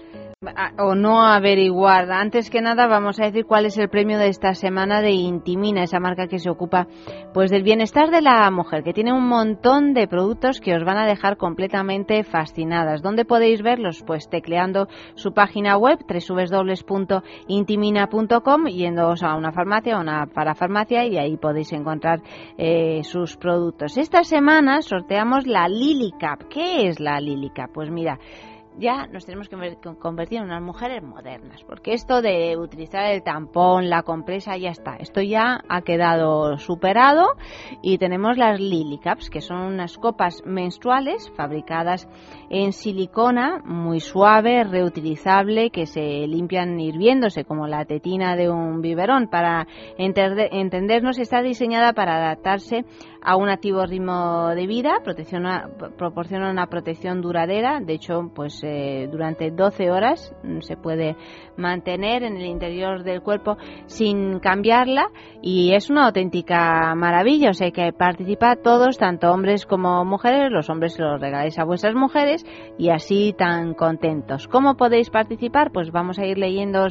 A- 0.56 0.72
o 0.84 0.96
no 0.96 1.24
averiguar. 1.24 2.12
Antes 2.12 2.50
que 2.50 2.62
nada 2.62 2.88
vamos 2.88 3.20
a 3.20 3.26
decir 3.26 3.46
cuál 3.46 3.66
es 3.68 3.78
el 3.78 3.89
premio 3.89 4.18
de 4.18 4.28
esta 4.28 4.56
semana 4.56 5.00
de 5.02 5.12
Intimina, 5.12 5.84
esa 5.84 6.00
marca 6.00 6.26
que 6.28 6.39
se 6.39 6.50
ocupa 6.50 6.88
pues 7.34 7.52
del 7.52 7.62
bienestar 7.62 8.10
de 8.10 8.22
la 8.22 8.50
mujer, 8.50 8.84
que 8.84 8.94
tiene 8.94 9.14
un 9.14 9.28
montón 9.28 9.94
de 9.94 10.08
productos 10.08 10.60
que 10.60 10.74
os 10.76 10.84
van 10.84 10.98
a 10.98 11.06
dejar 11.06 11.38
completamente 11.38 12.24
fascinadas. 12.24 13.04
¿Dónde 13.04 13.24
podéis 13.24 13.62
verlos? 13.62 14.04
Pues 14.06 14.30
tecleando 14.30 14.88
su 15.14 15.32
página 15.34 15.78
web 15.78 16.00
www.intimina.com, 16.08 18.66
yéndoos 18.68 19.24
a 19.24 19.36
una 19.36 19.52
farmacia 19.52 20.00
una 20.00 20.26
parafarmacia 20.26 21.06
y 21.06 21.18
ahí 21.18 21.38
podéis 21.38 21.72
encontrar 21.74 22.22
eh, 22.58 23.04
sus 23.04 23.38
productos. 23.38 23.98
Esta 23.98 24.24
semana 24.24 24.82
sorteamos 24.82 25.46
la 25.46 25.68
Lily 25.68 26.12
Cup. 26.12 26.48
¿Qué 26.50 26.88
es 26.88 27.00
la 27.00 27.20
Lily 27.20 27.50
Cup? 27.50 27.72
Pues 27.74 27.92
mira, 27.92 28.18
ya 28.78 29.07
nos 29.07 29.26
tenemos 29.26 29.49
que 29.49 29.55
ver- 29.55 29.78
con- 29.84 29.95
convertir 29.95 30.39
en 30.39 30.45
unas 30.45 30.61
mujeres 30.61 31.03
modernas, 31.03 31.63
porque 31.65 31.93
esto 31.93 32.22
de 32.22 32.57
utilizar 32.57 33.05
el 33.11 33.22
tampón, 33.24 33.89
la 33.89 34.03
compresa, 34.03 34.57
ya 34.57 34.69
está. 34.69 34.95
Esto 34.95 35.22
ya 35.22 35.61
ha 35.67 35.82
quedado 35.82 36.57
superado 36.57 37.26
y 37.82 37.97
tenemos 37.97 38.38
las 38.38 38.59
Lily 38.59 38.99
Cups, 38.99 39.30
que 39.30 39.41
son 39.41 39.57
unas 39.61 39.97
copas 39.97 40.41
menstruales 40.45 41.32
fabricadas 41.36 42.07
en 42.49 42.74
silicona, 42.74 43.61
muy 43.65 43.99
suave, 43.99 44.63
reutilizable, 44.63 45.69
que 45.69 45.86
se 45.86 46.26
limpian 46.28 46.80
hirviéndose 46.80 47.45
como 47.45 47.67
la 47.67 47.86
tetina 47.86 48.36
de 48.36 48.49
un 48.49 48.82
biberón. 48.82 49.28
Para 49.28 49.67
entendernos, 49.97 51.19
está 51.19 51.41
diseñada 51.41 51.93
para 51.93 52.15
adaptarse 52.17 52.86
a 53.24 53.36
un 53.36 53.49
activo 53.49 53.86
ritmo 53.86 54.49
de 54.49 54.65
vida, 54.65 54.99
protecciona- 55.03 55.69
proporciona 55.97 56.49
una 56.49 56.67
protección 56.67 57.22
duradera, 57.22 57.80
de 57.80 57.93
hecho, 57.93 58.32
pues 58.34 58.61
eh, 58.64 59.07
durante 59.12 59.51
12 59.51 59.91
horas 59.91 60.34
mm, 60.43 60.59
se 60.62 60.78
puede 60.78 61.16
mantener 61.57 62.24
en 62.24 62.38
el 62.38 62.45
interior 62.45 63.03
del 63.03 63.22
cuerpo 63.22 63.57
sin 63.86 64.39
cambiarla 64.39 65.07
y 65.41 65.74
es 65.74 65.89
una 65.89 66.05
auténtica 66.05 66.93
maravilla, 66.95 67.51
o 67.51 67.53
sea 67.53 67.72
que 67.72 67.93
participad 67.93 68.59
todos, 68.64 68.97
tanto 68.97 69.32
hombres 69.32 69.66
como 69.66 70.03
mujeres, 70.05 70.51
los 70.51 70.70
hombres 70.70 70.97
los 70.99 71.20
regaláis 71.20 71.57
a 71.59 71.64
vuestras 71.64 71.95
mujeres 71.95 72.45
y 72.78 72.89
así 72.89 73.34
tan 73.38 73.74
contentos. 73.74 74.47
¿Cómo 74.47 74.76
podéis 74.76 75.09
participar? 75.09 75.72
Pues 75.72 75.91
vamos 75.91 76.20
a 76.20 76.26
ir 76.26 76.38
leyendo 76.38 76.88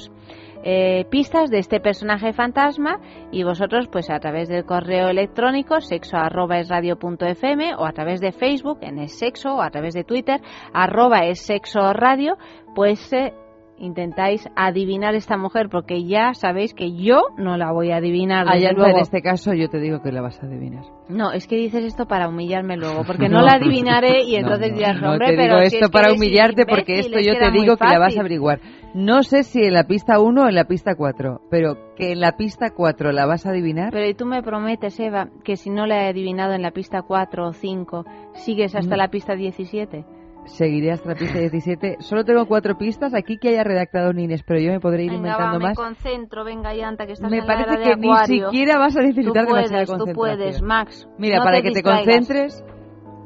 eh, 0.62 1.06
pistas 1.11 1.50
de 1.50 1.58
este 1.58 1.80
personaje 1.80 2.32
fantasma 2.32 3.00
y 3.32 3.44
vosotros 3.44 3.88
pues 3.88 4.11
a 4.11 4.20
través 4.20 4.48
del 4.48 4.64
correo 4.64 5.08
electrónico 5.08 5.80
sexo 5.80 6.16
arroba 6.16 6.58
es 6.58 6.68
radio 6.68 6.98
punto 6.98 7.26
o 7.26 7.84
a 7.84 7.92
través 7.92 8.20
de 8.20 8.32
Facebook 8.32 8.78
en 8.82 8.98
es 8.98 9.18
sexo 9.18 9.54
o 9.54 9.62
a 9.62 9.70
través 9.70 9.94
de 9.94 10.04
Twitter 10.04 10.40
arroba 10.72 11.26
es 11.26 11.40
sexo 11.40 11.92
radio 11.92 12.36
pues 12.74 13.12
eh, 13.12 13.32
intentáis 13.80 14.46
adivinar 14.54 15.14
esta 15.14 15.36
mujer 15.36 15.68
porque 15.70 16.04
ya 16.04 16.34
sabéis 16.34 16.74
que 16.74 16.92
yo 16.94 17.22
no 17.36 17.56
la 17.56 17.72
voy 17.72 17.90
a 17.90 17.96
adivinar 17.96 18.46
desde 18.46 18.68
Allá 18.68 18.72
luego. 18.76 18.96
en 18.96 19.02
este 19.02 19.22
caso 19.22 19.54
yo 19.54 19.68
te 19.68 19.80
digo 19.80 20.02
que 20.02 20.12
la 20.12 20.20
vas 20.20 20.40
a 20.42 20.46
adivinar. 20.46 20.84
No, 21.08 21.32
es 21.32 21.48
que 21.48 21.56
dices 21.56 21.84
esto 21.84 22.06
para 22.06 22.28
humillarme 22.28 22.76
luego, 22.76 23.02
porque 23.04 23.28
no, 23.30 23.42
la 23.42 23.54
adivinaré 23.54 24.22
y 24.24 24.36
entonces 24.36 24.70
no, 24.70 24.76
dirás, 24.76 25.00
no 25.00 25.12
hombre, 25.12 25.28
te 25.28 25.36
pero 25.36 25.56
digo 25.56 25.68
si 25.68 25.76
esto 25.76 25.86
es 25.86 25.90
para 25.90 26.12
humillarte 26.12 26.66
porque 26.66 26.98
esto 27.00 27.18
es 27.18 27.26
yo 27.26 27.32
te 27.38 27.50
digo 27.50 27.76
que 27.76 27.86
la 27.86 27.98
vas 27.98 28.16
a 28.16 28.20
averiguar. 28.20 28.60
No 28.92 29.22
sé 29.22 29.44
si 29.44 29.62
en 29.62 29.72
la 29.74 29.84
pista 29.84 30.18
1 30.20 30.42
o 30.42 30.48
en 30.48 30.54
la 30.56 30.64
pista 30.64 30.96
4, 30.96 31.42
pero 31.48 31.76
que 31.96 32.10
en 32.12 32.20
la 32.20 32.32
pista 32.36 32.70
4 32.74 33.12
la 33.12 33.24
vas 33.24 33.46
a 33.46 33.50
adivinar. 33.50 33.90
Pero 33.92 34.08
y 34.08 34.14
tú 34.14 34.26
me 34.26 34.42
prometes, 34.42 34.98
Eva, 34.98 35.28
que 35.44 35.54
si 35.56 35.70
no 35.70 35.86
la 35.86 36.04
he 36.04 36.08
adivinado 36.08 36.54
en 36.54 36.62
la 36.62 36.72
pista 36.72 37.02
4 37.02 37.46
o 37.46 37.52
5, 37.52 38.04
sigues 38.34 38.74
hasta 38.74 38.96
Mm. 38.96 38.98
la 38.98 39.08
pista 39.08 39.34
17. 39.36 40.04
Seguiré 40.53 40.92
hasta 40.92 41.11
la 41.11 41.14
pista 41.14 41.38
17. 41.38 41.96
Solo 42.01 42.24
tengo 42.24 42.44
cuatro 42.46 42.76
pistas 42.76 43.14
aquí 43.14 43.38
que 43.38 43.51
haya 43.51 43.62
redactado 43.64 44.12
Nines, 44.12 44.42
pero 44.42 44.61
yo 44.61 44.72
me 44.72 44.80
podré 44.80 45.05
ir 45.05 45.11
Venga, 45.11 45.18
inventando 45.28 45.53
va, 45.55 45.59
me 45.59 45.64
más. 45.68 45.76
concentro, 45.76 46.44
venga, 46.44 46.74
Yanta, 46.74 47.07
que 47.07 47.12
estás 47.12 47.30
Me 47.30 47.38
en 47.38 47.46
la 47.46 47.55
parece 47.55 47.78
de 47.78 47.84
que 47.84 47.96
ni 47.96 48.16
siquiera 48.26 48.78
vas 48.78 48.96
a 48.96 49.01
necesitar 49.01 49.46
tú 49.46 49.55
demasiada 49.55 49.84
puedes, 49.84 49.88
tú 49.88 49.96
concentración. 49.98 50.14
puedes, 50.38 50.62
Max. 50.62 51.09
Mira, 51.18 51.38
no 51.38 51.44
para 51.44 51.57
te 51.59 51.62
que 51.62 51.70
te 51.72 51.82
concentres, 51.82 52.64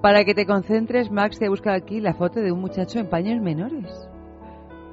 para 0.02 0.24
que 0.24 0.34
te 0.34 0.46
concentres, 0.46 1.10
Max 1.10 1.38
te 1.38 1.46
ha 1.46 1.48
buscado 1.48 1.76
aquí 1.76 2.00
la 2.00 2.14
foto 2.14 2.40
de 2.40 2.52
un 2.52 2.60
muchacho 2.60 2.98
en 2.98 3.08
paños 3.08 3.40
menores. 3.40 3.90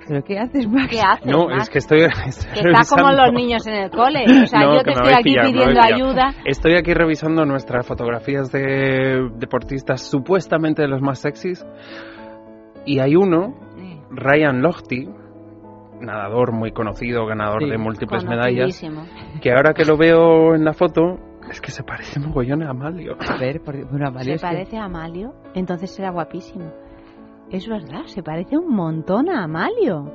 ¿Pero 0.07 0.23
qué 0.23 0.39
haces, 0.39 0.67
Max? 0.67 0.87
¿Qué 0.89 0.99
haces, 0.99 1.25
No, 1.31 1.45
Max? 1.47 1.63
es 1.63 1.69
que 1.69 1.77
estoy, 1.77 2.01
estoy 2.25 2.63
Que 2.63 2.69
está 2.71 2.95
como 2.95 3.11
los 3.11 3.31
niños 3.33 3.67
en 3.67 3.73
el 3.75 3.91
cole. 3.91 4.23
O 4.43 4.47
sea, 4.47 4.61
No, 4.61 4.73
yo 4.75 4.79
te 4.81 4.85
me 4.87 4.91
estoy 4.93 5.13
aquí 5.13 5.23
pillado, 5.23 5.47
me 5.51 5.53
pidiendo 5.53 5.81
ayuda. 5.81 6.33
Estoy 6.45 6.75
aquí 6.75 6.93
revisando 6.93 7.45
nuestras 7.45 7.85
fotografías 7.85 8.51
de 8.51 9.29
deportistas 9.35 10.01
supuestamente 10.01 10.81
de 10.81 10.87
los 10.87 11.01
más 11.01 11.19
sexys. 11.19 11.63
Y 12.85 12.99
hay 12.99 13.15
uno, 13.15 13.53
Ryan 14.09 14.61
Lochte, 14.61 15.07
nadador 15.99 16.51
muy 16.51 16.71
conocido, 16.71 17.25
ganador 17.25 17.63
Sí. 17.63 17.69
de 17.69 17.77
múltiples 17.77 18.25
medallas, 18.25 18.81
que 19.41 19.51
ahora 19.51 19.73
que 19.73 19.85
lo 19.85 19.97
veo 19.97 20.55
en 20.55 20.65
la 20.65 20.73
foto, 20.73 21.17
es 21.49 21.61
que 21.61 21.71
se 21.71 21.83
parece 21.83 22.19
mogollón 22.19 22.63
a 22.63 22.69
Amalio. 22.71 23.15
A 23.29 23.37
ver, 23.37 23.61
por, 23.61 23.75
bueno, 23.89 24.07
Amalio, 24.07 24.23
¿Se 24.25 24.33
es 24.35 24.41
que- 24.41 24.47
parece 24.47 24.77
a 24.77 24.85
Amalio? 24.85 25.33
Entonces 25.53 25.91
será 25.93 26.11
guapísimo. 26.11 26.71
Es 27.51 27.67
verdad, 27.67 28.03
se 28.05 28.23
parece 28.23 28.57
un 28.57 28.73
montón 28.73 29.29
a 29.29 29.43
Amalio. 29.43 30.11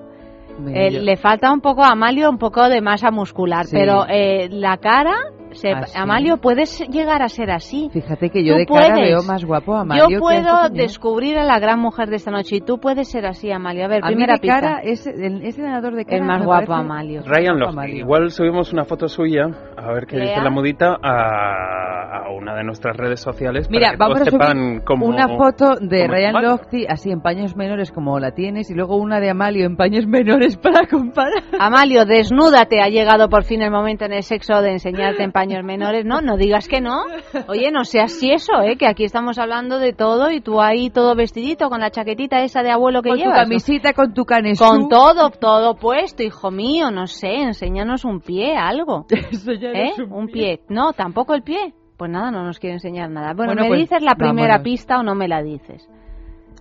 Eh, 0.68 0.90
le 1.02 1.16
falta 1.16 1.52
un 1.52 1.60
poco 1.60 1.84
a 1.84 1.90
Amalio, 1.90 2.30
un 2.30 2.38
poco 2.38 2.66
de 2.68 2.80
masa 2.80 3.10
muscular, 3.10 3.66
Sí. 3.66 3.76
pero 3.76 4.06
eh, 4.08 4.48
la 4.50 4.78
cara, 4.78 5.12
se- 5.56 5.72
Ah. 5.72 5.84
Amalio 5.96 6.36
puede 6.38 6.62
s- 6.62 6.86
llegar 6.86 7.22
a 7.22 7.28
ser 7.28 7.50
así. 7.50 7.90
Fíjate 7.92 8.30
que 8.30 8.44
yo 8.44 8.54
Tú 8.54 8.58
de 8.60 8.66
cara 8.66 8.94
puedes. 8.94 9.08
veo 9.10 9.22
más 9.22 9.44
guapo 9.44 9.74
a 9.74 9.80
Amalio 9.80 10.04
Yo 10.04 10.08
que 10.08 10.16
a 10.16 10.20
puedo 10.20 10.68
descubrir 10.70 11.38
a 11.38 11.44
la 11.44 11.58
gran 11.58 11.80
mujer 11.80 12.08
de 12.08 12.16
esta 12.16 12.30
noche 12.30 12.56
y 12.56 12.60
tú 12.60 12.78
puedes 12.78 13.08
ser 13.10 13.26
así, 13.26 13.50
Amalio. 13.50 13.84
A 13.84 13.88
ver, 13.88 14.04
A 14.04 14.06
mí 14.08 14.14
primera 14.14 14.34
de 14.34 14.40
pista. 14.40 14.60
cara, 14.60 14.80
ese, 14.82 15.10
el- 15.10 15.42
ese 15.44 15.62
nadador 15.62 15.94
de 15.94 16.04
cara 16.04 16.16
el 16.18 16.22
más 16.24 16.44
guapo, 16.44 16.66
parece- 16.66 16.72
Amalio. 16.84 17.22
Ryan 17.26 17.58
Lochte. 17.58 17.72
Amalio. 17.72 17.96
Igual 17.98 18.30
subimos 18.30 18.72
una 18.72 18.84
foto 18.84 19.08
suya, 19.08 19.46
a 19.76 19.92
ver 19.92 20.06
qué 20.06 20.16
dice 20.16 20.34
Lea. 20.34 20.42
la 20.44 20.50
mudita, 20.50 20.96
a, 21.02 22.26
a 22.26 22.30
una 22.30 22.54
de 22.54 22.64
nuestras 22.64 22.96
redes 22.96 23.20
sociales. 23.20 23.68
Mira, 23.70 23.88
para 23.88 23.92
que 23.92 23.98
vamos 23.98 24.16
a 24.16 24.24
todos 24.24 24.30
subir 24.32 24.46
sepan 24.46 24.80
cómo, 24.84 25.06
una 25.06 25.28
foto 25.28 25.74
de 25.80 26.06
Ryan. 26.06 26.34
Lochte 26.42 26.86
así 26.88 27.10
en 27.10 27.20
paños 27.20 27.56
menores 27.56 27.92
como 27.92 28.18
la 28.18 28.32
tienes 28.32 28.70
y 28.70 28.74
luego 28.74 28.96
una 28.96 29.20
de 29.20 29.30
Amalio 29.30 29.66
en 29.66 29.76
paños 29.76 30.06
menores 30.06 30.56
para 30.56 30.86
comparar. 30.86 31.42
Amalio, 31.58 32.04
desnúdate. 32.04 32.80
Ha 32.80 32.88
llegado 32.88 33.28
por 33.28 33.44
fin 33.44 33.62
el 33.62 33.70
momento 33.70 34.04
en 34.04 34.12
el 34.12 34.22
sexo 34.22 34.60
de 34.62 34.72
enseñarte 34.72 35.22
en 35.22 35.32
paños 35.32 35.45
menores. 35.64 36.04
No, 36.04 36.20
no 36.20 36.36
digas 36.36 36.68
que 36.68 36.80
no. 36.80 37.02
Oye, 37.48 37.70
no 37.70 37.84
seas 37.84 38.12
si 38.12 38.30
eso, 38.32 38.60
¿eh? 38.62 38.76
Que 38.76 38.86
aquí 38.86 39.04
estamos 39.04 39.38
hablando 39.38 39.78
de 39.78 39.92
todo 39.92 40.30
y 40.30 40.40
tú 40.40 40.60
ahí 40.60 40.90
todo 40.90 41.14
vestidito 41.14 41.68
con 41.68 41.80
la 41.80 41.90
chaquetita 41.90 42.42
esa 42.42 42.62
de 42.62 42.70
abuelo 42.70 43.02
que 43.02 43.10
Con 43.10 43.18
tu 43.18 43.24
llevas. 43.24 43.38
¿no? 43.38 43.42
camisita, 43.44 43.92
con 43.92 44.12
tu 44.14 44.24
canesú. 44.24 44.64
Con 44.64 44.88
todo, 44.88 45.30
todo 45.30 45.74
puesto, 45.76 46.22
hijo 46.22 46.50
mío, 46.50 46.90
no 46.90 47.06
sé, 47.06 47.34
enséñanos 47.42 48.04
un 48.04 48.20
pie, 48.20 48.56
algo. 48.56 49.06
¿Eh? 49.62 49.92
Un 50.10 50.26
pie. 50.28 50.60
No, 50.68 50.92
tampoco 50.92 51.34
el 51.34 51.42
pie. 51.42 51.74
Pues 51.96 52.10
nada, 52.10 52.30
no 52.30 52.44
nos 52.44 52.58
quiere 52.58 52.74
enseñar 52.74 53.10
nada. 53.10 53.32
Bueno, 53.34 53.52
Bueno, 53.52 53.62
¿me 53.62 53.68
pues, 53.68 53.80
dices 53.80 54.02
la 54.02 54.14
primera 54.16 54.54
vámonos. 54.58 54.64
pista 54.64 54.98
o 54.98 55.02
no 55.02 55.14
me 55.14 55.28
la 55.28 55.42
dices? 55.42 55.88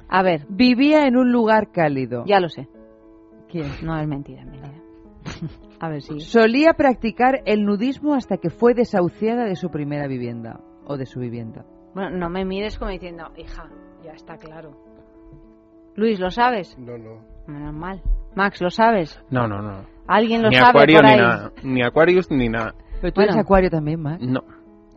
A 0.08 0.24
ver, 0.24 0.46
Vivía 0.48 1.08
en 1.08 1.18
un 1.18 1.32
lugar 1.32 1.72
cálido. 1.72 2.24
ya 2.26 2.40
lo 2.40 2.48
sé. 2.48 2.68
¿Quién? 3.50 3.68
No 3.84 4.00
es 4.00 4.08
mentira, 4.08 4.42
es 4.42 4.48
mentira. 4.48 4.75
A 5.86 5.90
ver 5.90 6.02
si. 6.02 6.20
Solía 6.20 6.74
practicar 6.74 7.42
el 7.46 7.64
nudismo 7.66 8.14
hasta 8.16 8.38
que 8.38 8.50
fue 8.50 8.74
desahuciada 8.74 9.46
de 9.46 9.56
su 9.56 9.70
primera 9.70 10.08
vivienda 10.08 10.60
o 10.86 10.98
de 10.98 11.06
su 11.06 11.20
vivienda. 11.20 11.66
Bueno, 11.94 12.18
no 12.18 12.30
me 12.30 12.44
mires 12.46 12.78
como 12.78 12.92
diciendo, 12.92 13.26
hija, 13.38 13.70
ya 14.04 14.12
está 14.14 14.38
claro. 14.38 14.72
Luis, 15.96 16.20
¿lo 16.20 16.30
sabes? 16.30 16.78
No, 16.78 16.98
no. 16.98 17.22
Menos 17.48 17.74
mal. 17.74 18.02
Max, 18.36 18.62
¿lo 18.62 18.70
sabes? 18.70 19.22
No, 19.30 19.48
no, 19.48 19.62
no. 19.62 19.86
¿Alguien 20.08 20.42
lo 20.42 20.50
ni 20.50 20.58
sabe 20.58 20.70
Acuario 20.70 20.98
por 20.98 21.06
ni 21.06 21.12
ahí? 21.12 21.18
nada. 21.20 21.52
Ni 21.64 21.82
Aquarius 21.84 22.30
ni 22.32 22.50
nada. 22.50 22.76
Pero 23.02 23.14
tú 23.14 23.22
Bueno. 23.22 23.32
eres 23.34 23.38
acuario 23.44 23.70
también, 23.70 24.02
Max. 24.02 24.22
No. 24.22 24.42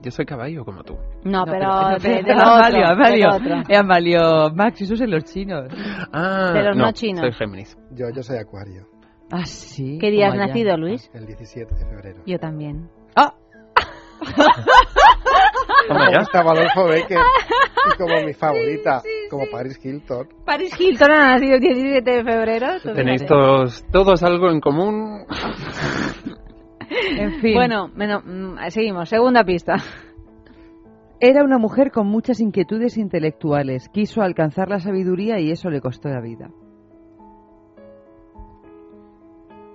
Yo 0.00 0.10
soy 0.12 0.24
caballo 0.26 0.64
como 0.64 0.82
tú. 0.84 0.96
No, 1.24 1.44
pero, 1.44 1.98
de, 1.98 2.20
Amalio. 2.32 3.64
Eh, 3.68 3.76
Amalio, 3.76 4.50
Max, 4.54 4.80
esos 4.82 5.00
en 5.00 5.10
los 5.10 5.24
chinos. 5.24 5.68
Ah, 6.12 6.52
De 6.52 6.62
los 6.62 6.76
no 6.76 6.92
chinos. 6.92 7.20
Soy 7.20 7.32
Géminis. 7.32 7.76
Yo, 7.92 8.06
yo 8.14 8.22
soy 8.22 8.38
Acuario, 8.38 8.86
Ah, 9.30 9.44
sí. 9.44 9.98
¿Qué 10.00 10.10
día 10.10 10.28
has 10.28 10.36
nacido, 10.36 10.76
Luis? 10.76 11.10
el 11.12 11.26
17 11.26 11.74
de 11.74 11.84
febrero. 11.84 12.22
Yo 12.26 12.38
también. 12.38 12.88
Ah, 13.14 13.34
ya. 16.12 16.20
estaba 16.20 16.52
Adolfo 16.52 16.84
Becker 16.86 17.18
y 17.18 17.96
como 17.96 18.20
mi 18.24 18.32
favorita, 18.32 19.02
como 19.30 19.44
Paris 19.50 19.78
Hilton. 19.84 20.28
Paris 20.44 20.78
Hilton 20.78 21.10
ha 21.12 21.34
nacido 21.34 21.54
el 21.54 21.60
17 21.60 22.10
de 22.10 22.24
febrero. 22.24 22.66
Tenéis 22.94 23.26
todos, 23.26 23.84
todos 23.92 24.22
algo 24.22 24.50
en 24.50 24.60
común. 24.60 25.24
en 27.18 27.40
fin. 27.40 27.54
Bueno, 27.54 27.90
bueno, 27.94 28.20
mm, 28.24 28.68
seguimos. 28.68 29.08
Segunda 29.08 29.44
pista. 29.44 29.76
Era 31.20 31.42
una 31.42 31.58
mujer 31.58 31.90
con 31.90 32.06
muchas 32.06 32.40
inquietudes 32.40 32.96
intelectuales. 32.96 33.88
Quiso 33.88 34.22
alcanzar 34.22 34.68
la 34.68 34.78
sabiduría 34.78 35.40
y 35.40 35.50
eso 35.50 35.68
le 35.68 35.80
costó 35.80 36.08
la 36.08 36.20
vida. 36.20 36.50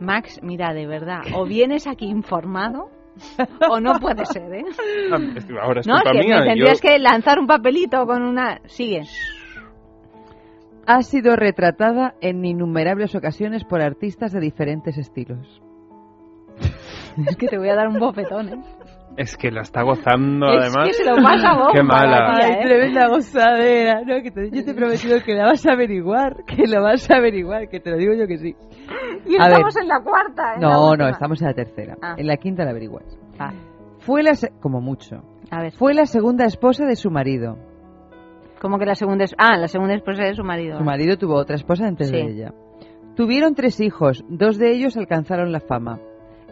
Max, 0.04 0.39
mira, 0.43 0.74
de 0.74 0.86
verdad, 0.86 1.22
o 1.34 1.45
vienes 1.45 1.88
aquí 1.88 2.06
informado 2.06 2.89
o 3.70 3.80
no 3.80 3.93
puede 3.99 4.26
ser, 4.26 4.54
¿eh? 4.54 4.66
Ah, 5.12 5.18
Ahora 5.64 5.80
es 5.82 5.88
No, 5.88 5.95
es 5.97 6.01
culpa 6.04 6.12
que 6.20 6.26
mía. 6.28 6.39
me 6.39 6.45
tendrías 6.45 6.82
yo- 6.82 6.89
que 6.89 6.99
lanzar 6.99 7.39
un 7.39 7.47
papelito 7.47 8.06
con 8.06 8.24
una... 8.24 8.60
Sigue. 8.66 9.04
ha 10.86 11.01
sido 11.01 11.36
retratada 11.36 12.16
en 12.22 12.43
innumerables 12.43 13.16
ocasiones 13.16 13.64
por 13.64 13.82
artistas 13.82 14.32
de 14.34 14.39
diferentes 14.41 14.97
estilos. 14.97 15.62
Es 17.28 17.36
que 17.38 17.47
te 17.47 17.58
voy 17.60 17.70
a 17.70 17.76
dar 17.76 17.88
un 17.88 17.99
bofetón, 17.99 18.49
¿eh? 18.49 18.62
Es 19.16 19.38
que 19.38 19.51
la 19.51 19.62
está 19.62 19.84
gozando, 19.84 20.47
Es 20.51 20.60
además. 20.64 20.88
que 20.88 20.93
se 20.95 21.06
lo 21.06 21.16
pasa 21.18 21.54
bomba, 21.54 21.72
Qué 21.72 21.84
mala. 21.84 22.34
tía, 22.36 22.45
Ay, 22.47 22.54
¿eh? 22.54 22.60
tremenda 22.64 23.08
gozadera, 23.10 24.01
¿no? 24.01 24.24
Que 24.24 24.32
te- 24.32 24.49
yo 24.49 24.66
te 24.66 24.72
he 24.72 24.74
prometido 24.74 25.20
que 25.24 25.34
la 25.36 25.45
vas 25.45 25.64
a 25.68 25.74
averiguar, 25.74 26.38
que 26.47 26.66
lo 26.68 26.82
vas 26.82 27.12
a 27.12 27.18
averiguar, 27.18 27.70
que 27.70 27.80
te 27.80 27.91
lo 27.91 27.97
digo 27.97 28.14
yo 28.16 28.26
que 28.26 28.38
sí. 28.39 28.56
Y 29.26 29.36
A 29.42 29.48
estamos 29.48 29.74
ver. 29.76 29.84
en 29.84 29.88
la 29.90 30.02
cuarta, 30.02 30.54
en 30.56 30.62
la 30.62 30.68
No, 30.70 30.74
no, 30.82 30.90
última. 30.92 31.10
estamos 31.12 31.42
en 31.42 31.48
la 31.48 31.54
tercera. 31.54 31.98
Ah. 32.02 32.16
En 32.18 32.28
la 32.28 32.38
quinta 32.38 32.64
la 32.66 32.72
averiguas. 32.72 33.06
Ah, 33.40 33.52
Fue 34.00 34.22
la, 34.24 34.34
se- 34.36 34.52
como 34.60 34.82
mucho, 34.82 35.24
a 35.50 35.62
ver, 35.62 35.72
fue 35.74 35.94
la 35.94 36.06
segunda 36.06 36.46
esposa 36.46 36.86
de 36.86 36.96
su 36.96 37.10
marido. 37.12 37.58
como 38.62 38.78
que 38.80 38.86
la 38.86 38.96
segunda 38.96 39.26
es... 39.26 39.36
Ah, 39.38 39.58
la 39.58 39.68
segunda 39.68 39.94
esposa 39.94 40.24
de 40.24 40.34
su 40.36 40.44
marido. 40.44 40.78
Su 40.78 40.84
marido 40.86 41.18
tuvo 41.18 41.36
otra 41.36 41.56
esposa 41.56 41.86
antes 41.86 42.08
Sí. 42.10 42.16
de 42.16 42.22
ella. 42.22 42.54
Tuvieron 43.16 43.56
tres 43.56 43.80
hijos, 43.82 44.24
dos 44.30 44.58
de 44.58 44.72
ellos 44.72 44.96
alcanzaron 44.98 45.52
la 45.52 45.60
fama. 45.60 46.00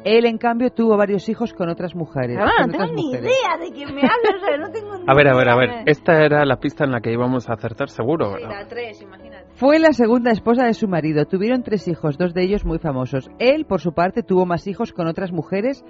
Él, 0.04 0.26
en 0.26 0.38
cambio, 0.38 0.72
tuvo 0.72 0.98
varios 0.98 1.30
hijos 1.30 1.54
con 1.54 1.70
otras 1.70 1.96
mujeres. 1.96 2.36
Pero 2.38 2.46
bueno, 2.46 2.58
con 2.64 2.72
no 2.72 2.78
tengo 2.86 2.94
ni 2.96 3.06
mujeres. 3.06 3.26
idea 3.32 3.58
de 3.66 3.72
quién 3.72 3.96
me 3.96 4.02
hablas, 4.02 4.42
o 4.42 4.46
sea, 4.46 4.58
no 4.58 4.72
tengo 4.72 4.98
ni 4.98 5.04
A 5.08 5.14
ver, 5.14 5.28
a 5.28 5.36
ver, 5.38 5.50
a 5.50 5.56
ver. 5.56 5.70
Esta 5.86 6.24
era 6.26 6.44
la 6.46 6.58
pista 6.58 6.84
en 6.86 6.92
la 6.92 7.02
que 7.02 7.12
íbamos 7.14 7.50
a 7.50 7.54
acertar 7.54 7.88
seguro, 7.90 8.26
Sí, 8.36 8.44
¿verdad? 8.44 8.62
la 8.62 8.68
tres, 8.68 9.02
imagínate. 9.02 9.31
Fue 9.62 9.78
la 9.78 9.94
segunda 9.94 10.32
esposa 10.32 10.64
de 10.64 10.74
su 10.74 10.88
marido. 10.88 11.26
Tuvieron 11.26 11.62
tres 11.62 11.88
hijos, 11.88 12.18
dos 12.18 12.34
de 12.34 12.42
ellos 12.42 12.66
muy 12.66 12.80
famosos. 12.80 13.30
Él, 13.38 13.66
por 13.68 13.80
su 13.80 13.94
parte, 13.94 14.24
tuvo 14.24 14.48
más 14.48 14.66
hijos 14.66 14.92
con 14.92 15.06
otras 15.06 15.32
mujeres 15.32 15.86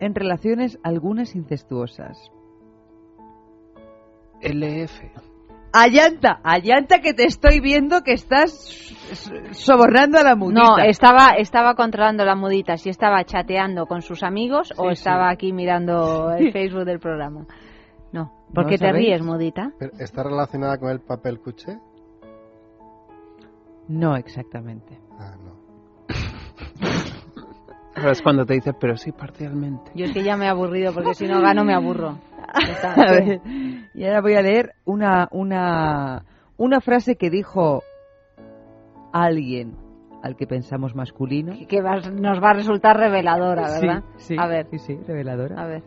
en 0.00 0.14
relaciones 0.14 0.78
algunas 0.82 1.34
incestuosas. 1.34 2.32
LF. 4.40 4.98
Allanta, 5.74 6.40
allanta 6.42 7.00
que 7.00 7.12
te 7.12 7.24
estoy 7.24 7.60
viendo 7.60 8.00
que 8.00 8.14
estás 8.14 8.52
sobornando 9.50 10.16
a 10.16 10.22
la 10.22 10.34
mudita. 10.34 10.62
No, 10.62 10.78
estaba, 10.78 11.34
estaba 11.36 11.74
controlando 11.74 12.24
la 12.24 12.34
mudita, 12.34 12.78
si 12.78 12.88
estaba 12.88 13.22
chateando 13.24 13.84
con 13.84 14.00
sus 14.00 14.22
amigos 14.22 14.72
o 14.78 14.88
estaba 14.90 15.28
sí. 15.28 15.34
aquí 15.34 15.52
mirando 15.52 16.30
el 16.30 16.50
Facebook 16.50 16.86
del 16.86 16.98
programa. 16.98 17.44
No. 18.10 18.32
¿Por 18.54 18.64
¿No 18.64 18.70
qué 18.70 18.78
te 18.78 18.90
ríes, 18.90 19.20
mudita? 19.20 19.72
¿Está 19.98 20.22
relacionada 20.22 20.78
con 20.78 20.88
el 20.88 21.00
papel 21.00 21.40
cuché? 21.40 21.78
No 23.88 24.16
exactamente. 24.16 24.98
Ah, 25.18 25.34
no. 25.44 25.54
Ahora 27.96 28.12
es 28.12 28.22
cuando 28.22 28.44
te 28.44 28.54
dice, 28.54 28.72
pero 28.72 28.96
sí, 28.96 29.12
parcialmente. 29.12 29.92
Yo 29.94 30.06
es 30.06 30.12
que 30.12 30.24
ya 30.24 30.36
me 30.36 30.46
he 30.46 30.48
aburrido 30.48 30.92
porque 30.92 31.14
si 31.14 31.26
no 31.26 31.40
gano 31.40 31.64
me 31.64 31.74
aburro. 31.74 32.18
A 32.82 33.10
ver, 33.12 33.40
y 33.94 34.04
ahora 34.04 34.20
voy 34.20 34.34
a 34.34 34.42
leer 34.42 34.74
una, 34.84 35.28
una, 35.32 36.24
una 36.56 36.80
frase 36.80 37.16
que 37.16 37.28
dijo 37.30 37.82
alguien 39.12 39.76
al 40.22 40.36
que 40.36 40.46
pensamos 40.46 40.94
masculino. 40.94 41.54
Que 41.68 41.80
vas- 41.82 42.10
nos 42.12 42.42
va 42.42 42.50
a 42.50 42.54
resultar 42.54 42.96
reveladora, 42.96 43.68
Sí, 43.68 43.86
¿verdad? 43.86 44.02
sí, 44.16 44.36
a 44.38 44.46
ver, 44.46 44.66
sí, 44.70 44.78
sí, 44.78 44.98
reveladora. 45.06 45.62
a 45.62 45.66
ver. 45.66 45.82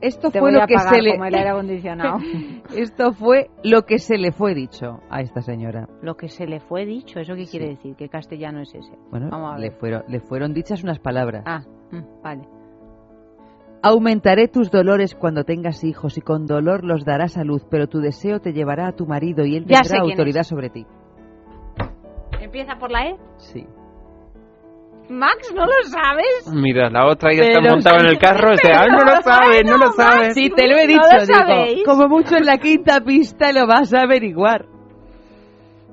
Esto 0.00 0.30
Te 0.30 0.40
fue 0.40 0.52
lo 0.52 0.66
que 0.66 0.78
se 0.78 1.02
le 1.02 1.12
como 1.12 1.24
el 1.26 1.34
aire 1.34 1.50
acondicionado. 1.50 2.18
Esto 2.76 3.12
fue 3.12 3.50
lo 3.62 3.82
que 3.82 3.98
se 3.98 4.16
le 4.16 4.32
fue 4.32 4.54
dicho 4.54 5.00
a 5.10 5.20
esta 5.20 5.42
señora. 5.42 5.88
Lo 6.02 6.16
que 6.16 6.28
se 6.28 6.46
le 6.46 6.60
fue 6.60 6.86
dicho, 6.86 7.20
¿eso 7.20 7.34
qué 7.34 7.46
quiere 7.46 7.68
decir? 7.68 7.96
¿Qué 7.96 8.08
castellano 8.08 8.60
es 8.60 8.74
ese? 8.74 8.92
Bueno, 9.10 9.28
Vamos 9.30 9.54
a 9.54 9.58
le 9.58 9.70
fueron, 9.70 10.04
le 10.08 10.20
fueron 10.20 10.54
dichas 10.54 10.82
unas 10.82 10.98
palabras. 10.98 11.44
Ah, 11.46 11.62
mm, 11.90 12.22
vale. 12.22 12.48
Aumentaré 13.82 14.48
tus 14.48 14.70
dolores 14.70 15.14
cuando 15.14 15.44
tengas 15.44 15.84
hijos 15.84 16.18
y 16.18 16.20
con 16.20 16.46
dolor 16.46 16.84
los 16.84 17.04
darás 17.04 17.38
a 17.38 17.44
luz, 17.44 17.66
pero 17.70 17.86
tu 17.86 18.00
deseo 18.00 18.40
te 18.40 18.52
llevará 18.52 18.88
a 18.88 18.92
tu 18.92 19.06
marido 19.06 19.44
y 19.44 19.56
él 19.56 19.64
Ya 19.66 19.80
tendrá 19.80 20.02
autoridad 20.02 20.42
sobre 20.42 20.68
ti. 20.68 20.86
¿Empieza 22.40 22.76
por 22.78 22.90
la 22.90 23.08
E? 23.08 23.16
Sí. 23.36 23.66
Max, 25.10 25.52
¿no 25.54 25.66
lo 25.66 25.72
sabes? 25.84 26.48
Mira, 26.54 26.88
la 26.88 27.06
otra 27.06 27.32
ya 27.34 27.42
está 27.42 27.58
Pero 27.60 27.74
montada 27.74 28.00
en 28.00 28.06
el 28.06 28.18
carro. 28.18 28.52
Este, 28.52 28.72
ay, 28.72 28.88
no 28.90 29.04
lo 29.04 29.20
sabe, 29.22 29.64
no 29.64 29.76
lo 29.76 29.92
sabe. 29.92 30.30
Si 30.30 30.50
te 30.50 30.68
lo 30.68 30.76
he 30.76 30.86
¿No 30.86 30.92
dicho, 30.92 31.42
lo 31.46 31.64
digo, 31.66 31.82
como 31.84 32.08
mucho 32.08 32.36
en 32.36 32.46
la 32.46 32.58
quinta 32.58 33.00
pista 33.00 33.52
lo 33.52 33.66
vas 33.66 33.92
a 33.92 34.02
averiguar. 34.02 34.69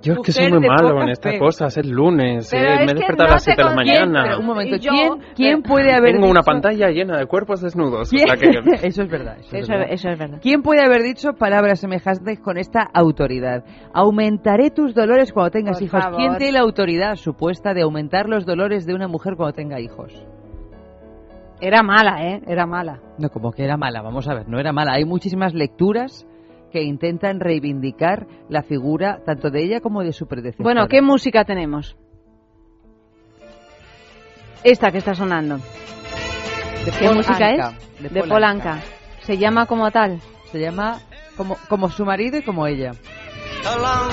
Yo 0.07 0.13
es 0.13 0.19
que 0.25 0.31
soy 0.31 0.49
muy 0.51 0.67
malo 0.67 1.01
en 1.03 1.09
estas 1.09 1.33
fe. 1.33 1.39
cosas. 1.39 1.77
Es 1.77 1.85
lunes, 1.85 2.51
eh, 2.53 2.57
es 2.57 2.63
me 2.85 2.91
he 2.91 2.95
despertado 2.95 3.27
no 3.27 3.31
a 3.31 3.33
las 3.35 3.43
te 3.45 3.51
7 3.53 3.61
de 3.63 3.69
la 3.69 3.75
mañana. 3.75 4.23
Pero 4.23 4.39
un 4.39 4.45
momento, 4.45 4.75
Y 4.75 4.79
yo- 4.79 4.91
¿quién, 4.91 5.11
quién 5.35 5.61
puede 5.63 5.93
haber 5.93 6.13
Tengo 6.13 6.25
una 6.27 6.39
dicho- 6.41 6.45
pantalla 6.51 6.89
llena 6.89 7.17
de 7.17 7.25
cuerpos 7.25 7.61
desnudos. 7.61 8.09
Que- 8.09 8.17
Eso 8.87 9.03
es 9.03 9.09
verdad. 9.09 9.37
Eso, 9.39 9.55
es 9.57 9.63
Eso, 9.63 9.71
verdad. 9.73 9.87
eso 9.91 10.09
es 10.09 10.19
verdad. 10.19 10.39
¿Quién 10.41 10.61
puede 10.61 10.83
haber 10.83 11.03
dicho 11.03 11.33
palabras 11.33 11.79
semejantes 11.79 12.39
con 12.39 12.57
esta 12.57 12.81
autoridad? 12.93 13.63
Aumentaré 13.93 14.71
tus 14.71 14.93
dolores 14.95 15.31
cuando 15.31 15.51
tengas 15.51 15.77
Por 15.77 15.83
hijos. 15.85 16.03
favor. 16.03 16.17
¿Quién 16.19 16.37
tiene 16.37 16.53
la 16.53 16.61
autoridad 16.61 17.15
supuesta 17.15 17.73
de 17.73 17.81
aumentar 17.83 18.27
los 18.29 18.45
dolores 18.45 18.85
de 18.85 18.93
una 18.95 19.07
mujer 19.07 19.35
cuando 19.35 19.53
tenga 19.53 19.79
hijos? 19.79 20.13
Era 21.59 21.81
mala, 21.81 22.23
¿eh? 22.23 22.41
Era 22.47 22.67
mala. 22.67 22.99
No, 23.17 23.29
como 23.29 23.51
que 23.51 23.63
era 23.63 23.77
mala, 23.77 24.01
vamos 24.03 24.27
a 24.27 24.35
ver, 24.35 24.47
no 24.47 24.59
era 24.59 24.71
mala. 24.73 24.93
Hay 24.93 25.05
muchísimas 25.05 25.55
lecturas 25.55 26.27
que 26.77 26.83
intentan 26.83 27.39
reivindicar 27.39 28.27
la 28.49 28.61
figura 28.61 29.23
tanto 29.25 29.49
de 29.49 29.63
ella 29.63 29.81
como 29.81 30.03
de 30.03 30.13
su 30.13 30.27
predecesora. 30.27 30.63
Bueno, 30.63 30.87
¿qué 30.87 31.01
música 31.01 31.43
tenemos? 31.43 31.97
Esta 34.63 34.91
que 34.91 34.99
está 34.99 35.15
sonando. 35.15 35.57
De 36.85 36.91
¿Qué 36.99 37.09
música 37.09 37.49
es? 37.49 38.11
de 38.13 38.23
Polanca. 38.23 38.79
Se 39.21 39.39
llama 39.39 39.65
como 39.65 39.89
tal. 39.89 40.19
Se 40.51 40.59
llama 40.59 40.99
como, 41.35 41.57
como 41.67 41.89
su 41.89 42.05
marido 42.05 42.37
y 42.37 42.43
como 42.43 42.67
ella. 42.67 42.91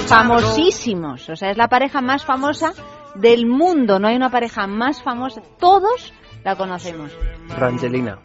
Famosísimos. 0.06 1.28
O 1.28 1.36
sea, 1.36 1.50
es 1.50 1.58
la 1.58 1.68
pareja 1.68 2.00
más 2.00 2.24
famosa 2.24 2.72
del 3.14 3.46
mundo. 3.46 3.98
No 3.98 4.08
hay 4.08 4.16
una 4.16 4.30
pareja 4.30 4.66
más 4.66 5.02
famosa. 5.02 5.42
Todos 5.58 6.14
la 6.42 6.56
conocemos. 6.56 7.12
Rangelina. 7.58 8.18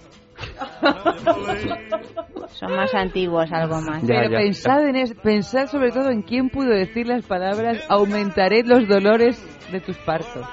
Son 2.54 2.76
más 2.76 2.94
antiguos, 2.94 3.52
algo 3.52 3.82
más. 3.82 4.02
Ya, 4.04 4.16
Pero 4.22 4.32
ya. 4.32 4.38
pensad, 4.40 4.88
en 4.88 4.96
es, 4.96 5.14
pensad 5.14 5.68
sobre 5.68 5.92
todo 5.92 6.10
en 6.10 6.22
quién 6.24 6.50
pudo 6.50 6.70
decir 6.70 7.08
las 7.08 7.26
palabras 7.26 7.78
aumentaré 7.90 8.64
los 8.64 8.88
dolores 8.88 9.42
de 9.72 9.80
tus 9.80 9.98
partos. 10.00 10.46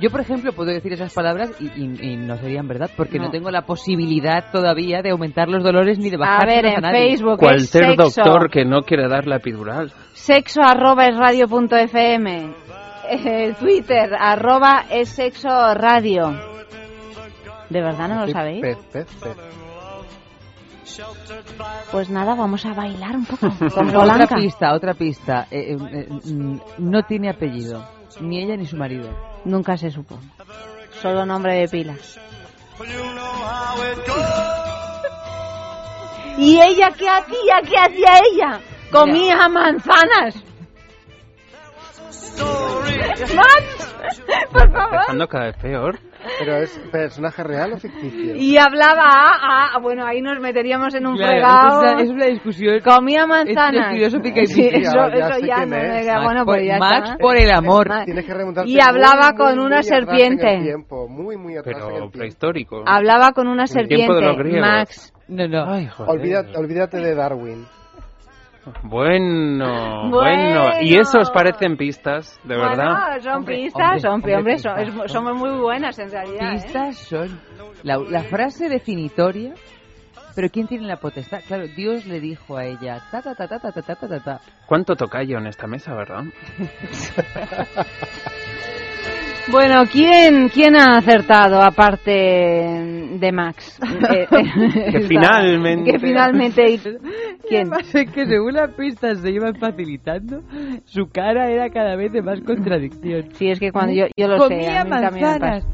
Yo, 0.00 0.10
por 0.10 0.20
ejemplo, 0.20 0.52
puedo 0.52 0.70
decir 0.72 0.92
esas 0.92 1.14
palabras 1.14 1.52
y, 1.58 1.66
y- 1.68 2.12
y 2.12 2.16
no 2.18 2.36
serían 2.36 2.68
verdad 2.68 2.90
porque 2.98 3.18
no. 3.18 3.26
No. 3.26 3.30
tengo 3.30 3.50
la 3.50 3.62
posibilidad 3.62 4.50
todavía 4.52 5.00
de 5.00 5.10
aumentar 5.10 5.48
los 5.48 5.62
dolores 5.64 5.98
ni 5.98 6.10
de 6.10 6.16
A 6.16 6.18
bajar 6.18 6.46
ver, 6.46 6.66
en 6.66 6.76
a 6.76 6.80
nadie. 6.80 7.08
Facebook 7.10 7.34
es 7.34 7.70
Cualquier 7.72 7.96
doctor 7.96 8.50
que 8.50 8.64
no 8.66 8.82
quiere 8.82 9.08
dar 9.08 9.26
la 9.26 9.36
epidural. 9.36 9.92
Sexo 10.12 10.60
arroba 10.62 11.06
es 11.06 11.16
radio 11.16 11.48
punto 11.48 11.76
fm. 11.76 12.52
Eh, 13.08 13.54
Twitter 13.58 14.10
arroba 14.18 14.84
es 14.90 15.08
sexo 15.10 15.48
radio. 15.74 16.55
¿De 17.70 17.80
verdad 17.80 18.08
no 18.08 18.26
lo 18.26 18.32
sabéis? 18.32 18.62
pez, 18.62 18.78
pez, 18.92 19.06
pez. 19.22 19.36
Pues 21.90 22.08
nada, 22.08 22.34
vamos 22.34 22.64
a 22.64 22.72
bailar 22.72 23.16
un 23.16 23.26
poco 23.26 23.50
con 23.74 23.94
otra 23.96 24.28
pista, 24.36 24.72
otra 24.72 24.94
pista. 24.94 25.46
Eh, 25.50 25.72
eh, 25.72 25.76
eh, 25.92 26.08
mm, 26.08 26.60
no 26.78 27.02
tiene 27.02 27.28
apellido, 27.28 27.84
ni 28.20 28.40
ella 28.42 28.56
ni 28.56 28.64
su 28.66 28.76
marido. 28.76 29.10
Nunca 29.44 29.76
se 29.76 29.90
supo. 29.90 30.16
Solo 31.02 31.26
nombre 31.26 31.54
de 31.54 31.68
pila. 31.68 31.96
¿Y 36.38 36.60
ella 36.60 36.90
qué 36.96 37.08
hacía? 37.08 37.60
¿Qué 37.62 37.76
hacía 37.78 38.20
ella? 38.30 38.60
Comía 38.92 39.48
manzanas. 39.48 40.36
Max, 43.34 43.96
por 44.52 44.70
favor. 44.70 44.94
Empezando 44.94 45.28
cada 45.28 45.44
vez 45.46 45.56
peor. 45.56 45.98
¿Pero 46.40 46.56
es 46.56 46.76
personaje 46.90 47.44
real 47.44 47.72
o 47.74 47.78
ficticio? 47.78 48.34
Y 48.34 48.56
hablaba, 48.58 49.04
ah, 49.06 49.78
bueno, 49.80 50.04
ahí 50.04 50.20
nos 50.20 50.40
meteríamos 50.40 50.92
en 50.94 51.06
un 51.06 51.16
fregado. 51.16 51.82
es 51.84 51.92
una- 51.92 52.02
es 52.02 52.10
una 52.10 52.26
discusión 52.26 52.80
Comía 52.80 53.26
manzanas. 53.28 53.94
filosófica 53.94 54.40
y 54.42 54.46
Sí, 54.46 54.66
eso, 54.66 54.92
Ya 54.92 55.06
eso 55.06 55.34
sé 55.40 55.46
ya 55.46 55.54
quién 55.58 55.70
no 55.70 55.76
es. 55.76 56.06
Max 56.06 56.24
bueno, 56.24 56.44
por- 56.44 56.54
pues 56.56 56.66
ya 56.66 56.78
Max 56.78 57.08
está. 57.10 57.16
por 57.18 57.36
el 57.36 57.50
amor. 57.52 57.88
Max. 57.88 58.04
Tienes 58.06 58.24
que 58.26 58.34
remontarte 58.34 58.70
Y 58.70 58.80
hablaba 58.80 59.28
muy, 59.30 59.36
con 59.36 59.56
muy, 59.56 59.66
una 59.66 59.76
muy 59.76 59.86
atrás 59.86 59.88
en 59.90 59.94
el 59.94 60.06
serpiente. 60.08 60.62
tiempo, 60.64 61.08
muy, 61.08 61.36
muy 61.36 61.56
atrás 61.56 61.76
en 61.76 61.80
el 61.82 61.86
Pero 61.86 61.96
tiempo. 62.00 62.18
prehistórico. 62.18 62.82
Hablaba 62.86 63.32
con 63.32 63.46
una 63.46 63.64
En 63.64 63.78
el 63.78 63.88
tiempo 63.88 64.14
de 64.14 64.20
serpiente, 64.20 64.26
los 64.26 64.36
griegos. 64.38 64.68
Max. 64.68 65.12
No, 65.28 65.48
no. 65.48 65.72
Ay, 65.72 65.86
joder. 65.86 66.10
Olvídate, 66.10 66.58
olvídate 66.58 66.96
de 66.98 67.14
Darwin. 67.14 67.66
Bueno, 68.82 70.10
Bueno. 70.10 70.10
bueno. 70.10 70.70
¿Y 70.82 70.96
eso 70.96 71.18
os 71.20 71.30
parecen 71.30 71.76
pistas, 71.76 72.38
de 72.44 72.56
verdad? 72.56 73.06
Bueno, 73.08 73.20
son 73.22 73.32
Hombre, 73.34 73.56
pistas, 73.56 74.04
hombre, 74.04 74.34
hombre, 74.36 74.36
hombre, 74.36 74.36
hombre, 74.36 74.58
son- 74.58 74.74
pistas, 74.76 75.04
es- 75.06 75.12
somos 75.12 75.36
muy 75.36 75.50
buenas 75.60 75.98
en 75.98 76.10
realidad. 76.10 76.52
¿eh? 76.52 76.60
Pistas 76.62 76.96
son 76.98 77.40
la, 77.82 77.98
la 77.98 78.22
frase 78.24 78.68
definitoria. 78.68 79.54
Pero 80.34 80.50
¿quién 80.50 80.66
tiene 80.66 80.86
la 80.86 80.96
potestad? 80.98 81.40
Claro, 81.46 81.64
Dios 81.66 82.04
le 82.04 82.20
dijo 82.20 82.58
a 82.58 82.64
ella, 82.66 83.00
ta 83.10 83.22
ta 83.22 83.34
ta 83.34 83.48
ta 83.48 83.58
ta 83.58 83.72
ta 83.72 83.80
ta 83.80 83.94
ta 83.94 84.06
ta. 84.06 84.20
ta. 84.20 84.40
¿Cuánto 84.66 84.94
tocayo 84.94 85.38
en 85.38 85.46
esta 85.46 85.66
mesa, 85.66 85.94
verdad? 85.94 86.24
Bueno, 89.50 89.84
¿quién, 89.90 90.48
¿quién 90.48 90.74
ha 90.74 90.98
acertado 90.98 91.62
aparte 91.62 92.10
de 92.12 93.32
Max? 93.32 93.78
Eh, 94.12 94.26
Que 94.90 95.00
finalmente- 95.08 95.92
Que 95.92 95.98
finalmente... 96.00 96.80
¿Quién? 97.48 97.70
Es 97.72 98.10
que 98.10 98.26
según 98.26 98.54
las 98.54 98.72
pistas 98.74 99.20
se 99.20 99.30
iban 99.30 99.54
facilitando, 99.54 100.40
su 100.84 101.06
cara 101.12 101.48
era 101.50 101.70
cada 101.70 101.94
vez 101.94 102.12
de 102.12 102.22
más 102.22 102.40
contradicción. 102.40 103.28
Sí, 103.34 103.48
es 103.50 103.60
que 103.60 103.70
cuando 103.70 103.92
yo, 103.94 104.06
yo 104.16 104.26
lo 104.26 104.48
sé. 104.48 104.54
Comía 104.54 104.80
a 104.80 104.84
mí 104.84 104.90
también 104.90 105.12
me 105.14 105.20
pasa. 105.20 105.38
manzanas. 105.38 105.64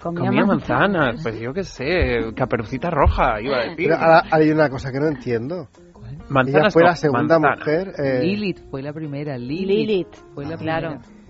Comía, 0.00 0.20
Comía 0.26 0.44
manzanas. 0.46 0.90
manzanas, 0.92 1.22
pues 1.24 1.40
yo 1.40 1.52
qué 1.52 1.64
sé, 1.64 2.32
caperucita 2.36 2.90
roja, 2.90 3.40
iba 3.40 3.56
a 3.56 3.60
decir. 3.62 3.88
Pero 3.88 3.96
ahora 3.96 4.22
hay 4.30 4.50
una 4.50 4.68
cosa 4.68 4.92
que 4.92 5.00
no 5.00 5.08
entiendo. 5.08 5.66
Ella 5.74 6.24
Manzanas 6.28 6.72
fue 6.72 6.82
no, 6.82 6.88
la 6.88 6.94
segunda 6.96 7.38
manzana. 7.40 7.56
mujer. 7.56 7.92
eh, 7.98 8.20
Lilith 8.22 8.60
fue 8.70 8.80
la 8.82 8.92
primera. 8.92 9.36
Lilith, 9.36 9.66
Lilith. 9.68 10.14
fue 10.34 10.44
la 10.46 10.56
Claro. 10.56 10.88
primera. 10.90 11.02
Claro, 11.02 11.21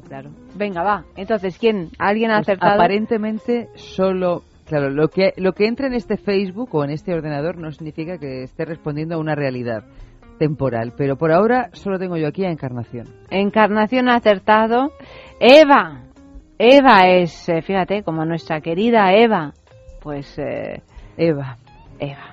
claro. 0.00 0.30
Venga, 0.56 0.82
va. 0.82 1.04
Entonces, 1.16 1.58
¿quién? 1.58 1.90
¿Alguien 1.98 2.30
ha 2.30 2.36
Pues 2.38 2.48
acertado? 2.48 2.74
aparentemente 2.74 3.68
solo 3.74 4.42
claro 4.66 4.90
lo 4.90 5.08
que 5.08 5.32
lo 5.36 5.52
que 5.52 5.66
entra 5.66 5.86
en 5.86 5.94
este 5.94 6.16
Facebook 6.16 6.74
o 6.74 6.84
en 6.84 6.90
este 6.90 7.12
ordenador 7.12 7.58
no 7.58 7.70
significa 7.72 8.18
que 8.18 8.42
esté 8.44 8.64
respondiendo 8.64 9.16
a 9.16 9.18
una 9.18 9.34
realidad 9.34 9.84
temporal 10.38 10.92
pero 10.96 11.16
por 11.16 11.32
ahora 11.32 11.68
solo 11.72 11.98
tengo 11.98 12.16
yo 12.16 12.28
aquí 12.28 12.44
a 12.44 12.50
Encarnación 12.50 13.06
Encarnación 13.30 14.08
ha 14.08 14.16
acertado. 14.16 14.92
Eva. 15.40 16.02
Eva 16.58 17.08
es, 17.08 17.48
eh, 17.48 17.60
fíjate, 17.62 18.02
como 18.04 18.24
nuestra 18.24 18.60
querida 18.60 19.12
Eva. 19.12 19.52
Pues, 20.00 20.38
eh, 20.38 20.80
Eva. 21.16 21.56
Eva. 21.98 22.32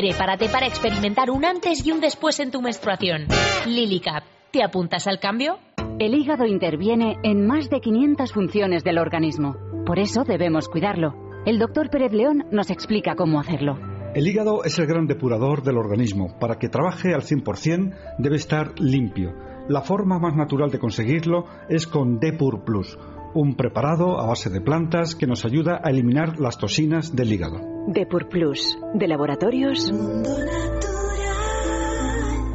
Prepárate 0.00 0.48
para 0.48 0.66
experimentar 0.66 1.28
un 1.28 1.44
antes 1.44 1.86
y 1.86 1.92
un 1.92 2.00
después 2.00 2.40
en 2.40 2.50
tu 2.50 2.62
menstruación. 2.62 3.26
Lily 3.66 4.00
Cap. 4.00 4.22
¿Te 4.50 4.62
apuntas 4.64 5.06
al 5.06 5.20
cambio? 5.20 5.58
El 5.98 6.14
hígado 6.14 6.46
interviene 6.46 7.18
en 7.22 7.46
más 7.46 7.68
de 7.68 7.80
500 7.80 8.32
funciones 8.32 8.82
del 8.82 8.96
organismo. 8.96 9.56
Por 9.84 9.98
eso 9.98 10.24
debemos 10.24 10.70
cuidarlo. 10.70 11.42
El 11.44 11.58
doctor 11.58 11.90
Pérez 11.90 12.14
León 12.14 12.46
nos 12.50 12.70
explica 12.70 13.14
cómo 13.14 13.40
hacerlo. 13.40 13.78
El 14.14 14.26
hígado 14.26 14.64
es 14.64 14.78
el 14.78 14.86
gran 14.86 15.06
depurador 15.06 15.62
del 15.62 15.76
organismo. 15.76 16.34
Para 16.40 16.58
que 16.58 16.70
trabaje 16.70 17.12
al 17.12 17.20
100% 17.20 17.94
debe 18.16 18.36
estar 18.36 18.80
limpio. 18.80 19.34
La 19.68 19.82
forma 19.82 20.18
más 20.18 20.34
natural 20.34 20.70
de 20.70 20.78
conseguirlo 20.78 21.44
es 21.68 21.86
con 21.86 22.18
Depur 22.18 22.64
Plus, 22.64 22.98
un 23.34 23.54
preparado 23.54 24.20
a 24.20 24.26
base 24.26 24.50
de 24.50 24.60
plantas 24.60 25.14
que 25.14 25.26
nos 25.26 25.44
ayuda 25.44 25.80
a 25.82 25.90
eliminar 25.90 26.38
las 26.38 26.58
toxinas 26.58 27.14
del 27.14 27.32
hígado. 27.32 27.60
Depur 27.86 28.28
Plus, 28.28 28.78
de 28.94 29.08
laboratorios. 29.08 29.92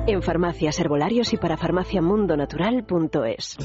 En 0.07 0.21
farmacias, 0.21 0.79
herbolarios 0.79 1.33
y 1.33 1.37
para 1.37 1.57
farmaciamundonatural.es. 1.57 3.57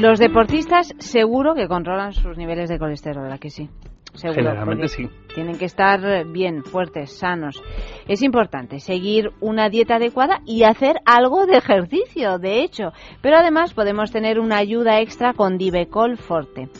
Los 0.00 0.18
deportistas 0.18 0.94
seguro 0.98 1.54
que 1.54 1.68
controlan 1.68 2.14
sus 2.14 2.38
niveles 2.38 2.70
de 2.70 2.78
colesterol, 2.78 3.24
¿verdad 3.24 3.38
que 3.38 3.50
sí? 3.50 3.68
Seguro, 4.14 4.42
Generalmente 4.42 4.88
sí. 4.88 5.10
Tienen 5.34 5.58
que 5.58 5.66
estar 5.66 6.24
bien, 6.26 6.64
fuertes, 6.64 7.18
sanos. 7.18 7.62
Es 8.08 8.22
importante 8.22 8.80
seguir 8.80 9.30
una 9.40 9.68
dieta 9.68 9.96
adecuada 9.96 10.40
y 10.46 10.62
hacer 10.62 10.96
algo 11.04 11.44
de 11.44 11.58
ejercicio, 11.58 12.38
de 12.38 12.62
hecho. 12.62 12.92
Pero 13.20 13.36
además 13.36 13.74
podemos 13.74 14.10
tener 14.10 14.40
una 14.40 14.56
ayuda 14.56 15.00
extra 15.00 15.34
con 15.34 15.58
Divecol 15.58 16.16
Forte. 16.16 16.70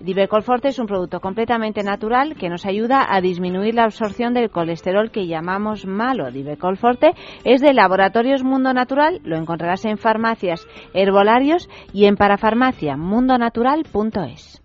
Divecol 0.00 0.42
Forte 0.42 0.68
es 0.68 0.78
un 0.78 0.86
producto 0.86 1.20
completamente 1.20 1.82
natural 1.82 2.34
que 2.34 2.48
nos 2.48 2.64
ayuda 2.64 3.06
a 3.08 3.20
disminuir 3.20 3.74
la 3.74 3.84
absorción 3.84 4.32
del 4.32 4.50
colesterol 4.50 5.10
que 5.10 5.26
llamamos 5.26 5.84
malo. 5.84 6.30
Divecol 6.30 6.78
Forte 6.78 7.12
es 7.44 7.60
de 7.60 7.74
Laboratorios 7.74 8.42
Mundo 8.42 8.72
Natural, 8.72 9.20
lo 9.24 9.36
encontrarás 9.36 9.84
en 9.84 9.98
farmacias, 9.98 10.66
herbolarios 10.94 11.68
y 11.92 12.06
en 12.06 12.16
parafarmacia 12.16 12.96
mundonatural.es. 12.96 14.59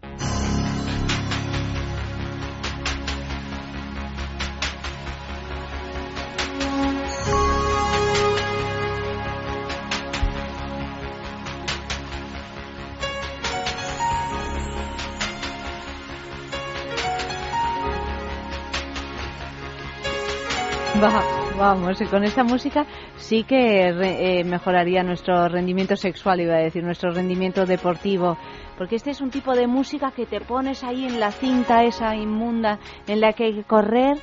vamos, 21.58 22.02
y 22.02 22.06
con 22.06 22.24
esta 22.24 22.44
música 22.44 22.86
sí 23.18 23.44
que 23.44 23.92
re- 23.92 24.40
eh, 24.40 24.44
mejoraría 24.44 25.04
nuestro 25.04 25.48
rendimiento 25.50 25.96
sexual, 25.96 26.42
iba 26.42 26.56
a 26.56 26.60
decir, 26.60 26.84
nuestro 26.84 27.12
rendimiento 27.12 27.66
deportivo. 27.66 28.38
Porque 28.78 28.96
este 28.98 29.12
es 29.12 29.22
un 29.22 29.30
tipo 29.30 29.56
de 29.56 29.68
música 29.68 30.12
que 30.12 30.26
te 30.26 30.42
pones 30.42 30.84
ahí 30.84 31.06
en 31.06 31.20
la 31.20 31.32
cinta 31.32 31.84
esa 31.84 32.16
inmunda 32.16 32.80
en 33.08 33.22
la 33.22 33.34
que 33.34 33.46
hay 33.46 33.54
que 33.56 33.64
correr 33.64 34.18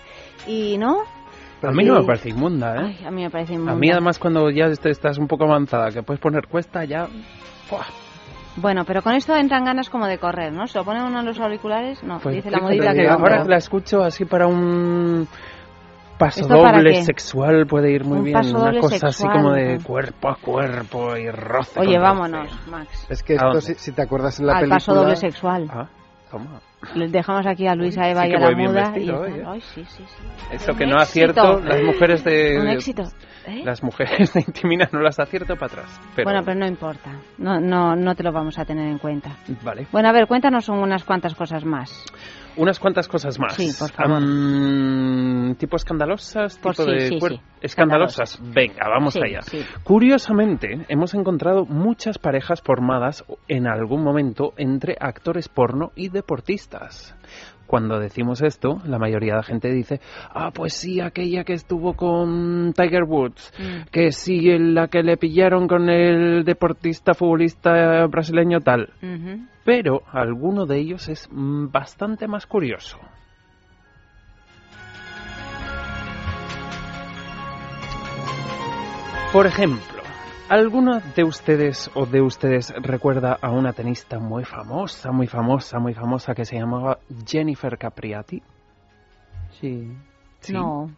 y, 0.46 0.76
¿no? 0.78 0.98
A 1.62 1.70
mí 1.70 1.84
no 1.84 1.94
me 2.00 2.04
parece 2.04 2.30
inmunda, 2.30 2.74
¿eh? 2.76 2.96
Ay, 2.98 3.06
a 3.06 3.10
mí 3.10 3.22
me 3.22 3.30
parece 3.30 3.54
inmunda. 3.54 3.72
A 3.72 3.76
mí 3.76 3.90
además 3.90 4.18
cuando 4.18 4.50
ya 4.50 4.66
est- 4.66 4.84
estás 4.86 5.16
un 5.18 5.28
poco 5.28 5.44
avanzada, 5.44 5.90
que 5.90 6.02
puedes 6.02 6.20
poner 6.20 6.48
cuesta, 6.48 6.84
ya... 6.84 7.06
Bueno, 8.56 8.84
pero 8.84 9.00
con 9.00 9.14
esto 9.14 9.34
entran 9.34 9.64
ganas 9.64 9.88
como 9.88 10.06
de 10.06 10.18
correr, 10.18 10.52
¿no? 10.52 10.66
¿Se 10.66 10.76
lo 10.76 10.84
pone 10.84 11.02
uno 11.02 11.20
en 11.20 11.24
los 11.24 11.40
auriculares? 11.40 12.02
No, 12.02 12.18
Pues 12.18 12.34
dice 12.34 12.50
la 12.50 12.58
modita 12.58 12.92
que 12.92 13.08
ahora 13.08 13.42
que 13.44 13.48
la 13.48 13.56
escucho 13.56 14.02
así 14.02 14.26
para 14.26 14.46
un 14.46 15.26
paso 16.26 16.40
¿Esto 16.40 16.62
para 16.62 16.78
doble 16.78 17.02
sexual 17.02 17.66
puede 17.66 17.90
ir 17.92 18.04
muy 18.04 18.18
Un 18.18 18.24
bien. 18.24 18.34
paso 18.34 18.58
Una 18.58 18.80
cosa 18.80 19.06
así 19.08 19.22
sexual, 19.22 19.32
como 19.32 19.52
de 19.52 19.78
¿no? 19.78 19.84
cuerpo 19.84 20.28
a 20.28 20.36
cuerpo 20.36 21.16
y 21.16 21.30
roce. 21.30 21.80
Oye, 21.80 21.98
vámonos, 21.98 22.50
roce. 22.50 22.70
Max. 22.70 23.06
Es 23.10 23.22
que 23.22 23.34
¿A 23.34 23.36
esto, 23.48 23.60
si, 23.60 23.74
si 23.74 23.92
te 23.92 24.02
acuerdas 24.02 24.38
en 24.40 24.46
la 24.46 24.52
Al 24.54 24.58
película... 24.60 24.76
paso 24.76 24.94
doble 24.94 25.16
sexual. 25.16 25.68
Ah, 25.72 25.88
toma. 26.30 26.60
Les 26.96 27.12
dejamos 27.12 27.46
aquí 27.46 27.66
a 27.68 27.74
Luis, 27.76 27.96
a 27.96 28.08
Eva 28.10 28.22
sí 28.24 28.30
y 28.30 28.34
a 28.34 28.38
la 28.40 28.50
muda. 28.56 28.90
vestido 28.90 29.28
y 29.28 29.32
¿eh? 29.32 29.44
Ay, 29.46 29.60
sí, 29.60 29.84
sí, 29.84 30.04
sí. 30.04 30.24
Eso 30.50 30.72
Un 30.72 30.78
que 30.78 30.86
no 30.86 30.96
éxito. 31.00 31.02
acierto, 31.40 31.60
las 31.60 31.80
mujeres 31.82 32.24
de... 32.24 32.58
Un 32.60 32.68
éxito. 32.68 33.02
¿eh? 33.46 33.62
Las 33.64 33.82
mujeres 33.84 34.32
de 34.32 34.40
Intimina 34.40 34.88
no 34.92 35.00
las 35.00 35.18
acierto 35.20 35.54
para 35.54 35.66
atrás. 35.66 36.00
Pero, 36.16 36.24
Bueno, 36.28 36.42
pero 36.44 36.58
no 36.58 36.66
importa. 36.66 37.10
No, 37.38 37.60
no, 37.60 37.94
no 37.94 38.14
te 38.16 38.24
lo 38.24 38.32
vamos 38.32 38.58
a 38.58 38.64
tener 38.64 38.88
en 38.88 38.98
cuenta. 38.98 39.30
Vale. 39.62 39.86
Bueno, 39.92 40.08
a 40.08 40.12
ver, 40.12 40.26
cuéntanos 40.26 40.68
unas 40.68 41.04
cuantas 41.04 41.34
cosas 41.36 41.64
más. 41.64 42.04
Unas 42.56 42.78
cuantas 42.78 43.08
cosas 43.08 43.38
más. 43.38 43.54
Sí, 43.54 43.70
por 43.78 43.90
favor. 43.90 44.22
Tipo 45.56 45.76
escandalosas, 45.76 46.58
Pues 46.62 46.76
tipo 46.76 46.88
sí, 46.88 46.94
de 46.94 47.08
sí, 47.08 47.18
sí. 47.20 47.40
escandalosas. 47.60 48.38
Venga, 48.42 48.88
vamos 48.88 49.16
allá. 49.16 49.40
Curiosamente, 49.84 50.84
hemos 50.88 51.14
encontrado 51.14 51.64
muchas 51.64 52.18
parejas 52.18 52.60
formadas 52.62 53.24
en 53.48 53.66
algún 53.66 54.02
momento 54.02 54.52
entre 54.56 54.96
actores 55.00 55.48
porno 55.48 55.92
y 55.94 56.08
deportistas. 56.08 57.14
Cuando 57.72 57.98
decimos 57.98 58.42
esto, 58.42 58.82
la 58.84 58.98
mayoría 58.98 59.32
de 59.32 59.36
la 59.38 59.42
gente 59.42 59.72
dice, 59.72 59.98
ah, 60.34 60.50
pues 60.52 60.74
sí, 60.74 61.00
aquella 61.00 61.42
que 61.42 61.54
estuvo 61.54 61.94
con 61.94 62.74
Tiger 62.76 63.04
Woods, 63.04 63.50
Mm. 63.58 63.88
que 63.90 64.12
sí, 64.12 64.42
la 64.58 64.88
que 64.88 65.02
le 65.02 65.16
pillaron 65.16 65.66
con 65.66 65.88
el 65.88 66.44
deportista, 66.44 67.14
futbolista 67.14 68.04
brasileño 68.08 68.60
tal. 68.60 68.90
Pero 69.64 70.02
alguno 70.12 70.66
de 70.66 70.80
ellos 70.80 71.08
es 71.08 71.26
mm, 71.32 71.68
bastante 71.72 72.28
más 72.28 72.44
curioso. 72.44 72.98
Por 79.32 79.46
ejemplo, 79.46 80.01
¿alguno 80.52 81.00
de 81.16 81.24
ustedes 81.24 81.90
o 81.94 82.04
de 82.04 82.20
ustedes 82.20 82.74
recuerda 82.82 83.38
a 83.40 83.50
una 83.50 83.72
tenista 83.72 84.18
muy 84.18 84.44
famosa, 84.44 85.10
muy 85.10 85.26
famosa, 85.26 85.78
muy 85.78 85.94
famosa 85.94 86.34
que 86.34 86.44
se 86.44 86.58
llamaba 86.58 86.98
Jennifer 87.26 87.78
Capriati? 87.78 88.42
Sí. 89.60 89.96
Sí. 90.40 90.52
No. 90.52 90.90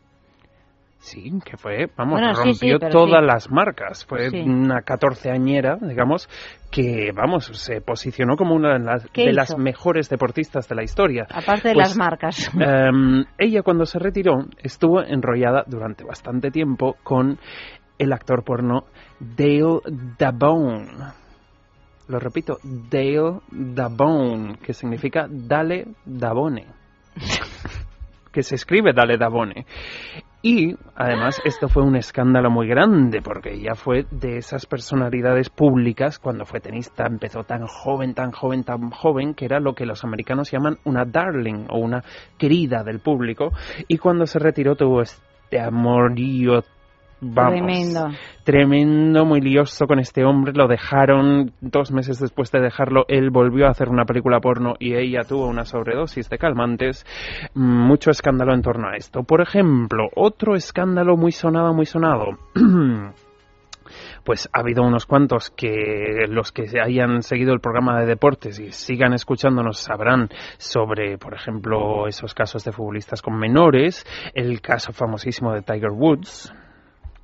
Sí, 0.98 1.30
que 1.44 1.56
fue, 1.56 1.86
vamos, 1.96 2.18
Bueno, 2.18 2.34
sí, 2.34 2.54
sí, 2.54 2.72
rompió 2.72 2.88
todas 2.88 3.22
las 3.22 3.50
marcas. 3.50 4.06
Fue 4.06 4.30
una 4.30 4.80
catorceañera, 4.80 5.76
digamos, 5.80 6.28
que, 6.72 7.10
vamos, 7.14 7.44
se 7.44 7.82
posicionó 7.82 8.36
como 8.36 8.54
una 8.54 8.78
de 8.78 9.32
las 9.34 9.56
mejores 9.58 10.08
deportistas 10.08 10.66
de 10.66 10.74
la 10.74 10.82
historia. 10.82 11.26
Aparte 11.30 11.68
de 11.68 11.74
Pues, 11.74 11.88
las 11.88 11.96
marcas. 11.96 12.50
Em, 12.58 13.24
ella 13.38 13.62
cuando 13.62 13.84
se 13.84 13.98
retiró 13.98 14.46
estuvo 14.62 15.02
enrollada 15.02 15.62
durante 15.66 16.04
bastante 16.04 16.50
tiempo 16.50 16.96
con 17.02 17.38
el 17.98 18.12
actor 18.12 18.44
porno 18.44 18.84
Dale 19.18 19.80
Dabone. 20.18 20.86
Lo 22.08 22.18
repito, 22.18 22.58
Dale 22.62 23.40
Dabone, 23.50 24.58
que 24.58 24.72
significa 24.74 25.26
Dale 25.28 25.86
Dabone. 26.04 26.66
que 28.32 28.42
se 28.42 28.56
escribe 28.56 28.92
Dale 28.92 29.16
Dabone. 29.16 29.64
Y 30.46 30.76
además 30.94 31.40
esto 31.46 31.70
fue 31.70 31.82
un 31.82 31.96
escándalo 31.96 32.50
muy 32.50 32.68
grande 32.68 33.22
porque 33.22 33.54
ella 33.54 33.74
fue 33.74 34.04
de 34.10 34.36
esas 34.36 34.66
personalidades 34.66 35.48
públicas 35.48 36.18
cuando 36.18 36.44
fue 36.44 36.60
tenista, 36.60 37.06
empezó 37.06 37.44
tan 37.44 37.66
joven, 37.66 38.12
tan 38.12 38.30
joven, 38.30 38.62
tan 38.62 38.90
joven 38.90 39.32
que 39.32 39.46
era 39.46 39.58
lo 39.58 39.74
que 39.74 39.86
los 39.86 40.04
americanos 40.04 40.50
llaman 40.50 40.76
una 40.84 41.06
darling 41.06 41.64
o 41.70 41.78
una 41.78 42.04
querida 42.36 42.84
del 42.84 43.00
público 43.00 43.52
y 43.88 43.96
cuando 43.96 44.26
se 44.26 44.38
retiró 44.38 44.76
tuvo 44.76 45.00
este 45.00 45.58
amorío 45.58 46.62
vamos, 47.32 47.52
Tremendo. 47.52 48.08
tremendo, 48.44 49.24
muy 49.24 49.40
lioso 49.40 49.86
con 49.86 49.98
este 49.98 50.24
hombre. 50.24 50.52
Lo 50.54 50.68
dejaron 50.68 51.52
dos 51.60 51.90
meses 51.92 52.18
después 52.18 52.50
de 52.50 52.60
dejarlo. 52.60 53.04
Él 53.08 53.30
volvió 53.30 53.66
a 53.66 53.70
hacer 53.70 53.88
una 53.88 54.04
película 54.04 54.40
porno 54.40 54.74
y 54.78 54.94
ella 54.94 55.22
tuvo 55.24 55.46
una 55.46 55.64
sobredosis 55.64 56.28
de 56.28 56.38
calmantes. 56.38 57.06
Mucho 57.54 58.10
escándalo 58.10 58.54
en 58.54 58.62
torno 58.62 58.88
a 58.88 58.96
esto. 58.96 59.22
Por 59.22 59.40
ejemplo, 59.40 60.08
otro 60.14 60.54
escándalo 60.54 61.16
muy 61.16 61.32
sonado, 61.32 61.72
muy 61.74 61.86
sonado. 61.86 62.38
Pues 64.24 64.48
ha 64.52 64.60
habido 64.60 64.82
unos 64.82 65.04
cuantos 65.04 65.50
que 65.50 66.24
los 66.28 66.50
que 66.50 66.64
hayan 66.82 67.22
seguido 67.22 67.52
el 67.52 67.60
programa 67.60 68.00
de 68.00 68.06
deportes 68.06 68.58
y 68.58 68.72
sigan 68.72 69.12
escuchándonos 69.12 69.78
sabrán 69.78 70.30
sobre, 70.56 71.18
por 71.18 71.34
ejemplo, 71.34 72.06
esos 72.08 72.32
casos 72.34 72.64
de 72.64 72.72
futbolistas 72.72 73.20
con 73.20 73.38
menores, 73.38 74.06
el 74.32 74.62
caso 74.62 74.92
famosísimo 74.92 75.52
de 75.52 75.60
Tiger 75.60 75.90
Woods, 75.90 76.52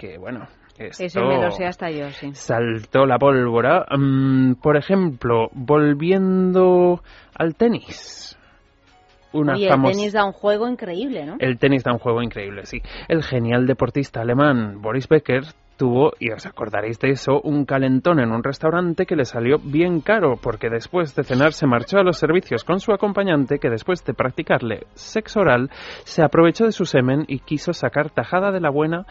que 0.01 0.16
bueno, 0.16 0.48
esto 0.78 1.05
Ese 1.05 1.20
me 1.20 1.38
lo 1.38 1.51
sé 1.51 1.66
hasta 1.66 1.90
yo, 1.90 2.11
sí. 2.11 2.30
saltó 2.32 3.05
la 3.05 3.18
pólvora. 3.18 3.84
Mm, 3.94 4.55
por 4.55 4.78
ejemplo, 4.78 5.51
volviendo 5.53 7.03
al 7.34 7.55
tenis. 7.55 8.38
Una 9.32 9.55
Oye, 9.55 9.68
el 9.68 9.82
tenis 9.82 10.12
da 10.14 10.24
un 10.24 10.32
juego 10.32 10.66
increíble, 10.66 11.26
¿no? 11.26 11.36
el 11.38 11.59
tenis 11.59 11.84
da 11.84 11.92
un 11.92 11.98
juego 11.98 12.22
increíble, 12.22 12.64
sí. 12.64 12.80
El 13.09 13.22
genial 13.22 13.66
deportista 13.66 14.22
alemán 14.22 14.80
Boris 14.80 15.07
Becker 15.07 15.44
tuvo, 15.76 16.12
y 16.18 16.30
os 16.30 16.46
acordaréis 16.46 16.98
de 16.98 17.11
eso, 17.11 17.40
un 17.42 17.64
calentón 17.64 18.18
en 18.18 18.32
un 18.32 18.42
restaurante 18.42 19.07
que 19.07 19.16
le 19.16 19.24
salió 19.24 19.59
bien 19.59 20.01
caro, 20.01 20.36
porque 20.42 20.68
después 20.68 21.14
de 21.14 21.24
cenar 21.24 21.53
se 21.53 21.66
marchó 21.66 21.98
a 21.98 22.03
los 22.03 22.18
servicios 22.18 22.64
con 22.64 22.80
su 22.80 22.92
acompañante, 22.92 23.59
que 23.59 23.70
después 23.70 24.05
de 24.05 24.14
practicarle 24.14 24.86
sexo 24.94 25.40
oral, 25.40 25.70
se 26.05 26.22
aprovechó 26.22 26.64
de 26.64 26.72
su 26.72 26.84
semen 26.84 27.24
y 27.28 27.38
quiso 27.38 27.72
sacar 27.72 28.11
tajada 28.11 28.51
de 28.51 28.61
la 28.61 28.70
buena 28.70 29.07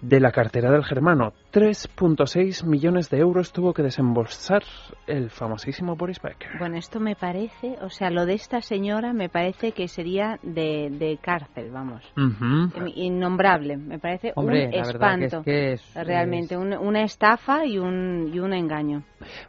de 0.00 0.20
la 0.20 0.30
cartera 0.32 0.70
del 0.70 0.84
germano. 0.84 1.32
3.6 1.52 2.64
millones 2.64 3.10
de 3.10 3.18
euros 3.18 3.52
tuvo 3.52 3.72
que 3.74 3.82
desembolsar 3.82 4.62
el 5.06 5.30
famosísimo 5.30 5.96
Boris 5.96 6.20
Becker. 6.22 6.50
Bueno, 6.58 6.76
esto 6.76 7.00
me 7.00 7.16
parece, 7.16 7.76
o 7.82 7.90
sea, 7.90 8.10
lo 8.10 8.26
de 8.26 8.34
esta 8.34 8.60
señora 8.60 9.12
me 9.12 9.28
parece 9.28 9.72
que 9.72 9.88
sería 9.88 10.38
de, 10.42 10.88
de 10.90 11.18
cárcel, 11.20 11.70
vamos. 11.72 12.02
Ujú. 12.16 12.86
Innombrable, 12.94 13.76
me 13.76 13.98
parece 13.98 14.32
Hombre, 14.36 14.66
un 14.66 14.70
que 14.72 14.78
es 14.80 14.88
espanto. 14.88 15.42
que 15.42 15.72
es- 15.74 15.94
realmente, 15.94 16.56
un- 16.56 16.74
una 16.74 17.02
estafa 17.02 17.64
y 17.66 17.78
un, 17.78 18.30
y 18.32 18.38
un 18.38 18.52
engaño. 18.52 19.02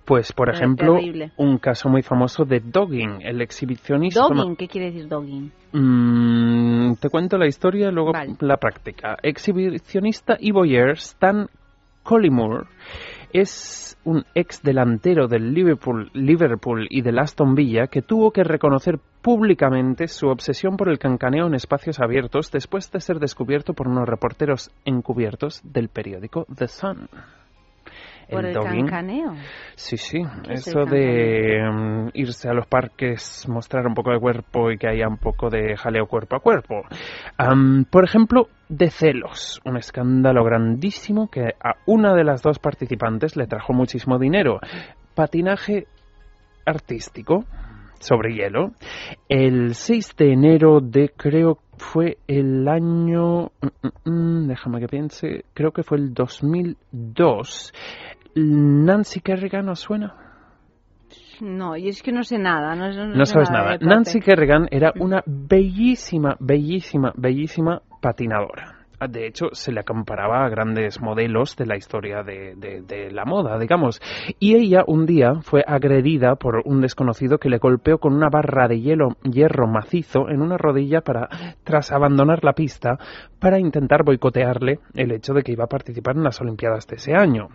Pues, 0.05 0.33
por 0.33 0.49
ejemplo, 0.49 0.95
terrible. 0.95 1.31
un 1.37 1.57
caso 1.59 1.89
muy 1.89 2.01
famoso 2.01 2.43
de 2.45 2.59
dogging, 2.59 3.21
el 3.21 3.41
exhibicionista... 3.41 4.21
Dogging, 4.21 4.55
¿qué 4.55 4.67
quiere 4.67 4.91
decir 4.91 5.07
dogging? 5.07 5.51
Mm, 5.71 6.58
te 6.95 7.09
cuento 7.09 7.37
la 7.37 7.47
historia, 7.47 7.91
luego 7.91 8.11
la 8.39 8.57
práctica. 8.57 9.17
Exhibicionista 9.21 10.37
y 10.39 10.51
voyeur 10.51 10.91
Stan 10.91 11.47
Collymore 12.03 12.65
es 13.31 13.97
un 14.03 14.25
ex 14.33 14.63
delantero 14.63 15.27
del 15.27 15.53
Liverpool, 15.53 16.09
Liverpool 16.13 16.87
y 16.89 17.01
del 17.01 17.19
Aston 17.19 17.53
Villa 17.53 17.87
que 17.87 18.01
tuvo 18.01 18.31
que 18.31 18.43
reconocer 18.43 18.99
públicamente 19.21 20.07
su 20.07 20.27
obsesión 20.27 20.77
por 20.77 20.89
el 20.89 20.97
cancaneo 20.97 21.47
en 21.47 21.53
espacios 21.53 21.99
abiertos 21.99 22.51
después 22.51 22.91
de 22.91 23.01
ser 23.01 23.19
descubierto 23.19 23.73
por 23.73 23.87
unos 23.87 24.07
reporteros 24.07 24.71
encubiertos 24.85 25.61
del 25.63 25.89
periódico 25.89 26.45
The 26.55 26.67
Sun. 26.67 27.09
Por 28.31 28.45
el 28.45 28.55
dogging- 28.55 28.81
cancaneo. 28.89 29.33
Sí, 29.75 29.97
sí, 29.97 30.21
¿Qué 30.43 30.53
es 30.53 30.67
eso 30.67 30.81
el 30.81 30.89
de 30.89 31.69
mm, 31.71 32.09
irse 32.13 32.49
a 32.49 32.53
los 32.53 32.67
parques, 32.67 33.47
mostrar 33.47 33.87
un 33.87 33.93
poco 33.93 34.11
de 34.11 34.19
cuerpo 34.19 34.71
y 34.71 34.77
que 34.77 34.87
haya 34.87 35.07
un 35.07 35.17
poco 35.17 35.49
de 35.49 35.75
jaleo 35.77 36.05
cuerpo 36.05 36.35
a 36.35 36.39
cuerpo. 36.39 36.83
Por 37.89 38.03
ejemplo, 38.03 38.47
de 38.67 38.89
celos, 38.89 39.61
un 39.65 39.77
escándalo 39.77 40.43
grandísimo 40.43 41.29
que 41.29 41.53
a 41.63 41.75
una 41.85 42.13
de 42.13 42.23
las 42.23 42.41
dos 42.41 42.59
participantes 42.59 43.35
le 43.35 43.47
trajo 43.47 43.73
muchísimo 43.73 44.19
dinero. 44.19 44.59
Patinaje 45.15 45.87
artístico 46.65 47.45
sobre 47.99 48.33
hielo. 48.33 48.71
El 49.27 49.75
6 49.75 50.15
de 50.17 50.31
enero 50.33 50.79
de, 50.81 51.09
creo, 51.15 51.59
fue 51.77 52.17
el 52.27 52.67
año... 52.67 53.51
mm, 53.61 53.87
mm, 54.07 54.09
mm, 54.11 54.47
déjame 54.47 54.79
que 54.79 54.87
piense, 54.87 55.45
creo 55.53 55.71
que 55.71 55.83
fue 55.83 55.97
el 55.97 56.13
2002. 56.13 57.73
Nancy 58.35 59.19
Kerrigan, 59.21 59.69
¿os 59.69 59.79
suena? 59.79 60.15
No, 61.41 61.77
y 61.77 61.87
es 61.87 62.03
que 62.03 62.11
no 62.11 62.23
sé 62.23 62.37
nada. 62.37 62.75
No, 62.75 62.91
no, 62.91 63.15
No 63.15 63.25
sé 63.25 63.33
sabes 63.33 63.49
nada. 63.51 63.77
Nancy 63.79 64.19
Kerrigan 64.19 64.67
era 64.71 64.91
una 64.99 65.23
bellísima, 65.25 66.35
bellísima, 66.39 67.13
bellísima 67.15 67.81
patinadora. 68.01 68.75
De 69.09 69.25
hecho, 69.27 69.45
se 69.53 69.71
le 69.71 69.85
comparaba 69.85 70.43
a 70.43 70.49
grandes 70.49 70.99
modelos 70.99 71.55
de 71.55 71.65
la 71.65 71.77
historia 71.77 72.21
de, 72.21 72.55
de- 72.57 72.81
de 72.81 73.09
la 73.11 73.23
moda, 73.23 73.57
digamos. 73.57 74.01
Y 74.39 74.55
ella 74.57 74.83
un 74.85 75.05
día 75.05 75.35
fue 75.41 75.63
agredida 75.65 76.35
por 76.35 76.61
un 76.65 76.81
desconocido 76.81 77.37
que 77.37 77.47
le 77.49 77.59
golpeó 77.59 77.99
con 77.99 78.13
una 78.13 78.27
barra 78.29 78.67
de 78.67 78.81
hielo, 78.81 79.15
hierro 79.23 79.67
macizo 79.69 80.27
en 80.27 80.41
una 80.41 80.57
rodilla 80.57 80.99
para, 80.99 81.29
tras 81.63 81.93
abandonar 81.93 82.43
la 82.43 82.51
pista, 82.51 82.97
para 83.39 83.57
intentar 83.57 84.03
boicotearle 84.03 84.79
el 84.95 85.13
hecho 85.13 85.33
de 85.33 85.43
que 85.43 85.53
iba 85.53 85.63
a 85.63 85.67
participar 85.67 86.17
en 86.17 86.23
las 86.25 86.41
Olimpiadas 86.41 86.85
de 86.85 86.97
ese 86.97 87.13
año. 87.15 87.47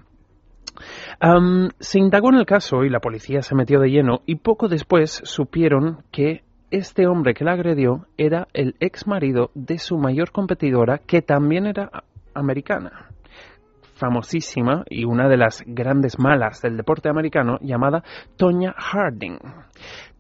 Se 1.79 1.99
indagó 1.99 2.31
en 2.31 2.37
el 2.37 2.47
caso 2.47 2.85
y 2.85 2.91
la 2.91 3.01
policía 3.01 3.43
se 3.43 3.55
metió 3.55 3.81
de 3.81 3.91
lleno 3.91 4.21
y 4.27 4.37
poco 4.37 4.69
después 4.69 5.21
supieron 5.25 6.03
que 6.11 6.43
este 6.71 7.07
hombre 7.07 7.35
que 7.35 7.45
la 7.45 7.53
agredió 7.53 8.07
era 8.17 8.49
el 8.53 8.75
ex 8.81 9.07
marido 9.07 9.51
de 9.55 9.79
su 9.79 9.97
mayor 9.97 10.33
competidora 10.33 10.99
que 10.99 11.23
también 11.23 11.67
era 11.67 11.91
americana 12.35 13.09
famosísima 13.95 14.85
y 14.91 15.05
una 15.05 15.29
de 15.29 15.37
las 15.37 15.63
grandes 15.67 16.19
malas 16.19 16.61
del 16.61 16.77
deporte 16.77 17.09
americano 17.09 17.59
llamada 17.61 18.03
Tonya 18.37 18.75
Harding. 18.77 19.39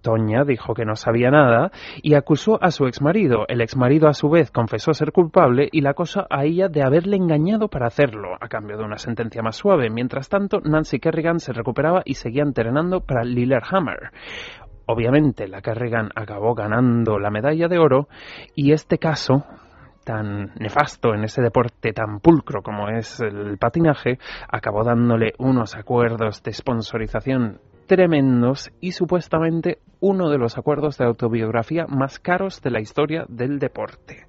Tonya 0.05 0.45
dijo 0.45 0.75
que 0.75 0.85
no 0.85 0.97
sabía 0.97 1.31
nada 1.31 1.73
y 2.03 2.15
acusó 2.15 2.63
a 2.63 2.71
su 2.71 2.87
exmarido. 2.87 3.47
El 3.49 3.63
exmarido 3.63 4.07
a 4.07 4.13
su 4.13 4.29
vez 4.29 4.51
confesó 4.51 4.93
ser 4.93 5.13
culpable 5.13 5.69
y 5.73 5.81
la 5.81 5.91
acusó 5.91 6.27
a 6.29 6.45
ella 6.45 6.69
de 6.69 6.83
haberle 6.83 7.17
engañado 7.17 7.69
para 7.69 7.87
hacerlo, 7.87 8.37
a 8.39 8.49
cambio 8.49 8.77
de 8.77 8.85
una 8.85 8.99
sentencia 8.99 9.43
más 9.43 9.57
suave. 9.57 9.89
Mientras 9.89 10.29
tanto, 10.29 10.61
Nancy 10.61 11.01
Kerrigan 11.01 11.41
se 11.41 11.55
recuperaba 11.55 12.03
y 12.05 12.15
seguía 12.15 12.43
entrenando 12.43 13.01
para 13.01 13.25
Lillehammer. 13.25 14.11
Obviamente, 14.87 15.49
la 15.49 15.63
Kerrigan 15.63 16.11
acabó 16.15 16.55
ganando 16.55 17.19
la 17.19 17.31
medalla 17.31 17.69
de 17.69 17.79
oro 17.79 18.09
y 18.55 18.73
este 18.73 18.99
caso 18.99 19.45
tan 20.05 20.53
nefasto 20.61 21.15
en 21.15 21.25
ese 21.25 21.41
deporte 21.41 21.95
tan 21.95 22.21
pulcro 22.21 22.61
como 22.61 22.91
es 22.91 23.21
el 23.21 23.57
patinaje, 23.57 24.19
acabó 24.51 24.85
dándole 24.85 25.33
unos 25.39 25.75
acuerdos 25.75 26.43
de 26.43 26.53
sponsorización 26.53 27.59
tremendos 27.87 28.71
y 28.81 28.93
supuestamente 28.93 29.79
uno 30.05 30.29
de 30.29 30.37
los 30.37 30.59
acuerdos 30.59 30.99
de 30.99 31.07
autobiografía 31.07 31.87
más 31.89 32.19
caros 32.19 32.61
de 32.61 32.71
la 32.71 32.79
historia 32.79 33.25
del 33.27 33.59
deporte. 33.59 34.27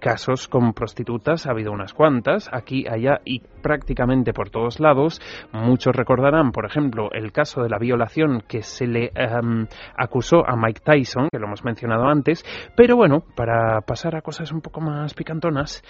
Casos 0.00 0.48
con 0.48 0.72
prostitutas 0.72 1.46
ha 1.46 1.50
habido 1.50 1.70
unas 1.70 1.92
cuantas, 1.92 2.48
aquí, 2.50 2.86
allá 2.88 3.20
y 3.26 3.40
prácticamente 3.40 4.32
por 4.32 4.48
todos 4.48 4.80
lados. 4.80 5.20
Muchos 5.52 5.94
recordarán, 5.94 6.50
por 6.50 6.64
ejemplo, 6.64 7.10
el 7.12 7.30
caso 7.32 7.62
de 7.62 7.68
la 7.68 7.78
violación 7.78 8.42
que 8.48 8.62
se 8.62 8.86
le 8.86 9.12
um, 9.42 9.66
acusó 9.96 10.48
a 10.48 10.56
Mike 10.56 10.80
Tyson, 10.82 11.28
que 11.30 11.38
lo 11.38 11.46
hemos 11.46 11.62
mencionado 11.62 12.06
antes. 12.06 12.42
Pero 12.74 12.96
bueno, 12.96 13.22
para 13.36 13.82
pasar 13.82 14.16
a 14.16 14.22
cosas 14.22 14.50
un 14.50 14.62
poco 14.62 14.80
más 14.80 15.12
picantonas, 15.12 15.82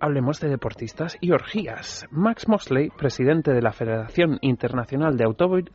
hablemos 0.00 0.40
de 0.40 0.48
deportistas 0.48 1.18
y 1.20 1.32
orgías. 1.32 2.06
Max 2.10 2.48
Mosley, 2.48 2.88
presidente 2.96 3.52
de 3.52 3.60
la 3.60 3.72
Federación 3.72 4.38
Internacional 4.40 5.18
de 5.18 5.24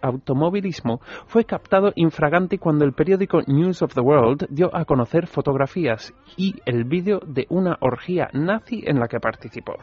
Automovilismo, 0.01 1.01
fue 1.27 1.45
captado 1.45 1.91
infraganti 1.95 2.57
cuando 2.57 2.83
el 2.83 2.93
periódico 2.93 3.10
News 3.47 3.81
of 3.81 3.93
the 3.93 4.01
World 4.01 4.45
dio 4.49 4.75
a 4.75 4.85
conocer 4.85 5.27
fotografías 5.27 6.13
y 6.37 6.55
el 6.65 6.83
vídeo 6.85 7.19
de 7.25 7.45
una 7.49 7.77
orgía 7.81 8.29
nazi 8.33 8.83
en 8.85 8.99
la 8.99 9.07
que 9.07 9.19
participó. 9.19 9.73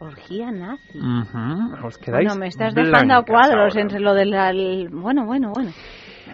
Orgía 0.00 0.50
nazi. 0.50 0.98
Ujú, 0.98 1.86
¿Os 1.86 1.98
quedáis 1.98 2.28
Bueno, 2.28 2.40
me 2.40 2.48
estás 2.48 2.74
dejando 2.74 3.14
a 3.14 3.24
cuadros 3.24 3.72
ahora. 3.74 3.80
entre 3.80 4.00
lo 4.00 4.12
del... 4.14 4.34
al- 4.34 4.88
Bueno, 4.90 5.24
bueno, 5.24 5.52
bueno. 5.54 5.70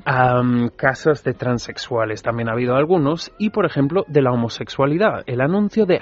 Am, 0.04 0.70
casos 0.76 1.22
de 1.24 1.34
transexuales 1.34 2.22
también 2.22 2.48
ha 2.48 2.52
habido 2.52 2.74
algunos 2.76 3.32
y 3.38 3.50
por 3.50 3.66
ejemplo 3.66 4.04
de 4.08 4.22
la 4.22 4.30
homosexualidad 4.32 5.22
el 5.26 5.40
anuncio 5.40 5.84
de 5.84 5.98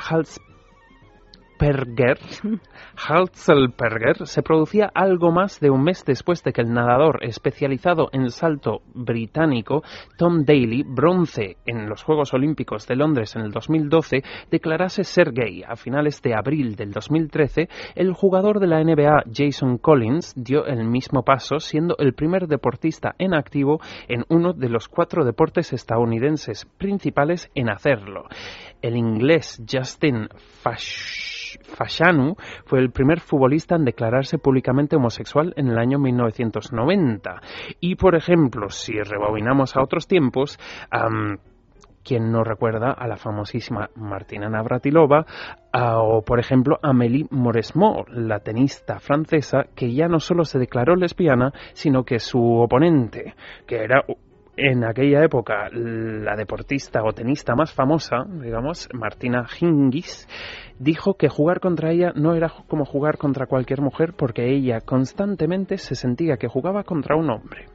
Halsperger 2.96 4.26
se 4.26 4.42
producía 4.42 4.90
algo 4.94 5.30
más 5.32 5.61
de 5.61 5.70
un 5.70 5.82
mes 5.82 6.04
después 6.04 6.42
de 6.42 6.52
que 6.52 6.61
el 6.61 6.72
nadador 6.72 7.18
especializado 7.22 8.09
en 8.12 8.30
salto 8.30 8.82
británico 8.94 9.82
Tom 10.16 10.44
Daly, 10.44 10.84
bronce 10.84 11.56
en 11.66 11.88
los 11.88 12.02
Juegos 12.02 12.32
Olímpicos 12.32 12.86
de 12.86 12.96
Londres 12.96 13.34
en 13.36 13.42
el 13.42 13.50
2012, 13.50 14.22
declarase 14.50 15.04
ser 15.04 15.32
gay. 15.32 15.62
A 15.66 15.76
finales 15.76 16.22
de 16.22 16.34
abril 16.34 16.76
del 16.76 16.92
2013, 16.92 17.68
el 17.94 18.12
jugador 18.12 18.61
de 18.61 18.66
la 18.66 18.82
NBA 18.82 19.24
Jason 19.32 19.78
Collins 19.78 20.34
dio 20.36 20.64
el 20.66 20.84
mismo 20.84 21.24
paso, 21.24 21.59
siendo 21.59 21.96
el 21.98 22.14
primer 22.14 22.46
deportista 22.46 23.14
en 23.18 23.34
activo 23.34 23.80
en 24.09 24.24
uno 24.28 24.52
de 24.52 24.68
los 24.68 24.88
cuatro 24.88 25.24
deportes 25.24 25.72
estadounidenses 25.72 26.66
principales 26.78 27.50
en 27.54 27.70
hacerlo. 27.70 28.24
El 28.80 28.96
inglés 28.96 29.62
Justin 29.68 30.28
Fash- 30.62 31.38
Fashanu 31.62 32.36
fue 32.64 32.80
el 32.80 32.90
primer 32.90 33.20
futbolista 33.20 33.76
en 33.76 33.84
declararse 33.84 34.38
públicamente 34.38 34.96
homosexual 34.96 35.53
en 35.57 35.68
el 35.68 35.78
año 35.78 35.99
1990. 35.99 37.40
Y, 37.80 37.94
por 37.96 38.14
ejemplo, 38.14 38.68
si 38.70 39.01
rebobinamos 39.01 39.76
a 39.76 39.82
otros 39.82 40.07
tiempos, 40.07 40.59
am, 40.90 41.38
¿Quién 42.05 42.32
no 42.32 42.42
recuerda 42.42 42.92
a 42.92 43.07
la 43.07 43.18
famosísima 43.18 43.90
Martina 43.94 44.49
Navratilova 44.49 45.26
a- 45.72 45.99
o, 45.99 46.22
por 46.22 46.40
ejemplo, 46.40 46.78
Amélie 46.82 47.26
Mauresmo, 47.30 48.07
la 48.09 48.38
tenista 48.40 48.99
francesa 48.99 49.64
que 49.74 49.92
ya 49.92 50.09
no 50.09 50.18
solo 50.18 50.46
se 50.46 50.59
declaró 50.59 50.96
lesbiana, 50.96 51.53
sino 51.74 52.05
que 52.05 52.18
su 52.18 52.40
oponente, 52.40 53.34
que 53.66 53.84
era 53.84 54.05
en 54.59 54.84
aquella 54.84 55.22
época 55.22 55.68
la 55.72 56.34
deportista 56.34 57.04
o 57.04 57.12
tenista 57.12 57.54
más 57.54 57.72
famosa, 57.72 58.24
digamos, 58.28 58.88
Martina 58.92 59.46
Hingis, 59.59 60.26
dijo 60.80 61.14
que 61.14 61.28
jugar 61.28 61.61
contra 61.61 61.92
ella 61.92 62.12
no 62.16 62.34
era 62.34 62.52
como 62.66 62.84
jugar 62.84 63.18
contra 63.18 63.46
cualquier 63.46 63.80
mujer 63.80 64.14
porque 64.16 64.52
ella 64.52 64.80
constantemente 64.80 65.78
se 65.78 65.94
sentía 65.94 66.38
que 66.38 66.48
jugaba 66.48 66.82
contra 66.82 67.16
un 67.16 67.30
hombre. 67.30 67.66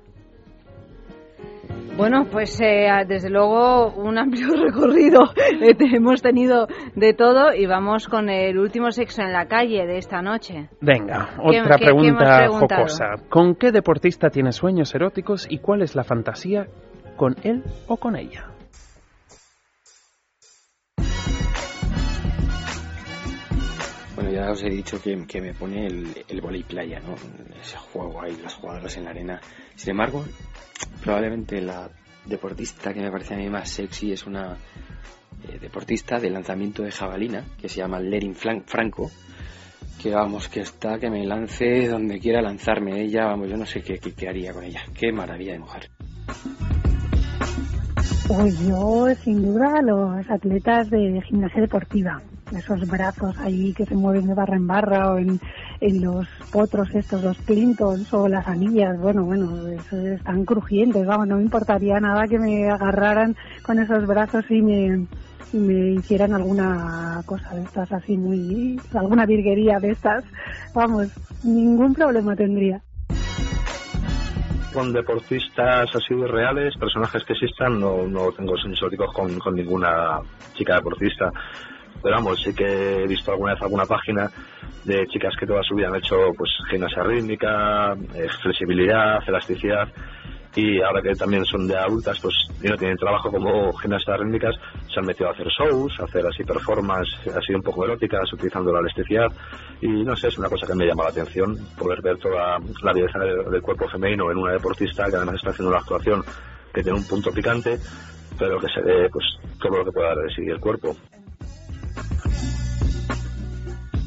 Bueno, 1.95 2.25
pues 2.31 2.59
eh, 2.59 2.87
desde 3.07 3.29
luego 3.29 3.93
un 3.93 4.17
amplio 4.17 4.47
recorrido 4.65 5.21
eh, 5.61 5.75
hemos 5.93 6.21
tenido 6.23 6.67
de 6.95 7.13
todo 7.13 7.53
y 7.53 7.67
vamos 7.67 8.07
con 8.07 8.29
el 8.29 8.57
último 8.57 8.91
sexo 8.91 9.21
en 9.21 9.31
la 9.31 9.45
calle 9.45 9.85
de 9.85 9.97
esta 9.97 10.21
noche. 10.23 10.69
Venga, 10.81 11.29
¿Qué- 11.35 11.61
otra 11.61 11.77
qué- 11.77 11.85
qué 11.85 11.91
pregunta 11.91 12.37
preguntado? 12.39 12.81
jocosa. 12.81 13.05
¿Con 13.29 13.55
qué 13.55 13.71
deportista 13.71 14.29
tiene 14.29 14.51
sueños 14.51 14.93
eróticos 14.95 15.45
y 15.49 15.59
cuál 15.59 15.83
es 15.83 15.95
la 15.95 16.03
fantasía 16.03 16.65
con 17.15 17.35
él 17.43 17.61
o 17.87 17.97
con 17.97 18.15
ella? 18.15 18.47
Ya 24.31 24.51
os 24.51 24.63
he 24.63 24.69
dicho 24.69 25.01
que, 25.01 25.25
que 25.25 25.41
me 25.41 25.53
pone 25.53 25.87
el, 25.87 26.25
el 26.27 26.41
volei 26.41 26.63
playa, 26.63 26.99
¿no? 26.99 27.15
Ese 27.59 27.77
juego 27.77 28.21
ahí, 28.21 28.37
las 28.41 28.55
jugadoras 28.55 28.97
en 28.97 29.03
la 29.05 29.09
arena. 29.11 29.41
Sin 29.75 29.91
embargo, 29.91 30.25
probablemente 31.01 31.61
la 31.61 31.89
deportista 32.25 32.93
que 32.93 33.01
me 33.01 33.11
parece 33.11 33.33
a 33.33 33.37
mí 33.37 33.49
más 33.49 33.69
sexy 33.69 34.13
es 34.13 34.25
una 34.25 34.57
eh, 35.47 35.59
deportista 35.59 36.19
de 36.19 36.29
lanzamiento 36.29 36.83
de 36.83 36.91
jabalina 36.91 37.43
que 37.59 37.69
se 37.69 37.77
llama 37.77 37.99
Lerin 37.99 38.35
Franco. 38.35 39.11
Que 40.01 40.11
vamos, 40.13 40.49
que 40.49 40.61
está, 40.61 40.99
que 40.99 41.09
me 41.09 41.25
lance 41.25 41.87
donde 41.87 42.19
quiera 42.19 42.41
lanzarme 42.41 43.01
ella, 43.01 43.25
vamos, 43.25 43.49
yo 43.49 43.55
no 43.55 43.65
sé 43.65 43.81
qué, 43.81 43.99
qué, 43.99 44.13
qué 44.13 44.27
haría 44.27 44.51
con 44.51 44.63
ella. 44.63 44.81
Qué 44.93 45.11
maravilla 45.11 45.53
de 45.53 45.59
mujer. 45.59 45.89
Pues 48.27 48.59
yo, 48.67 49.07
sin 49.23 49.43
duda, 49.43 49.81
los 49.81 50.29
atletas 50.29 50.89
de 50.89 51.21
gimnasia 51.27 51.61
deportiva. 51.61 52.21
Esos 52.55 52.87
brazos 52.87 53.35
ahí 53.39 53.73
que 53.73 53.85
se 53.85 53.95
mueven 53.95 54.27
de 54.27 54.35
barra 54.35 54.55
en 54.55 54.67
barra 54.67 55.13
o 55.13 55.17
en, 55.17 55.39
en 55.81 56.01
los 56.01 56.27
potros 56.51 56.93
estos, 56.93 57.23
los 57.23 57.37
clintons 57.39 58.13
o 58.13 58.27
las 58.27 58.47
anillas. 58.47 58.99
Bueno, 58.99 59.25
bueno, 59.25 59.67
eso 59.67 59.97
están 59.97 60.45
crujientes. 60.45 61.05
Vamos, 61.05 61.27
no 61.27 61.37
me 61.37 61.43
importaría 61.43 61.99
nada 61.99 62.27
que 62.27 62.37
me 62.37 62.69
agarraran 62.69 63.35
con 63.63 63.79
esos 63.79 64.05
brazos 64.05 64.45
y 64.49 64.61
me, 64.61 65.07
y 65.51 65.57
me 65.57 65.91
hicieran 65.93 66.33
alguna 66.33 67.21
cosa 67.25 67.55
de 67.55 67.63
estas 67.63 67.91
así 67.91 68.17
muy... 68.17 68.79
alguna 68.93 69.25
virguería 69.25 69.79
de 69.79 69.91
estas. 69.91 70.23
Vamos, 70.73 71.07
ningún 71.43 71.93
problema 71.93 72.35
tendría. 72.35 72.81
Con 74.73 74.91
deportistas 74.91 75.89
así 75.95 76.15
reales, 76.15 76.75
personajes 76.77 77.23
que 77.25 77.33
existan, 77.33 77.79
no, 77.79 78.07
no 78.07 78.31
tengo 78.31 78.57
sueños 78.57 78.79
eróticos 78.81 79.13
con, 79.13 79.37
con 79.37 79.55
ninguna 79.55 80.19
chica 80.53 80.75
deportista. 80.75 81.31
Pero 82.03 82.15
vamos, 82.15 82.41
sí 82.43 82.53
que 82.53 83.03
he 83.03 83.07
visto 83.07 83.31
alguna 83.31 83.53
vez 83.53 83.61
alguna 83.61 83.85
página 83.85 84.29
de 84.83 85.07
chicas 85.07 85.33
que 85.39 85.47
toda 85.47 85.63
su 85.63 85.75
vida 85.75 85.87
han 85.87 85.95
hecho 85.95 86.17
pues 86.37 86.51
gimnasia 86.69 87.03
rítmica, 87.03 87.93
eh, 88.13 88.27
flexibilidad, 88.41 89.19
elasticidad 89.25 89.87
y 90.55 90.81
ahora 90.81 91.01
que 91.01 91.15
también 91.15 91.43
son 91.45 91.67
de 91.67 91.75
adultas 91.75 92.19
pues 92.21 92.35
y 92.61 92.67
no 92.67 92.77
tienen 92.77 92.97
trabajo 92.97 93.31
como 93.31 93.73
gimnastas 93.73 94.19
rítmicas 94.19 94.55
se 94.93 94.99
han 94.99 95.05
metido 95.05 95.29
a 95.29 95.31
hacer 95.31 95.47
shows, 95.47 95.99
a 95.99 96.03
hacer 96.03 96.25
así 96.27 96.43
performance 96.43 97.09
así 97.35 97.53
un 97.53 97.63
poco 97.63 97.85
eróticas 97.85 98.31
utilizando 98.31 98.71
la 98.71 98.81
elasticidad 98.81 99.27
y 99.81 99.87
no 99.87 100.15
sé, 100.15 100.27
es 100.27 100.37
una 100.37 100.49
cosa 100.49 100.67
que 100.67 100.75
me 100.75 100.85
llama 100.85 101.05
la 101.05 101.09
atención 101.09 101.57
poder 101.77 102.01
ver 102.01 102.17
toda 102.17 102.59
la 102.83 102.93
belleza 102.93 103.19
del, 103.19 103.61
cuerpo 103.61 103.87
femenino 103.87 104.31
en 104.31 104.37
una 104.37 104.53
deportista 104.53 105.05
que 105.09 105.15
además 105.15 105.35
está 105.35 105.49
haciendo 105.49 105.69
una 105.69 105.79
actuación 105.79 106.23
que 106.73 106.83
tiene 106.83 106.99
un 106.99 107.07
punto 107.07 107.31
picante 107.31 107.79
pero 108.37 108.59
que 108.59 108.67
se 108.67 108.81
ve 108.81 109.09
pues 109.09 109.25
todo 109.59 109.77
lo 109.77 109.85
que 109.85 109.91
pueda 109.91 110.09
dar 110.09 110.17
de 110.17 110.35
sí 110.35 110.43
el 110.43 110.59
cuerpo 110.59 110.95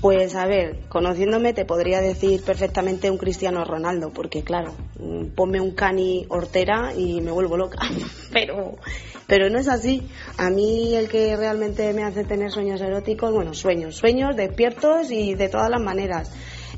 Pues 0.06 0.36
a 0.36 0.46
ver, 0.46 0.82
conociéndome 0.88 1.52
te 1.52 1.64
podría 1.64 2.00
decir 2.00 2.40
perfectamente 2.44 3.10
un 3.10 3.18
Cristiano 3.18 3.64
Ronaldo, 3.64 4.10
porque 4.10 4.44
claro, 4.44 4.72
mm, 5.00 5.34
ponme 5.34 5.60
un 5.60 5.72
cani 5.72 6.26
hortera 6.28 6.92
y 6.96 7.20
me 7.20 7.32
vuelvo 7.32 7.56
loca. 7.56 7.78
Pero, 8.32 8.76
pero 9.26 9.50
no 9.50 9.58
es 9.58 9.66
así. 9.66 10.06
A 10.38 10.48
mí 10.48 10.94
el 10.94 11.08
que 11.08 11.34
realmente 11.36 11.92
me 11.92 12.04
hace 12.04 12.22
tener 12.22 12.52
sueños 12.52 12.80
eróticos, 12.80 13.32
bueno, 13.32 13.52
sueños, 13.52 13.96
sueños 13.96 14.36
despiertos 14.36 15.10
y 15.10 15.34
de 15.34 15.48
todas 15.48 15.70
las 15.70 15.80
maneras. 15.80 16.30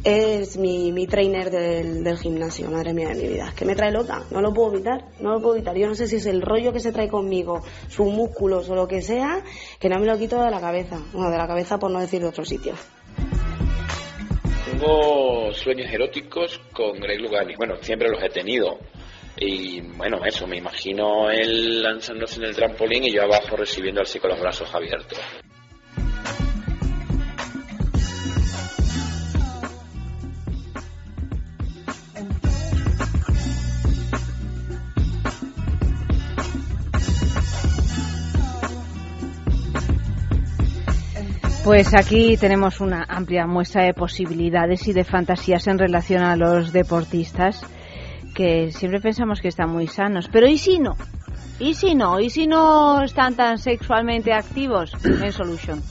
Es 0.04 0.56
mi, 0.56 0.90
mi 0.92 1.06
trainer 1.06 1.50
del, 1.50 2.04
del 2.04 2.16
gimnasio, 2.16 2.70
madre 2.70 2.94
mía 2.94 3.08
de 3.08 3.16
mi 3.16 3.28
vida. 3.28 3.52
Que 3.54 3.66
me 3.66 3.74
trae 3.74 3.92
loca, 3.92 4.22
no 4.30 4.40
lo 4.40 4.54
puedo 4.54 4.72
evitar, 4.72 5.04
no 5.20 5.32
lo 5.32 5.42
puedo 5.42 5.56
evitar. 5.56 5.76
Yo 5.76 5.86
no 5.86 5.94
sé 5.94 6.06
si 6.06 6.16
es 6.16 6.24
el 6.24 6.40
rollo 6.40 6.72
que 6.72 6.80
se 6.80 6.92
trae 6.92 7.08
conmigo, 7.08 7.62
sus 7.88 8.06
músculos 8.06 8.70
o 8.70 8.74
lo 8.74 8.88
que 8.88 9.02
sea, 9.02 9.42
que 9.78 9.90
no 9.90 9.98
me 9.98 10.06
lo 10.06 10.16
quito 10.16 10.40
de 10.42 10.50
la 10.50 10.60
cabeza. 10.60 10.98
Bueno, 11.12 11.30
de 11.30 11.36
la 11.36 11.46
cabeza 11.46 11.78
por 11.78 11.90
no 11.90 12.00
decir 12.00 12.22
de 12.22 12.28
otro 12.28 12.46
sitio. 12.46 12.72
Tengo 14.78 15.52
sueños 15.54 15.92
eróticos 15.92 16.60
con 16.72 17.00
Greg 17.00 17.20
Lugani. 17.20 17.56
Bueno, 17.56 17.74
siempre 17.80 18.08
los 18.08 18.22
he 18.22 18.28
tenido. 18.28 18.78
Y 19.36 19.80
bueno, 19.80 20.24
eso, 20.24 20.46
me 20.46 20.56
imagino 20.56 21.28
él 21.30 21.82
lanzándose 21.82 22.36
en 22.36 22.44
el 22.44 22.54
trampolín 22.54 23.02
y 23.02 23.12
yo 23.12 23.24
abajo 23.24 23.56
recibiendo 23.56 24.02
así 24.02 24.20
con 24.20 24.30
los 24.30 24.40
brazos 24.40 24.72
abiertos. 24.72 25.18
Pues 41.68 41.92
aquí 41.92 42.38
tenemos 42.38 42.80
una 42.80 43.04
amplia 43.06 43.46
muestra 43.46 43.82
de 43.82 43.92
posibilidades 43.92 44.88
y 44.88 44.94
de 44.94 45.04
fantasías 45.04 45.66
en 45.66 45.78
relación 45.78 46.22
a 46.22 46.34
los 46.34 46.72
deportistas 46.72 47.60
que 48.34 48.72
siempre 48.72 49.02
pensamos 49.02 49.42
que 49.42 49.48
están 49.48 49.68
muy 49.68 49.86
sanos. 49.86 50.30
Pero 50.32 50.46
¿y 50.46 50.56
si 50.56 50.78
no? 50.78 50.96
¿Y 51.58 51.74
si 51.74 51.94
no? 51.94 52.20
¿Y 52.20 52.30
si 52.30 52.46
no 52.46 53.02
están 53.02 53.36
tan 53.36 53.58
sexualmente 53.58 54.32
activos? 54.32 54.92
Men 55.04 55.30
Solution. 55.30 55.82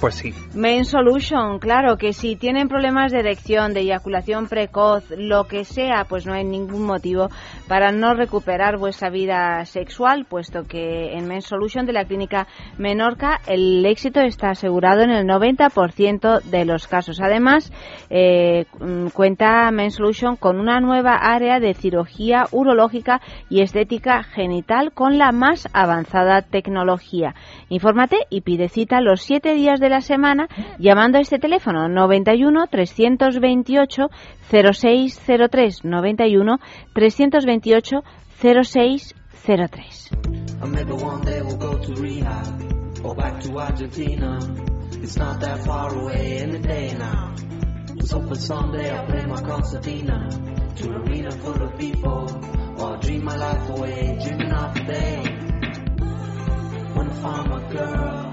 Pues 0.00 0.14
sí. 0.14 0.32
Men 0.54 0.84
Solution, 0.84 1.58
claro, 1.58 1.96
que 1.96 2.12
si 2.12 2.36
tienen 2.36 2.68
problemas 2.68 3.12
de 3.12 3.18
erección, 3.18 3.74
de 3.74 3.80
eyaculación 3.80 4.46
precoz, 4.46 5.04
lo 5.10 5.44
que 5.44 5.64
sea, 5.64 6.04
pues 6.08 6.26
no 6.26 6.32
hay 6.32 6.44
ningún 6.44 6.84
motivo 6.84 7.28
para 7.68 7.92
no 7.92 8.14
recuperar 8.14 8.78
vuestra 8.78 9.10
vida 9.10 9.64
sexual, 9.66 10.24
puesto 10.24 10.64
que 10.64 11.14
en 11.14 11.26
Men 11.26 11.42
Solution 11.42 11.84
de 11.86 11.92
la 11.92 12.04
clínica 12.04 12.46
Menorca 12.78 13.40
el 13.46 13.84
éxito 13.84 14.20
está 14.20 14.50
asegurado 14.50 15.02
en 15.02 15.10
el 15.10 15.26
90% 15.26 16.40
de 16.42 16.64
los 16.64 16.86
casos. 16.86 17.20
Además, 17.20 17.72
eh, 18.08 18.66
mm, 18.78 19.08
cuenta 19.08 19.70
Men 19.70 19.90
Solution 19.90 20.36
con 20.36 20.60
una 20.60 20.80
nueva 20.80 21.16
área 21.16 21.60
de 21.60 21.74
cirugía 21.74 22.46
urológica 22.52 23.20
y 23.48 23.62
estética 23.62 24.22
genital 24.22 24.92
con 24.92 25.18
la 25.18 25.32
más 25.32 25.68
avanzada 25.72 26.42
tecnología. 26.42 27.34
Infórmate 27.68 28.18
y 28.30 28.42
pide 28.42 28.68
cita 28.68 29.00
los 29.00 29.20
siete 29.20 29.54
días 29.54 29.79
de 29.80 29.88
la 29.88 30.00
semana 30.00 30.48
llamando 30.78 31.18
a 31.18 31.20
este 31.22 31.38
teléfono 31.38 31.88
91 31.88 32.66
328 32.68 34.10
0603 34.50 35.84
91 35.84 36.58
328 36.92 38.02
0603. 38.40 40.10
Or 40.62 40.68
maybe 40.68 40.92
one 40.92 41.22
day 41.22 41.42
we'll 41.42 41.56
go 41.56 41.76
to 41.76 42.00
rehab 42.00 43.04
or 43.04 43.14
back 43.14 43.40
to 43.40 43.58
Argentina. 43.58 44.38
It's 45.02 45.16
not 45.16 45.40
that 45.40 45.64
far 45.64 45.94
away 45.94 46.38
in 46.38 46.50
the 46.50 46.58
day 46.58 46.94
now. 46.98 47.34
Let's 47.96 48.12
hope 48.12 48.28
that 48.28 48.40
someday 48.40 48.90
I'll 48.90 49.06
play 49.06 49.26
my 49.26 49.40
concertina 49.40 50.28
to 50.76 50.84
an 50.90 50.94
arena 50.96 51.30
full 51.32 51.62
of 51.62 51.78
people 51.78 52.28
or 52.78 52.96
dream 52.98 53.24
my 53.24 53.36
life 53.36 53.68
away, 53.70 54.18
dreaming 54.22 54.52
of 54.52 54.74
the 54.74 54.84
day 54.84 55.22
when 56.94 57.10
I 57.10 57.14
find 57.14 57.48
my 57.50 57.72
girl. 57.72 58.29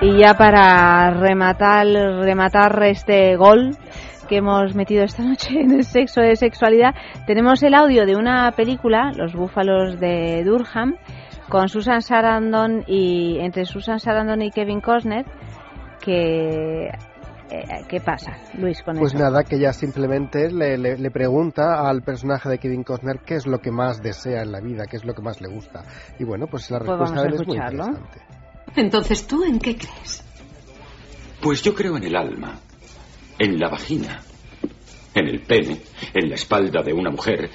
Y 0.00 0.18
ya 0.18 0.34
para 0.34 1.10
rematar, 1.10 1.86
rematar 1.86 2.82
este 2.82 3.36
gol 3.36 3.76
que 4.28 4.38
hemos 4.38 4.74
metido 4.74 5.04
esta 5.04 5.22
noche 5.22 5.60
en 5.60 5.72
el 5.72 5.84
sexo 5.84 6.20
de 6.20 6.36
sexualidad, 6.36 6.94
tenemos 7.26 7.62
el 7.62 7.74
audio 7.74 8.04
de 8.04 8.16
una 8.16 8.50
película, 8.52 9.12
Los 9.16 9.34
Búfalos 9.34 10.00
de 10.00 10.42
Durham, 10.44 10.96
con 11.48 11.68
Susan 11.68 12.02
Sarandon 12.02 12.84
y 12.86 13.38
entre 13.40 13.64
Susan 13.64 14.00
Sarandon 14.00 14.42
y 14.42 14.50
Kevin 14.50 14.80
Costner, 14.80 15.24
que 16.04 16.86
eh, 16.86 17.84
¿qué 17.88 18.00
pasa, 18.00 18.36
Luis, 18.58 18.82
con 18.82 18.96
Pues 18.98 19.12
eso? 19.14 19.22
nada, 19.22 19.42
que 19.44 19.56
ella 19.56 19.72
simplemente 19.72 20.50
le, 20.50 20.76
le- 20.78 20.96
le 20.98 21.10
pregunta 21.10 21.88
al 21.88 22.02
personaje 22.02 22.48
de 22.48 22.58
Kevin 22.58 22.82
Costner 22.82 23.20
qué 23.26 23.34
es 23.36 23.46
lo 23.46 23.58
que 23.58 23.70
más 23.70 24.02
desea 24.02 24.42
en 24.42 24.52
la 24.52 24.60
vida, 24.60 24.84
qué 24.90 24.96
es 24.96 25.04
lo 25.04 25.14
que 25.14 25.22
más 25.22 25.40
le 25.40 25.48
gusta. 25.48 25.82
Y 26.18 26.24
bueno, 26.24 26.46
pues 26.46 26.70
la 26.70 26.78
Pues 26.78 26.88
respuesta 26.90 27.16
vamos 27.16 27.18
a 27.18 27.22
de 27.22 27.28
él 27.28 27.34
es 27.42 27.46
muy 27.46 27.56
interesante. 27.56 28.20
Entonces, 28.76 29.26
¿tú 29.26 29.44
en 29.44 29.58
qué 29.58 29.76
crees? 29.76 30.24
Pues 31.42 31.62
yo 31.62 31.74
creo 31.74 31.96
en 31.96 32.04
el 32.04 32.16
alma, 32.16 32.58
en 33.38 33.58
la 33.58 33.68
vagina, 33.68 34.20
en 35.14 35.26
el 35.28 35.42
pene, 35.42 35.82
en 36.14 36.28
la 36.30 36.36
espalda 36.36 36.82
de 36.82 36.92
una 36.92 37.10
mujer, 37.10 37.50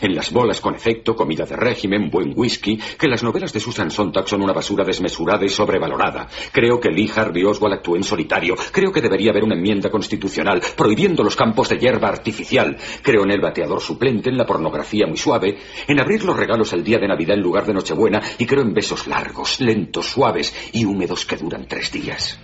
en 0.00 0.14
las 0.14 0.32
bolas 0.32 0.60
con 0.60 0.74
efecto, 0.74 1.14
comida 1.14 1.44
de 1.44 1.56
régimen, 1.56 2.10
buen 2.10 2.32
whisky, 2.36 2.78
que 2.98 3.08
las 3.08 3.22
novelas 3.22 3.52
de 3.52 3.60
Susan 3.60 3.90
Sontag 3.90 4.28
son 4.28 4.42
una 4.42 4.52
basura 4.52 4.84
desmesurada 4.84 5.44
y 5.44 5.48
sobrevalorada. 5.48 6.28
Creo 6.52 6.80
que 6.80 6.90
Lee 6.90 7.10
Harvey 7.14 7.44
Oswald 7.44 7.74
actuó 7.74 7.96
en 7.96 8.04
solitario. 8.04 8.56
Creo 8.72 8.92
que 8.92 9.00
debería 9.00 9.30
haber 9.30 9.44
una 9.44 9.54
enmienda 9.54 9.90
constitucional 9.90 10.60
prohibiendo 10.76 11.22
los 11.22 11.36
campos 11.36 11.68
de 11.68 11.78
hierba 11.78 12.08
artificial. 12.08 12.76
Creo 13.02 13.24
en 13.24 13.32
el 13.32 13.40
bateador 13.40 13.80
suplente, 13.80 14.30
en 14.30 14.36
la 14.36 14.46
pornografía 14.46 15.06
muy 15.06 15.16
suave, 15.16 15.58
en 15.86 16.00
abrir 16.00 16.24
los 16.24 16.36
regalos 16.36 16.72
el 16.72 16.84
día 16.84 16.98
de 16.98 17.08
Navidad 17.08 17.36
en 17.36 17.42
lugar 17.42 17.66
de 17.66 17.74
Nochebuena 17.74 18.20
y 18.38 18.46
creo 18.46 18.62
en 18.62 18.74
besos 18.74 19.06
largos, 19.06 19.60
lentos, 19.60 20.06
suaves 20.06 20.54
y 20.72 20.84
húmedos 20.84 21.26
que 21.26 21.36
duran 21.36 21.66
tres 21.66 21.92
días. 21.92 22.38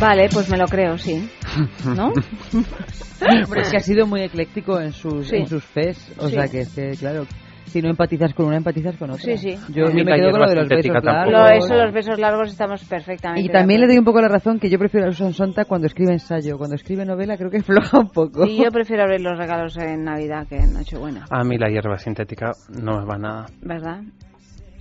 Vale, 0.00 0.28
pues 0.28 0.48
me 0.48 0.56
lo 0.56 0.66
creo, 0.66 0.96
sí. 0.96 1.28
¿No? 1.96 2.12
Hombre, 3.44 3.60
es 3.62 3.70
que 3.70 3.76
ha 3.76 3.80
sido 3.80 4.06
muy 4.06 4.22
ecléctico 4.22 4.80
en 4.80 4.92
sus, 4.92 5.28
Sí. 5.28 5.36
en 5.36 5.46
sus 5.46 5.64
fes. 5.64 6.12
O 6.18 6.28
Sí. 6.28 6.34
sea 6.34 6.48
que, 6.48 6.60
es 6.60 6.74
que, 6.74 6.90
claro, 6.98 7.26
si 7.66 7.82
no 7.82 7.90
empatizas 7.90 8.32
con 8.32 8.46
una, 8.46 8.56
empatizas 8.56 8.96
con 8.96 9.10
otra. 9.10 9.22
Sí, 9.22 9.36
sí. 9.36 9.56
Yo, 9.68 9.90
yo 9.90 10.04
me 10.04 10.14
quedo 10.16 10.30
con 10.30 10.40
lo 10.40 10.48
de 10.48 10.54
los 10.54 10.68
besos 10.68 10.92
tampoco. 11.02 11.30
Lo, 11.30 11.38
largos. 11.38 11.64
eso, 11.66 11.74
los 11.76 11.92
besos 11.92 12.18
largos 12.18 12.48
estamos 12.50 12.84
perfectamente. 12.84 13.42
Y 13.42 13.52
también 13.52 13.80
le 13.82 13.86
doy 13.88 13.98
un 13.98 14.04
poco 14.04 14.20
la 14.22 14.28
razón 14.28 14.58
que 14.58 14.70
yo 14.70 14.78
prefiero 14.78 15.08
a 15.08 15.12
Susan 15.12 15.34
Sontag 15.34 15.66
cuando 15.66 15.86
escribe 15.86 16.12
ensayo. 16.12 16.56
Cuando 16.56 16.76
escribe 16.76 17.04
novela 17.04 17.36
creo 17.36 17.50
que 17.50 17.62
floja 17.62 17.98
un 17.98 18.08
poco. 18.10 18.46
Sí, 18.46 18.56
yo 18.62 18.70
prefiero 18.70 19.02
abrir 19.02 19.20
los 19.20 19.36
regalos 19.36 19.76
en 19.76 20.04
Navidad 20.04 20.46
que 20.48 20.56
en 20.56 20.72
Nochebuena, 20.72 21.26
A 21.30 21.44
mí 21.44 21.58
la 21.58 21.68
hierba 21.68 21.98
sintética 21.98 22.52
no 22.70 23.00
me 23.00 23.04
va 23.04 23.18
nada. 23.18 23.46
¿verdad? 23.60 24.00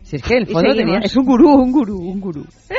Si 0.08 0.16
es 0.16 0.24
que 0.24 0.38
el 0.38 0.48
fondo 0.48 0.74
tenía, 0.74 1.00
es 1.00 1.18
un 1.18 1.26
gurú, 1.26 1.50
un 1.56 1.70
gurú, 1.74 2.00
un 2.00 2.22
gurú. 2.22 2.46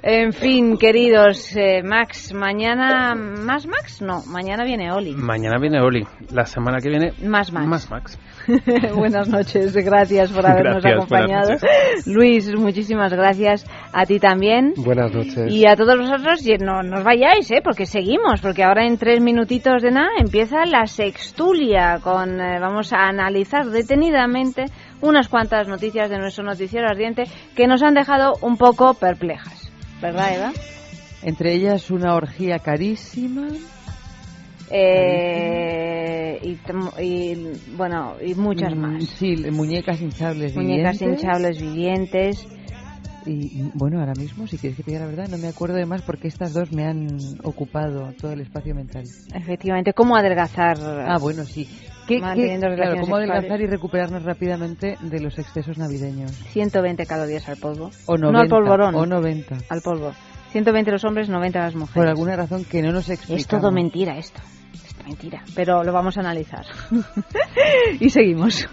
En 0.00 0.32
fin, 0.32 0.76
queridos, 0.78 1.54
eh, 1.56 1.82
Max, 1.82 2.32
mañana... 2.32 3.14
¿Más 3.16 3.66
Max? 3.66 4.00
No, 4.00 4.22
mañana 4.26 4.64
viene 4.64 4.92
Oli. 4.92 5.12
Mañana 5.14 5.58
viene 5.58 5.80
Oli. 5.80 6.06
La 6.32 6.46
semana 6.46 6.78
que 6.78 6.88
viene, 6.88 7.12
Más 7.24 7.52
Max. 7.52 7.66
más 7.66 7.90
Max. 7.90 8.18
buenas 8.94 9.28
noches, 9.28 9.74
gracias 9.84 10.30
por 10.30 10.46
habernos 10.46 10.82
Gracias, 10.82 11.08
buenas 11.08 11.30
acompañado. 11.30 11.50
noches. 11.50 12.06
Luis, 12.06 12.54
muchísimas 12.54 13.12
gracias 13.12 13.66
a 13.92 14.06
ti 14.06 14.18
también. 14.20 14.72
Buenas 14.76 15.12
noches. 15.12 15.52
Y 15.52 15.66
a 15.66 15.74
todos 15.74 15.98
vosotros, 15.98 16.46
y 16.46 16.56
no 16.56 16.82
nos 16.82 17.02
vayáis, 17.02 17.50
¿eh? 17.50 17.60
porque 17.62 17.84
seguimos, 17.84 18.40
porque 18.40 18.62
ahora 18.62 18.86
en 18.86 18.98
tres 18.98 19.20
minutitos 19.20 19.82
de 19.82 19.90
nada 19.90 20.08
empieza 20.18 20.64
la 20.64 20.86
sextulia, 20.86 21.98
con 22.02 22.40
eh, 22.40 22.58
vamos 22.60 22.92
a 22.92 23.08
analizar 23.08 23.66
detenidamente 23.66 24.66
unas 25.00 25.28
cuantas 25.28 25.68
noticias 25.68 26.10
de 26.10 26.18
nuestro 26.18 26.44
noticiero 26.44 26.88
ardiente 26.88 27.24
que 27.54 27.66
nos 27.66 27.82
han 27.82 27.94
dejado 27.94 28.34
un 28.42 28.56
poco 28.56 28.94
perplejas. 28.94 29.70
¿Verdad, 30.00 30.34
Eva? 30.36 30.52
Entre 31.22 31.54
ellas 31.54 31.90
una 31.90 32.14
orgía 32.14 32.58
carísima. 32.60 33.48
Eh, 34.70 36.38
y, 37.00 37.36
bueno, 37.76 38.14
y 38.24 38.34
muchas 38.34 38.74
Mm, 38.74 38.78
más. 38.80 39.04
Sí, 39.04 39.34
muñecas 39.50 40.00
hinchables 40.00 40.54
Muñecas 40.54 40.98
vivientes. 40.98 41.22
hinchables 41.22 41.60
vivientes. 41.60 42.46
Y, 43.26 43.62
bueno, 43.74 44.00
ahora 44.00 44.14
mismo, 44.14 44.46
si 44.46 44.56
quieres 44.56 44.76
que 44.76 44.82
te 44.84 44.90
diga 44.92 45.02
la 45.04 45.10
verdad, 45.10 45.28
no 45.28 45.36
me 45.38 45.48
acuerdo 45.48 45.74
de 45.76 45.84
más 45.84 46.00
porque 46.02 46.28
estas 46.28 46.54
dos 46.54 46.72
me 46.72 46.84
han 46.86 47.18
ocupado 47.42 48.12
todo 48.18 48.32
el 48.32 48.40
espacio 48.40 48.74
mental. 48.74 49.04
Efectivamente, 49.34 49.92
¿cómo 49.92 50.16
adelgazar? 50.16 50.76
Ah, 50.80 51.18
bueno, 51.18 51.44
sí. 51.44 51.68
¿Qué, 52.08 52.20
claro, 52.20 53.00
¿Cómo 53.02 53.16
adelgazar 53.16 53.60
y 53.60 53.66
recuperarnos 53.66 54.22
rápidamente 54.22 54.96
de 54.98 55.20
los 55.20 55.38
excesos 55.38 55.76
navideños? 55.76 56.30
120 56.30 57.04
calorías 57.04 57.46
al 57.50 57.58
polvo. 57.58 57.90
O 58.06 58.16
90, 58.16 58.32
no 58.32 58.38
al 58.38 58.48
polvorón. 58.48 58.94
o 58.94 59.04
90. 59.04 59.58
Al 59.68 59.82
polvo. 59.82 60.12
120 60.52 60.90
los 60.90 61.04
hombres, 61.04 61.28
90 61.28 61.60
las 61.60 61.74
mujeres. 61.74 61.94
Por 61.94 62.08
alguna 62.08 62.34
razón 62.34 62.64
que 62.64 62.80
no 62.80 62.92
nos 62.92 63.10
explicamos. 63.10 63.42
Es 63.42 63.46
todo 63.46 63.70
mentira 63.70 64.16
esto. 64.16 64.40
Es 64.72 64.96
mentira. 65.04 65.42
Pero 65.54 65.84
lo 65.84 65.92
vamos 65.92 66.16
a 66.16 66.20
analizar. 66.20 66.64
y 68.00 68.08
seguimos. 68.08 68.66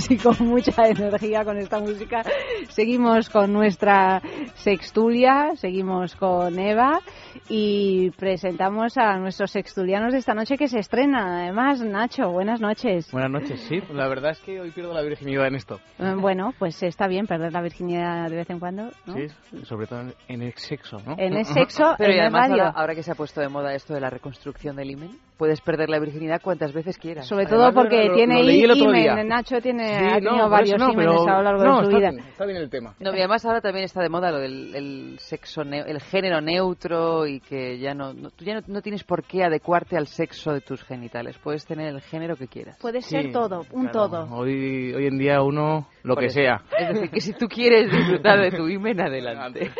y 0.10 0.16
con 0.16 0.36
mucha 0.40 0.86
energía 0.88 1.44
con 1.44 1.58
esta 1.58 1.78
música. 1.80 2.22
Seguimos 2.68 3.28
con 3.28 3.52
nuestra 3.52 4.22
sextulia, 4.54 5.52
seguimos 5.56 6.14
con 6.16 6.58
Eva 6.58 7.00
y 7.48 8.10
presentamos 8.12 8.96
a 8.96 9.16
nuestros 9.16 9.50
sextulianos 9.50 10.12
de 10.12 10.18
esta 10.18 10.34
noche 10.34 10.56
que 10.56 10.68
se 10.68 10.78
estrena. 10.78 11.42
Además, 11.42 11.80
Nacho, 11.82 12.30
buenas 12.30 12.60
noches. 12.60 13.10
Buenas 13.12 13.30
noches, 13.30 13.60
sí. 13.68 13.80
La 13.92 14.08
verdad 14.08 14.30
es 14.32 14.40
que 14.40 14.60
hoy 14.60 14.70
pierdo 14.70 14.92
la 14.94 15.02
virginidad 15.02 15.46
en 15.48 15.56
esto. 15.56 15.80
Eh, 15.98 16.14
Bueno, 16.18 16.52
pues 16.58 16.82
está 16.82 17.08
bien 17.08 17.26
perder 17.26 17.52
la 17.52 17.60
virginidad 17.62 18.28
de 18.28 18.36
vez 18.36 18.50
en 18.50 18.58
cuando, 18.60 18.90
¿no? 19.06 19.14
Sí, 19.14 19.26
sobre 19.64 19.86
todo 19.86 20.00
en- 20.28 20.42
el 20.42 20.52
sexo, 20.54 20.98
¿no? 21.04 21.14
En 21.18 21.34
el 21.34 21.44
sexo, 21.46 21.94
Pero 21.98 22.10
en 22.12 22.16
y 22.16 22.20
además 22.20 22.48
radio. 22.50 22.62
ahora, 22.64 22.78
ahora 22.80 22.94
que 22.94 23.02
se 23.02 23.12
ha 23.12 23.14
puesto 23.14 23.40
de 23.40 23.48
moda 23.48 23.74
esto 23.74 23.94
de 23.94 24.00
la 24.00 24.10
reconstrucción 24.10 24.76
del 24.76 24.90
himen, 24.90 25.18
puedes 25.40 25.62
perder 25.62 25.88
la 25.88 25.98
virginidad 25.98 26.42
cuantas 26.42 26.74
veces 26.74 26.98
quieras. 26.98 27.26
Sobre 27.26 27.46
todo 27.46 27.72
porque 27.72 28.04
lo- 28.08 28.14
tiene 28.14 28.34
lo 28.66 28.74
el 28.74 28.92
día. 28.92 29.24
Nacho 29.24 29.58
tiene, 29.62 29.88
Sí, 29.88 29.94
ha 30.04 30.20
no, 30.20 30.28
tenido 30.28 30.38
por 30.42 30.50
varios 30.50 30.78
no, 30.78 30.92
pero- 30.94 31.22
a 31.26 31.36
lo 31.38 31.42
largo 31.42 31.64
no, 31.64 31.78
de 31.80 31.84
su 31.86 31.90
está 31.96 32.10
vida. 32.10 32.22
Está 32.28 32.44
bien 32.44 32.56
el 32.58 32.68
tema. 32.68 32.94
No, 33.00 33.10
y 33.14 33.18
además 33.18 33.46
ahora 33.46 33.62
también 33.62 33.86
está 33.86 34.02
de 34.02 34.10
moda 34.10 34.30
lo 34.30 34.38
del 34.38 34.74
el 34.74 35.18
sexo, 35.18 35.62
el 35.62 36.00
género 36.02 36.42
neutro 36.42 37.26
y 37.26 37.40
que 37.40 37.78
ya 37.78 37.94
no, 37.94 38.12
no- 38.12 38.28
tú 38.30 38.44
ya 38.44 38.56
no, 38.56 38.60
no 38.66 38.82
tienes 38.82 39.02
por 39.02 39.24
qué 39.24 39.42
adecuarte 39.42 39.96
al 39.96 40.06
sexo 40.08 40.52
de 40.52 40.60
tus 40.60 40.84
genitales. 40.84 41.38
Puedes 41.42 41.64
tener 41.64 41.88
el 41.88 42.02
género 42.02 42.36
que 42.36 42.46
quieras. 42.46 42.76
Puede 42.78 43.00
Sí, 43.00 43.08
ser 43.10 43.32
todo, 43.32 43.64
un 43.72 43.88
claro. 43.88 44.08
todo. 44.26 44.36
Hoy, 44.36 44.92
hoy 44.92 45.06
en 45.06 45.16
día 45.16 45.40
uno 45.42 45.88
lo 46.02 46.14
Por 46.14 46.20
que 46.22 46.26
eso. 46.26 46.34
sea. 46.40 46.60
Es 46.78 46.88
decir, 46.92 47.10
que 47.10 47.20
si 47.22 47.32
tú 47.32 47.48
quieres 47.48 47.90
disfrutar 47.90 48.38
de 48.40 48.50
tu 48.50 48.68
himen, 48.68 49.00
adelante. 49.00 49.70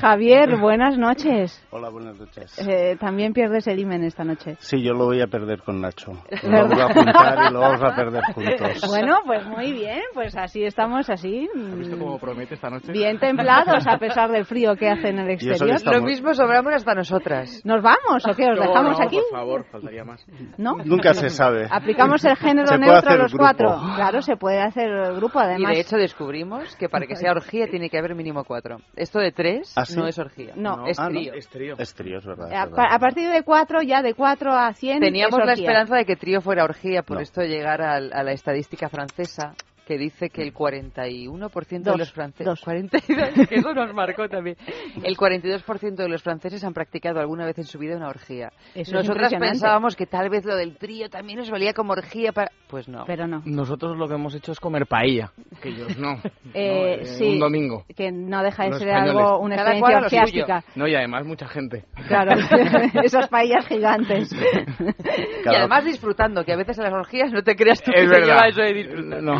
Javier, 0.00 0.56
buenas 0.58 0.98
noches. 0.98 1.66
Hola, 1.70 1.88
buenas 1.88 2.18
noches. 2.18 2.54
Eh, 2.68 2.96
también 3.00 3.32
pierdes 3.32 3.66
el 3.66 3.78
himen 3.78 4.04
esta 4.04 4.24
noche. 4.24 4.56
Sí, 4.60 4.82
yo 4.82 4.92
lo 4.92 5.06
voy 5.06 5.22
a 5.22 5.26
perder 5.26 5.62
con 5.62 5.80
Nacho. 5.80 6.12
Lo 6.42 6.50
vamos 6.50 6.78
a 6.80 6.84
apuntar 6.84 7.38
y 7.50 7.52
lo 7.54 7.60
vamos 7.60 7.82
a 7.82 7.94
perder 7.96 8.22
juntos. 8.34 8.82
Bueno, 8.88 9.18
pues 9.24 9.46
muy 9.46 9.72
bien, 9.72 10.00
pues 10.12 10.36
así 10.36 10.64
estamos, 10.64 11.08
así. 11.08 11.48
¿Has 11.54 11.78
visto 11.78 11.96
mm, 11.96 11.98
cómo 12.00 12.18
promete 12.18 12.54
esta 12.54 12.68
noche? 12.68 12.92
Bien 12.92 13.18
templados 13.18 13.86
a 13.86 13.96
pesar 13.98 14.30
del 14.30 14.44
frío 14.44 14.76
que 14.76 14.88
hace 14.88 15.08
en 15.08 15.18
el 15.20 15.30
exterior. 15.30 15.70
estamos- 15.76 16.00
Lo 16.00 16.04
mismo 16.06 16.34
sobramos 16.34 16.74
hasta 16.74 16.94
nosotras. 16.94 17.62
¿Nos 17.64 17.82
vamos 17.82 18.26
o 18.28 18.34
qué? 18.34 18.50
¿Os 18.50 18.58
No, 18.58 18.66
dejamos 18.66 18.98
no, 18.98 19.04
aquí? 19.06 19.16
por 19.30 19.38
favor, 19.38 19.64
faltaría 19.70 20.04
más. 20.04 20.24
¿No? 20.58 20.74
Nunca 20.84 21.14
se 21.14 21.30
sabe. 21.30 21.66
Aplicamos 21.70 22.22
el 22.24 22.36
género 22.36 22.66
Se 22.68 22.76
puede 22.76 22.90
neutro 22.90 22.94
a 22.96 22.98
hacer 23.12 23.18
los 23.22 23.32
grupo. 23.32 23.42
cuatro. 23.44 23.80
Claro, 23.96 24.20
se 24.22 24.36
puede 24.36 24.60
hacer 24.60 24.90
grupo, 25.16 25.40
Y 25.40 25.44
además. 25.44 25.72
de 25.74 25.80
hecho 25.80 25.96
descubrimos 25.96 26.76
que 26.76 26.88
para 26.90 27.06
que 27.06 27.16
sea 27.16 27.30
orgía 27.32 27.66
tiene 27.68 27.88
que 27.88 27.98
haber 27.98 28.14
mínimo 28.14 28.44
cuatro. 28.44 28.76
Esto 28.94 29.18
de 29.20 29.32
tres 29.32 29.72
¿Ah, 29.76 29.84
sí? 29.88 29.96
no 29.98 30.06
es 30.06 30.18
orgía. 30.18 30.52
No. 30.56 30.86
es 30.86 30.98
Ah. 30.98 31.08
Es 31.34 31.48
trío. 31.48 31.74
Es 31.78 31.94
trío, 31.94 32.18
es 32.18 32.26
verdad. 32.26 32.48
es 32.52 32.56
a, 32.58 32.64
verdad. 32.66 32.76
pa- 32.76 32.94
a 32.94 32.98
partir 32.98 33.30
de 33.30 33.42
cuatro, 33.42 33.82
ya 33.82 34.02
de 34.02 34.14
cuatro 34.14 34.52
a 34.52 34.72
cien. 34.72 35.00
Teníamos 35.00 35.40
es 35.40 35.46
la 35.46 35.52
esperanza 35.54 35.96
de 35.96 36.04
que 36.04 36.16
trío 36.16 36.40
fuera 36.40 36.64
orgía, 36.64 37.02
por 37.02 37.16
No. 37.16 37.22
esto 37.22 37.42
llegar 37.42 37.80
al- 37.82 38.12
a, 38.12 38.22
la 38.22 38.32
estadística 38.32 38.88
francesa 38.88 39.54
que 39.86 39.96
dice 39.96 40.30
que 40.30 40.42
el 40.42 40.52
41% 40.52 41.68
de 41.68 41.78
Dos, 41.90 41.98
los 41.98 42.12
franceses... 42.12 42.46
dos. 42.46 42.60
42, 42.60 43.46
que 43.48 43.54
eso 43.54 43.72
nos 43.72 43.94
marcó 43.94 44.28
también. 44.28 44.56
El 45.04 45.16
42% 45.16 45.94
de 45.94 46.08
los 46.08 46.22
franceses 46.22 46.64
han 46.64 46.74
practicado 46.74 47.20
alguna 47.20 47.46
vez 47.46 47.56
en 47.58 47.64
su 47.64 47.78
vida 47.78 47.96
una 47.96 48.08
orgía. 48.08 48.50
Eso 48.74 48.92
Nosotras 48.94 49.32
pensábamos 49.38 49.94
que 49.94 50.06
tal 50.06 50.28
vez 50.28 50.44
lo 50.44 50.56
del 50.56 50.76
trío 50.76 51.08
también 51.08 51.38
nos 51.38 51.50
valía 51.50 51.72
como 51.72 51.92
orgía 51.92 52.32
para... 52.32 52.50
Pues 52.68 52.88
no. 52.88 53.04
Pero 53.06 53.28
no. 53.28 53.42
Nosotros 53.44 53.96
lo 53.96 54.08
que 54.08 54.14
hemos 54.14 54.34
hecho 54.34 54.50
es 54.52 54.58
comer 54.58 54.86
paella, 54.86 55.30
que 55.62 55.68
ellos 55.68 55.96
no. 55.98 56.14
Eh, 56.52 56.96
No, 56.96 57.02
eh, 57.02 57.04
sí, 57.04 57.34
Un 57.34 57.38
domingo. 57.38 57.84
que 57.96 58.10
no 58.10 58.42
deja 58.42 58.64
de 58.64 58.70
Los 58.70 58.78
ser 58.80 58.88
españoles. 58.88 59.16
algo, 59.22 59.38
una 59.38 59.56
Cada 59.56 59.70
experiencia 59.76 60.20
orgiástica. 60.22 60.64
No, 60.74 60.88
y 60.88 60.94
además 60.96 61.24
mucha 61.24 61.46
gente. 61.46 61.84
Claro, 62.08 62.32
esas 63.04 63.28
paellas 63.28 63.64
gigantes. 63.68 64.32
Y 64.32 65.48
además 65.54 65.84
disfrutando, 65.84 66.44
que 66.44 66.52
a 66.52 66.56
veces 66.56 66.76
en 66.78 66.84
las 66.84 66.92
orgías 66.92 67.30
no 67.32 67.42
te 67.42 67.54
creas 67.54 67.80
tú 67.82 67.92
que 67.92 68.02
Es 68.02 68.08
se 68.10 68.14
verdad. 68.20 68.26
lleva 68.26 68.48
eso 68.48 68.60
de 68.62 68.74
disfrutar. 68.74 69.22
No. 69.22 69.34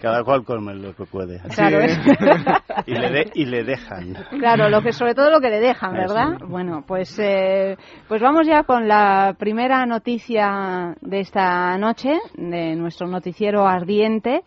Cada 0.00 0.22
cual 0.24 0.44
come 0.44 0.74
lo 0.74 0.94
que 0.94 1.04
puede. 1.04 1.40
Claro, 1.54 1.80
¿eh? 1.80 1.96
Y 2.86 2.92
le, 2.94 3.10
de- 3.10 3.30
y 3.34 3.44
le 3.44 3.64
dejan. 3.64 4.14
Claro, 4.38 4.68
lo 4.68 4.82
que 4.82 4.92
sobre 4.92 5.14
todo 5.14 5.30
lo 5.30 5.40
que 5.40 5.50
le 5.50 5.60
dejan. 5.60 5.92
¿verdad? 5.92 6.38
Bueno, 6.46 6.84
pues 6.86 7.18
eh, 7.18 7.76
pues 8.08 8.20
vamos 8.20 8.46
ya 8.46 8.64
con 8.64 8.88
la 8.88 9.34
primera 9.38 9.84
noticia 9.86 10.94
de 11.00 11.20
esta 11.20 11.76
noche 11.78 12.12
de 12.34 12.74
nuestro 12.76 13.06
noticiero 13.06 13.66
ardiente. 13.66 14.42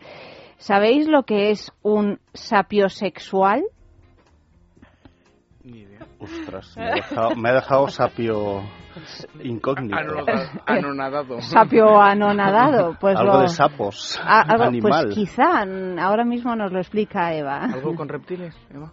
¿Sabéis 0.58 1.06
lo 1.08 1.22
que 1.24 1.50
es 1.50 1.70
un 1.82 2.18
sapiosexual? 2.32 3.62
Ni 5.64 5.80
idea. 5.80 6.00
Ostras, 6.18 6.74
me 6.76 6.84
ha 6.90 6.94
dejado, 6.94 7.36
me 7.36 7.48
ha 7.50 7.54
dejado 7.54 7.88
sapio 7.88 8.62
incógnito. 9.42 9.96
Anonadado. 10.66 11.40
Sapio 11.40 12.00
anonadado. 12.00 12.96
Pues 13.00 13.16
Algo 13.16 13.34
lo- 13.34 13.40
de 13.42 13.48
sapos. 13.48 14.18
Ah, 14.22 14.44
algo- 14.48 14.64
animal. 14.64 15.04
Pues 15.06 15.14
quizá, 15.14 15.64
ahora 16.00 16.24
mismo 16.24 16.54
nos 16.56 16.72
lo 16.72 16.78
explica 16.78 17.34
Eva. 17.34 17.64
¿Algo 17.64 17.94
con 17.94 18.08
reptiles, 18.08 18.54
Eva? 18.72 18.92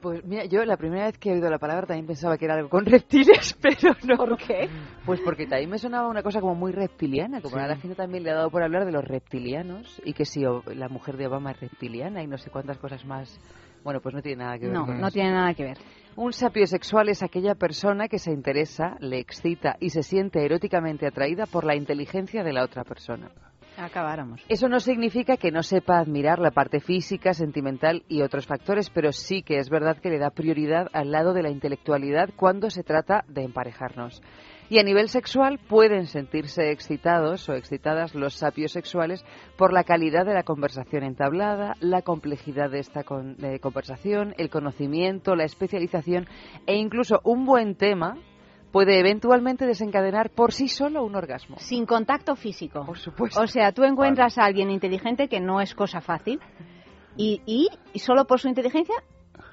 Pues 0.00 0.24
mira, 0.24 0.46
yo 0.46 0.64
la 0.64 0.78
primera 0.78 1.04
vez 1.04 1.18
que 1.18 1.28
he 1.28 1.34
oído 1.34 1.50
la 1.50 1.58
palabra 1.58 1.86
también 1.86 2.06
pensaba 2.06 2.38
que 2.38 2.46
era 2.46 2.54
algo 2.54 2.70
con 2.70 2.86
reptiles, 2.86 3.54
pero 3.60 3.94
no. 4.04 4.16
¿Por 4.16 4.38
qué? 4.38 4.68
Pues 5.04 5.20
porque 5.20 5.46
también 5.46 5.68
me 5.68 5.78
sonaba 5.78 6.08
una 6.08 6.22
cosa 6.22 6.40
como 6.40 6.54
muy 6.54 6.72
reptiliana, 6.72 7.42
como 7.42 7.56
a 7.56 7.66
la 7.66 7.76
gente 7.76 7.94
también 7.94 8.24
le 8.24 8.30
ha 8.30 8.34
dado 8.34 8.50
por 8.50 8.62
hablar 8.62 8.86
de 8.86 8.92
los 8.92 9.04
reptilianos 9.04 10.00
y 10.04 10.14
que 10.14 10.24
si 10.24 10.44
o- 10.46 10.62
la 10.74 10.88
mujer 10.88 11.18
de 11.18 11.26
Obama 11.26 11.50
es 11.50 11.60
reptiliana 11.60 12.22
y 12.22 12.26
no 12.26 12.38
sé 12.38 12.50
cuántas 12.50 12.78
cosas 12.78 13.04
más. 13.04 13.38
Bueno, 13.82 14.00
pues 14.00 14.14
no 14.14 14.22
tiene 14.22 14.42
nada 14.42 14.58
que 14.58 14.64
ver. 14.64 14.74
No, 14.74 14.86
con 14.86 14.98
no 14.98 15.08
eso. 15.08 15.12
tiene 15.14 15.32
nada 15.32 15.52
que 15.52 15.64
ver. 15.64 15.76
Un 16.16 16.32
sapiosexual 16.32 17.08
es 17.08 17.24
aquella 17.24 17.56
persona 17.56 18.06
que 18.06 18.20
se 18.20 18.30
interesa, 18.30 18.96
le 19.00 19.18
excita 19.18 19.76
y 19.80 19.90
se 19.90 20.04
siente 20.04 20.44
eróticamente 20.44 21.08
atraída 21.08 21.46
por 21.46 21.64
la 21.64 21.74
inteligencia 21.74 22.44
de 22.44 22.52
la 22.52 22.62
otra 22.62 22.84
persona. 22.84 23.32
Acabáramos. 23.76 24.40
Eso 24.48 24.68
no 24.68 24.78
significa 24.78 25.36
que 25.36 25.50
no 25.50 25.64
sepa 25.64 25.98
admirar 25.98 26.38
la 26.38 26.52
parte 26.52 26.78
física, 26.78 27.34
sentimental 27.34 28.04
y 28.08 28.22
otros 28.22 28.46
factores, 28.46 28.90
pero 28.90 29.10
sí 29.10 29.42
que 29.42 29.58
es 29.58 29.68
verdad 29.68 29.98
que 29.98 30.10
le 30.10 30.20
da 30.20 30.30
prioridad 30.30 30.86
al 30.92 31.10
lado 31.10 31.32
de 31.32 31.42
la 31.42 31.50
intelectualidad 31.50 32.30
cuando 32.36 32.70
se 32.70 32.84
trata 32.84 33.24
de 33.26 33.42
emparejarnos. 33.42 34.22
Y 34.70 34.78
a 34.78 34.82
nivel 34.82 35.08
sexual 35.08 35.58
pueden 35.68 36.06
sentirse 36.06 36.70
excitados 36.70 37.48
o 37.48 37.54
excitadas 37.54 38.14
los 38.14 38.34
sapios 38.34 38.72
sexuales 38.72 39.24
por 39.58 39.72
la 39.72 39.84
calidad 39.84 40.24
de 40.24 40.32
la 40.34 40.42
conversación 40.42 41.02
entablada, 41.04 41.74
la 41.80 42.02
complejidad 42.02 42.70
de 42.70 42.78
esta 42.80 43.04
con- 43.04 43.36
de 43.36 43.60
conversación, 43.60 44.34
el 44.38 44.48
conocimiento, 44.50 45.36
la 45.36 45.44
especialización 45.44 46.26
e 46.66 46.76
incluso 46.76 47.20
un 47.24 47.44
buen 47.44 47.74
tema 47.76 48.16
puede 48.72 48.98
eventualmente 48.98 49.66
desencadenar 49.66 50.30
por 50.30 50.52
sí 50.52 50.66
solo 50.66 51.04
un 51.04 51.14
orgasmo. 51.14 51.56
Sin 51.58 51.86
contacto 51.86 52.34
físico. 52.34 52.84
Por 52.84 52.98
supuesto. 52.98 53.40
O 53.40 53.46
sea, 53.46 53.70
tú 53.72 53.84
encuentras 53.84 54.36
a 54.38 54.44
alguien 54.44 54.70
inteligente 54.70 55.28
que 55.28 55.40
no 55.40 55.60
es 55.60 55.74
cosa 55.74 56.00
fácil 56.00 56.40
y, 57.16 57.40
y, 57.46 57.68
y 57.92 57.98
solo 58.00 58.24
por 58.24 58.40
su 58.40 58.48
inteligencia 58.48 58.96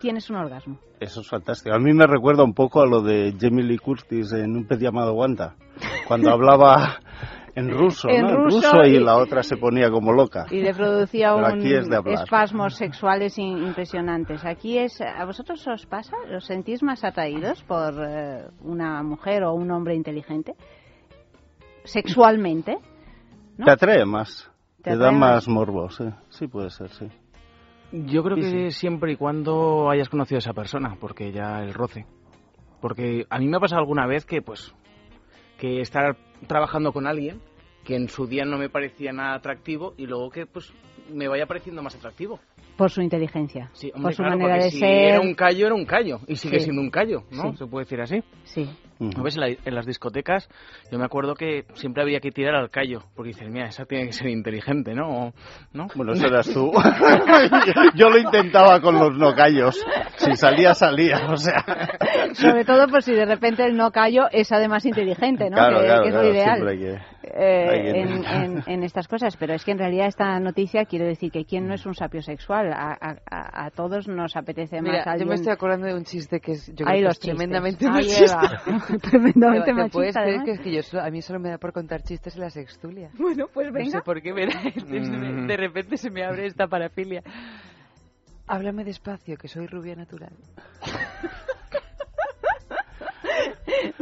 tienes 0.01 0.29
un 0.29 0.35
orgasmo. 0.35 0.77
Eso 0.99 1.21
es 1.21 1.29
fantástico. 1.29 1.73
A 1.75 1.79
mí 1.79 1.93
me 1.93 2.05
recuerda 2.07 2.43
un 2.43 2.53
poco 2.53 2.81
a 2.81 2.85
lo 2.85 3.01
de 3.01 3.33
Jamie 3.39 3.63
Lee 3.63 3.77
Curtis 3.77 4.33
en 4.33 4.57
un 4.57 4.65
pez 4.67 4.79
llamado 4.79 5.13
Wanda, 5.13 5.55
cuando 6.07 6.29
hablaba 6.33 6.99
en 7.55 7.69
ruso, 7.69 8.09
En 8.09 8.21
¿no? 8.23 8.45
ruso 8.45 8.83
y, 8.85 8.95
y- 8.95 8.99
la 8.99 9.17
otra 9.17 9.43
se 9.43 9.57
ponía 9.57 9.89
como 9.89 10.11
loca. 10.13 10.45
Y 10.49 10.61
le 10.61 10.73
producía 10.73 11.35
un 11.35 11.61
es 11.65 11.87
espasmos 12.05 12.75
sexuales 12.75 13.37
impresionantes. 13.37 14.43
Aquí 14.45 14.77
es, 14.77 14.99
¿a 15.01 15.23
vosotros 15.25 15.65
os 15.67 15.85
pasa? 15.85 16.15
¿Os 16.35 16.45
sentís 16.45 16.81
más 16.81 17.03
atraídos 17.03 17.61
por 17.63 17.93
eh, 18.03 18.45
una 18.61 19.03
mujer 19.03 19.43
o 19.43 19.53
un 19.53 19.69
hombre 19.71 19.95
inteligente? 19.95 20.53
Sexualmente. 21.83 22.77
¿no? 23.57 23.65
Te 23.65 23.71
atrae 23.71 24.05
más. 24.05 24.49
Te 24.81 24.95
da 24.97 25.11
más. 25.11 25.19
más 25.19 25.47
morbo, 25.47 25.89
sí. 25.89 26.05
Sí 26.29 26.47
puede 26.47 26.69
ser, 26.69 26.89
sí. 26.89 27.07
Yo 27.91 28.23
creo 28.23 28.37
Sí, 28.37 28.41
que 28.51 28.71
siempre 28.71 29.13
y 29.13 29.15
cuando 29.17 29.89
hayas 29.89 30.09
conocido 30.09 30.37
a 30.37 30.39
esa 30.39 30.53
persona, 30.53 30.95
porque 30.99 31.31
ya 31.31 31.61
el 31.61 31.73
roce. 31.73 32.05
Porque 32.79 33.25
a 33.29 33.37
mí 33.39 33.47
me 33.47 33.57
ha 33.57 33.59
pasado 33.59 33.81
alguna 33.81 34.07
vez 34.07 34.25
que, 34.25 34.41
pues, 34.41 34.73
que 35.57 35.81
estar 35.81 36.15
trabajando 36.47 36.91
con 36.93 37.05
alguien 37.05 37.41
que 37.83 37.95
en 37.95 38.07
su 38.09 38.27
día 38.27 38.45
no 38.45 38.57
me 38.57 38.69
parecía 38.69 39.11
nada 39.11 39.33
atractivo 39.35 39.93
y 39.97 40.05
luego 40.05 40.29
que, 40.29 40.45
pues, 40.45 40.71
me 41.11 41.27
vaya 41.27 41.45
pareciendo 41.47 41.81
más 41.83 41.95
atractivo. 41.95 42.39
Por 42.77 42.89
su 42.89 43.01
inteligencia. 43.01 43.69
Sí, 43.73 43.89
por 43.89 43.97
hombre, 43.97 44.13
su 44.13 44.23
claro, 44.23 44.37
manera 44.37 44.53
porque 44.55 44.65
de 44.65 44.71
si 44.71 44.79
ser. 44.79 44.89
era 44.89 45.19
un 45.21 45.33
callo, 45.35 45.65
era 45.65 45.75
un 45.75 45.85
callo. 45.85 46.19
Y 46.27 46.35
sigue 46.35 46.59
Sí. 46.59 46.65
siendo 46.65 46.81
un 46.81 46.89
callo, 46.89 47.23
¿no? 47.31 47.51
Sí. 47.51 47.57
Se 47.57 47.65
puede 47.67 47.85
decir 47.85 48.01
así. 48.01 48.23
Sí. 48.43 48.69
A 49.17 49.21
veces 49.23 49.35
en, 49.37 49.41
la- 49.41 49.57
en 49.65 49.75
las 49.75 49.85
discotecas 49.85 50.47
yo 50.91 50.99
me 50.99 51.05
acuerdo 51.05 51.33
que 51.35 51.65
siempre 51.73 52.03
había 52.03 52.19
que 52.19 52.31
tirar 52.31 52.55
al 52.55 52.69
callo, 52.69 53.03
porque 53.15 53.29
dices, 53.29 53.49
mira, 53.49 53.65
esa 53.67 53.85
tiene 53.85 54.05
que 54.07 54.13
ser 54.13 54.27
inteligente, 54.27 54.93
¿no? 54.93 55.09
O- 55.27 55.33
¿no? 55.73 55.87
Bueno, 55.95 56.13
eso 56.13 56.27
eras 56.27 56.49
tú. 56.53 56.71
Yo 57.95 58.09
lo 58.09 58.17
intentaba 58.17 58.79
con 58.81 58.95
los 58.99 59.17
no 59.17 59.33
callos. 59.33 59.83
Si 60.17 60.35
salía, 60.35 60.73
salía. 60.73 61.27
O 61.31 61.37
sea, 61.37 61.63
Sobre 62.33 62.65
todo 62.65 62.87
por 62.87 63.01
si 63.03 63.13
de 63.13 63.25
repente 63.25 63.65
el 63.65 63.75
no 63.75 63.91
callo 63.91 64.27
es 64.31 64.51
además 64.51 64.85
inteligente, 64.85 65.49
¿no? 65.49 65.57
Claro, 65.57 65.79
que, 65.79 65.85
claro, 65.85 66.01
que 66.03 66.07
es 66.09 66.13
lo 66.15 66.21
claro, 66.21 66.33
ideal. 66.73 67.01
Eh, 67.23 67.91
en, 68.01 68.23
en- 68.25 68.63
en 68.67 68.83
estas 68.83 69.07
cosas. 69.07 69.35
Pero 69.37 69.53
es 69.53 69.63
que 69.63 69.71
en 69.71 69.77
realidad 69.79 70.07
esta 70.07 70.39
noticia 70.39 70.85
quiere 70.85 71.05
decir 71.05 71.31
que 71.31 71.45
quién 71.45 71.67
no 71.67 71.73
es 71.73 71.85
un 71.85 71.93
sapio 71.95 72.21
sexual. 72.21 72.71
A, 72.73 72.97
a- 72.99 73.65
a- 73.65 73.69
todos 73.71 74.07
nos 74.07 74.35
apetece 74.35 74.81
Mira, 74.81 74.97
más 74.97 75.05
yo 75.05 75.11
alguien. 75.11 75.29
me 75.29 75.35
estoy 75.35 75.51
acordando 75.53 75.87
de 75.87 75.93
un 75.95 76.03
chiste 76.03 76.39
que 76.39 76.53
es, 76.53 76.67
yo 76.75 76.85
creo 76.85 77.01
que 77.01 77.07
es 77.07 77.19
tremendamente. 77.19 77.85
Ay, 77.85 77.91
machista. 78.07 78.61
Eva. 78.67 78.97
tremendamente 79.01 79.73
¿Te 79.73 79.89
puedes 79.89 80.15
machista. 80.15 80.21
creer 80.21 80.35
además. 80.39 80.45
que, 80.45 80.51
es 80.51 80.59
que 80.61 80.71
yo 80.73 80.83
solo- 80.83 81.03
a 81.03 81.09
mí 81.09 81.21
solo 81.21 81.39
me 81.39 81.49
da 81.49 81.57
por 81.57 81.73
contar 81.73 82.01
chistes 82.03 82.35
en 82.35 82.41
la 82.41 82.49
sextulia? 82.49 83.09
Bueno, 83.17 83.45
pues 83.53 83.67
No 83.67 83.73
venga. 83.73 83.91
sé 83.91 84.01
por 84.01 84.21
qué 84.21 84.33
me 84.33 84.47
da- 84.47 84.51
Mm. 84.61 85.47
de 85.47 85.57
repente 85.57 85.97
se 85.97 86.09
me 86.09 86.23
abre 86.23 86.45
esta 86.45 86.67
parafilia. 86.67 87.21
Háblame 88.47 88.83
despacio, 88.83 89.37
que 89.37 89.47
soy 89.47 89.67
rubia 89.67 89.95
natural. 89.95 90.33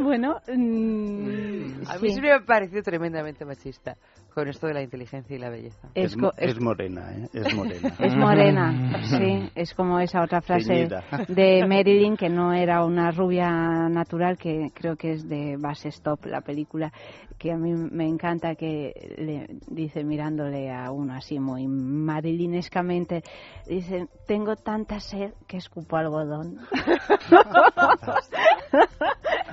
Bueno, 0.02 0.40
mm, 0.48 1.82
A 1.88 1.98
mí 1.98 2.12
sí. 2.14 2.20
me 2.20 2.32
ha 2.32 2.40
parecido 2.40 2.82
tremendamente 2.82 3.44
machista 3.44 3.96
con 4.30 4.48
esto 4.48 4.66
de 4.66 4.74
la 4.74 4.82
inteligencia 4.82 5.34
y 5.36 5.38
la 5.38 5.50
belleza. 5.50 5.88
Es 5.94 6.12
Es, 6.12 6.14
co- 6.14 6.20
mo- 6.22 6.32
es- 6.36 6.50
es 6.52 6.60
morena, 6.60 7.12
¿eh? 7.12 7.28
Es 7.32 7.54
morena. 7.54 7.92
Es 7.98 8.16
morena, 8.16 9.02
sí. 9.04 9.50
Es 9.54 9.74
como 9.74 10.00
esa 10.00 10.22
otra 10.22 10.40
frase 10.42 10.66
Teñida. 10.68 11.04
de 11.28 11.66
Marilyn, 11.66 12.16
que 12.16 12.28
no 12.28 12.52
era 12.52 12.84
una 12.84 13.10
rubia 13.10 13.50
natural, 13.88 14.38
que 14.38 14.68
creo 14.74 14.96
que 14.96 15.12
es 15.12 15.28
de 15.28 15.56
Base 15.58 15.88
Stop, 15.88 16.26
la 16.26 16.40
película, 16.40 16.92
que 17.38 17.52
a 17.52 17.56
mí 17.56 17.72
me 17.72 18.06
encanta 18.06 18.54
que 18.54 18.92
le 19.16 19.46
dice 19.68 20.04
mirándole 20.04 20.70
a 20.70 20.90
uno 20.92 21.14
así 21.14 21.38
muy 21.38 21.66
marilinescamente, 21.66 23.22
dice, 23.66 24.06
tengo 24.26 24.56
tanta 24.56 25.00
sed 25.00 25.32
que 25.48 25.56
escupo 25.56 25.96
algodón. 25.96 26.58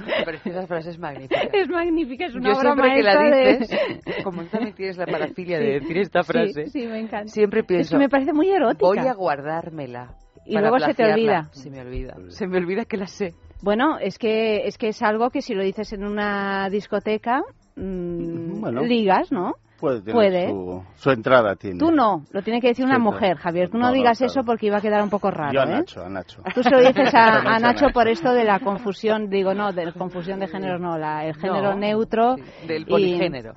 Me 0.06 0.26
parece 0.26 0.50
esa 0.50 0.68
frase 0.68 0.90
es 0.92 1.00
magnífica. 1.00 1.42
es 1.54 1.70
magnífica, 1.70 2.26
es 2.26 2.36
una 2.36 2.52
Yo 2.52 2.58
obra 2.60 2.74
siempre 2.74 2.96
que 2.96 3.04
la 3.04 3.22
de- 3.24 3.58
dices, 3.58 4.24
como 4.24 4.42
tienes 4.76 4.98
la 4.98 5.06
parafilia 5.06 5.60
de 5.60 5.66
Sí, 5.66 5.72
decir 5.80 5.98
esta 6.00 6.24
sí, 6.24 6.32
frase, 6.32 6.68
sí, 6.68 6.88
me 6.88 7.00
encanta. 7.00 7.28
siempre 7.32 7.62
Es 7.62 7.66
pienso, 7.66 7.92
que 7.92 7.98
me 8.00 8.10
parece 8.10 8.34
muy 8.34 8.50
erótica. 8.50 8.86
voy 8.88 8.98
a 9.00 9.14
guardármela. 9.14 10.14
Y 10.46 10.58
luego 10.58 10.80
se 10.80 10.94
te 10.94 11.04
olvida. 11.12 11.50
Se 11.52 11.70
me 11.70 11.82
olvida. 11.82 12.16
Se 12.30 12.48
me 12.48 12.58
olvida 12.58 12.86
que 12.86 12.96
la 12.98 13.08
sé. 13.08 13.34
Bueno, 13.62 13.98
es 14.00 14.18
que 14.18 14.66
es 14.68 14.78
que 14.78 14.90
es 14.90 15.02
algo 15.02 15.30
que 15.30 15.42
si 15.42 15.54
lo 15.54 15.64
dices 15.64 15.92
en 15.92 16.06
una 16.06 16.70
discoteca 16.70 17.42
mm, 17.76 18.62
Bueno. 18.62 18.82
ligas, 18.84 19.32
¿no? 19.32 19.54
Puede 19.80 20.00
tener 20.02 20.14
Puede. 20.16 20.50
Su, 20.50 20.84
su 20.96 21.12
entrada 21.12 21.56
tiene. 21.56 21.78
Tú 21.78 21.92
no, 21.92 22.24
lo 22.32 22.42
tiene 22.42 22.60
que 22.62 22.70
decir 22.70 22.84
una 22.86 22.96
Sí, 22.96 23.02
mujer, 23.02 23.38
Javier. 23.38 23.70
Tú 23.70 23.78
no, 23.78 23.84
No, 23.84 23.90
no, 23.90 23.94
digas 23.94 24.18
claro. 24.18 24.32
eso 24.32 24.44
porque 24.44 24.66
iba 24.68 24.78
a 24.78 24.82
quedar 24.82 25.04
un 25.04 25.10
poco 25.12 25.30
raro, 25.30 25.54
Yo 25.54 25.62
a 25.62 25.66
¿eh? 25.66 25.70
Nacho, 25.70 26.04
a 26.04 26.10
Nacho. 26.10 26.42
Tú 26.56 26.64
se 26.64 26.70
lo 26.72 26.80
dices 26.80 27.14
a, 27.14 27.40
a 27.56 27.60
Nacho 27.60 27.86
Nacho. 27.86 27.94
por 27.94 28.08
esto 28.08 28.34
de 28.34 28.44
la 28.44 28.60
confusión, 28.60 29.30
digo, 29.30 29.54
no, 29.54 29.72
de 29.74 29.92
confusión 29.94 30.40
de 30.40 30.48
géneros, 30.48 30.82
no, 30.82 30.98
la, 30.98 31.26
el 31.28 31.36
género 31.36 31.74
No, 31.74 31.78
neutro. 31.80 32.36
del 32.68 32.82
y- 32.84 32.86
poligénero. 32.86 33.54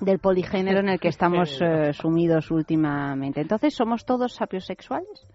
Del 0.00 0.18
poligénero 0.18 0.80
en 0.80 0.88
el 0.88 0.98
que 1.00 1.08
estamos 1.08 1.58
eh, 1.62 1.92
sumidos 1.92 2.50
últimamente. 2.50 3.40
Entonces, 3.40 3.74
¿somos 3.74 4.04
todos 4.04 4.34
sapiosexuales? 4.34 5.26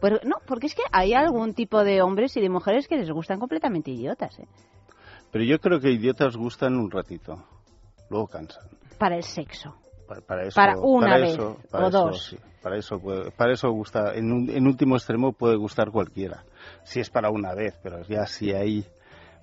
Pues 0.00 0.14
no, 0.24 0.36
porque 0.46 0.66
es 0.66 0.74
que 0.74 0.82
hay 0.92 1.14
algún 1.14 1.54
tipo 1.54 1.84
de 1.84 2.02
hombres 2.02 2.36
y 2.36 2.40
de 2.40 2.48
mujeres 2.48 2.88
que 2.88 2.96
les 2.96 3.10
gustan 3.10 3.38
completamente 3.38 3.90
idiotas, 3.90 4.38
¿eh? 4.40 4.46
Pero 5.30 5.44
yo 5.44 5.58
creo 5.60 5.80
que 5.80 5.90
idiotas 5.90 6.36
gustan 6.36 6.74
un 6.76 6.90
ratito. 6.90 7.42
Luego 8.10 8.26
cansan. 8.26 8.64
Para 8.98 9.16
el 9.16 9.22
sexo. 9.22 9.74
Para, 10.06 10.20
para 10.20 10.42
eso, 10.42 10.56
Para 10.56 10.76
una 10.78 11.06
para 11.06 11.18
vez 11.18 11.30
eso- 11.34 11.56
o 11.64 11.68
para 11.70 11.88
eso, 11.88 11.98
dos. 12.06 12.26
sí. 12.26 12.38
Para 12.62 12.76
eso, 12.76 12.98
puede- 12.98 13.30
para 13.30 13.52
eso 13.54 13.70
gusta. 13.70 14.14
En, 14.14 14.30
un- 14.30 14.50
en 14.50 14.66
último 14.66 14.96
extremo 14.96 15.32
puede 15.32 15.56
gustar 15.56 15.90
cualquiera. 15.90 16.44
Si 16.84 17.00
es 17.00 17.08
para 17.08 17.30
una 17.30 17.54
vez, 17.54 17.78
pero 17.82 18.02
ya 18.02 18.26
si 18.26 18.52
hay 18.52 18.84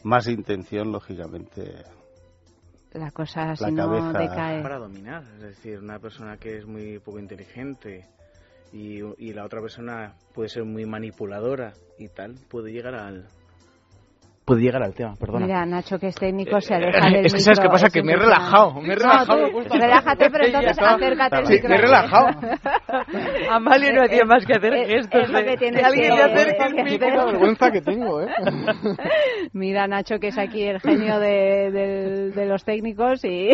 más 0.03 0.27
intención, 0.27 0.91
lógicamente. 0.91 1.83
La 2.93 3.11
cosa, 3.11 3.47
La 3.47 3.55
si 3.55 3.71
no, 3.71 4.13
decae. 4.13 4.61
Para 4.63 4.79
dominar, 4.79 5.23
es 5.35 5.41
decir, 5.41 5.79
una 5.79 5.99
persona 5.99 6.37
que 6.37 6.57
es 6.57 6.65
muy 6.65 6.99
poco 6.99 7.19
inteligente 7.19 8.07
y, 8.73 9.01
y 9.17 9.33
la 9.33 9.45
otra 9.45 9.61
persona 9.61 10.15
puede 10.33 10.49
ser 10.49 10.63
muy 10.63 10.85
manipuladora 10.85 11.73
y 11.97 12.07
tal, 12.09 12.35
puede 12.49 12.71
llegar 12.71 12.95
al... 12.95 13.27
Puede 14.49 14.61
llegar 14.63 14.81
al 14.81 14.93
tema, 14.95 15.13
perdona. 15.15 15.45
Mira, 15.45 15.65
Nacho, 15.65 15.99
que 15.99 16.07
es 16.07 16.15
técnico, 16.15 16.59
se 16.59 16.73
Eh, 16.73 16.77
aleja 16.77 17.05
del 17.09 17.25
es 17.27 17.33
que 17.35 17.39
¿sabes 17.39 17.59
qué 17.59 17.67
pasa? 17.69 17.89
Que 17.89 18.01
me 18.01 18.13
he 18.13 18.15
relajado, 18.17 18.73
me 18.81 18.93
he 18.93 18.95
relajado. 18.95 19.47
No, 19.47 19.63
tú, 19.63 19.69
relájate, 19.77 20.29
pero 20.31 20.45
entonces 20.47 20.77
acércate 20.79 21.35
al 21.35 21.45
Sí, 21.45 21.53
micro. 21.53 21.69
me 21.69 21.75
he 21.75 21.81
relajado. 21.81 22.27
Amalia 23.51 23.91
no 23.93 24.03
hacía 24.03 24.25
más 24.25 24.45
que 24.45 24.53
hacer 24.53 24.73
Es- 24.73 24.87
gestos 24.87 25.21
es 25.23 25.29
lo 25.29 25.37
de- 25.39 25.45
que 25.45 25.57
tienes 25.57 25.81
de 25.81 25.85
alguien 25.87 26.09
que- 26.09 26.15
le 26.15 26.21
acerca 26.23 26.65
es 26.65 26.71
el 26.71 26.71
lo 26.71 26.75
que 26.77 26.83
micro. 26.91 27.07
tienes- 27.07 27.25
vergüenza 27.25 27.71
que 27.71 27.81
tengo, 27.81 28.21
¿eh? 28.21 28.27
Mira, 29.53 29.87
Nacho, 29.87 30.19
que 30.19 30.27
es 30.29 30.37
aquí 30.37 30.63
el 30.63 30.79
genio 30.79 31.19
de, 31.19 31.71
del- 31.71 32.33
de 32.33 32.45
los 32.45 32.63
técnicos 32.63 33.23
y, 33.25 33.49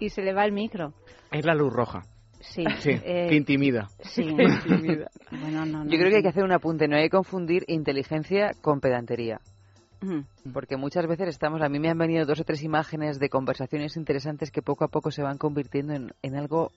y 0.00 0.08
se 0.10 0.22
le 0.22 0.32
va 0.34 0.44
el 0.44 0.52
micro. 0.52 0.92
Es 1.30 1.44
la 1.44 1.54
luz 1.54 1.72
roja. 1.72 2.02
Sí, 2.40 2.64
Sí, 2.78 2.90
eh, 3.04 3.28
que 3.28 3.36
intimida. 3.36 3.86
Sí. 4.00 4.24
Que 4.34 4.42
intimida. 4.42 5.06
Bueno, 5.30 5.64
no, 5.64 5.84
no, 5.84 5.90
Yo 5.90 5.96
creo 5.96 6.10
que 6.10 6.16
hay 6.16 6.22
que 6.22 6.28
hacer 6.28 6.42
un 6.42 6.50
apunte, 6.52 6.88
no 6.88 6.96
hay 6.96 7.04
que 7.04 7.10
confundir 7.10 7.62
inteligencia 7.68 8.50
con 8.60 8.80
pedantería. 8.80 9.38
Ujú. 10.02 10.24
Porque 10.52 10.76
muchas 10.76 11.06
veces 11.06 11.28
estamos, 11.28 11.62
a 11.62 11.68
mí 11.68 11.78
me 11.78 11.88
han 11.90 11.98
venido 11.98 12.26
dos 12.26 12.40
o 12.40 12.44
tres 12.44 12.62
imágenes 12.62 13.18
de 13.18 13.28
conversaciones 13.28 13.96
interesantes 13.96 14.50
que 14.50 14.62
poco 14.62 14.84
a 14.84 14.88
poco 14.88 15.10
se 15.10 15.22
van 15.22 15.38
convirtiendo 15.38 15.92
en, 15.94 16.12
en 16.22 16.36
algo 16.36 16.70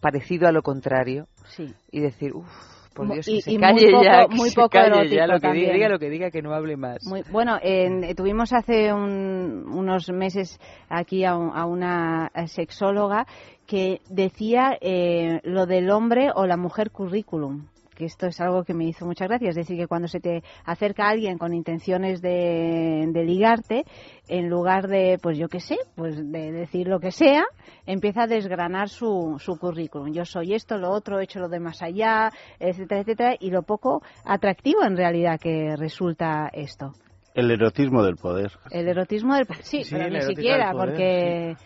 parecido 0.00 0.48
a 0.48 0.52
lo 0.52 0.62
contrario. 0.62 1.26
Sí. 1.46 1.72
Y 1.90 2.00
decir, 2.00 2.34
uff, 2.34 2.46
por 2.94 3.12
Dios, 3.12 3.28
y- 3.28 3.36
que 3.36 3.42
se 3.42 3.50
y 3.52 3.58
muy 3.58 3.62
calle 3.62 3.90
poco- 3.92 4.04
ya, 4.04 4.26
que 4.26 4.34
muy 4.34 4.48
se 4.50 4.56
poco 4.56 4.68
calle 4.70 5.08
ya, 5.14 5.26
lo 5.26 5.34
que 5.34 5.40
también. 5.40 5.72
diga, 5.74 5.88
lo 5.88 5.98
que 5.98 6.10
diga, 6.10 6.30
que 6.30 6.42
no 6.42 6.54
hable 6.54 6.76
más. 6.76 6.98
Muy, 7.06 7.22
bueno, 7.30 7.58
en- 7.62 8.14
tuvimos 8.16 8.52
hace 8.52 8.92
un- 8.92 9.64
unos 9.68 10.08
meses 10.10 10.58
aquí 10.88 11.24
a, 11.24 11.36
un- 11.36 11.56
a 11.56 11.66
una 11.66 12.30
sexóloga 12.46 13.26
que 13.66 14.00
decía 14.08 14.76
eh, 14.80 15.40
lo 15.44 15.66
del 15.66 15.90
hombre 15.90 16.30
o 16.34 16.46
la 16.46 16.56
mujer 16.56 16.90
currículum 16.90 17.66
que 17.96 18.04
esto 18.04 18.26
es 18.26 18.40
algo 18.40 18.62
que 18.62 18.74
me 18.74 18.84
hizo 18.84 19.06
mucha 19.06 19.26
gracia, 19.26 19.48
es 19.48 19.56
decir, 19.56 19.76
que 19.76 19.88
cuando 19.88 20.06
se 20.06 20.20
te 20.20 20.42
acerca 20.64 21.08
alguien 21.08 21.38
con 21.38 21.54
intenciones 21.54 22.20
de, 22.20 23.08
de 23.08 23.24
ligarte, 23.24 23.84
en 24.28 24.48
lugar 24.48 24.86
de, 24.86 25.18
pues 25.20 25.38
yo 25.38 25.48
qué 25.48 25.60
sé, 25.60 25.78
pues 25.96 26.16
de 26.30 26.52
decir 26.52 26.86
lo 26.86 27.00
que 27.00 27.10
sea, 27.10 27.44
empieza 27.86 28.24
a 28.24 28.26
desgranar 28.26 28.88
su, 28.88 29.36
su 29.38 29.58
currículum. 29.58 30.12
Yo 30.12 30.24
soy 30.24 30.54
esto, 30.54 30.76
lo 30.78 30.90
otro, 30.90 31.18
he 31.18 31.24
hecho 31.24 31.40
lo 31.40 31.48
de 31.48 31.58
más 31.58 31.82
allá, 31.82 32.30
etcétera, 32.60 33.00
etcétera, 33.00 33.36
y 33.40 33.50
lo 33.50 33.62
poco 33.62 34.02
atractivo 34.24 34.84
en 34.84 34.96
realidad 34.96 35.40
que 35.40 35.74
resulta 35.76 36.50
esto. 36.52 36.92
El 37.34 37.50
erotismo 37.50 38.02
del 38.02 38.16
poder. 38.16 38.52
El 38.70 38.88
erotismo 38.88 39.34
del 39.34 39.46
sí, 39.60 39.84
Sí, 39.84 39.94
pero 39.94 40.08
ni 40.08 40.22
siquiera 40.22 40.72
poder, 40.72 40.86
porque 40.86 41.56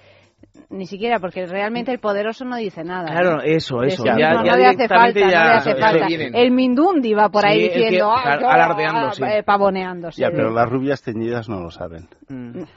ni 0.70 0.86
siquiera 0.86 1.18
porque 1.18 1.46
realmente 1.46 1.90
el 1.92 1.98
poderoso 1.98 2.44
no 2.44 2.56
dice 2.56 2.84
nada. 2.84 3.10
Claro, 3.10 3.42
¿eh? 3.42 3.56
eso, 3.56 3.82
eso. 3.82 4.04
Ya- 4.04 4.12
no, 4.14 4.18
ya 4.44 4.52
no 4.52 4.56
le 4.56 4.66
hace 4.66 4.88
falta, 4.88 5.06
directamente 5.08 5.20
no 5.24 5.30
ya- 5.30 5.44
le 5.44 5.50
hace 5.50 5.74
falta. 5.76 6.06
El 6.38 6.50
Mindundi 6.52 7.12
va 7.14 7.28
por 7.28 7.44
ahí 7.44 7.58
Sí, 7.60 7.64
el 7.66 7.72
que- 7.72 7.78
diciendo, 7.78 8.12
"Ah, 8.12 8.32
alardeando, 8.32 9.06
ah", 9.08 9.12
sí. 9.12 9.22
eh, 9.24 9.42
pavoneándose. 9.42 10.20
Ya, 10.20 10.30
pero 10.30 10.50
las 10.50 10.68
rubias 10.68 11.02
teñidas 11.02 11.48
no 11.48 11.60
lo 11.60 11.70
saben. 11.70 12.08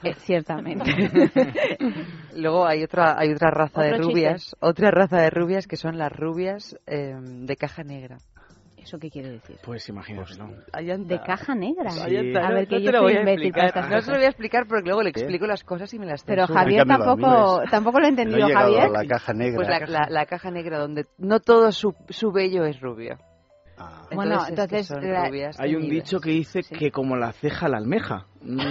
Eh, 0.02 0.14
ciertamente. 0.18 0.84
Luego 2.36 2.66
hay 2.66 2.82
otra 2.82 3.18
hay 3.18 3.32
otra 3.32 3.50
raza 3.50 3.82
de 3.82 3.96
rubias, 3.96 4.56
otra 4.60 4.90
raza 4.90 5.18
de 5.20 5.30
rubias 5.30 5.66
que 5.66 5.76
son 5.76 5.98
las 5.98 6.12
rubias 6.12 6.76
eh, 6.86 7.14
de 7.20 7.56
caja 7.56 7.84
negra. 7.84 8.18
¿Eso 8.84 8.98
qué 8.98 9.10
quiere 9.10 9.30
decir? 9.30 9.56
Pues 9.64 9.88
imagínate, 9.88 10.34
¿no? 10.36 10.50
De 11.04 11.20
caja 11.22 11.54
negra. 11.54 11.90
Ahí 12.04 12.16
está, 12.16 12.40
A 12.46 12.48
no- 12.50 12.54
ver, 12.56 12.68
que 12.68 12.74
no 12.74 12.80
yo 12.82 12.90
te 12.90 12.92
lo 12.92 13.02
soy 13.04 13.16
imbécil 13.16 13.52
para 13.52 13.66
estas 13.68 13.84
No 13.84 13.88
se 13.88 13.94
lo 13.94 14.00
cosas. 14.02 14.16
voy 14.16 14.24
a 14.24 14.28
explicar 14.28 14.66
porque 14.68 14.84
luego 14.84 15.02
le 15.02 15.08
explico 15.10 15.46
las 15.46 15.64
cosas 15.64 15.94
y 15.94 15.98
me 15.98 16.04
las 16.06 16.22
Pero. 16.22 16.46
Javier 16.46 16.86
tampoco, 16.86 17.62
tampoco 17.70 18.00
lo 18.00 18.06
he 18.06 18.12
No 18.12 18.18
he 18.18 18.22
entendido, 18.22 18.48
Javier. 18.52 18.82
a 18.82 18.88
la 18.90 19.04
caja 19.06 19.32
negra. 19.32 19.56
Pues 19.56 19.68
la, 19.68 19.78
la- 19.86 20.08
la 20.10 20.26
caja 20.26 20.50
negra 20.50 20.78
donde 20.78 21.06
no 21.16 21.40
todo 21.40 21.72
su, 21.72 21.94
su 22.10 22.30
vello 22.30 22.66
es 22.66 22.78
rubio. 22.80 23.16
Bueno, 24.14 24.34
es 24.36 24.44
que 24.44 24.50
entonces, 24.50 24.86
son 24.86 25.12
la- 25.12 25.26
rubias 25.28 25.58
Hay 25.58 25.74
un 25.74 25.88
dicho 25.88 26.20
que 26.20 26.30
dice 26.30 26.60
que 26.62 26.90
como 26.92 27.16
la 27.16 27.32
ceja 27.32 27.68
la 27.68 27.78
almeja. 27.78 28.26
No, 28.54 28.62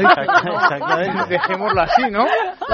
Exactamente. 0.00 1.28
Dejémoslo 1.28 1.80
así, 1.82 2.10
¿no? 2.10 2.26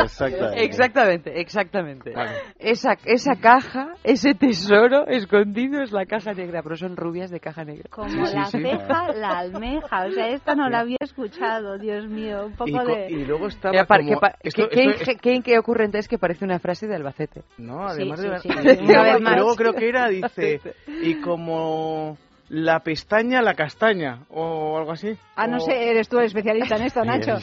Exactamente. 0.03 0.65
Exactamente, 0.65 1.41
exactamente. 1.41 2.15
Esa, 2.59 2.97
esa 3.05 3.37
caja, 3.37 3.89
ese 4.05 4.35
tesoro 4.35 5.07
escondido 5.07 5.83
es 5.83 5.93
la 5.93 6.07
caja 6.07 6.33
negra, 6.33 6.63
pero 6.63 6.77
son 6.77 6.97
rubias 6.97 7.31
de 7.31 7.41
caja 7.41 7.65
negra. 7.65 7.85
Como 7.91 8.09
la 8.25 8.47
ceja, 8.47 9.13
la 9.15 9.39
almeja. 9.39 10.07
O 10.07 10.11
sea, 10.13 10.29
esta 10.29 10.55
no 10.55 10.69
la 10.71 10.81
había 10.81 10.97
escuchado, 11.01 11.79
Dios 11.79 12.07
mío. 12.09 12.47
Un 12.47 12.53
poco 12.55 12.71
Y, 12.71 12.87
de... 12.87 13.07
y 13.11 13.25
luego 13.27 13.49
estaba 13.49 13.73
Mira, 13.73 13.87
como... 13.87 14.21
que 14.21 14.49
esto- 14.49 14.69
¿qué, 14.71 14.85
esto- 14.85 15.05
qué- 15.05 15.17
qué- 15.17 15.43
qué 15.43 15.59
ocurrente 15.59 15.99
es 15.99 16.09
que 16.09 16.19
parece 16.19 16.45
una 16.45 16.59
frase 16.59 16.87
de 16.87 16.97
Albacete? 16.97 17.43
No, 17.59 17.89
Sí, 17.91 18.01
además 18.03 18.21
sí, 18.43 18.49
de... 18.49 18.77
sí. 18.77 18.87
luego 19.37 19.57
creo 19.57 19.75
que 19.75 19.89
era, 19.89 20.09
dice, 20.09 20.61
y 21.03 21.21
como 21.21 22.17
la 22.49 22.81
pestaña, 22.81 23.43
la 23.43 23.55
castaña, 23.55 24.21
o 24.31 24.77
algo 24.79 24.93
así. 24.93 25.17
Ah, 25.37 25.47
no 25.47 25.57
O- 25.57 25.61
sé, 25.61 25.91
eres 25.91 26.09
tú 26.09 26.19
el 26.19 26.27
especialista 26.27 26.77
en 26.77 26.83
esto, 26.83 27.05
Nacho. 27.05 27.37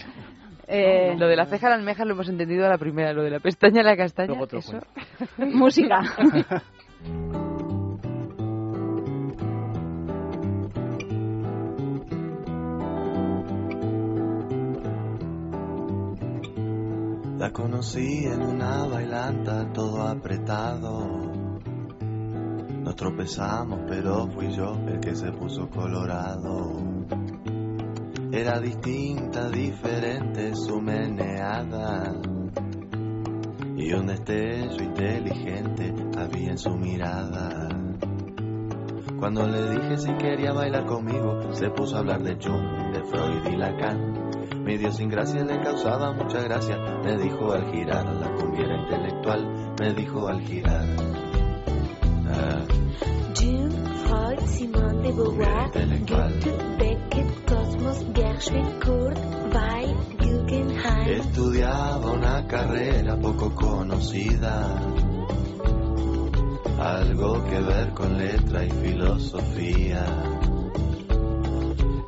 Eh, 0.68 1.14
Lo 1.18 1.28
de 1.28 1.36
la 1.36 1.46
ceja 1.46 1.68
a 1.68 1.70
la 1.72 1.76
almeja 1.76 2.06
lo 2.06 2.14
hemos 2.14 2.30
entendido 2.30 2.66
a 2.66 2.70
la 2.70 2.78
primera, 2.78 3.12
lo 3.12 3.22
de 3.24 3.30
la 3.32 3.40
pestaña 3.42 3.82
a 3.82 3.84
la 3.84 3.98
castaña. 3.98 4.28
Luego 4.30 4.48
eso. 4.58 4.80
música. 5.38 6.00
La 17.38 17.52
conocí 17.52 18.26
en 18.26 18.42
una 18.42 18.86
bailanta 18.86 19.66
todo 19.74 20.02
apretado. 20.08 21.33
Nos 22.84 22.96
tropezamos, 22.98 23.80
pero 23.88 24.28
fui 24.28 24.52
yo 24.52 24.76
el 24.88 25.00
que 25.00 25.16
se 25.16 25.32
puso 25.32 25.70
colorado. 25.70 26.82
Era 28.32 28.60
distinta, 28.60 29.50
diferente 29.50 30.54
su 30.54 30.82
meneada. 30.82 32.14
Y 33.78 33.94
un 33.94 34.08
destello 34.08 34.84
inteligente 34.84 35.94
había 36.18 36.52
en 36.52 36.58
su 36.58 36.72
mirada. 36.72 37.70
Cuando 39.18 39.48
le 39.48 39.70
dije 39.70 39.98
si 39.98 40.12
quería 40.16 40.52
bailar 40.52 40.86
conmigo, 40.86 41.54
se 41.54 41.70
puso 41.70 41.96
a 41.96 42.00
hablar 42.00 42.22
de 42.22 42.36
Jung, 42.36 42.92
de 42.92 43.04
Freud 43.06 43.46
y 43.54 43.56
Lacan. 43.56 44.64
Mi 44.66 44.74
idiosincrasia 44.74 45.46
le 45.46 45.62
causaba 45.62 46.12
mucha 46.12 46.42
gracia. 46.42 46.78
Me 47.02 47.18
dijo 47.18 47.54
al 47.54 47.72
girar, 47.72 48.06
la 48.14 48.34
cumbia 48.34 48.66
era 48.66 48.82
intelectual. 48.82 49.76
Me 49.80 49.94
dijo 49.94 50.28
al 50.28 50.42
girar. 50.42 51.33
Simone 54.48 55.02
de 55.04 55.12
Beauvoir, 55.12 55.70
Goethe, 56.06 56.52
Beckett, 56.78 57.46
Cosmos, 57.48 58.04
Gershwin, 58.14 58.80
Kurt, 58.80 59.18
Weil, 59.54 59.96
Guggenheim. 60.18 61.10
Estudiaba 61.20 62.12
una 62.12 62.48
carrera 62.48 63.16
poco 63.18 63.54
conocida, 63.56 64.82
algo 66.80 67.44
que 67.46 67.60
ver 67.60 67.94
con 67.94 68.18
letra 68.18 68.66
y 68.66 68.70
filosofía. 68.70 70.06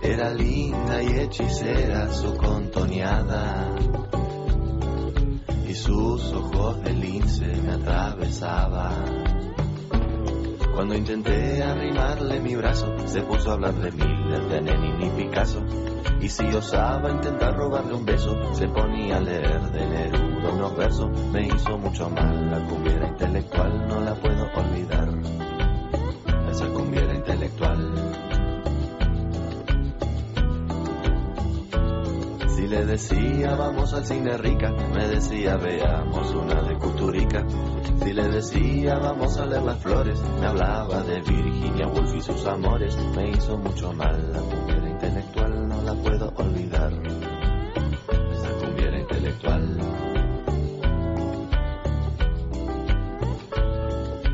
Era 0.02 0.34
linda 0.34 1.02
y 1.02 1.20
hechicera 1.20 2.14
su 2.14 2.36
contoneada, 2.36 3.76
y 5.68 5.74
sus 5.74 6.32
ojos 6.32 6.84
de 6.84 6.94
lince 6.94 7.48
me 7.64 7.74
atravesaban. 7.74 9.25
Cuando 10.76 10.94
intenté 10.94 11.64
arrimarle 11.64 12.42
mi 12.42 12.54
brazo, 12.54 12.94
se 13.08 13.22
puso 13.22 13.50
a 13.50 13.54
hablar 13.54 13.76
de 13.76 13.92
Miller, 13.94 14.42
de 14.50 14.62
Lenin 14.62 15.02
y 15.04 15.10
Picasso. 15.12 15.64
Y 16.20 16.28
si 16.28 16.44
osaba 16.48 17.12
intentar 17.12 17.56
robarle 17.56 17.94
un 17.94 18.06
beso, 18.06 18.38
se 18.54 18.68
ponía 18.68 19.16
a 19.16 19.22
leer 19.22 19.72
de 19.72 19.88
Neruda 19.88 20.50
unos 20.50 20.76
versos. 20.76 21.10
Me 21.32 21.48
hizo 21.48 21.78
mucho 21.78 22.10
mal, 22.10 22.52
la 22.52 22.60
cumbiera 22.66 23.08
intelectual 23.08 23.88
no 23.88 24.02
la 24.02 24.16
puedo 24.16 24.50
olvidar. 24.54 25.08
Esa 26.52 26.68
cumbiera 26.68 27.14
intelectual. 27.16 28.05
Si 32.66 32.72
le 32.72 32.84
decía 32.84 33.54
vamos 33.54 33.94
al 33.94 34.04
cine 34.08 34.38
rica, 34.40 34.72
me 34.72 35.08
decía 35.08 35.56
veamos 35.56 36.34
una 36.34 36.64
de 36.64 36.76
Culturica. 36.80 37.46
Si 38.04 38.12
le 38.12 38.28
decía 38.28 38.98
vamos 38.98 39.38
a 39.38 39.46
leer 39.46 39.62
las 39.62 39.78
flores, 39.84 40.20
me 40.40 40.48
hablaba 40.48 41.04
de 41.04 41.22
Virginia 41.22 41.88
Woolf 41.88 42.16
y 42.16 42.22
sus 42.22 42.44
amores. 42.48 42.98
Me 43.16 43.30
hizo 43.30 43.56
mucho 43.60 43.94
mal, 43.94 44.34
la 44.34 44.40
cumbiera 44.40 44.90
intelectual 44.90 45.68
no 45.68 45.80
la 45.84 45.94
puedo 45.94 46.34
olvidar. 46.38 46.92
Esa 48.34 48.50
cumbiera 48.66 49.00
intelectual. 49.00 49.78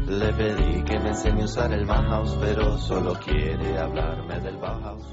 Le 0.08 0.34
pedí 0.34 0.84
que 0.86 1.00
me 1.00 1.10
enseñe 1.10 1.42
a 1.42 1.46
usar 1.46 1.74
el 1.74 1.86
Bauhaus, 1.86 2.38
pero 2.40 2.78
solo 2.78 3.14
quiere 3.16 3.78
hablarme 3.78 4.40
del 4.40 4.56
Bauhaus. 4.56 5.04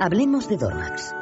Hablemos 0.00 0.48
de 0.48 0.56
Dormax. 0.58 1.21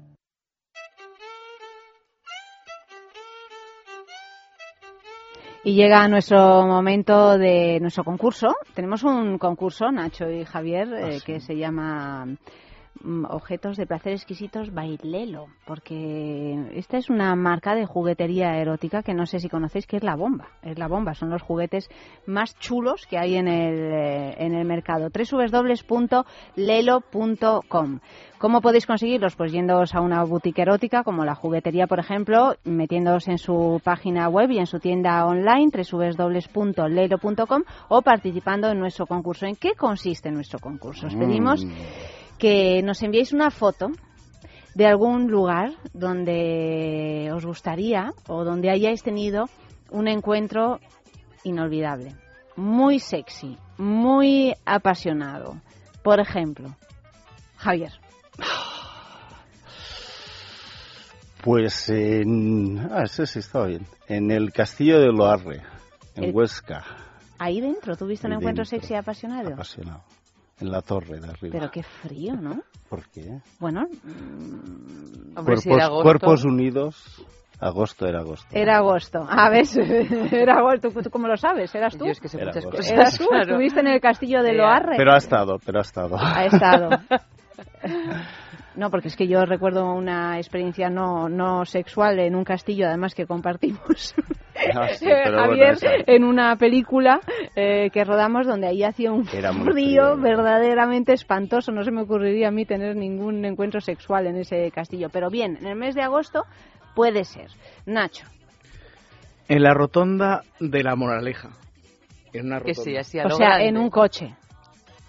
Y 5.63 5.75
llega 5.75 6.07
nuestro 6.07 6.65
momento 6.65 7.37
de 7.37 7.79
nuestro 7.79 8.03
concurso. 8.03 8.55
Tenemos 8.73 9.03
un 9.03 9.37
concurso, 9.37 9.91
Nacho 9.91 10.27
y 10.27 10.43
Javier, 10.43 10.91
eh, 10.93 11.19
que 11.23 11.39
se 11.39 11.55
llama 11.55 12.27
Objetos 13.29 13.77
de 13.77 13.87
placer 13.87 14.13
exquisitos 14.13 14.71
Bailelo, 14.73 15.47
porque 15.65 16.69
esta 16.75 16.97
es 16.97 17.09
una 17.09 17.35
marca 17.35 17.73
de 17.73 17.85
juguetería 17.85 18.57
erótica 18.57 19.01
que 19.01 19.13
no 19.13 19.25
sé 19.25 19.39
si 19.39 19.49
conocéis, 19.49 19.87
que 19.87 19.97
es 19.97 20.03
la 20.03 20.15
bomba. 20.15 20.49
Es 20.61 20.77
la 20.77 20.87
bomba, 20.87 21.15
son 21.15 21.31
los 21.31 21.41
juguetes 21.41 21.89
más 22.27 22.55
chulos 22.59 23.07
que 23.07 23.17
hay 23.17 23.37
en 23.37 23.47
el, 23.47 23.91
eh, 23.91 24.35
en 24.37 24.53
el 24.53 24.65
mercado. 24.65 25.09
www.lelo.com. 25.09 26.19
¿Cómo 28.37 28.61
podéis 28.61 28.85
conseguirlos? 28.87 29.35
Pues 29.35 29.51
yéndoos 29.51 29.93
a 29.93 30.01
una 30.01 30.23
boutique 30.23 30.63
erótica 30.63 31.03
como 31.03 31.25
la 31.25 31.35
juguetería, 31.35 31.85
por 31.87 31.99
ejemplo, 31.99 32.55
metiéndoos 32.63 33.27
en 33.27 33.37
su 33.37 33.79
página 33.83 34.29
web 34.29 34.49
y 34.51 34.57
en 34.59 34.65
su 34.65 34.79
tienda 34.79 35.25
online, 35.25 35.69
www.lelo.com, 35.71 37.63
o 37.89 38.01
participando 38.01 38.69
en 38.69 38.79
nuestro 38.79 39.05
concurso. 39.05 39.45
¿En 39.45 39.55
qué 39.55 39.73
consiste 39.75 40.31
nuestro 40.31 40.59
concurso? 40.59 41.07
Os 41.07 41.15
pedimos 41.15 41.65
que 42.41 42.81
nos 42.81 43.03
enviéis 43.03 43.33
una 43.33 43.51
foto 43.51 43.91
de 44.73 44.87
algún 44.87 45.29
lugar 45.29 45.73
donde 45.93 47.29
os 47.35 47.45
gustaría 47.45 48.13
o 48.27 48.43
donde 48.43 48.71
hayáis 48.71 49.03
tenido 49.03 49.45
un 49.91 50.07
encuentro 50.07 50.79
inolvidable, 51.43 52.15
muy 52.55 52.97
sexy, 52.99 53.57
muy 53.77 54.55
apasionado. 54.65 55.61
Por 56.03 56.19
ejemplo, 56.19 56.75
Javier. 57.57 57.91
Pues 61.43 61.89
en... 61.89 62.79
Ah, 62.91 63.03
ese 63.03 63.27
sí 63.27 63.39
está 63.39 63.65
bien. 63.65 63.85
En 64.07 64.31
el 64.31 64.51
castillo 64.51 64.99
de 64.99 65.07
Loarre, 65.11 65.61
en 66.15 66.23
El- 66.25 66.35
Huesca. 66.35 66.83
Ahí 67.37 67.59
dentro, 67.61 67.95
¿tuviste 67.95 68.25
un 68.27 68.33
Ahí 68.33 68.37
encuentro 68.39 68.63
dentro. 68.63 68.79
sexy 68.79 68.95
apasionado? 68.95 69.53
Apasionado. 69.53 70.03
En 70.61 70.71
la 70.71 70.81
torre 70.81 71.19
de 71.19 71.27
arriba. 71.27 71.53
Pero 71.59 71.71
qué 71.71 71.83
frío, 71.83 72.35
¿no? 72.35 72.61
¿Por 72.89 73.09
qué? 73.09 73.39
Bueno, 73.59 73.81
mm, 74.03 75.33
cuerpos, 75.43 76.03
cuerpos 76.03 76.45
unidos. 76.45 77.25
Agosto 77.59 78.07
era 78.07 78.19
agosto. 78.21 78.47
era 78.51 78.77
agosto. 78.77 79.19
A 79.29 79.49
ver, 79.49 79.65
era 80.31 80.55
agosto. 80.59 80.89
¿Tú, 80.89 81.01
tú 81.03 81.09
cómo 81.11 81.27
lo 81.27 81.37
sabes? 81.37 81.73
¿Eras 81.75 81.95
tú? 81.95 82.05
Yo 82.05 82.11
es 82.11 82.19
que 82.19 82.27
sé 82.27 82.37
Era 82.37 82.47
muchas 82.47 82.63
agosto. 82.63 82.77
cosas. 82.77 82.91
¿Eras 82.91 83.17
tú? 83.19 83.25
Claro. 83.27 83.43
¿Estuviste 83.43 83.79
en 83.81 83.87
el 83.87 84.01
castillo 84.01 84.41
de 84.41 84.53
Loarre? 84.53 84.95
Pero 84.97 85.13
ha 85.13 85.17
estado, 85.17 85.59
pero 85.63 85.79
ha 85.79 85.83
estado. 85.83 86.17
Ha 86.19 86.45
estado. 86.45 86.89
No, 88.73 88.89
porque 88.89 89.09
es 89.09 89.17
que 89.17 89.27
yo 89.27 89.43
recuerdo 89.43 89.91
una 89.91 90.37
experiencia 90.37 90.89
no, 90.89 91.27
no 91.27 91.65
sexual 91.65 92.19
en 92.19 92.35
un 92.35 92.45
castillo, 92.45 92.87
además 92.87 93.13
que 93.13 93.25
compartimos. 93.27 94.15
Ah, 94.75 94.87
sí, 94.93 95.05
pero 95.05 95.31
bueno, 95.45 95.65
Javier, 95.65 95.77
en 96.07 96.23
una 96.23 96.55
película 96.55 97.19
eh, 97.55 97.89
que 97.91 98.03
rodamos 98.03 98.45
donde 98.47 98.67
ahí 98.67 98.83
hacía 98.83 99.11
un 99.11 99.27
Era 99.33 99.51
frío 99.53 99.71
frío. 99.71 100.17
verdaderamente 100.17 101.13
espantoso. 101.13 101.71
No 101.71 101.83
se 101.83 101.91
me 101.91 102.01
ocurriría 102.01 102.49
a 102.49 102.51
mí 102.51 102.65
tener 102.65 102.95
ningún 102.95 103.43
encuentro 103.45 103.81
sexual 103.81 104.27
en 104.27 104.37
ese 104.37 104.69
castillo. 104.71 105.09
Pero 105.11 105.29
bien, 105.29 105.57
en 105.57 105.67
el 105.67 105.75
mes 105.75 105.95
de 105.95 106.01
agosto 106.03 106.43
puede 106.95 107.23
ser. 107.25 107.47
Nacho. 107.85 108.25
En 109.47 109.63
la 109.63 109.73
rotonda 109.73 110.43
de 110.59 110.83
la 110.83 110.95
Moraleja. 110.95 111.49
En 112.33 112.45
una 112.47 112.59
Que 112.61 112.69
rotonda. 112.69 112.83
sí, 112.83 112.97
así 112.97 113.19
a 113.19 113.25
O 113.25 113.31
sea, 113.31 113.47
grande. 113.49 113.67
en 113.67 113.77
un 113.77 113.89
coche. 113.89 114.33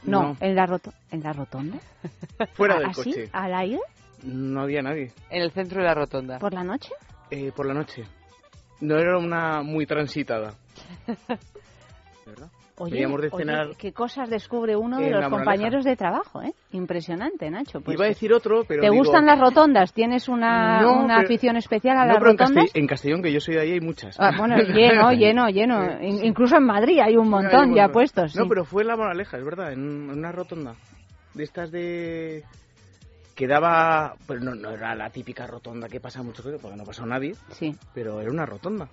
No, 0.05 0.23
No. 0.23 0.37
en 0.41 0.57
la 0.57 0.67
roto 0.67 0.93
en 1.13 1.23
la 1.23 1.33
rotonda. 1.33 1.79
Fuera 2.55 2.77
del 2.79 2.87
¿Así? 2.91 3.05
coche. 3.11 3.29
¿Al 3.33 3.55
aire? 3.55 3.79
No 4.25 4.63
había 4.63 4.83
nadie. 4.83 5.13
En 5.31 5.43
el 5.43 5.53
centro 5.53 5.81
de 5.81 5.87
la 5.87 5.95
rotonda. 5.95 6.39
¿Por 6.41 6.53
la 6.55 6.65
noche? 6.65 6.91
Eh, 7.31 7.53
por 7.55 7.67
la 7.67 7.75
noche. 7.75 8.05
No 8.83 8.99
era 8.99 9.17
una 9.17 9.63
muy 9.63 9.87
transitada. 9.87 10.55
Oye, 12.79 13.01
de 13.01 13.07
oye, 13.07 13.31
cenar 13.37 13.77
qué 13.79 13.93
cosas 13.93 14.29
descubre 14.31 14.75
uno 14.75 14.99
de 14.99 15.07
en 15.09 15.13
los 15.13 15.29
compañeros 15.29 15.85
de 15.85 15.95
trabajo, 15.95 16.43
¿eh? 16.43 16.53
Impresionante, 16.73 17.49
Nacho. 17.51 17.81
Pues, 17.81 17.97
Iba 17.97 18.07
a 18.07 18.09
decir 18.09 18.33
otro, 18.33 18.65
pero 18.67 18.81
¿Te 18.81 18.91
digo- 18.91 19.05
gustan 19.05 19.27
las 19.27 19.39
rotondas? 19.39 19.93
¿Tienes 19.93 20.27
una, 20.29 20.81
No, 20.81 20.95
una 21.05 21.17
pero- 21.19 21.27
afición 21.29 21.57
especial 21.59 21.99
a 21.99 22.01
No, 22.01 22.07
las 22.07 22.17
pero 22.19 22.31
en, 22.31 22.39
rotondas? 22.39 22.65
Castell- 22.65 22.81
en 22.81 22.87
Castellón, 22.89 23.23
que 23.23 23.33
yo 23.33 23.41
soy 23.41 23.55
de 23.55 23.61
ahí, 23.61 23.73
hay 23.73 23.81
muchas. 23.81 24.17
Ah, 24.19 24.33
bueno, 24.37 24.57
lleno, 24.75 25.13
lleno, 25.13 25.49
lleno. 25.49 26.01
In- 26.03 26.25
Incluso 26.25 26.57
en 26.57 26.65
Madrid 26.65 26.99
hay 27.05 27.17
un 27.17 27.25
Hay 27.25 27.31
montón 27.31 27.69
un 27.71 27.77
ya 27.77 27.89
puestos. 27.89 28.35
No, 28.35 28.45
sí. 28.45 28.49
pero 28.49 28.65
fue 28.65 28.83
en 28.83 28.89
la 28.89 28.97
Moraleja, 28.97 29.37
es 29.37 29.45
verdad, 29.45 29.73
en, 29.75 29.79
en 30.11 30.19
una 30.19 30.33
rotonda. 30.33 30.75
De 31.35 31.45
estas 31.45 31.71
de... 31.71 32.43
Que 33.35 33.47
daba... 33.47 34.15
Pues 34.27 34.41
no, 34.41 34.55
no 34.55 34.71
era 34.71 34.95
la 34.95 35.11
típica 35.11 35.47
rotonda 35.47 35.89
que 35.89 36.01
pasa 36.01 36.23
mucho, 36.23 36.43
porque 36.43 36.77
no 36.77 36.85
pasó 36.85 37.07
nadie. 37.07 37.35
Sí. 37.53 37.77
Pero 37.95 38.21
era 38.21 38.31
una 38.31 38.47
rotonda. 38.47 38.89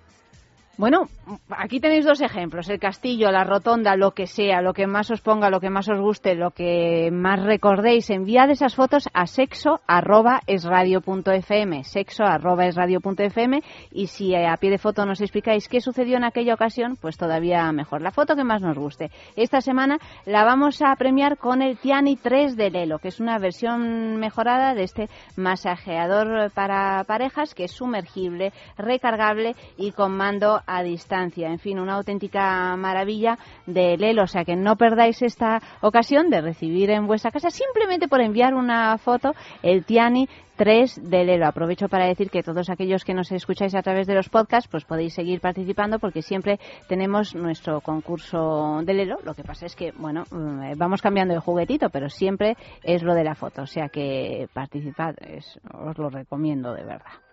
Bueno, 0.78 1.08
aquí 1.50 1.78
tenéis 1.78 2.06
dos 2.06 2.22
ejemplos, 2.22 2.70
el 2.70 2.78
castillo, 2.78 3.30
la 3.30 3.44
rotonda, 3.44 3.96
lo 3.96 4.12
que 4.12 4.26
sea, 4.26 4.62
lo 4.62 4.72
que 4.72 4.86
más 4.86 5.10
os 5.10 5.20
ponga, 5.20 5.50
lo 5.50 5.60
que 5.60 5.68
más 5.68 5.90
os 5.90 6.00
guste, 6.00 6.34
lo 6.34 6.52
que 6.52 7.10
más 7.12 7.44
recordéis, 7.44 8.08
enviad 8.08 8.48
esas 8.48 8.74
fotos 8.74 9.06
a 9.12 9.26
sexo@esradio.fm, 9.26 11.84
sexo@esradio.fm 11.84 13.60
y 13.90 14.06
si 14.06 14.34
a 14.34 14.56
pie 14.56 14.70
de 14.70 14.78
foto 14.78 15.04
nos 15.04 15.20
explicáis 15.20 15.68
qué 15.68 15.82
sucedió 15.82 16.16
en 16.16 16.24
aquella 16.24 16.54
ocasión, 16.54 16.96
pues 16.98 17.18
todavía 17.18 17.70
mejor, 17.72 18.00
la 18.00 18.10
foto 18.10 18.34
que 18.34 18.44
más 18.44 18.62
nos 18.62 18.78
guste. 18.78 19.10
Esta 19.36 19.60
semana 19.60 19.98
la 20.24 20.44
vamos 20.44 20.80
a 20.80 20.96
premiar 20.96 21.36
con 21.36 21.60
el 21.60 21.76
Tiani 21.76 22.16
3 22.16 22.56
de 22.56 22.70
Lelo, 22.70 23.00
que 23.00 23.08
es 23.08 23.20
una 23.20 23.38
versión 23.38 24.16
mejorada 24.16 24.72
de 24.72 24.84
este 24.84 25.10
masajeador 25.36 26.50
para 26.52 27.04
parejas 27.04 27.54
que 27.54 27.64
es 27.64 27.72
sumergible, 27.72 28.54
recargable 28.78 29.56
y 29.76 29.92
con 29.92 30.16
mando 30.16 30.62
a 30.76 30.82
distancia. 30.82 31.48
En 31.50 31.58
fin, 31.58 31.78
una 31.78 31.94
auténtica 31.94 32.76
maravilla 32.76 33.38
de 33.66 33.96
Lelo. 33.96 34.22
O 34.24 34.26
sea 34.26 34.44
que 34.44 34.56
no 34.56 34.76
perdáis 34.76 35.22
esta 35.22 35.60
ocasión 35.80 36.30
de 36.30 36.40
recibir 36.40 36.90
en 36.90 37.06
vuestra 37.06 37.30
casa 37.30 37.50
simplemente 37.50 38.08
por 38.08 38.20
enviar 38.20 38.54
una 38.54 38.96
foto 38.98 39.32
el 39.62 39.84
Tiani 39.84 40.28
3 40.56 41.08
de 41.10 41.24
Lelo. 41.24 41.46
Aprovecho 41.46 41.88
para 41.88 42.06
decir 42.06 42.28
que 42.30 42.42
todos 42.42 42.68
aquellos 42.68 43.04
que 43.04 43.14
nos 43.14 43.32
escucháis 43.32 43.74
a 43.74 43.82
través 43.82 44.06
de 44.06 44.14
los 44.14 44.28
podcasts, 44.28 44.68
pues 44.70 44.84
podéis 44.84 45.14
seguir 45.14 45.40
participando 45.40 45.98
porque 45.98 46.20
siempre 46.20 46.58
tenemos 46.86 47.34
nuestro 47.34 47.80
concurso 47.80 48.80
de 48.84 48.92
Lelo. 48.94 49.18
Lo 49.24 49.34
que 49.34 49.42
pasa 49.42 49.64
es 49.66 49.74
que, 49.74 49.92
bueno, 49.92 50.24
mm, 50.30 50.76
vamos 50.76 51.00
cambiando 51.00 51.32
de 51.34 51.40
juguetito, 51.40 51.88
pero 51.88 52.08
siempre 52.10 52.56
es 52.82 53.02
lo 53.02 53.14
de 53.14 53.24
la 53.24 53.34
foto. 53.34 53.62
O 53.62 53.66
sea 53.66 53.88
que 53.88 54.48
participad, 54.52 55.14
es- 55.22 55.58
os 55.72 55.96
lo 55.96 56.10
recomiendo 56.10 56.74
de 56.74 56.84
verdad. 56.84 57.29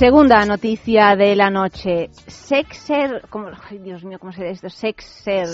Segunda 0.00 0.46
noticia 0.46 1.14
de 1.14 1.36
la 1.36 1.50
noche. 1.50 2.08
Sexer, 2.26 3.20
¿cómo, 3.28 3.48
ay, 3.68 3.76
Dios 3.80 4.02
mío, 4.02 4.18
¿cómo 4.18 4.32
se 4.32 4.42
dice 4.44 4.54
esto? 4.54 4.70
Sexer. 4.70 5.46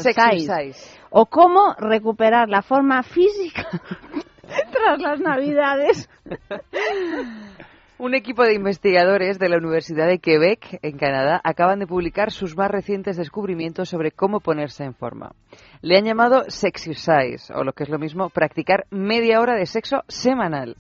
O 1.11 1.27
cómo 1.27 1.75
recuperar 1.77 2.49
la 2.49 2.63
forma 2.63 3.03
física 3.03 3.67
tras 4.71 5.01
las 5.01 5.19
navidades. 5.19 6.09
Un 7.99 8.15
equipo 8.15 8.45
de 8.45 8.55
investigadores 8.55 9.41
de 9.41 9.49
la 9.49 9.57
Universidad 9.57 10.07
de 10.07 10.21
Quebec, 10.21 10.79
en 10.81 10.97
Canadá, 10.97 11.41
acaban 11.43 11.81
de 11.81 11.89
publicar 11.89 12.31
sus 12.31 12.57
más 12.57 12.71
recientes 12.71 13.17
descubrimientos 13.17 13.89
sobre 13.89 14.13
cómo 14.13 14.39
ponerse 14.39 14.85
en 14.85 14.95
forma. 14.95 15.33
Le 15.83 15.99
han 15.99 16.05
llamado 16.05 16.45
Sexercise, 16.47 17.53
o 17.53 17.65
lo 17.65 17.73
que 17.73 17.83
es 17.83 17.89
lo 17.89 17.99
mismo, 17.99 18.31
practicar 18.31 18.87
media 18.91 19.41
hora 19.41 19.57
de 19.57 19.67
sexo 19.67 20.05
semanal. 20.07 20.77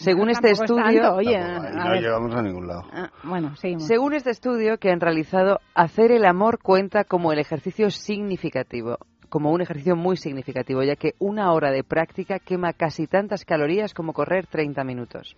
Según 0.00 0.30
este 0.30 0.50
es 0.50 0.60
estudio, 0.60 0.82
tanto, 0.82 1.16
oye, 1.16 1.38
no 1.38 1.94
llegamos 1.94 2.34
a 2.34 2.40
ningún 2.40 2.66
lado. 2.66 2.84
Ah, 2.90 3.10
bueno, 3.22 3.54
seguimos. 3.56 3.86
Según 3.86 4.14
este 4.14 4.30
estudio 4.30 4.78
que 4.78 4.90
han 4.90 4.98
realizado, 4.98 5.60
hacer 5.74 6.10
el 6.10 6.24
amor 6.24 6.58
cuenta 6.58 7.04
como 7.04 7.32
el 7.32 7.38
ejercicio 7.38 7.90
significativo, 7.90 8.96
como 9.28 9.52
un 9.52 9.60
ejercicio 9.60 9.96
muy 9.96 10.16
significativo, 10.16 10.82
ya 10.82 10.96
que 10.96 11.16
una 11.18 11.52
hora 11.52 11.70
de 11.70 11.84
práctica 11.84 12.38
quema 12.38 12.72
casi 12.72 13.06
tantas 13.06 13.44
calorías 13.44 13.92
como 13.92 14.14
correr 14.14 14.46
30 14.46 14.84
minutos. 14.84 15.36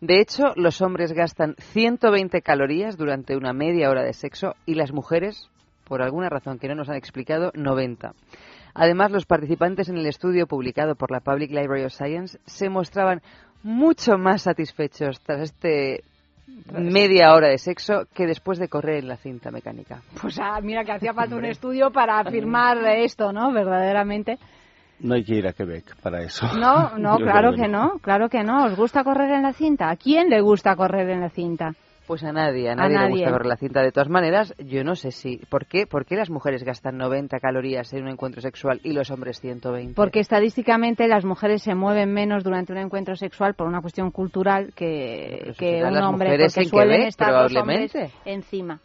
De 0.00 0.20
hecho, 0.20 0.42
los 0.56 0.82
hombres 0.82 1.12
gastan 1.12 1.54
120 1.58 2.42
calorías 2.42 2.96
durante 2.96 3.36
una 3.36 3.52
media 3.52 3.90
hora 3.90 4.02
de 4.02 4.12
sexo 4.12 4.56
y 4.66 4.74
las 4.74 4.92
mujeres, 4.92 5.48
por 5.84 6.02
alguna 6.02 6.28
razón 6.28 6.58
que 6.58 6.66
no 6.66 6.74
nos 6.74 6.88
han 6.88 6.96
explicado, 6.96 7.52
90. 7.54 8.12
Además, 8.74 9.12
los 9.12 9.24
participantes 9.24 9.88
en 9.88 9.98
el 9.98 10.06
estudio 10.06 10.48
publicado 10.48 10.96
por 10.96 11.12
la 11.12 11.20
Public 11.20 11.52
Library 11.52 11.84
of 11.84 11.92
Science 11.92 12.40
se 12.44 12.68
mostraban 12.68 13.22
mucho 13.64 14.18
más 14.18 14.42
satisfechos 14.42 15.20
tras 15.20 15.40
este 15.40 16.04
media 16.70 17.34
hora 17.34 17.48
de 17.48 17.58
sexo 17.58 18.06
que 18.14 18.26
después 18.26 18.58
de 18.58 18.68
correr 18.68 18.98
en 18.98 19.08
la 19.08 19.16
cinta 19.16 19.50
mecánica. 19.50 20.02
Pues 20.20 20.38
ah, 20.38 20.60
mira 20.62 20.84
que 20.84 20.92
hacía 20.92 21.12
falta 21.12 21.34
un 21.34 21.46
estudio 21.46 21.90
para 21.90 22.20
afirmar 22.20 22.78
esto, 22.98 23.32
¿no? 23.32 23.52
Verdaderamente. 23.52 24.38
No 25.00 25.14
hay 25.14 25.24
que 25.24 25.34
ir 25.34 25.46
a 25.46 25.52
Quebec 25.52 25.96
para 26.02 26.22
eso. 26.22 26.46
No, 26.54 26.96
no, 26.98 27.18
Yo 27.18 27.24
claro 27.24 27.54
que 27.54 27.66
no, 27.66 27.98
claro 28.00 28.28
que 28.28 28.44
no. 28.44 28.66
¿Os 28.66 28.76
gusta 28.76 29.02
correr 29.02 29.30
en 29.30 29.42
la 29.42 29.52
cinta? 29.52 29.90
¿A 29.90 29.96
quién 29.96 30.28
le 30.28 30.40
gusta 30.40 30.76
correr 30.76 31.08
en 31.10 31.20
la 31.20 31.30
cinta? 31.30 31.74
Pues 32.06 32.22
a 32.24 32.32
nadie, 32.32 32.68
a 32.68 32.72
A 32.72 32.76
nadie, 32.76 32.98
le 32.98 33.08
gusta 33.08 33.30
ver 33.30 33.46
la 33.46 33.56
cinta. 33.56 33.82
De 33.82 33.92
todas 33.92 34.08
maneras, 34.08 34.54
yo 34.58 34.84
no 34.84 34.94
sé 34.94 35.10
si... 35.10 35.38
¿Por 35.48 35.66
qué, 35.66 35.86
¿Por 35.86 36.04
qué 36.04 36.16
las 36.16 36.30
mujeres 36.30 36.62
gastan 36.62 36.98
90 36.98 37.38
calorías 37.40 37.92
en 37.92 38.02
un 38.02 38.10
encuentro 38.10 38.42
sexual 38.42 38.80
y 38.84 38.92
los 38.92 39.10
hombres 39.10 39.40
120? 39.40 39.94
Porque 39.94 40.20
estadísticamente 40.20 41.08
las 41.08 41.24
mujeres 41.24 41.62
se 41.62 41.74
mueven 41.74 42.12
menos 42.12 42.44
durante 42.44 42.72
un 42.72 42.78
encuentro 42.78 43.16
sexual 43.16 43.54
por 43.54 43.66
una 43.66 43.80
cuestión 43.80 44.10
cultural 44.10 44.72
que, 44.74 45.54
que 45.58 45.82
un 45.82 45.94
las 45.94 46.04
hombre, 46.04 46.30
porque 46.30 46.64
suelen 46.64 46.90
Quebec, 46.90 47.08
estar 47.08 47.32
los 47.32 47.56
hombres 47.56 47.92
encima. 48.24 48.80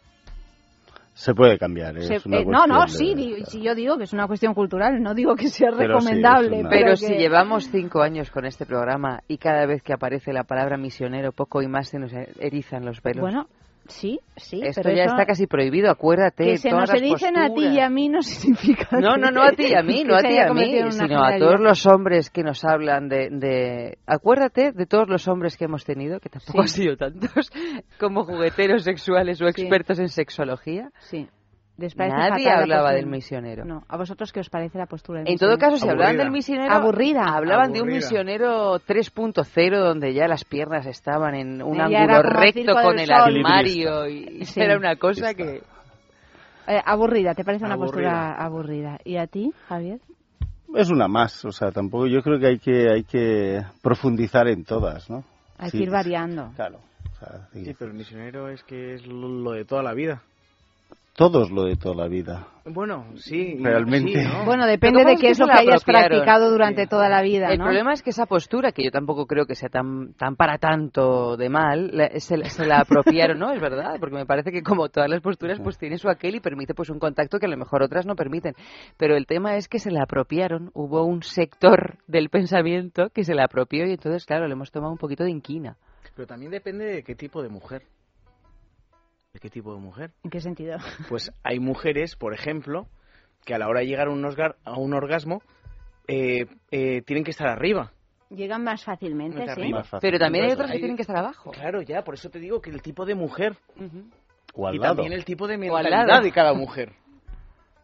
Se 1.20 1.34
puede 1.34 1.58
cambiar. 1.58 1.98
¿eh? 1.98 2.02
Se- 2.02 2.14
es 2.14 2.24
una 2.24 2.38
eh, 2.38 2.46
no, 2.46 2.66
no, 2.66 2.88
sí, 2.88 3.14
de- 3.14 3.44
sí, 3.44 3.60
yo 3.60 3.74
digo 3.74 3.98
que 3.98 4.04
es 4.04 4.12
una 4.14 4.26
cuestión 4.26 4.54
cultural, 4.54 5.02
no 5.02 5.12
digo 5.12 5.36
que 5.36 5.48
sea 5.48 5.68
Pero 5.76 6.00
sí, 6.00 6.06
es 6.06 6.14
recomendable. 6.16 6.66
Pero 6.70 6.90
que- 6.92 6.96
si 6.96 7.14
llevamos 7.14 7.68
cinco 7.70 8.00
años 8.00 8.30
con 8.30 8.46
este 8.46 8.64
programa 8.64 9.20
y 9.28 9.36
cada 9.36 9.66
vez 9.66 9.82
que 9.82 9.92
aparece 9.92 10.32
la 10.32 10.44
palabra 10.44 10.78
misionero, 10.78 11.32
poco 11.32 11.60
y 11.60 11.68
más 11.68 11.88
se 11.88 11.98
nos 11.98 12.10
erizan 12.38 12.86
los 12.86 13.02
pelos. 13.02 13.20
Bueno, 13.20 13.48
sí, 13.90 14.20
sí, 14.36 14.60
Esto 14.62 14.80
pero 14.82 14.96
ya 14.96 15.04
eso- 15.04 15.12
está 15.14 15.26
casi 15.26 15.46
prohibido, 15.46 15.90
acuérdate. 15.90 16.44
Que 16.44 16.56
se 16.58 16.70
todas 16.70 16.90
nos 16.90 17.00
las 17.00 17.02
dicen 17.02 17.36
a 17.36 17.52
ti 17.52 17.66
y 17.66 17.80
a 17.80 17.90
mí 17.90 18.08
no 18.08 18.22
significa 18.22 18.98
No, 18.98 19.16
no, 19.16 19.30
no 19.30 19.42
a 19.42 19.52
ti 19.52 19.66
y 19.66 19.74
a 19.74 19.82
mí, 19.82 20.02
no 20.04 20.14
a 20.16 20.20
ti 20.20 20.32
y 20.34 20.38
a 20.38 20.52
mí, 20.52 20.90
sino 20.90 21.22
a 21.22 21.36
todos 21.38 21.60
los 21.60 21.86
hombres 21.86 22.30
que 22.30 22.42
nos 22.42 22.64
hablan 22.64 23.08
de, 23.08 23.28
de... 23.30 23.98
Acuérdate 24.06 24.72
de 24.72 24.86
todos 24.86 25.08
los 25.08 25.28
hombres 25.28 25.56
que 25.56 25.66
hemos 25.66 25.84
tenido, 25.84 26.20
que 26.20 26.28
tampoco 26.30 26.52
Sí. 26.52 26.58
han 26.62 26.68
sido 26.68 26.96
tantos, 26.96 27.50
como 28.00 28.24
jugueteros 28.24 28.84
sexuales 28.84 29.40
o 29.42 29.46
expertos 29.46 29.98
en 29.98 30.08
sexología. 30.08 30.90
Sí. 31.00 31.28
Les 31.76 31.94
parece 31.94 32.14
Nadie 32.16 32.44
fatal 32.44 32.62
hablaba 32.62 32.92
del 32.92 33.06
misionero. 33.06 33.64
No, 33.64 33.84
¿a 33.88 33.96
vosotros 33.96 34.32
qué 34.32 34.40
os 34.40 34.50
parece 34.50 34.76
la 34.76 34.84
postura 34.86 35.20
del 35.20 35.28
En 35.28 35.38
todo 35.38 35.56
caso, 35.56 35.78
si 35.78 35.88
hablaban 35.88 36.18
del 36.18 36.30
misionero, 36.30 36.70
Aburrida. 36.74 37.22
hablaban 37.24 37.72
de 37.72 37.80
un 37.80 37.88
misionero 37.88 38.78
3.0 38.80 39.78
donde 39.78 40.12
ya 40.12 40.28
las 40.28 40.44
piernas 40.44 40.84
estaban 40.86 41.34
en 41.34 41.62
un 41.62 41.80
ángulo 41.80 42.22
recto 42.22 42.72
con 42.74 42.98
el 42.98 43.06
Sol. 43.06 43.16
armario 43.16 44.06
y 44.08 44.44
Sí. 44.44 44.60
era 44.60 44.76
una 44.76 44.96
cosa 44.96 45.32
que... 45.32 45.62
Eh, 46.66 46.80
aburrida, 46.84 47.34
¿te 47.34 47.44
parece 47.44 47.64
una 47.64 47.74
Aburrida. 47.74 47.92
postura 47.92 48.44
aburrida? 48.44 48.98
¿Y 49.04 49.16
a 49.16 49.26
ti, 49.26 49.50
Javier? 49.68 50.00
Es 50.76 50.90
una 50.90 51.08
más, 51.08 51.44
o 51.46 51.50
sea, 51.50 51.72
tampoco 51.72 52.06
yo 52.06 52.22
creo 52.22 52.38
que 52.38 52.46
hay 52.46 52.58
que 52.58 52.88
hay 52.90 53.02
que 53.04 53.62
profundizar 53.82 54.46
en 54.48 54.64
todas, 54.64 55.08
¿no? 55.10 55.24
Hay 55.58 55.70
Sí, 55.70 55.78
que 55.78 55.84
ir 55.84 55.90
variando. 55.90 56.52
Claro. 56.54 56.78
o 57.10 57.18
sea, 57.18 57.48
sí. 57.52 57.64
Sí, 57.64 57.74
pero 57.78 57.90
el 57.90 57.96
misionero 57.96 58.48
es 58.50 58.62
que 58.64 58.94
es 58.94 59.06
lo 59.06 59.50
de 59.52 59.64
toda 59.64 59.82
la 59.82 59.94
vida. 59.94 60.22
Todos 61.20 61.50
lo 61.50 61.64
de 61.64 61.76
toda 61.76 61.94
la 61.94 62.08
vida. 62.08 62.48
Bueno, 62.64 63.04
sí. 63.16 63.58
Realmente. 63.60 64.22
sí, 64.22 64.26
¿no? 64.26 64.46
Bueno, 64.46 64.64
depende 64.66 65.04
de 65.04 65.16
qué 65.16 65.28
es 65.28 65.38
lo 65.38 65.44
que 65.44 65.52
hayas 65.52 65.84
practicado 65.84 66.50
durante 66.50 66.86
toda 66.86 67.10
la 67.10 67.20
vida, 67.20 67.52
El 67.52 67.58
¿no? 67.58 67.64
problema 67.64 67.92
es 67.92 68.02
que 68.02 68.08
esa 68.08 68.24
postura, 68.24 68.72
que 68.72 68.82
yo 68.82 68.90
tampoco 68.90 69.26
creo 69.26 69.44
que 69.44 69.54
sea 69.54 69.68
tan, 69.68 70.14
tan 70.14 70.36
para 70.36 70.56
tanto 70.56 71.36
de 71.36 71.50
mal, 71.50 71.92
se, 72.20 72.38
la- 72.38 72.48
se 72.48 72.64
la 72.64 72.80
apropiaron, 72.80 73.38
¿no? 73.38 73.52
Es 73.52 73.60
verdad, 73.60 73.96
porque 74.00 74.14
me 74.16 74.24
parece 74.24 74.50
que 74.50 74.62
como 74.62 74.88
todas 74.88 75.10
las 75.10 75.20
posturas, 75.20 75.60
pues 75.60 75.76
tiene 75.76 75.98
su 75.98 76.08
aquel 76.08 76.36
y 76.36 76.40
permite 76.40 76.72
pues 76.72 76.88
un 76.88 76.98
contacto 76.98 77.38
que 77.38 77.44
a 77.44 77.50
lo 77.50 77.58
mejor 77.58 77.82
otras 77.82 78.06
no 78.06 78.14
permiten. 78.16 78.54
Pero 78.96 79.14
el 79.14 79.26
tema 79.26 79.56
es 79.56 79.68
que 79.68 79.78
se 79.78 79.90
la 79.90 80.04
apropiaron, 80.04 80.70
hubo 80.72 81.04
un 81.04 81.22
sector 81.22 81.98
del 82.06 82.30
pensamiento 82.30 83.10
que 83.10 83.24
se 83.24 83.34
la 83.34 83.44
apropió 83.44 83.84
y 83.86 83.90
entonces, 83.92 84.24
claro, 84.24 84.46
le 84.46 84.54
hemos 84.54 84.70
tomado 84.70 84.90
un 84.92 84.98
poquito 84.98 85.24
de 85.24 85.30
inquina. 85.32 85.76
Pero 86.16 86.26
también 86.26 86.50
depende 86.50 86.86
de 86.86 87.02
qué 87.02 87.14
tipo 87.14 87.42
de 87.42 87.50
mujer. 87.50 87.82
¿De 89.32 89.38
qué 89.38 89.48
tipo 89.48 89.72
de 89.72 89.80
mujer? 89.80 90.10
¿En 90.24 90.30
qué 90.30 90.40
sentido? 90.40 90.78
Pues 91.08 91.30
hay 91.44 91.60
mujeres, 91.60 92.16
por 92.16 92.34
ejemplo, 92.34 92.88
que 93.44 93.54
a 93.54 93.58
la 93.58 93.68
hora 93.68 93.80
de 93.80 93.86
llegar 93.86 94.08
a 94.08 94.10
un, 94.10 94.24
osgar- 94.24 94.56
a 94.64 94.76
un 94.76 94.92
orgasmo 94.92 95.40
eh, 96.08 96.46
eh, 96.72 97.02
tienen 97.02 97.22
que 97.24 97.30
estar 97.30 97.46
arriba. 97.46 97.92
Llegan 98.30 98.64
más 98.64 98.84
fácilmente, 98.84 99.42
sí. 99.44 99.48
arriba. 99.48 99.84
Pero 100.00 100.18
también 100.18 100.44
hay 100.46 100.52
otras 100.52 100.70
que 100.72 100.78
tienen 100.78 100.96
que 100.96 101.02
estar 101.02 101.16
abajo. 101.16 101.50
Claro, 101.52 101.82
ya, 101.82 102.02
por 102.02 102.14
eso 102.14 102.28
te 102.28 102.40
digo 102.40 102.60
que 102.60 102.70
el 102.70 102.82
tipo 102.82 103.04
de 103.04 103.14
mujer 103.14 103.56
O 104.54 104.66
al 104.66 104.74
y 104.74 104.78
lado. 104.78 104.94
también 104.96 105.12
el 105.12 105.24
tipo 105.24 105.46
de 105.46 105.54
al 105.54 105.60
mentalidad 105.60 106.22
de 106.22 106.32
cada 106.32 106.52
mujer. 106.52 106.92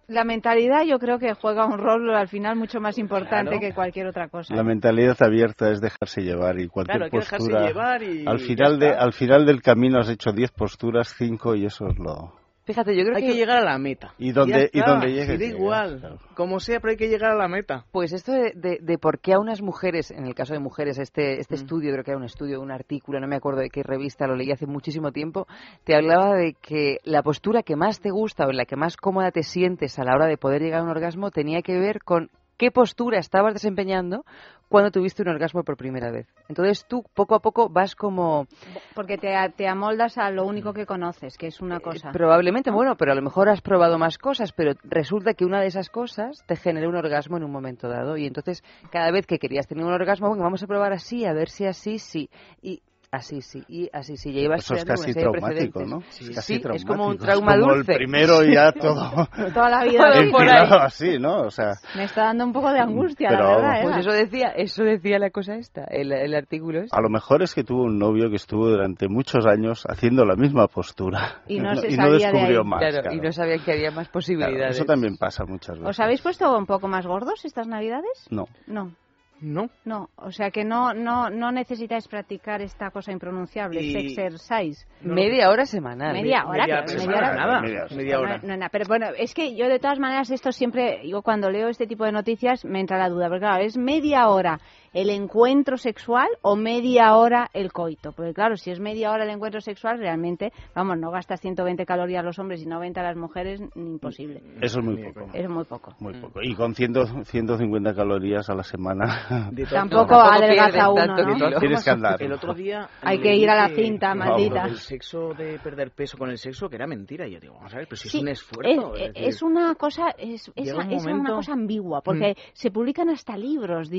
La 0.09 0.23
mentalidad 0.25 0.85
yo 0.85 0.99
creo 1.01 1.19
que 1.19 1.35
juega 1.35 1.67
un 1.67 1.79
rol 1.79 2.15
al 2.15 2.29
final 2.29 2.55
mucho 2.57 2.81
más 2.81 2.97
importante 2.97 3.51
Claro. 3.51 3.61
que 3.61 3.75
cualquier 3.75 4.07
otra 4.07 4.29
cosa. 4.29 4.55
La 4.55 4.63
mentalidad 4.63 5.17
abierta 5.21 5.71
es 5.71 5.81
dejarse 5.81 6.23
llevar 6.23 6.61
y 6.61 6.69
cualquier 6.69 6.99
Claro, 6.99 7.05
hay 7.07 7.11
que 7.11 7.19
dejarse 7.19 7.37
postura. 7.51 7.67
llevar 7.67 8.03
y 8.05 8.25
al 8.27 8.39
final 8.39 8.79
de 8.79 8.91
al 8.91 9.13
final 9.13 9.45
del 9.47 9.63
camino 9.63 9.99
has 9.99 10.09
hecho 10.09 10.31
10 10.33 10.53
posturas, 10.53 11.13
5 11.19 11.57
y 11.57 11.67
eso 11.67 11.89
es 11.89 11.99
lo 11.99 12.35
Fíjate, 12.67 12.97
yo 12.97 13.05
creo 13.05 13.17
Hay 13.17 13.23
que 13.27 13.35
llegar 13.35 13.59
a 13.59 13.65
la 13.65 13.79
meta. 13.79 14.13
Y 14.19 14.33
donde- 14.33 14.69
y 14.73 14.81
donde 14.81 15.13
llegues, 15.13 15.39
da 15.39 15.45
igual. 15.47 16.19
Como 16.35 16.59
sea, 16.59 16.81
pero 16.81 16.91
hay 16.91 16.97
que 16.97 17.09
llegar 17.09 17.31
a 17.31 17.37
la 17.37 17.47
meta. 17.47 17.87
Pues 17.93 18.13
esto 18.13 18.33
de, 18.33 18.53
de, 18.57 18.79
de 18.83 18.99
por 18.99 19.21
qué 19.21 19.35
a 19.35 19.39
unas 19.39 19.63
mujeres, 19.63 20.11
en 20.11 20.27
el 20.27 20.35
caso 20.35 20.53
de 20.53 20.59
mujeres, 20.59 20.99
este, 20.99 21.39
este 21.39 21.55
estudio, 21.55 21.93
creo 21.93 22.03
que 22.03 22.11
era 22.11 22.19
un 22.19 22.25
estudio, 22.25 22.61
un 22.61 22.73
artículo, 22.73 23.21
no 23.21 23.29
me 23.29 23.37
acuerdo 23.37 23.61
de 23.61 23.71
qué 23.71 23.85
revista, 23.85 24.27
lo 24.27 24.35
leí 24.35 24.51
hace 24.51 24.67
muchísimo 24.67 25.13
tiempo, 25.13 25.47
te 25.85 25.95
hablaba 25.95 26.35
de 26.35 26.55
que 26.61 26.99
la 27.05 27.23
postura 27.23 27.63
que 27.63 27.77
más 27.77 28.01
te 28.01 28.11
gusta 28.11 28.47
o 28.47 28.51
en 28.51 28.57
la 28.57 28.65
que 28.65 28.75
más 28.75 28.97
cómoda 28.97 29.31
te 29.31 29.45
sientes 29.45 29.99
a 30.01 30.05
la 30.05 30.15
hora 30.17 30.27
de 30.27 30.37
poder 30.37 30.61
llegar 30.61 30.81
a 30.81 30.83
un 30.83 30.91
orgasmo 30.91 31.31
tenía 31.31 31.63
que 31.63 31.79
ver 31.79 32.01
con 32.03 32.31
qué 32.57 32.71
postura 32.71 33.19
estabas 33.19 33.53
desempeñando 33.55 34.25
cuando 34.69 34.91
tuviste 34.91 35.23
un 35.23 35.29
orgasmo 35.29 35.63
por 35.63 35.77
primera 35.77 36.11
vez. 36.11 36.27
Entonces 36.49 36.85
tú 36.87 37.05
poco 37.15 37.35
a 37.35 37.41
poco 37.41 37.69
vas 37.69 37.95
como 37.95 38.47
Porque 38.95 39.19
te, 39.19 39.35
te 39.57 39.69
amoldas 39.69 40.19
a 40.19 40.31
lo 40.31 40.45
único 40.45 40.73
que 40.73 40.87
conoces, 40.87 41.37
que 41.37 41.49
es 41.49 41.61
una 41.61 41.81
cosa. 41.81 42.13
Probablemente, 42.13 42.71
bueno, 42.71 42.97
pero 42.97 43.13
a 43.13 43.15
lo 43.15 43.23
mejor 43.23 43.49
has 43.49 43.61
probado 43.61 43.99
más 43.99 44.19
cosas, 44.19 44.53
pero 44.53 44.73
resulta 44.85 45.35
que 45.35 45.45
una 45.45 45.61
de 45.61 45.67
esas 45.67 45.91
cosas 45.91 46.45
te 46.47 46.57
genera 46.57 46.89
un 46.89 46.97
orgasmo 46.97 47.37
en 47.37 47.45
un 47.45 47.53
momento 47.53 47.89
dado. 47.89 48.17
Y 48.17 48.27
entonces, 48.27 48.63
cada 48.91 49.11
vez 49.11 49.27
que 49.27 49.39
querías 49.39 49.67
tener 49.67 49.85
un 49.85 49.93
orgasmo, 49.93 50.29
bueno, 50.29 50.43
vamos 50.43 50.63
a 50.63 50.67
probar 50.67 50.93
así, 50.93 51.25
a 51.25 51.33
ver 51.33 51.49
si 51.49 51.67
así, 51.67 51.99
sí. 51.99 52.31
Y 52.63 52.83
así, 53.11 53.41
sí, 53.41 53.63
y 53.69 53.89
así, 53.93 54.17
sí. 54.17 54.33
Ya 54.33 54.41
ibas 54.41 54.61
Eso 54.65 54.75
es 54.75 54.85
casi 54.85 55.13
de 55.13 55.21
traumático. 55.23 55.85
¿no? 55.85 56.01
Sí, 56.11 56.25
Es 56.31 56.37
casi 56.37 56.55
sí, 56.57 56.63
es 56.75 56.85
como 56.85 57.09
un 57.09 57.19
traumático. 57.19 57.25
trauma 57.25 57.55
Es 57.55 57.61
como 57.61 57.75
dulce. 57.75 57.93
el 57.93 57.99
primero 57.99 58.45
y 58.45 58.55
ya 58.55 58.73
todo. 58.73 59.29
Toda 59.55 59.71
la 59.71 59.85
vida 59.85 60.09
así. 60.09 60.19
empinado 60.21 60.81
así, 60.81 61.19
¿no? 61.19 61.41
O 61.43 61.51
sea, 61.51 61.73
Me 61.97 62.05
está 62.05 62.25
dando 62.25 62.45
un 62.45 62.53
poco 62.53 62.71
de 62.73 62.81
angustia, 62.81 63.29
Pero 63.31 63.43
la 63.43 63.57
verdad. 63.57 63.81
Eva. 63.81 63.93
Pues 63.93 64.07
eso 64.07 64.13
decía, 64.17 64.49
eso 64.57 64.83
decía 64.85 65.19
la 65.19 65.31
cosa 65.31 65.55
esta, 65.57 65.85
el, 65.85 66.13
el 66.13 66.35
artículo 66.35 66.81
este. 66.81 66.97
a 66.97 67.01
lo 67.01 67.09
mejor 67.09 67.43
es 67.43 67.55
que 67.55 67.65
tuvo 67.65 67.85
un 67.85 67.99
novio 67.99 68.29
que 68.31 68.37
estuvo 68.37 68.69
durante 68.69 69.09
muchos 69.09 69.47
años 69.47 69.85
haciendo 69.89 70.25
la 70.25 70.37
misma 70.37 70.67
postura 70.69 71.43
Y 71.47 71.61
no 71.61 71.75
se 71.77 71.89
y 71.89 71.93
sabía 71.93 72.05
no 72.07 72.13
de 72.13 72.19
descubrió 72.19 72.61
ahí. 72.61 72.67
más. 72.67 72.79
Claro, 72.81 73.01
claro. 73.03 73.17
y 73.17 73.21
no 73.21 73.33
sabía 73.33 73.59
que 73.65 73.73
había 73.73 73.91
más 73.91 74.07
Claro, 74.09 74.13
posibilidades. 74.13 74.77
eso 74.77 74.85
también 74.85 75.17
pasa 75.17 75.45
muchas 75.45 75.77
veces. 75.79 75.89
¿Os 75.91 76.01
habéis 76.01 76.21
puesto 76.23 76.57
un 76.57 76.67
poco 76.67 76.89
más 76.89 77.07
gordos 77.07 77.45
estas 77.45 77.67
navidades? 77.67 78.27
No. 78.31 78.45
No. 78.67 78.93
No. 79.41 79.69
No, 79.85 80.09
o 80.17 80.33
sea 80.33 80.51
que 80.51 80.65
no, 80.65 80.95
no, 80.95 81.29
no 81.29 81.53
necesitáis 81.53 82.09
practicar 82.09 82.63
esta 82.63 82.91
cosa 82.91 83.13
impronunciable, 83.13 83.83
Y- 83.83 83.95
exercise. 83.97 84.87
Media 85.03 85.51
hora 85.51 85.67
semanal. 85.67 86.15
Media 86.15 86.47
hora, 86.47 86.63
Media 86.67 86.85
pero 86.87 87.01
semana, 87.01 87.17
media 87.21 87.29
hora. 87.31 87.35
nada, 87.47 87.61
Media- 87.61 87.87
media 87.95 88.19
hora. 88.21 88.39
No, 88.39 88.49
no, 88.49 88.57
no, 88.57 88.67
pero 88.73 88.85
bueno, 88.89 89.07
es 89.17 89.35
que 89.35 89.55
yo 89.55 89.69
de 89.69 89.79
todas 89.79 89.99
maneras 89.99 90.31
esto 90.31 90.53
siempre, 90.53 91.07
yo 91.09 91.21
cuando 91.23 91.51
leo 91.51 91.69
este 91.69 91.87
tipo 91.87 92.05
de 92.05 92.13
noticias 92.13 92.65
me 92.65 92.81
entra 92.81 92.97
la 92.99 93.09
duda, 93.11 93.29
porque 93.29 93.41
claro, 93.41 93.63
es 93.63 93.77
media 93.77 94.29
hora 94.29 94.59
el 94.97 95.11
encuentro 95.11 95.77
sexual 95.77 96.29
o 96.43 96.57
media 96.57 97.15
hora 97.17 97.51
el 97.53 97.71
coito, 97.73 98.13
porque 98.13 98.33
claro, 98.33 98.57
si 98.57 98.71
es 98.71 98.81
media 98.81 99.13
hora 99.13 99.25
el 99.25 99.31
encuentro 99.31 99.61
sexual, 99.61 99.99
realmente, 99.99 100.53
vamos, 100.75 100.99
no 100.99 101.11
gastas 101.11 101.41
120 101.41 101.85
calorías 101.85 102.25
los 102.25 102.39
hombres 102.39 102.63
y 102.63 102.67
90 102.67 103.03
las 103.03 103.17
mujeres, 103.17 103.61
imposible. 103.75 104.43
Eso 104.61 104.81
es 104.81 104.85
muy 104.85 104.97
poco. 105.13 105.31
Es 105.35 105.49
muy 105.49 105.65
poco. 105.65 105.95
Muy 106.01 106.15
poco. 106.15 106.41
Y 106.43 106.55
con 106.55 106.75
100, 106.75 107.25
150 107.27 107.95
calorías 107.95 108.49
a 108.49 108.55
la 108.55 108.63
semana. 108.63 109.51
Tampoco 109.71 110.15
adelgaza 110.15 110.91
uno, 110.91 111.07
¿no? 111.07 111.59
Tienes 111.61 111.85
que 111.85 111.91
andar. 111.91 112.23
El 112.23 112.33
otro 112.33 112.55
día... 112.55 112.89
Hay 113.03 113.21
que 113.21 113.35
ir 113.37 113.51
a 113.51 113.55
la 113.57 113.69
cinta, 113.69 114.15
maldita. 114.15 114.65
El 114.65 114.79
sexo 114.79 115.35
de 115.35 115.59
perder 115.59 115.91
peso 115.91 116.17
con 116.17 116.31
el 116.31 116.39
sexo, 116.39 116.69
que 116.69 116.77
era 116.77 116.87
mentira. 116.87 117.27
Y 117.29 117.33
yo 117.33 117.41
digo, 117.41 117.55
vamos 117.55 117.75
a 117.75 117.79
ver, 117.79 117.87
pero 117.87 117.97
si 117.97 118.09
Sí, 118.09 118.17
es 118.19 118.23
un 118.23 118.29
esfuerzo. 118.29 118.95
es, 118.95 119.01
es 119.03 119.09
decir, 119.15 119.29
es 119.29 119.43
una 119.43 119.75
cosa 119.75 120.09
es, 120.17 120.51
es- 120.57 120.73
un 120.73 120.91
es 120.93 121.05
una 121.05 121.13
momento- 121.15 121.35
cosa 121.37 121.53
ambigua 121.53 122.01
porque 122.01 122.35
se 122.55 122.71
publican 122.71 123.11
hasta 123.11 123.37
libros 123.37 123.91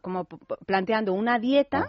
como 0.00 0.26
planteando 0.66 1.12
una 1.12 1.38
dieta 1.38 1.88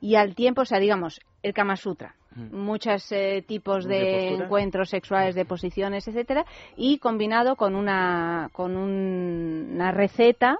y 0.00 0.14
al 0.16 0.34
tiempo 0.34 0.62
o 0.62 0.64
sea 0.64 0.78
digamos 0.78 1.20
el 1.42 1.52
Kama 1.52 1.76
Sutra. 1.76 2.14
Muchos 2.52 3.10
eh, 3.10 3.42
tipos 3.46 3.84
de, 3.84 4.28
encuentros 4.44 4.90
sexuales 4.90 5.34
de 5.34 5.44
posiciones 5.44 6.06
etcétera 6.06 6.44
y 6.76 6.98
combinado 6.98 7.56
con 7.56 7.74
una 7.74 8.48
con 8.52 8.76
un- 8.76 9.70
una 9.74 9.90
receta 9.92 10.58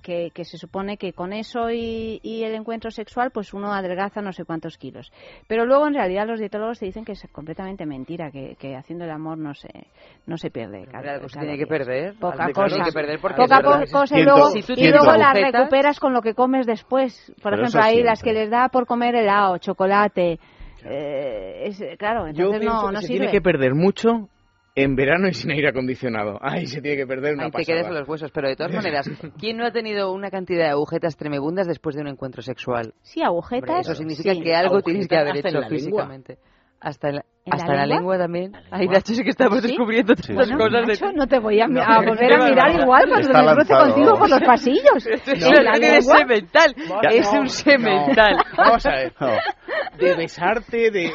que, 0.00 0.30
que 0.34 0.44
se 0.44 0.58
supone 0.58 0.96
que 0.96 1.12
con 1.12 1.32
eso 1.32 1.70
y, 1.70 2.20
y 2.22 2.44
el 2.44 2.54
encuentro 2.54 2.90
sexual 2.90 3.30
pues 3.30 3.52
uno 3.54 3.72
adelgaza 3.72 4.20
no 4.22 4.32
sé 4.32 4.44
cuántos 4.44 4.76
kilos. 4.78 5.12
Pero 5.46 5.64
luego 5.66 5.86
en 5.86 5.94
realidad 5.94 6.26
los 6.26 6.40
dietólogos 6.40 6.78
te 6.78 6.86
dicen 6.86 7.04
que 7.04 7.12
es 7.12 7.26
completamente 7.32 7.86
mentira, 7.86 8.30
que, 8.30 8.56
que 8.58 8.76
haciendo 8.76 9.04
el 9.04 9.10
amor 9.10 9.38
no 9.38 9.54
se, 9.54 9.68
no 10.26 10.36
se 10.36 10.50
pierde. 10.50 10.86
cal- 10.86 11.08
algo 11.08 11.28
se 11.28 11.38
tiene 11.38 11.56
que 11.58 11.66
perder. 11.66 12.14
Poca 12.18 12.52
cosa. 12.52 12.66
tiene 12.68 12.84
que 12.84 12.92
perder 12.92 13.20
porque 13.20 13.36
Poca 13.42 13.62
cosa 13.92 14.18
y 14.18 14.22
luego, 14.22 14.46
Si 14.50 14.72
y 14.76 14.88
luego 14.90 15.12
la 15.12 15.32
recuperas 15.32 16.00
con 16.00 16.12
lo 16.12 16.22
que 16.22 16.34
comes 16.34 16.66
después. 16.66 17.32
Por 17.42 17.52
Pero 17.52 17.62
ejemplo, 17.62 17.82
ahí 17.82 18.02
las 18.02 18.22
que 18.22 18.32
les 18.32 18.50
da 18.50 18.68
por 18.68 18.86
comer 18.86 19.14
helado, 19.14 19.58
chocolate. 19.58 20.38
eh, 20.84 21.64
es, 21.66 21.82
claro, 21.98 22.26
entonces 22.26 22.62
no, 22.62 22.86
que 22.88 22.92
no 22.94 23.00
se 23.00 23.06
sirve. 23.06 23.18
tiene 23.18 23.32
que 23.32 23.40
perder 23.40 23.74
mucho 23.74 24.28
en 24.74 24.94
verano 24.96 25.28
y 25.28 25.34
sin 25.34 25.50
aire 25.50 25.68
acondicionado. 25.68 26.38
Ahí 26.40 26.66
se 26.66 26.80
tiene 26.80 26.96
que 26.96 27.06
perder 27.06 27.34
una 27.34 27.44
Ahí 27.44 27.50
te 27.50 27.58
pasada. 27.58 27.78
quedas 27.78 27.90
a 27.90 27.98
los 28.00 28.08
huesos, 28.08 28.30
pero 28.32 28.48
de 28.48 28.56
todas 28.56 28.72
maneras, 28.74 29.10
¿quién 29.38 29.56
no 29.56 29.66
ha 29.66 29.72
tenido 29.72 30.12
una 30.12 30.30
cantidad 30.30 30.64
de 30.66 30.70
agujetas 30.70 31.16
tremebundas 31.16 31.66
después 31.66 31.96
de 31.96 32.02
un 32.02 32.08
encuentro 32.08 32.42
sexual? 32.42 32.94
Sí, 33.02 33.22
agujetas. 33.22 33.68
Hombre, 33.68 33.80
eso 33.82 33.94
significa 33.94 34.32
sí. 34.34 34.40
que 34.42 34.54
algo 34.54 34.80
tienes 34.82 35.08
que 35.08 35.16
haber 35.16 35.36
hecho 35.36 35.48
la 35.48 35.60
lengua. 35.60 35.68
físicamente. 35.70 36.38
Hasta 36.82 37.10
en 37.10 37.16
la, 37.16 37.20
¿En 37.44 37.50
la 37.50 37.56
hasta 37.56 37.72
en 37.72 37.76
la 37.78 37.86
lengua? 37.86 38.14
lengua 38.14 38.18
también. 38.18 38.52
Ay, 38.70 38.88
Nacho, 38.88 39.12
sí 39.12 39.22
que 39.22 39.28
estamos 39.28 39.60
¿Sí? 39.60 39.68
descubriendo 39.68 40.14
Sí, 40.16 40.22
tantas 40.28 40.48
sí. 40.48 40.54
cosas 40.54 40.72
de 40.72 40.86
Nacho, 40.86 41.12
no 41.12 41.26
te 41.26 41.38
voy 41.38 41.60
a, 41.60 41.66
No, 41.68 41.82
a 41.82 41.98
volver 41.98 42.32
a 42.32 42.48
mirar 42.48 42.80
igual 42.80 43.04
cuando 43.10 43.28
me 43.44 43.54
cruce 43.56 43.74
contigo 43.74 44.18
por 44.18 44.30
los 44.30 44.40
pasillos. 44.40 45.06
Eso 45.06 45.30
¿En 45.30 45.36
es 45.58 45.62
la 45.64 45.72
de 45.72 45.80
lengua? 45.80 46.18
semental. 46.18 46.74
Es 47.10 47.28
un 47.34 47.48
semental. 47.50 48.36
Vamos 48.56 48.86
a 48.86 48.90
ver. 48.92 49.12
No. 49.20 49.28
De 49.98 50.14
besarte, 50.14 50.90
de... 50.90 51.12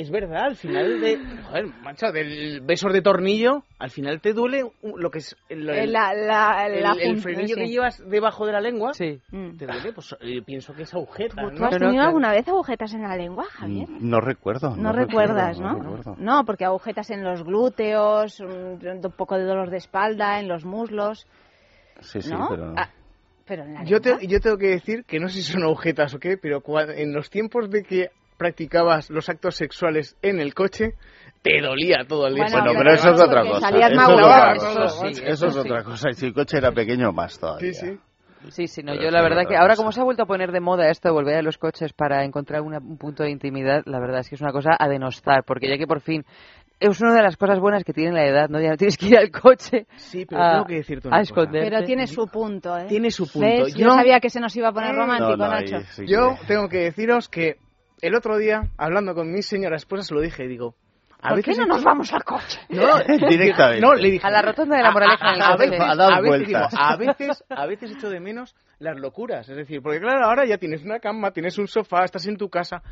Es 0.00 0.10
verdad, 0.12 0.44
al 0.44 0.54
final 0.54 1.00
de... 1.00 1.18
Joder, 1.48 1.64
macho, 1.82 2.12
del 2.12 2.60
beso 2.60 2.88
de 2.88 3.02
tornillo, 3.02 3.64
al 3.80 3.90
final 3.90 4.20
te 4.20 4.32
duele 4.32 4.62
un- 4.62 5.00
lo 5.02 5.10
que 5.10 5.18
es... 5.18 5.36
El, 5.48 5.68
Eh, 5.68 5.88
la- 5.88 6.14
la- 6.14 6.66
el- 6.68 6.82
la 6.84 6.92
el 6.92 7.20
frenillo 7.20 7.56
sí. 7.56 7.60
que 7.62 7.68
llevas 7.68 8.00
debajo 8.08 8.46
de 8.46 8.52
la 8.52 8.60
lengua. 8.60 8.94
Sí. 8.94 9.20
Te 9.28 9.66
duele, 9.66 9.92
pues 9.92 10.14
eh, 10.20 10.40
pienso 10.46 10.72
que 10.72 10.82
es 10.82 10.94
agujeta, 10.94 11.42
¿Tú 11.42 11.50
¿no? 11.60 11.66
has 11.66 11.76
tenido 11.78 12.02
alguna 12.04 12.30
vez 12.30 12.46
agujetas 12.46 12.94
en 12.94 13.02
la 13.02 13.16
lengua, 13.16 13.44
Javier? 13.50 13.88
No 14.00 14.20
recuerdo. 14.20 14.76
No, 14.76 14.92
recuerdas, 14.92 15.58
recuerdo, 15.58 15.82
¿no? 15.82 15.96
recuerdo. 15.96 16.16
No, 16.22 16.44
porque 16.44 16.64
agujetas 16.64 17.10
en 17.10 17.24
los 17.24 17.42
glúteos, 17.42 18.38
un, 18.38 18.78
un 18.86 19.12
poco 19.16 19.36
de 19.36 19.44
dolor 19.44 19.68
de 19.70 19.78
espalda, 19.78 20.38
en 20.38 20.46
los 20.46 20.64
muslos, 20.64 21.26
Sí, 22.00 22.22
sí, 22.22 22.30
¿no? 22.30 22.46
pero... 22.48 22.72
Ah, 22.76 22.88
pero 23.44 23.64
en 23.64 23.74
la 23.74 23.82
Yo, 23.84 24.00
te- 24.00 24.24
yo 24.28 24.38
tengo 24.40 24.58
que 24.58 24.68
decir 24.68 25.04
que 25.04 25.18
no 25.18 25.28
sé 25.28 25.42
si 25.42 25.52
son 25.52 25.64
agujetas 25.64 26.14
o 26.14 26.18
qué, 26.20 26.36
pero 26.36 26.60
cua- 26.62 26.92
en 26.96 27.12
los 27.12 27.30
tiempos 27.30 27.68
de 27.70 27.82
que 27.82 28.10
practicabas 28.38 29.10
los 29.10 29.28
actos 29.28 29.56
sexuales 29.56 30.16
en 30.22 30.40
el 30.40 30.54
coche, 30.54 30.94
te 31.42 31.60
dolía 31.60 32.04
todo 32.08 32.26
el 32.26 32.34
día. 32.34 32.44
Bueno, 32.50 32.64
Bueno, 32.64 32.78
pero 32.78 32.92
eso 32.94 33.10
es 33.10 33.20
otra 33.20 33.42
cosa. 33.42 33.60
salías 33.60 33.90
Eso 33.92 33.96
más 34.00 34.08
es 34.08 34.14
otra 34.16 34.52
Eso 34.52 34.64
cosa. 34.64 34.88
sí, 34.88 35.06
Eso 35.08 35.22
es 35.24 35.42
eso 35.42 35.50
sí. 35.50 35.58
otra 35.58 35.84
cosa. 35.84 36.10
Y 36.10 36.14
si 36.14 36.26
el 36.26 36.34
coche 36.34 36.56
era 36.58 36.72
pequeño, 36.72 37.12
más 37.12 37.38
todavía. 37.38 37.72
Sí, 37.72 37.86
sí. 37.86 37.98
Sí, 38.50 38.68
sí, 38.68 38.82
no, 38.84 38.92
Pero 38.92 39.04
yo 39.04 39.10
la 39.10 39.20
verdad 39.20 39.46
que 39.48 39.56
ahora 39.56 39.74
como 39.74 39.90
se 39.90 40.00
ha 40.00 40.04
vuelto 40.04 40.22
a 40.22 40.26
poner 40.26 40.52
de 40.52 40.60
moda 40.60 40.88
esto 40.90 41.08
de 41.08 41.12
volver 41.12 41.36
a 41.36 41.42
los 41.42 41.58
coches 41.58 41.92
para 41.92 42.24
encontrar 42.24 42.62
una- 42.62 42.78
un 42.78 42.96
punto 42.96 43.24
de 43.24 43.30
intimidad, 43.30 43.82
la 43.84 43.98
verdad 43.98 44.20
es 44.20 44.28
que 44.28 44.36
es 44.36 44.40
una 44.40 44.52
cosa 44.52 44.70
a 44.78 44.88
denostar, 44.88 45.42
porque 45.44 45.68
ya 45.68 45.76
que 45.76 45.88
por 45.88 46.00
fin 46.00 46.24
es 46.78 47.00
una 47.00 47.14
de 47.14 47.22
las 47.22 47.36
cosas 47.36 47.58
buenas 47.58 47.82
que 47.82 47.92
tiene 47.92 48.12
la 48.12 48.24
edad, 48.24 48.48
¿no? 48.48 48.60
Ya 48.60 48.70
no 48.70 48.76
tienes 48.76 48.96
que 48.96 49.06
ir 49.06 49.18
al 49.18 49.32
coche 49.32 49.86
Sí, 49.96 50.24
pero 50.24 50.40
a, 50.40 50.52
tengo 50.52 50.64
que 50.66 50.74
decirte 50.76 51.08
una 51.08 51.16
a. 51.18 51.22
Pero 51.50 51.82
tiene 51.82 52.06
su 52.06 52.28
punto, 52.28 52.78
¿eh? 52.78 52.84
Tiene 52.88 53.10
su 53.10 53.24
punto. 53.30 53.40
¿Ves? 53.64 53.74
Yo 53.74 53.86
Yo- 53.86 53.90
sabía 53.90 54.20
que 54.20 54.30
se 54.30 54.38
nos 54.38 54.54
iba 54.56 54.68
a 54.68 54.72
poner 54.72 54.94
romántico, 54.94 55.36
No, 55.36 55.48
no, 55.48 55.52
ahí 55.52 55.64
Nacho. 55.72 55.84
sí 55.94 56.04
Yo 56.06 56.36
tengo 56.46 56.68
que 56.68 56.78
deciros 56.78 57.28
que 57.28 57.56
el 58.00 58.14
otro 58.14 58.38
día, 58.38 58.70
hablando 58.76 59.14
con 59.14 59.30
mi 59.30 59.42
señora 59.42 59.76
esposa, 59.76 60.02
se 60.02 60.14
lo 60.14 60.20
dije 60.20 60.44
y 60.44 60.48
digo... 60.48 60.74
A 61.20 61.30
¿Por 61.30 61.42
qué 61.42 61.50
veces 61.50 61.66
no 61.66 61.74
nos 61.74 61.82
vamos 61.82 62.12
al 62.12 62.22
coche? 62.22 62.60
No, 62.68 62.96
Directamente. 63.28 63.84
No, 63.84 63.92
le 63.94 64.08
dije. 64.08 64.24
A 64.24 64.30
la 64.30 64.40
rotonda 64.40 64.76
de 64.76 64.84
la 64.84 64.92
moraleja 64.92 65.30
en 65.30 65.34
el 65.34 65.42
a, 65.42 65.48
a 65.48 65.56
coche. 65.56 65.76
A 65.80 65.96
dar 65.96 66.12
a 66.12 66.20
veces, 66.20 66.46
digo, 66.46 66.60
a 66.60 66.96
veces, 66.96 67.44
a 67.48 67.66
veces 67.66 67.90
echo 67.90 68.08
de 68.08 68.20
menos 68.20 68.54
las 68.78 68.96
locuras. 68.96 69.48
Es 69.48 69.56
decir, 69.56 69.82
porque 69.82 69.98
claro, 69.98 70.24
ahora 70.24 70.46
ya 70.46 70.58
tienes 70.58 70.84
una 70.84 71.00
cama, 71.00 71.32
tienes 71.32 71.58
un 71.58 71.66
sofá, 71.66 72.04
estás 72.04 72.24
en 72.28 72.36
tu 72.36 72.48
casa. 72.48 72.82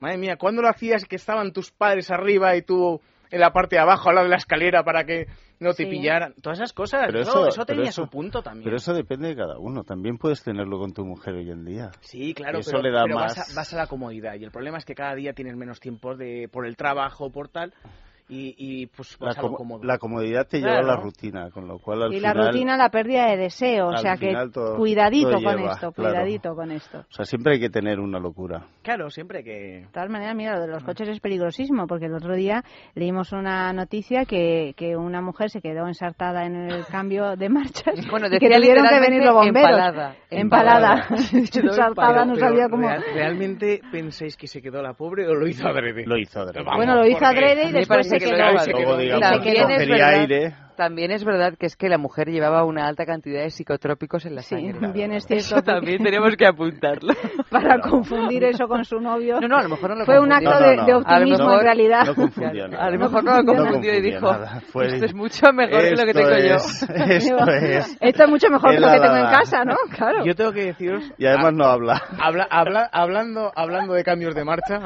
Madre 0.00 0.16
mía, 0.16 0.36
¿cuándo 0.38 0.62
lo 0.62 0.68
hacías 0.68 1.04
que 1.04 1.16
estaban 1.16 1.52
tus 1.52 1.70
padres 1.70 2.10
arriba 2.10 2.56
y 2.56 2.62
tú 2.62 3.02
en 3.32 3.40
la 3.40 3.52
parte 3.52 3.74
de 3.76 3.82
abajo, 3.82 4.08
al 4.10 4.14
lado 4.16 4.26
de 4.26 4.30
la 4.30 4.36
escalera, 4.36 4.84
para 4.84 5.04
que 5.04 5.26
no 5.58 5.72
te 5.74 5.84
Sí. 5.84 5.90
pillaran? 5.90 6.34
Todas 6.40 6.58
esas 6.60 6.72
cosas, 6.72 7.02
Pero 7.06 7.20
eso, 7.20 7.30
eso- 7.30 7.48
eso 7.48 7.54
pero 7.66 7.76
tenía 7.78 7.88
eso- 7.90 8.04
su 8.04 8.08
punto 8.10 8.42
también. 8.42 8.64
Pero 8.64 8.76
eso 8.76 8.92
depende 8.94 9.28
de 9.28 9.36
cada 9.36 9.58
uno. 9.58 9.82
También 9.84 10.18
puedes 10.18 10.42
tenerlo 10.44 10.78
con 10.78 10.92
tu 10.92 11.04
mujer 11.04 11.34
hoy 11.34 11.50
en 11.50 11.64
día. 11.64 11.90
Sí, 12.00 12.34
claro, 12.34 12.58
Eso 12.58 12.70
pero, 12.72 12.82
le 12.82 12.90
da 12.92 13.02
pero 13.04 13.14
más- 13.16 13.36
vas, 13.36 13.50
a, 13.50 13.54
vas 13.56 13.74
a 13.74 13.76
la 13.78 13.86
comodidad. 13.88 14.34
Y 14.34 14.44
el 14.44 14.50
problema 14.50 14.78
es 14.78 14.84
que 14.84 14.94
cada 14.94 15.14
día 15.14 15.32
tienes 15.32 15.56
menos 15.56 15.80
tiempo 15.80 16.14
de, 16.14 16.48
por 16.52 16.66
el 16.66 16.76
trabajo, 16.76 17.32
por 17.32 17.48
tal, 17.48 17.72
y, 18.34 18.54
y 18.56 18.86
pues 18.86 19.16
La, 19.20 19.26
vas 19.26 19.38
a 19.38 19.42
lo 19.42 19.48
com- 19.48 19.56
cómodo. 19.56 19.84
la 19.84 19.98
comodidad 19.98 20.46
te 20.48 20.58
lleva 20.58 20.72
a 20.78 20.82
la 20.82 20.82
Claro. 20.94 21.02
rutina, 21.02 21.50
con 21.50 21.68
lo 21.68 21.78
cual 21.78 22.04
al 22.04 22.14
Y 22.14 22.20
la 22.20 22.32
final... 22.32 22.46
rutina, 22.48 22.76
la 22.76 22.88
pérdida 22.88 23.26
de 23.26 23.36
deseo. 23.36 23.88
O 23.88 23.96
sea 23.98 24.16
que 24.16 24.32
todo- 24.52 24.76
cuidadito 24.76 25.30
todo 25.32 25.42
con 25.42 25.56
lleva, 25.56 25.72
esto, 25.72 25.92
claro. 25.92 26.10
cuidadito 26.14 26.54
con 26.54 26.70
esto. 26.70 26.98
O 27.00 27.12
sea, 27.12 27.24
siempre 27.24 27.54
hay 27.54 27.60
que 27.60 27.68
tener 27.70 28.00
una 28.00 28.18
locura. 28.18 28.66
Claro, 28.82 29.10
siempre 29.10 29.44
que... 29.44 29.82
De 29.82 29.88
todas 29.92 30.08
maneras, 30.08 30.34
mira, 30.34 30.54
lo 30.56 30.62
de 30.62 30.68
los 30.68 30.82
coches 30.82 31.08
es 31.08 31.20
peligrosísimo, 31.20 31.86
porque 31.86 32.06
el 32.06 32.14
otro 32.14 32.34
día 32.34 32.64
leímos 32.94 33.32
una 33.32 33.72
noticia 33.72 34.24
que, 34.24 34.72
que 34.76 34.96
una 34.96 35.20
mujer 35.20 35.50
se 35.50 35.60
quedó 35.60 35.86
ensartada 35.86 36.46
en 36.46 36.56
el 36.70 36.86
cambio 36.90 37.36
de 37.36 37.48
marchas 37.48 37.94
Bueno, 38.10 38.28
y 38.28 38.38
que 38.38 38.48
tuvieron 38.48 38.86
que 38.88 39.00
venir 39.00 39.22
los 39.24 39.34
bomberos. 39.34 39.70
empalada. 39.70 40.16
Empalada. 40.30 41.06
Ensartada 41.32 42.24
no 42.24 42.36
sabía 42.36 42.68
cómo... 42.68 42.88
real- 42.88 43.02
¿Realmente 43.14 43.80
pensáis 43.90 44.36
que 44.36 44.46
se 44.46 44.60
quedó 44.62 44.82
la 44.82 44.94
pobre 44.94 45.26
o 45.26 45.34
lo 45.34 45.46
hizo 45.46 45.66
adrede? 45.68 46.04
Lo 46.06 46.16
hizo 46.18 46.40
adrede. 46.40 46.64
Vamos, 46.64 46.76
Bueno, 46.78 46.94
lo 46.96 47.06
hizo 47.06 47.24
adrede 47.24 47.68
y 47.68 47.72
después 47.72 48.08
se 48.08 48.18
que 48.24 48.30
lo 48.30 48.36
Luego, 48.78 48.96
digamos, 48.96 49.40
que 49.40 49.54
cogería 49.62 50.08
aire 50.08 50.54
También 50.76 51.10
es 51.10 51.24
verdad 51.24 51.54
que 51.58 51.66
es 51.66 51.76
que 51.76 51.88
la 51.88 51.98
mujer 51.98 52.28
llevaba 52.30 52.64
una 52.64 52.86
alta 52.86 53.04
cantidad 53.04 53.42
de 53.42 53.50
psicotrópicos 53.50 54.24
en 54.24 54.34
la 54.34 54.42
Sí, 54.42 54.54
sangre. 54.54 54.92
bien 54.92 55.12
es 55.12 55.26
cierto, 55.26 55.44
Eso 55.56 55.62
también 55.62 56.02
tenemos 56.02 56.34
que 56.36 56.46
apuntarlo. 56.46 57.12
Para 57.50 57.78
confundir 57.80 58.44
eso 58.44 58.66
con 58.66 58.84
su 58.84 58.98
novio. 58.98 59.38
No, 59.40 59.48
no, 59.48 59.56
a 59.58 59.62
lo 59.64 59.68
mejor 59.68 59.90
no 59.90 59.96
lo 59.96 60.04
Fue 60.06 60.18
un 60.18 60.32
acto 60.32 60.50
No, 60.50 60.60
de, 60.60 60.76
no, 60.76 60.84
de 60.86 60.92
no. 60.92 60.98
optimismo 60.98 61.44
mejor 61.46 61.58
en 61.60 61.64
realidad. 61.64 62.06
No 62.06 62.14
confundió 62.14 62.68
nada. 62.68 62.84
A 62.86 62.90
lo 62.90 62.98
mejor 62.98 63.24
no 63.24 63.36
lo 63.36 63.42
No 63.42 63.54
confundió 63.54 63.94
y 63.94 64.00
dijo. 64.00 64.34
Fue- 64.72 64.86
esto 64.86 65.04
es 65.04 65.14
mucho 65.14 65.52
mejor 65.52 65.82
que 65.82 65.90
lo 65.90 66.04
que 66.06 66.14
tengo 66.14 66.30
yo. 66.30 66.54
es- 66.56 66.82
Esto 66.82 67.50
es. 67.50 67.96
Esto 68.00 68.24
es 68.24 68.30
mucho 68.30 68.48
mejor 68.48 68.70
que 68.70 68.80
lo 68.80 68.90
que 68.92 69.00
tengo 69.00 69.16
en 69.16 69.26
casa, 69.30 69.64
¿no? 69.64 69.76
Claro. 69.94 70.24
Yo 70.24 70.34
tengo 70.34 70.52
que 70.52 70.64
deciros... 70.64 71.04
Y 71.18 71.26
además 71.26 71.52
no 71.52 71.64
habla. 71.66 72.02
Habla, 72.18 72.46
habla- 72.50 72.88
hablando, 72.92 73.52
hablando 73.54 73.92
de 73.92 74.04
cambios 74.04 74.34
de 74.34 74.44
marcha, 74.44 74.80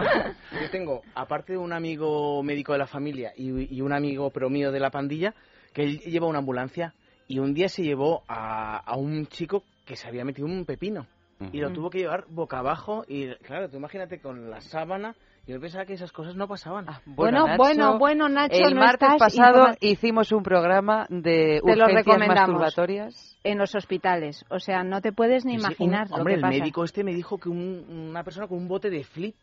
yo 0.60 0.70
tengo, 0.70 1.02
aparte 1.14 1.52
de 1.52 1.58
un 1.58 1.72
amigo 1.72 2.42
médico 2.42 2.72
de 2.72 2.78
la 2.80 2.86
familia 2.86 3.32
y, 3.36 3.76
y 3.76 3.80
un 3.80 3.92
amigo 3.92 4.30
pero 4.30 4.50
mío 4.50 4.72
de 4.72 4.80
la 4.80 4.90
pandilla, 4.90 5.32
que 5.76 5.82
él 5.82 5.98
lleva 6.00 6.26
una 6.26 6.38
ambulancia 6.38 6.94
y 7.28 7.38
un 7.38 7.52
día 7.52 7.68
se 7.68 7.82
llevó 7.82 8.22
a, 8.28 8.78
a 8.78 8.96
un 8.96 9.26
chico 9.26 9.62
que 9.84 9.94
se 9.94 10.08
había 10.08 10.24
metido 10.24 10.46
un 10.48 10.64
pepino 10.64 11.06
y 11.52 11.58
lo 11.58 11.70
tuvo 11.70 11.90
que 11.90 11.98
llevar 11.98 12.24
boca 12.30 12.60
abajo 12.60 13.04
y 13.06 13.28
claro, 13.42 13.68
tú 13.68 13.76
imagínate 13.76 14.18
con 14.20 14.48
la 14.48 14.62
sábana, 14.62 15.14
yo 15.46 15.60
pensaba 15.60 15.84
que 15.84 15.92
esas 15.92 16.10
cosas 16.12 16.34
no 16.34 16.48
pasaban. 16.48 16.86
Bueno, 17.04 17.44
Nacho, 17.46 17.58
bueno, 17.58 17.98
bueno, 17.98 18.28
Nacho, 18.30 18.56
El 18.56 18.74
no 18.74 18.80
martes 18.80 19.06
estás 19.12 19.18
pasado 19.34 19.58
informa- 19.66 19.76
hicimos 19.82 20.32
un 20.32 20.42
programa 20.42 21.06
de 21.10 21.60
urgencias 21.62 21.92
recomendamos. 21.94 22.38
masturbatorias. 22.60 23.38
En 23.44 23.58
los 23.58 23.74
hospitales. 23.74 24.46
O 24.48 24.58
sea, 24.60 24.82
no 24.82 25.02
te 25.02 25.12
puedes 25.12 25.44
ni 25.44 25.52
Sí, 25.52 25.58
imaginar 25.60 26.04
un- 26.06 26.10
lo 26.12 26.16
hombre, 26.16 26.32
que 26.32 26.36
el 26.36 26.40
pasa. 26.40 26.58
médico 26.58 26.84
este 26.84 27.04
me 27.04 27.12
dijo 27.14 27.36
que 27.36 27.50
un- 27.50 27.84
una 28.10 28.24
persona 28.24 28.48
con 28.48 28.56
un 28.56 28.66
bote 28.66 28.88
de 28.88 29.04
flip 29.04 29.36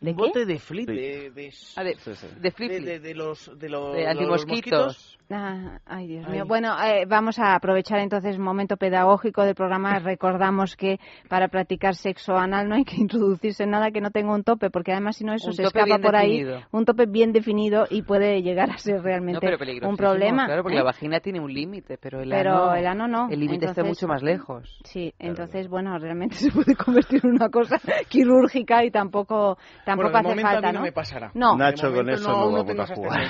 ¿De 0.00 0.12
un 0.12 0.16
qué? 0.16 0.22
bote 0.22 0.46
de 0.46 0.58
flip 0.60 0.86
de, 0.88 1.30
de, 1.34 1.52
Ah, 1.76 1.82
de, 1.82 1.96
de 2.40 2.50
flip, 2.52 2.70
de, 2.70 2.80
de- 2.80 3.00
de 3.00 3.14
los 3.14 3.50
de 3.58 3.68
los, 3.68 3.96
de 3.96 4.14
los 4.14 4.46
mosquitos. 4.46 5.18
Ah, 5.32 5.78
ay, 5.86 6.08
Dios 6.08 6.24
Ay. 6.26 6.32
mío. 6.32 6.44
Bueno, 6.46 6.74
eh, 6.82 7.04
vamos 7.06 7.38
a 7.38 7.54
aprovechar 7.54 8.00
entonces 8.00 8.34
el 8.34 8.40
momento 8.40 8.76
pedagógico 8.76 9.44
del 9.44 9.54
programa. 9.54 9.98
Recordamos 10.00 10.76
que 10.76 10.98
para 11.28 11.48
practicar 11.48 11.94
sexo 11.94 12.36
anal 12.36 12.68
no 12.68 12.74
hay 12.74 12.84
que 12.84 12.96
introducirse 12.96 13.62
en 13.64 13.70
nada 13.70 13.90
que 13.92 14.00
no 14.00 14.10
tenga 14.10 14.34
un 14.34 14.42
tope, 14.42 14.70
porque 14.70 14.90
además 14.92 15.16
si 15.16 15.24
no 15.24 15.32
eso 15.32 15.48
Un 15.48 15.54
se 15.54 15.62
escapa 15.62 15.98
por 15.98 16.12
definido. 16.12 16.56
ahí, 16.56 16.64
un 16.72 16.84
tope 16.84 17.06
bien 17.06 17.32
definido 17.32 17.86
y 17.88 18.02
puede 18.02 18.42
llegar 18.42 18.70
a 18.70 18.78
ser 18.78 18.96
No, 18.96 19.02
realmente 19.02 19.40
pero 19.40 19.88
un 19.88 19.96
problema. 19.96 20.46
Claro, 20.46 20.62
porque 20.62 20.74
¿eh? 20.76 20.80
la 20.80 20.84
vagina 20.84 21.20
tiene 21.20 21.38
un 21.38 21.52
límite, 21.52 21.96
pero 21.96 22.20
el 22.20 22.28
Pero 22.30 22.52
ano, 22.70 22.74
el 22.74 22.86
ano 22.86 23.06
no. 23.08 23.28
El 23.30 23.38
límite 23.40 23.66
está 23.66 23.84
mucho 23.84 24.08
más 24.08 24.22
lejos. 24.22 24.80
Sí, 24.84 25.14
entonces, 25.18 25.68
bueno, 25.68 25.96
realmente 25.98 26.34
se 26.36 26.50
puede 26.50 26.74
convertir 26.74 27.20
en 27.24 27.30
una 27.36 27.48
cosa 27.50 27.78
quirúrgica 28.08 28.84
y 28.84 28.90
tampoco, 28.90 29.58
tampoco 29.84 30.10
Bueno, 30.10 30.10
de 30.10 30.18
hace 30.18 30.28
momento 30.28 30.48
a 30.48 30.52
falta, 30.52 30.68
mí 30.68 30.72
no 30.74 30.78
¿no? 30.80 30.84
me 30.86 30.92
pasará. 30.92 31.30
No. 31.34 31.56
Nacho, 31.56 31.92
con 31.94 32.08
eso 32.10 32.28
no 32.28 32.50
no 32.50 32.64
vamos 32.64 32.90
a 32.90 32.94
jugar. 32.94 33.20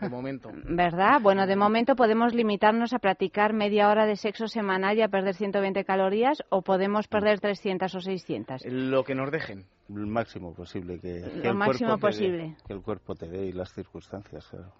de 0.00 0.08
momento. 0.08 0.50
¿Verdad? 0.64 1.20
Bueno, 1.22 1.43
de 1.46 1.56
momento 1.56 1.96
podemos 1.96 2.34
limitarnos 2.34 2.92
a 2.92 2.98
practicar 2.98 3.52
media 3.52 3.88
hora 3.88 4.06
de 4.06 4.16
sexo 4.16 4.48
semanal 4.48 4.96
y 4.98 5.02
a 5.02 5.08
perder 5.08 5.34
120 5.34 5.84
calorías 5.84 6.42
o 6.50 6.62
podemos 6.62 7.08
perder 7.08 7.40
300 7.40 7.94
o 7.94 8.00
600. 8.00 8.62
Lo 8.66 9.04
que 9.04 9.14
nos 9.14 9.30
dejen. 9.30 9.64
El 9.88 10.06
máximo 10.06 10.54
posible 10.54 10.98
que, 10.98 11.22
que 11.22 11.40
Lo 11.44 11.50
el 11.50 11.54
máximo 11.56 11.98
cuerpo 11.98 12.08
te 12.08 12.12
dé- 12.16 12.28
posible. 12.30 12.56
que 12.66 12.72
el 12.72 12.80
cuerpo 12.82 13.14
te 13.14 13.28
dé 13.28 13.46
y 13.46 13.52
las 13.52 13.72
circunstancias, 13.72 14.46
claro. 14.48 14.72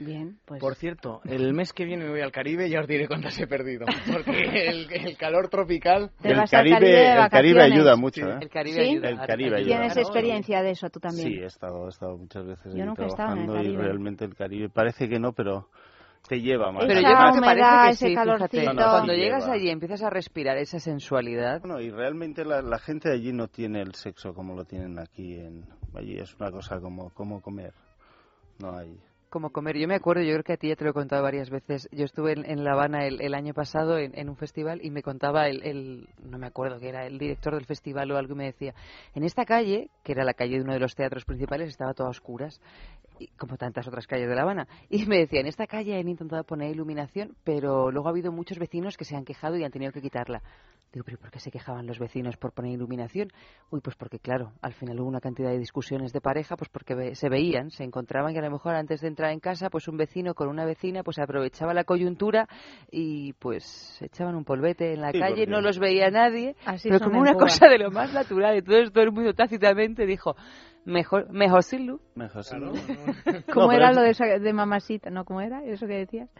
Bien, 0.00 0.38
pues. 0.44 0.60
Por 0.60 0.74
cierto, 0.74 1.20
el 1.24 1.52
mes 1.54 1.72
que 1.72 1.84
viene 1.84 2.04
me 2.04 2.10
voy 2.10 2.20
al 2.20 2.32
Caribe 2.32 2.66
y 2.66 2.70
ya 2.70 2.80
os 2.80 2.86
diré 2.86 3.06
cuántas 3.06 3.38
he 3.38 3.46
perdido. 3.46 3.86
Porque 4.12 4.68
el, 4.68 4.86
el 4.92 5.16
calor 5.16 5.48
tropical... 5.48 6.10
El 6.22 6.36
Caribe, 6.50 6.78
Caribe 6.78 7.12
el 7.22 7.28
Caribe 7.30 7.62
ayuda 7.62 7.96
mucho, 7.96 8.22
Sí. 8.22 8.30
¿eh? 8.30 8.38
El 8.40 8.48
Caribe 8.48 8.84
¿Sí? 8.84 8.90
ayuda. 8.90 9.08
El 9.10 9.18
Caribe 9.18 9.56
ayuda. 9.56 9.68
¿Tienes 9.76 9.96
experiencia 9.96 10.62
de 10.62 10.70
eso 10.70 10.90
tú 10.90 11.00
también? 11.00 11.28
Sí, 11.28 11.34
he 11.40 11.46
estado, 11.46 11.86
he 11.86 11.88
estado 11.90 12.16
muchas 12.18 12.46
veces 12.46 12.64
Yo 12.66 12.70
allí 12.72 12.82
nunca 12.82 13.04
he 13.04 13.06
estado 13.06 13.32
en 13.32 13.38
el 13.38 13.44
trabajando 13.46 13.62
y 13.62 13.74
Caribe. 13.74 13.82
realmente 13.82 14.24
el 14.24 14.34
Caribe 14.34 14.68
parece 14.68 15.08
que 15.08 15.18
no, 15.18 15.32
pero 15.32 15.68
te 16.28 16.40
lleva 16.40 16.72
más. 16.72 16.84
Pero 16.86 17.00
yo 17.00 17.06
creo 17.06 17.32
que 17.34 17.40
parece 17.40 17.68
que 17.84 17.90
ese 17.90 18.06
sí, 18.08 18.14
calorcito. 18.14 18.62
No, 18.64 18.72
no, 18.72 18.90
Cuando 18.90 19.12
sí 19.12 19.18
llegas 19.20 19.42
lleva. 19.44 19.54
allí 19.56 19.66
y 19.66 19.70
empiezas 19.70 20.02
a 20.02 20.10
respirar 20.10 20.56
esa 20.56 20.78
sensualidad. 20.78 21.60
Bueno, 21.60 21.80
y 21.80 21.90
realmente 21.90 22.44
la, 22.44 22.62
la 22.62 22.78
gente 22.78 23.10
de 23.10 23.14
allí 23.16 23.32
no 23.32 23.48
tiene 23.48 23.82
el 23.82 23.94
sexo 23.94 24.32
como 24.34 24.54
lo 24.56 24.64
tienen 24.64 24.98
aquí. 24.98 25.34
En, 25.38 25.64
allí 25.94 26.16
es 26.18 26.34
una 26.40 26.50
cosa 26.50 26.80
como, 26.80 27.10
como 27.10 27.42
comer. 27.42 27.74
No 28.58 28.76
hay. 28.76 28.98
Como 29.34 29.50
comer. 29.50 29.76
Yo 29.76 29.88
me 29.88 29.96
acuerdo, 29.96 30.22
yo 30.22 30.30
creo 30.34 30.44
que 30.44 30.52
a 30.52 30.56
ti 30.56 30.68
ya 30.68 30.76
te 30.76 30.84
lo 30.84 30.90
he 30.90 30.94
contado 30.94 31.20
varias 31.24 31.50
veces. 31.50 31.88
Yo 31.90 32.04
estuve 32.04 32.34
en, 32.34 32.62
La 32.62 32.72
Habana 32.74 33.04
el, 33.04 33.20
el 33.20 33.34
año 33.34 33.52
pasado 33.52 33.98
en, 33.98 34.16
en 34.16 34.28
un 34.28 34.36
festival 34.36 34.78
y 34.80 34.92
me 34.92 35.02
contaba 35.02 35.48
el, 35.48 35.60
el- 35.64 36.08
no 36.22 36.38
me 36.38 36.46
acuerdo 36.46 36.78
que 36.78 36.88
era 36.88 37.04
el 37.04 37.18
director 37.18 37.52
del 37.56 37.66
festival 37.66 38.12
o 38.12 38.16
algo 38.16 38.34
y 38.34 38.36
me 38.36 38.44
decía, 38.44 38.74
en 39.12 39.24
esta 39.24 39.44
calle, 39.44 39.90
que 40.04 40.12
era 40.12 40.22
la 40.24 40.34
calle 40.34 40.54
de 40.58 40.62
uno 40.62 40.72
de 40.72 40.78
los 40.78 40.94
teatros 40.94 41.24
principales, 41.24 41.68
estaba 41.68 41.94
toda 41.94 42.08
a 42.08 42.10
oscuras, 42.12 42.60
y- 43.18 43.26
como 43.36 43.56
tantas 43.56 43.88
otras 43.88 44.06
calles 44.06 44.28
de 44.28 44.36
La 44.36 44.42
Habana. 44.42 44.68
Y 44.88 45.04
me 45.06 45.18
decía, 45.18 45.40
en 45.40 45.48
esta 45.48 45.66
calle 45.66 45.98
han 45.98 46.08
intentado 46.08 46.44
poner 46.44 46.70
iluminación, 46.70 47.36
pero 47.42 47.90
luego 47.90 48.06
ha 48.06 48.10
habido 48.12 48.30
muchos 48.30 48.58
vecinos 48.60 48.96
que 48.96 49.04
se 49.04 49.16
han 49.16 49.24
quejado 49.24 49.56
y 49.56 49.64
han 49.64 49.72
tenido 49.72 49.90
que 49.90 50.00
quitarla. 50.00 50.42
Digo, 50.94 51.04
pero 51.04 51.18
¿por 51.18 51.30
qué 51.32 51.40
se 51.40 51.50
quejaban 51.50 51.86
los 51.88 51.98
vecinos 51.98 52.36
por 52.36 52.52
poner 52.52 52.70
iluminación? 52.72 53.28
Uy, 53.70 53.80
pues 53.80 53.96
porque 53.96 54.20
claro, 54.20 54.52
al 54.62 54.72
final 54.74 55.00
hubo 55.00 55.08
una 55.08 55.20
cantidad 55.20 55.50
de 55.50 55.58
discusiones 55.58 56.12
de 56.12 56.20
pareja, 56.20 56.56
pues 56.56 56.68
porque 56.70 56.94
ve- 56.94 57.14
se 57.16 57.28
veían, 57.28 57.70
se 57.70 57.82
encontraban 57.82 58.32
que 58.32 58.38
a 58.38 58.42
lo 58.42 58.50
mejor 58.52 58.76
antes 58.76 59.00
de 59.00 59.08
entrar 59.08 59.32
en 59.32 59.40
casa, 59.40 59.70
pues 59.70 59.88
un 59.88 59.96
vecino 59.96 60.34
con 60.34 60.48
una 60.48 60.64
vecina, 60.64 61.02
pues 61.02 61.18
aprovechaba 61.18 61.74
la 61.74 61.82
coyuntura 61.82 62.46
y 62.92 63.32
pues 63.34 63.64
se 63.64 64.06
echaban 64.06 64.36
un 64.36 64.44
polvete 64.44 64.92
en 64.94 65.00
la 65.00 65.10
Sí, 65.10 65.18
calle, 65.18 65.46
no 65.48 65.60
los 65.60 65.80
veía 65.80 66.10
nadie, 66.10 66.54
Así 66.64 66.88
pero 66.88 67.04
como 67.06 67.20
una 67.20 67.32
Cuba. 67.32 67.46
cosa 67.46 67.66
de 67.68 67.78
lo 67.78 67.90
más 67.90 68.14
natural. 68.14 68.56
Entonces 68.56 68.92
todo 68.92 69.02
el 69.02 69.10
mundo 69.10 69.34
tácitamente 69.34 70.06
dijo, 70.06 70.36
mejor, 70.84 71.28
mejor 71.32 71.64
sin 71.64 71.88
luz. 71.88 72.00
Mejor 72.14 72.44
sin 72.44 72.60
¿Cómo 73.52 73.66
No, 73.66 73.72
era 73.72 73.92
lo 73.92 74.00
de, 74.02 74.10
esa- 74.10 74.38
de 74.38 74.52
mamacita? 74.52 75.10
¿No? 75.10 75.24
¿Cómo 75.24 75.40
era 75.40 75.64
eso 75.64 75.88
que 75.88 75.94
decías? 75.94 76.30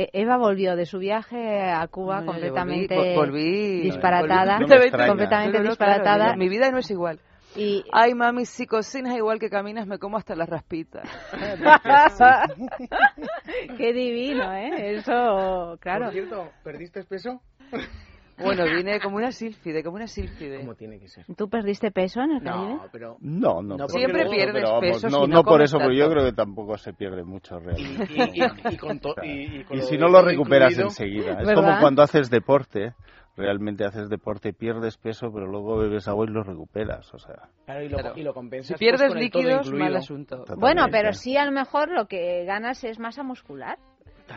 E- 0.00 0.10
Eva 0.12 0.36
volvió 0.36 0.76
de 0.76 0.86
su 0.86 1.00
viaje 1.00 1.60
a 1.72 1.84
Cuba 1.88 2.20
No, 2.20 2.26
completamente 2.26 2.94
volví- 2.96 3.16
vol- 3.16 3.32
volví- 3.32 3.82
disparatada, 3.82 4.58
volví 4.58 4.68
completamente- 4.70 5.08
completamente 5.08 5.58
No, 5.58 5.64
no, 5.64 5.70
no, 5.70 5.76
claro, 5.76 5.92
disparatada. 5.94 6.36
mi 6.36 6.48
vida 6.48 6.70
no 6.70 6.78
es 6.78 6.88
igual. 6.92 7.18
Y 7.56 7.82
Ay, 7.92 8.14
mami, 8.14 8.44
si 8.46 8.66
cocinas 8.66 9.16
igual 9.16 9.40
que 9.40 9.50
caminas, 9.50 9.88
me 9.88 9.98
como 9.98 10.16
hasta 10.16 10.36
las 10.36 10.48
raspitas. 10.48 11.02
Qué 13.76 13.92
divino, 13.92 14.52
¿eh? 14.54 14.94
Eso, 14.98 15.76
claro. 15.80 16.04
Por 16.04 16.12
cierto, 16.12 16.48
¿perdiste 16.62 17.02
peso? 17.04 17.40
Bueno, 18.44 18.64
vine 18.64 19.00
como 19.00 19.16
una 19.16 19.30
sílfide, 19.32 19.82
como 19.82 19.96
una 19.96 20.06
sílfide. 20.06 20.60
Como 20.60 20.74
tiene 20.74 20.98
que 20.98 21.08
ser. 21.08 21.24
¿Tú 21.36 21.48
perdiste 21.48 21.90
peso 21.90 22.20
en 22.20 22.32
el 22.32 22.42
Caribe? 22.42 22.74
No, 22.74 22.84
pero... 22.92 23.16
No, 23.20 23.62
no. 23.62 23.76
No, 23.76 23.88
Siempre 23.88 24.26
pierdes 24.28 24.54
pero 24.54 24.68
vamos, 24.68 24.80
peso 24.80 25.08
No, 25.08 25.24
si 25.24 25.30
no 25.30 25.36
no 25.38 25.42
por 25.44 25.62
eso, 25.62 25.78
pero 25.78 25.92
yo 25.92 26.08
creo 26.10 26.24
que 26.24 26.32
tampoco 26.32 26.76
se 26.78 26.92
pierde 26.92 27.24
mucho 27.24 27.58
realmente. 27.58 28.12
Y, 28.12 28.40
y- 28.42 28.74
y 28.74 28.76
con 28.76 28.98
to- 29.00 29.14
y- 29.22 29.60
y 29.60 29.64
con 29.64 29.76
Y 29.76 29.80
lo 29.80 29.86
si 29.86 29.98
no 29.98 30.08
lo 30.08 30.22
recuperas 30.22 30.72
incluido- 30.72 30.88
enseguida. 30.88 31.40
Es 31.40 31.54
como 31.54 31.78
cuando 31.80 32.02
haces 32.02 32.30
deporte. 32.30 32.94
Realmente 33.36 33.84
haces 33.84 34.08
deporte, 34.08 34.52
pierdes 34.52 34.96
peso, 34.96 35.30
pero 35.32 35.46
luego 35.46 35.76
bebes 35.78 36.08
agua 36.08 36.26
y 36.28 36.32
lo 36.32 36.42
recuperas. 36.42 37.14
O 37.14 37.20
sea, 37.20 37.36
Claro, 37.66 37.84
y 37.84 37.88
lo, 37.88 37.98
Claro. 37.98 38.14
y 38.18 38.22
lo 38.24 38.34
compensas 38.34 38.66
Si 38.66 38.72
pues, 38.72 38.78
pierdes 38.80 39.00
con 39.02 39.10
todo 39.10 39.20
líquidos, 39.20 39.72
mal 39.72 39.94
asunto. 39.94 40.44
Bueno, 40.56 40.86
pero 40.90 41.12
sí 41.12 41.36
a 41.36 41.44
lo 41.44 41.52
mejor 41.52 41.88
lo 41.88 42.06
que 42.08 42.44
ganas 42.46 42.82
es 42.82 42.98
masa 42.98 43.22
muscular. 43.22 43.78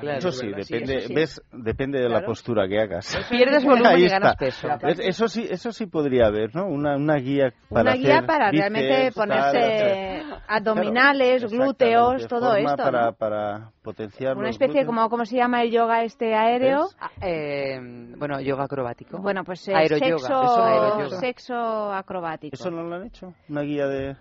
Eso 0.01 0.29
es 0.29 0.37
sí, 0.39 0.47
depende, 0.47 0.95
eso 0.97 1.07
sí. 1.07 1.13
ves, 1.13 1.41
depende 1.51 1.99
de 1.99 2.09
la 2.09 2.23
postura 2.25 2.67
que 2.67 2.79
hagas. 2.79 3.17
Pierdes 3.29 3.63
volumen 3.65 3.87
Ahí 3.87 4.05
y 4.05 4.09
ganas 4.09 4.33
está. 4.41 4.45
peso. 4.45 4.67
Es- 4.87 4.99
Eso 4.99 5.27
sí, 5.27 5.47
eso 5.49 5.71
sí 5.71 5.85
podría 5.87 6.27
haber, 6.27 6.55
¿no? 6.55 6.65
Una, 6.65 6.95
una 6.95 7.15
guía 7.15 7.53
para 7.69 7.81
Una 7.81 7.93
guía 7.93 8.15
hacer 8.15 8.25
para 8.27 8.51
bíceps, 8.51 8.71
realmente 8.73 9.11
ponerse 9.13 10.23
abdominales, 10.47 11.43
Claro, 11.45 11.63
glúteos, 11.65 12.27
todo 12.27 12.51
forma 12.53 12.59
esto. 12.71 12.83
Para, 12.83 13.05
¿no? 13.05 13.13
para 13.13 13.71
potenciar 13.83 14.37
Una 14.37 14.49
especie 14.49 14.85
como, 14.85 15.09
¿cómo 15.09 15.25
se 15.25 15.35
llama 15.37 15.63
el 15.63 15.71
yoga 15.71 16.03
este 16.03 16.33
aéreo? 16.35 16.87
Ah, 16.99 17.09
eh, 17.21 17.79
bueno, 18.17 18.39
yoga 18.41 18.65
acrobático. 18.65 19.17
Bueno, 19.19 19.43
pues 19.43 19.67
eh, 19.67 19.75
Aeroyoga. 19.75 20.19
sexo, 20.19 20.63
aeroyoga. 20.63 21.19
sexo 21.19 21.93
acrobático. 21.93 22.53
¿Eso 22.55 22.71
no 22.71 22.83
lo 22.83 22.95
han 22.95 23.05
hecho? 23.07 23.33
¿Una 23.49 23.61
guía 23.61 23.87
de...? 23.87 24.15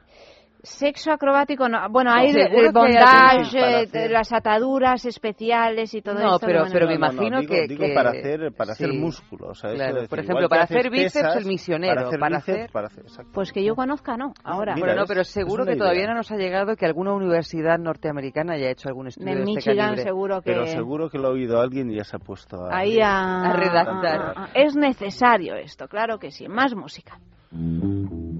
Sexo 0.63 1.11
acrobático, 1.13 1.69
no. 1.69 1.89
bueno, 1.89 2.11
No, 2.11 2.17
hay 2.17 2.31
el 2.31 2.37
hay 2.37 2.69
bondage, 2.71 3.59
eh, 3.59 3.75
hacer. 3.85 4.11
las 4.11 4.31
ataduras 4.33 5.05
especiales 5.07 5.95
y 5.95 6.03
todo 6.03 6.17
No, 6.19 6.35
esto. 6.35 6.47
pero- 6.47 6.65
pero 6.71 6.87
no. 6.87 6.91
me 6.93 6.99
No, 6.99 7.07
no, 7.07 7.13
imagino 7.13 7.41
digo- 7.41 7.55
que- 7.55 7.67
digo 7.67 7.85
que- 7.87 7.95
para 7.95 8.11
hacer, 8.11 8.53
para 8.53 8.73
hacer 8.73 8.91
sí. 8.91 8.99
músculo. 8.99 9.49
O 9.49 9.55
sea, 9.55 9.71
eso 9.71 9.77
Claro, 9.79 9.95
de 9.95 10.01
decir, 10.03 10.11
por 10.11 10.19
ejemplo, 10.19 10.49
para 10.51 10.63
hacer 10.65 10.91
bíceps, 10.91 11.13
pesas, 11.15 11.37
el 11.37 11.47
misionero, 11.47 11.95
Para 11.95 12.07
hacer 12.09 12.21
para 12.21 12.37
bíceps, 12.37 12.59
hacer- 12.59 12.71
para 12.73 12.87
hacer- 12.89 13.05
exacto. 13.05 13.31
Pues 13.33 13.53
que 13.53 13.65
yo 13.65 13.75
conozca, 13.75 14.17
no. 14.19 14.35
Ahora. 14.45 14.75
mira, 14.75 14.87
Bueno, 14.87 14.97
no, 14.99 15.03
es- 15.05 15.09
pero 15.09 15.21
es 15.23 15.29
seguro 15.29 15.65
que 15.65 15.77
todavía 15.77 16.07
no 16.07 16.15
nos 16.15 16.31
ha 16.31 16.37
llegado 16.37 16.77
que 16.77 16.85
alguna 16.85 17.15
universidad 17.15 17.79
norteamericana 17.79 18.55
haya 18.55 18.71
hecho 18.71 18.89
algún 18.89 19.07
estudio 19.07 19.29
en 19.31 19.35
de 19.37 19.41
este 19.45 19.55
Michigan 19.55 19.77
calibre. 19.87 20.03
seguro 20.05 20.43
que... 20.43 20.51
Pero 20.53 20.67
seguro 20.67 21.09
que 21.09 21.19
lo 21.19 21.29
ha 21.29 21.31
oído 21.31 21.61
alguien 21.61 21.91
y 21.91 21.97
ya 21.97 22.05
se 22.05 22.17
ha 22.17 22.19
puesto 22.19 22.65
a... 22.67 22.77
Ahí 22.77 23.01
a, 23.01 23.51
A 23.51 23.53
redactar. 23.55 24.21
a- 24.37 24.45
a- 24.45 24.49
Es 24.55 24.77
necesario 24.77 25.55
esto, 25.55 25.89
claro 25.89 26.19
que 26.19 26.31
sí. 26.31 26.49
Más 26.49 26.75
música. 26.75 27.19
En 27.53 28.40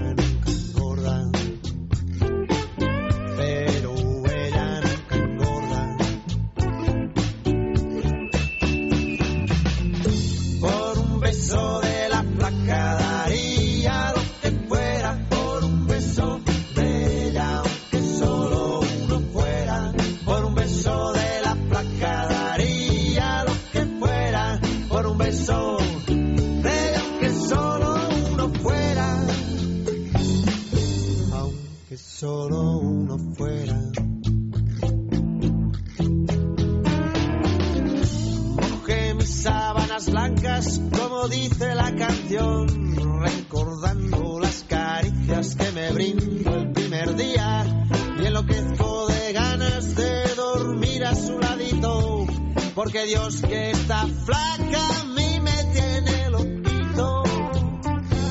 Dios 53.11 53.41
que 53.41 53.71
está 53.71 54.07
flaca 54.07 54.87
a 55.01 55.03
mí 55.03 55.41
me 55.41 55.51
tiene 55.73 56.29
loquito. 56.29 57.23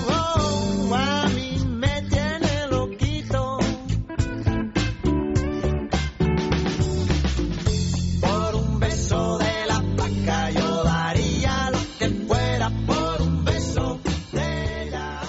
Oh, 0.09 0.95
a 0.95 1.27
mí 1.35 1.59
me 1.67 2.01
tiene 2.09 2.67
loquito. 2.71 3.59
Por 8.23 8.55
un 8.55 8.81
beso 8.81 9.37
de 9.37 9.67
la 9.67 9.83
placa 9.97 10.51
yo 10.51 10.85
daría 10.85 11.71
lo 11.73 11.79
que 11.99 12.09
fuera 12.27 12.71
por 12.87 13.21
un 13.21 13.45
beso 13.45 14.01
de 14.33 14.87
ella. 14.87 15.21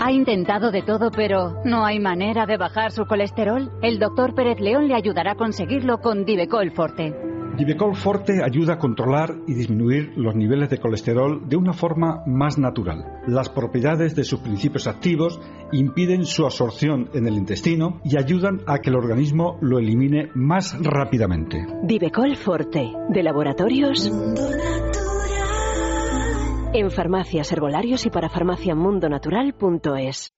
Ha 0.00 0.12
intentado 0.12 0.70
de 0.70 0.80
todo, 0.80 1.10
pero 1.10 1.60
no 1.66 1.84
hay 1.84 2.00
manera 2.00 2.46
de 2.46 2.56
bajar 2.56 2.90
su 2.90 3.04
colesterol. 3.04 3.70
El 3.82 3.98
doctor 3.98 4.34
Pérez 4.34 4.60
León 4.60 4.88
le 4.88 4.94
ayudará 4.94 5.32
a 5.32 5.36
conseguirlo 5.36 5.98
con 5.98 6.24
Divecol 6.24 6.70
Forte. 6.70 7.33
Divecol 7.56 7.94
Forte 7.94 8.42
ayuda 8.42 8.74
a 8.74 8.78
controlar 8.78 9.36
y 9.46 9.54
disminuir 9.54 10.12
los 10.16 10.34
niveles 10.34 10.70
de 10.70 10.78
colesterol 10.78 11.48
de 11.48 11.56
una 11.56 11.72
forma 11.72 12.24
más 12.26 12.58
natural. 12.58 13.20
Las 13.28 13.48
propiedades 13.48 14.16
de 14.16 14.24
sus 14.24 14.40
principios 14.40 14.88
activos 14.88 15.40
impiden 15.70 16.24
su 16.24 16.44
absorción 16.44 17.10
en 17.14 17.28
el 17.28 17.34
intestino 17.34 18.00
y 18.04 18.18
ayudan 18.18 18.62
a 18.66 18.80
que 18.80 18.90
el 18.90 18.96
organismo 18.96 19.56
lo 19.60 19.78
elimine 19.78 20.30
más 20.34 20.76
rápidamente. 20.82 21.64
Divecol 21.84 22.36
Forte, 22.36 22.90
de 23.08 23.22
laboratorios. 23.22 24.10
En 26.72 26.90
farmacias, 26.90 27.52
herbolarios 27.52 28.04
y 28.04 28.10
para 28.10 28.30
farmaciamundonatural.es. 28.30 30.32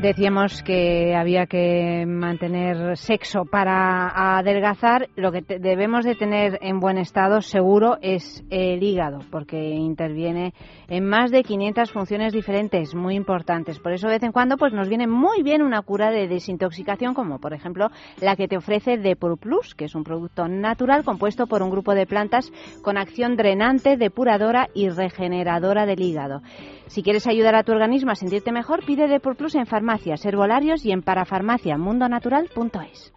Decíamos 0.00 0.62
que 0.62 1.16
había 1.16 1.46
que 1.46 2.04
mantener 2.06 2.96
sexo 2.96 3.44
para 3.44 4.38
adelgazar. 4.38 5.08
Lo 5.16 5.32
que 5.32 5.42
debemos 5.42 6.04
de 6.04 6.14
tener 6.14 6.56
en 6.62 6.78
buen 6.78 6.98
estado 6.98 7.42
seguro 7.42 7.98
es 8.00 8.44
el 8.48 8.80
hígado, 8.80 9.18
porque 9.32 9.58
interviene 9.58 10.54
en 10.86 11.04
más 11.04 11.32
de 11.32 11.42
500 11.42 11.90
funciones 11.90 12.32
diferentes, 12.32 12.94
muy 12.94 13.16
importantes. 13.16 13.80
Por 13.80 13.92
eso 13.92 14.06
de 14.06 14.14
vez 14.14 14.22
en 14.22 14.30
cuando 14.30 14.56
pues 14.56 14.72
nos 14.72 14.88
viene 14.88 15.08
muy 15.08 15.42
bien 15.42 15.62
una 15.62 15.82
cura 15.82 16.12
de 16.12 16.28
desintoxicación, 16.28 17.12
como 17.12 17.40
por 17.40 17.52
ejemplo 17.52 17.90
la 18.20 18.36
que 18.36 18.46
te 18.46 18.56
ofrece 18.56 18.98
Depur 18.98 19.36
Plus, 19.36 19.74
que 19.74 19.86
es 19.86 19.96
un 19.96 20.04
producto 20.04 20.46
natural 20.46 21.02
compuesto 21.02 21.48
por 21.48 21.60
un 21.60 21.70
grupo 21.70 21.96
de 21.96 22.06
plantas 22.06 22.52
con 22.82 22.98
acción 22.98 23.34
drenante, 23.36 23.96
depuradora 23.96 24.68
y 24.74 24.90
regeneradora 24.90 25.86
del 25.86 26.02
hígado. 26.02 26.40
Si 26.88 27.02
quieres 27.02 27.26
ayudar 27.26 27.54
a 27.54 27.64
tu 27.64 27.72
organismo 27.72 28.12
a 28.12 28.14
sentirte 28.14 28.50
mejor, 28.50 28.82
pide 28.84 29.08
Depur 29.08 29.36
Plus 29.36 29.54
en 29.54 29.66
farmacias, 29.66 30.24
herbolarios 30.24 30.86
y 30.86 30.92
en 30.92 31.02
parafarmaciamundonatural.es. 31.02 33.12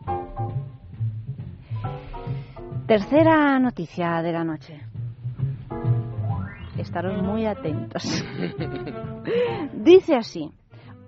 Tercera 2.85 3.57
noticia 3.59 4.21
de 4.21 4.31
la 4.33 4.43
noche. 4.43 4.81
Estaros 6.77 7.23
muy 7.23 7.45
atentos. 7.45 8.03
Dice 9.73 10.15
así, 10.15 10.51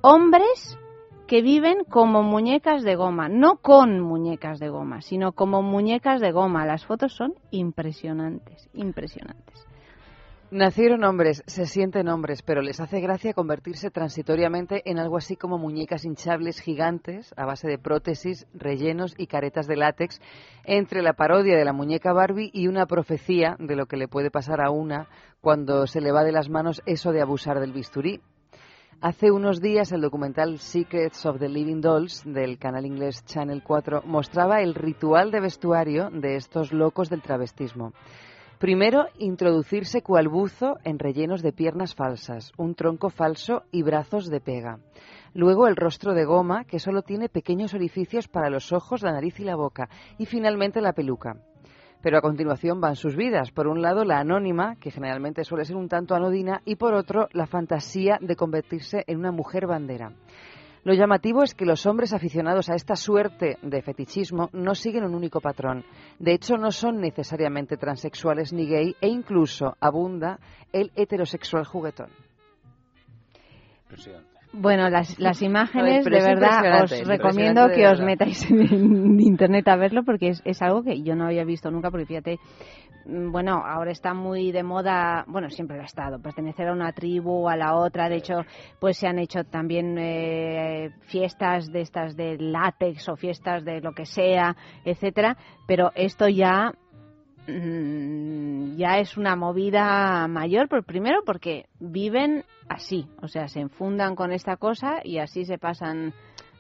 hombres 0.02 0.80
que 1.28 1.42
viven 1.42 1.84
como 1.90 2.24
muñecas 2.24 2.84
de 2.84 2.96
goma, 2.96 3.28
no 3.28 3.58
con 3.58 4.00
muñecas 4.00 4.60
de 4.60 4.70
goma, 4.70 5.02
sino 5.02 5.34
como 5.34 5.62
muñecas 5.62 6.22
de 6.22 6.32
goma. 6.32 6.66
Las 6.66 6.86
fotos 6.86 7.14
son 7.14 7.34
impresionantes, 7.52 8.70
impresionantes. 8.74 9.63
Nacieron 10.52 11.04
hombres, 11.04 11.44
se 11.48 11.66
sienten 11.66 12.08
hombres, 12.08 12.44
pero 12.44 12.62
les 12.62 12.80
hace 12.80 13.00
gracia 13.00 13.34
convertirse 13.34 13.90
transitoriamente 13.90 14.84
en 14.86 15.00
algo 15.00 15.18
así 15.18 15.36
como 15.36 15.58
muñecas 15.58 16.06
hinchables 16.06 16.60
gigantes 16.60 17.34
a 17.38 17.46
base 17.46 17.68
de 17.68 17.80
prótesis, 17.80 18.46
rellenos 18.54 19.16
y 19.18 19.26
caretas 19.26 19.66
de 19.66 19.78
látex, 19.78 20.22
entre 20.64 21.02
la 21.02 21.14
parodia 21.14 21.58
de 21.58 21.66
la 21.66 21.74
muñeca 21.74 22.14
Barbie 22.14 22.52
y 22.54 22.68
una 22.68 22.86
profecía 22.86 23.56
de 23.58 23.76
lo 23.76 23.88
que 23.88 23.98
le 23.98 24.08
puede 24.08 24.30
pasar 24.30 24.62
a 24.62 24.70
una 24.70 25.08
cuando 25.42 25.88
se 25.88 26.02
le 26.02 26.12
va 26.12 26.24
de 26.24 26.32
las 26.32 26.50
manos 26.50 26.84
eso 26.86 27.12
de 27.12 27.22
abusar 27.22 27.60
del 27.60 27.74
bisturí. 27.74 28.22
Hace 29.02 29.32
unos 29.32 29.60
días 29.60 29.92
el 29.92 30.02
documental 30.02 30.60
Secrets 30.60 31.26
of 31.26 31.40
the 31.40 31.50
Living 31.50 31.82
Dolls 31.82 32.24
del 32.26 32.58
canal 32.58 32.86
inglés 32.86 33.26
Channel 33.26 33.62
4 33.62 34.04
mostraba 34.06 34.62
el 34.62 34.76
ritual 34.76 35.32
de 35.32 35.42
vestuario 35.42 36.10
de 36.10 36.36
estos 36.36 36.72
locos 36.72 37.10
del 37.10 37.22
travestismo. 37.22 37.92
Primero, 38.64 39.08
introducirse 39.20 40.02
cual 40.04 40.30
buzo 40.30 40.78
en 40.86 40.98
rellenos 40.98 41.42
de 41.42 41.52
piernas 41.52 41.96
falsas, 41.96 42.54
un 42.56 42.76
tronco 42.76 43.10
falso 43.10 43.64
y 43.74 43.84
brazos 43.84 44.30
de 44.30 44.40
pega. 44.40 44.80
Luego 45.34 45.68
el 45.68 45.76
rostro 45.76 46.14
de 46.14 46.24
goma, 46.24 46.64
que 46.64 46.80
solo 46.80 47.02
tiene 47.02 47.28
pequeños 47.28 47.74
orificios 47.74 48.30
para 48.30 48.50
los 48.50 48.72
ojos, 48.72 49.02
la 49.02 49.12
nariz 49.12 49.38
y 49.42 49.44
la 49.44 49.58
boca. 49.58 49.90
Y 50.18 50.28
finalmente 50.28 50.80
la 50.80 50.94
peluca. 50.94 51.36
Pero 52.02 52.18
a 52.18 52.22
continuación 52.22 52.80
van 52.80 52.96
sus 52.96 53.18
vidas. 53.18 53.52
Por 53.52 53.68
un 53.68 53.82
lado, 53.82 54.06
la 54.06 54.20
anónima, 54.20 54.78
que 54.78 54.92
generalmente 54.92 55.44
suele 55.44 55.66
ser 55.66 55.76
un 55.76 55.90
tanto 55.90 56.16
anodina, 56.16 56.62
y 56.64 56.78
por 56.78 56.94
otro, 56.94 57.28
la 57.34 57.48
fantasía 57.48 58.18
de 58.22 58.38
convertirse 58.38 59.04
en 59.08 59.20
una 59.20 59.34
mujer 59.34 59.68
bandera. 59.68 60.14
Lo 60.84 60.94
llamativo 60.94 61.44
es 61.44 61.54
que 61.54 61.66
los 61.66 61.86
hombres 61.86 62.14
aficionados 62.14 62.70
a 62.70 62.76
esta 62.76 62.96
suerte 62.96 63.58
de 63.62 63.82
fetichismo 63.82 64.50
no 64.52 64.76
siguen 64.76 65.06
un 65.06 65.16
único 65.16 65.40
patrón. 65.40 65.86
De 66.20 66.34
hecho, 66.34 66.58
no 66.58 66.72
son 66.72 67.00
necesariamente 67.00 67.78
transexuales 67.78 68.52
ni 68.52 68.68
gay 68.68 68.96
e 69.00 69.08
incluso 69.08 69.78
abunda 69.80 70.40
el 70.74 70.92
heterosexual 70.96 71.66
juguetón. 71.66 72.10
Bueno, 74.52 74.88
las, 74.90 75.18
las 75.20 75.42
imágenes, 75.42 76.06
de 76.06 76.12
verdad, 76.12 76.84
os 76.84 77.08
recomiendo 77.08 77.70
que 77.70 77.88
os 77.88 78.00
metáis 78.02 78.50
en 78.52 79.20
internet 79.20 79.68
a 79.68 79.76
verlo 79.76 80.04
porque 80.04 80.30
es, 80.30 80.42
es 80.46 80.62
algo 80.62 80.84
que 80.84 81.02
yo 81.02 81.16
no 81.16 81.26
había 81.26 81.44
visto 81.44 81.72
nunca, 81.72 81.90
porque 81.90 82.06
fíjate, 82.06 82.40
bueno, 83.06 83.64
ahora 83.66 83.92
está 83.92 84.14
muy 84.14 84.52
de 84.52 84.64
moda, 84.64 85.26
bueno, 85.28 85.50
siempre 85.50 85.78
lo 85.78 85.84
ha 85.84 85.86
estado, 85.86 86.22
pertenecer 86.22 86.68
a 86.68 86.74
una 86.74 86.94
tribu 86.94 87.46
o 87.46 87.50
a 87.50 87.58
la 87.58 87.76
otra, 87.76 88.10
de 88.10 88.18
hecho, 88.18 88.46
pues 88.80 88.98
se 88.98 89.08
han 89.08 89.20
hecho 89.20 89.44
también 89.44 89.98
eh, 89.98 90.92
fiestas 91.02 91.72
de 91.72 91.82
estas 91.82 92.16
de 92.16 92.38
látex 92.38 93.10
o 93.10 93.16
fiestas 93.16 93.66
de 93.66 93.82
lo 93.82 93.94
que 93.94 94.06
sea, 94.06 94.56
etcétera, 94.86 95.38
pero 95.68 95.92
esto 95.96 96.28
ya 96.28 96.74
mm, 97.48 98.76
ya 98.78 99.00
es 99.00 99.18
una 99.18 99.36
movida 99.36 100.28
mayor, 100.28 100.70
por 100.70 100.84
primero 100.84 101.24
porque 101.26 101.66
viven 101.80 102.46
así, 102.70 103.08
o 103.22 103.28
sea, 103.28 103.48
se 103.48 103.60
enfundan 103.60 104.16
con 104.16 104.32
esta 104.32 104.58
cosa 104.58 105.02
y 105.04 105.20
así 105.20 105.46
se 105.46 105.58
pasan. 105.58 106.14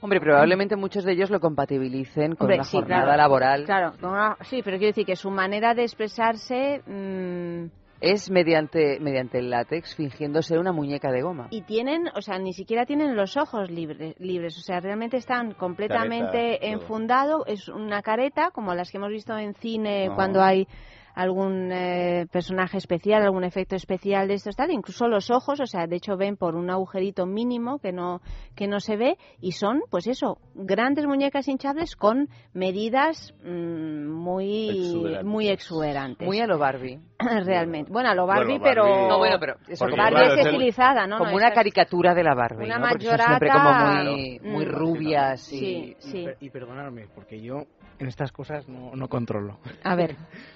Hombre, 0.03 0.19
probablemente 0.19 0.75
muchos 0.75 1.05
de 1.05 1.13
ellos 1.13 1.29
lo 1.29 1.39
compatibilicen 1.39 2.35
con 2.35 2.41
Hombre, 2.45 2.55
una 2.57 2.63
sí, 2.65 2.75
jornada 2.77 3.03
claro. 3.03 3.17
laboral. 3.17 3.63
Claro, 3.63 3.93
con 4.01 4.09
una- 4.11 4.37
sí, 4.41 4.61
pero 4.61 4.77
quiero 4.77 4.89
decir 4.89 5.05
que 5.05 5.15
su 5.15 5.31
manera 5.31 5.73
de 5.73 5.83
expresarse 5.83 6.81
mm, 6.85 7.65
Es 8.01 8.29
mediante, 8.29 8.99
mediante 8.99 9.39
el 9.39 9.49
látex, 9.49 9.95
fingiendo 9.95 10.41
ser 10.41 10.59
una 10.59 10.73
muñeca 10.73 11.09
de 11.09 11.21
goma. 11.21 11.47
y 11.51 11.61
tienen, 11.61 12.09
o 12.15 12.21
sea, 12.21 12.37
ni 12.37 12.51
siquiera 12.51 12.85
tienen 12.85 13.15
los 13.15 13.37
ojos 13.37 13.71
libre- 13.71 14.13
libres, 14.19 14.57
o 14.57 14.61
sea, 14.61 14.81
realmente 14.81 15.15
están 15.15 15.53
completamente 15.53 16.27
Careta, 16.27 16.59
todo. 16.59 16.71
enfundado, 16.73 17.45
es 17.45 17.69
una 17.69 18.01
careta 18.01 18.51
como 18.51 18.75
las 18.75 18.91
que 18.91 18.97
hemos 18.97 19.09
visto 19.09 19.37
en 19.37 19.53
cine 19.53 20.09
cuando 20.15 20.41
hay 20.41 20.67
algún 21.15 21.71
eh, 21.71 22.25
personaje 22.31 22.77
especial, 22.77 23.21
algún 23.23 23.43
efecto 23.43 23.75
especial 23.75 24.27
de 24.27 24.35
estos 24.35 24.55
tal, 24.55 24.71
incluso 24.71 25.07
los 25.07 25.29
ojos, 25.31 25.59
o 25.59 25.65
sea, 25.65 25.87
de 25.87 25.95
hecho 25.97 26.17
ven 26.17 26.37
por 26.37 26.55
un 26.55 26.69
agujerito 26.69 27.25
mínimo 27.25 27.79
que 27.79 27.91
no 27.91 28.21
que 28.55 28.67
no 28.67 28.79
se 28.79 28.97
ve 28.97 29.17
y 29.39 29.51
son, 29.53 29.81
pues 29.89 30.07
eso, 30.07 30.37
grandes 30.55 31.05
muñecas 31.05 31.47
hinchables 31.47 31.95
con 31.95 32.29
medidas 32.53 33.33
mm, 33.43 34.07
muy 34.07 34.69
Exuberantes. 34.69 35.25
muy 35.25 35.47
exuberantes. 35.49 36.27
Muy 36.27 36.39
a 36.39 36.47
lo 36.47 36.57
Barbie. 36.57 36.99
Realmente. 37.45 37.91
Bueno, 37.91 38.09
a 38.09 38.15
lo 38.15 38.25
Barbie, 38.25 38.59
Bueno, 38.59 38.63
pero 38.63 38.83
Barbie- 38.85 39.07
No, 39.07 39.17
bueno, 39.17 39.37
pero 39.39 39.55
eso, 39.67 39.85
Barbie 39.85 39.95
claro, 40.15 40.33
es 40.39 40.45
estilizada, 40.45 41.07
¿no? 41.07 41.17
como 41.17 41.31
No, 41.31 41.37
una 41.37 41.47
es- 41.49 41.55
caricatura 41.55 42.13
de 42.13 42.23
la 42.23 42.35
Barbie, 42.35 42.65
Una 42.65 42.77
¿no? 42.79 42.89
Porque 42.89 43.05
son 43.05 43.17
siempre 43.19 43.49
como 43.49 43.73
muy, 43.73 44.39
muy 44.43 44.65
mm. 44.65 44.69
rubias 44.69 45.53
y... 45.53 45.57
Sí, 45.59 45.95
sí. 45.99 46.17
Y, 46.21 46.25
per- 46.25 46.37
y 46.41 46.49
perdonadme, 46.49 47.07
porque 47.13 47.41
yo 47.41 47.63
en 47.99 48.07
estas 48.07 48.31
cosas 48.31 48.67
no, 48.67 48.95
no 48.95 49.07
controlo. 49.07 49.59
A 49.83 49.95
ver, 49.95 50.15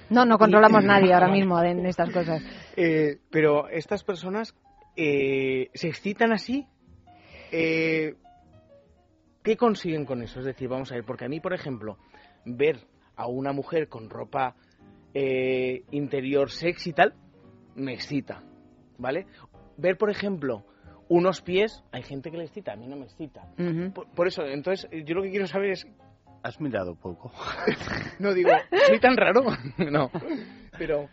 no, 0.09 0.26
no 0.26 0.38
controlamos 0.38 0.84
nadie 0.85 1.14
ahora 1.14 1.30
mismo 1.30 1.61
en 1.61 1.85
estas 1.85 2.11
cosas. 2.11 2.41
Eh, 2.76 3.19
pero 3.30 3.69
estas 3.69 4.03
personas 4.03 4.55
eh, 4.95 5.69
se 5.73 5.88
excitan 5.88 6.31
así. 6.31 6.65
Eh, 7.51 8.15
¿Qué 9.43 9.55
consiguen 9.55 10.05
con 10.05 10.22
eso? 10.22 10.39
Es 10.39 10.45
decir, 10.45 10.68
vamos 10.68 10.91
a 10.91 10.95
ver, 10.95 11.05
porque 11.05 11.26
a 11.26 11.30
mí, 11.30 11.39
por 11.39 11.53
ejemplo, 11.53 11.97
ver 12.43 12.85
a 13.15 13.27
una 13.27 13.53
mujer 13.53 13.88
con 13.88 14.09
ropa 14.09 14.55
eh, 15.14 15.84
interior 15.91 16.51
sexy 16.51 16.89
y 16.89 16.93
tal, 16.93 17.14
me 17.76 17.93
excita, 17.93 18.43
¿vale? 18.97 19.26
Ver, 19.77 19.97
por 19.97 20.09
ejemplo, 20.09 20.65
unos 21.07 21.41
pies, 21.41 21.84
hay 21.91 22.03
gente 22.03 22.30
que 22.30 22.38
le 22.38 22.43
excita, 22.43 22.73
a 22.73 22.76
mí 22.76 22.88
no 22.88 22.97
me 22.97 23.05
excita. 23.05 23.47
Por, 23.93 24.09
por 24.09 24.27
eso, 24.27 24.43
entonces, 24.45 24.89
yo 25.05 25.15
lo 25.15 25.23
que 25.23 25.30
quiero 25.30 25.47
saber 25.47 25.72
es... 25.72 25.88
Has 26.43 26.59
mirado 26.61 26.95
poco. 26.95 27.31
No 28.19 28.34
digo, 28.34 28.49
¿soy 28.88 28.99
tan 28.99 29.15
raro? 29.15 29.43
no, 29.91 30.09
pero... 30.77 31.07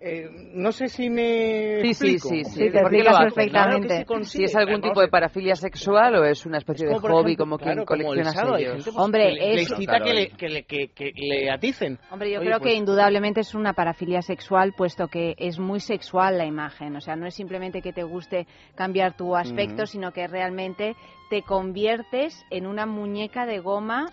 eh, 0.00 0.28
no 0.54 0.72
sé 0.72 0.88
si 0.88 1.08
me 1.10 1.80
Sí, 1.82 1.94
sí, 1.94 2.14
explico. 2.14 2.28
sí, 2.28 2.44
sí. 2.44 2.70
Claro 2.70 3.80
que 3.80 3.88
se 3.88 4.24
Si 4.24 4.44
es 4.44 4.56
algún 4.56 4.80
tipo 4.80 5.00
de 5.00 5.08
parafilia 5.08 5.54
sexual 5.54 6.16
o 6.16 6.24
es 6.24 6.44
una 6.46 6.58
especie 6.58 6.86
Es 6.86 6.92
de 6.94 6.98
hobby 7.08 7.32
ejemplo, 7.32 7.44
como 7.44 7.58
claro, 7.58 7.84
quien 7.84 7.86
como 7.86 8.12
el 8.14 8.22
colecciona 8.24 8.56
sellos. 8.58 8.84
pues, 8.84 8.96
Hombre, 8.96 9.22
que 9.28 9.30
le, 9.34 9.54
le 9.54 9.54
es- 9.62 9.70
excita 9.70 9.90
Claro, 9.98 10.04
que, 10.04 10.14
le, 10.14 10.28
que, 10.30 10.48
le, 10.48 10.62
que, 10.64 10.88
que 10.88 11.12
le 11.16 11.50
aticen. 11.50 11.98
Hombre, 12.10 12.30
yo 12.32 12.38
Oye, 12.40 12.46
creo 12.48 12.58
pues, 12.60 12.72
que 12.72 12.76
indudablemente 12.78 13.40
es 13.40 13.54
una 13.54 13.72
parafilia 13.72 14.22
sexual, 14.22 14.72
puesto 14.76 15.06
que 15.08 15.34
es 15.38 15.58
muy 15.60 15.80
sexual 15.80 16.38
la 16.38 16.44
imagen. 16.46 16.96
O 16.96 17.00
sea, 17.00 17.14
no 17.16 17.26
es 17.26 17.34
simplemente 17.34 17.82
que 17.82 17.92
te 17.92 18.02
guste 18.02 18.46
cambiar 18.74 19.16
tu 19.16 19.36
aspecto, 19.36 19.86
sino 19.86 20.12
que 20.12 20.26
realmente 20.26 20.94
te 21.30 21.42
conviertes 21.42 22.44
en 22.50 22.66
una 22.66 22.84
muñeca 22.86 23.46
de 23.46 23.58
goma 23.60 24.06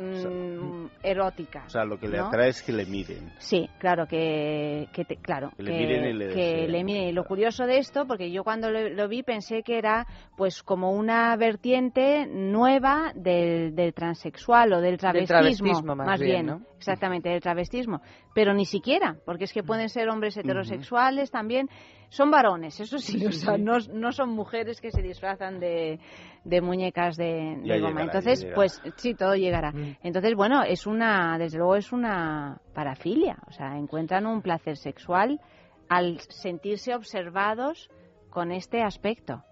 mm, 0.00 0.86
erótica. 1.02 1.64
O 1.66 1.70
sea, 1.70 1.84
lo 1.84 1.98
que 1.98 2.08
le 2.08 2.18
¿no? 2.18 2.26
atrae 2.26 2.48
es 2.48 2.62
que 2.62 2.72
le 2.72 2.86
miren. 2.86 3.32
Sí, 3.38 3.68
claro 3.78 4.06
que, 4.06 4.88
que 4.92 5.04
te- 5.04 5.16
claro 5.16 5.50
Que 5.56 5.62
le 5.62 5.72
miren 5.72 6.04
y 6.06 6.12
le 6.14 6.28
que 6.28 6.68
le 6.68 6.84
miren. 6.84 7.08
Y 7.08 7.12
lo 7.12 7.24
curioso 7.24 7.66
de 7.66 7.78
esto, 7.78 8.06
porque 8.06 8.30
yo 8.30 8.44
cuando 8.44 8.70
lo, 8.70 8.88
lo 8.88 9.08
vi 9.08 9.22
pensé 9.22 9.62
que 9.62 9.78
era 9.78 10.06
pues 10.36 10.62
como 10.62 10.92
una 10.92 11.36
vertiente 11.36 12.26
nueva 12.26 13.12
del, 13.14 13.74
del 13.74 13.92
transexual 13.94 14.72
o 14.72 14.80
del 14.80 14.96
travestismo, 14.98 15.38
travestismo, 15.66 15.96
más 15.96 16.20
bien, 16.20 16.46
¿no? 16.46 16.62
exactamente 16.76 17.28
del 17.28 17.40
travestismo, 17.40 18.00
pero 18.34 18.54
ni 18.54 18.64
siquiera, 18.64 19.16
porque 19.26 19.44
es 19.44 19.52
que 19.52 19.62
pueden 19.62 19.88
ser 19.90 20.08
hombres 20.08 20.36
heterosexuales 20.36 21.30
también, 21.30 21.68
son 22.10 22.30
varones, 22.30 22.78
eso 22.80 22.98
sí, 22.98 23.24
o 23.24 23.32
sea, 23.32 23.56
no, 23.56 23.78
no 23.92 24.12
son 24.12 24.30
mujeres 24.30 24.80
que 24.80 24.90
se 24.90 25.00
disfrazan 25.00 25.60
de, 25.60 25.98
de 26.44 26.60
muñecas 26.60 27.16
de, 27.16 27.54
goma. 27.56 27.62
llegará, 27.62 28.02
Entonces, 28.02 28.46
pues 28.54 28.82
sí, 28.96 29.14
todo 29.14 29.34
llegará. 29.36 29.72
Entonces, 30.02 30.34
bueno, 30.34 30.62
es 30.62 30.86
una, 30.86 31.38
desde 31.38 31.58
luego 31.58 31.76
es 31.76 31.92
una 31.92 32.60
parafilia, 32.74 33.38
o 33.46 33.52
sea, 33.52 33.78
encuentran 33.78 34.26
un 34.26 34.42
placer 34.42 34.76
sexual 34.76 35.40
al 35.88 36.20
sentirse 36.28 36.94
observados 36.94 37.88
con 38.28 38.52
este 38.52 38.82
aspecto. 38.82 39.42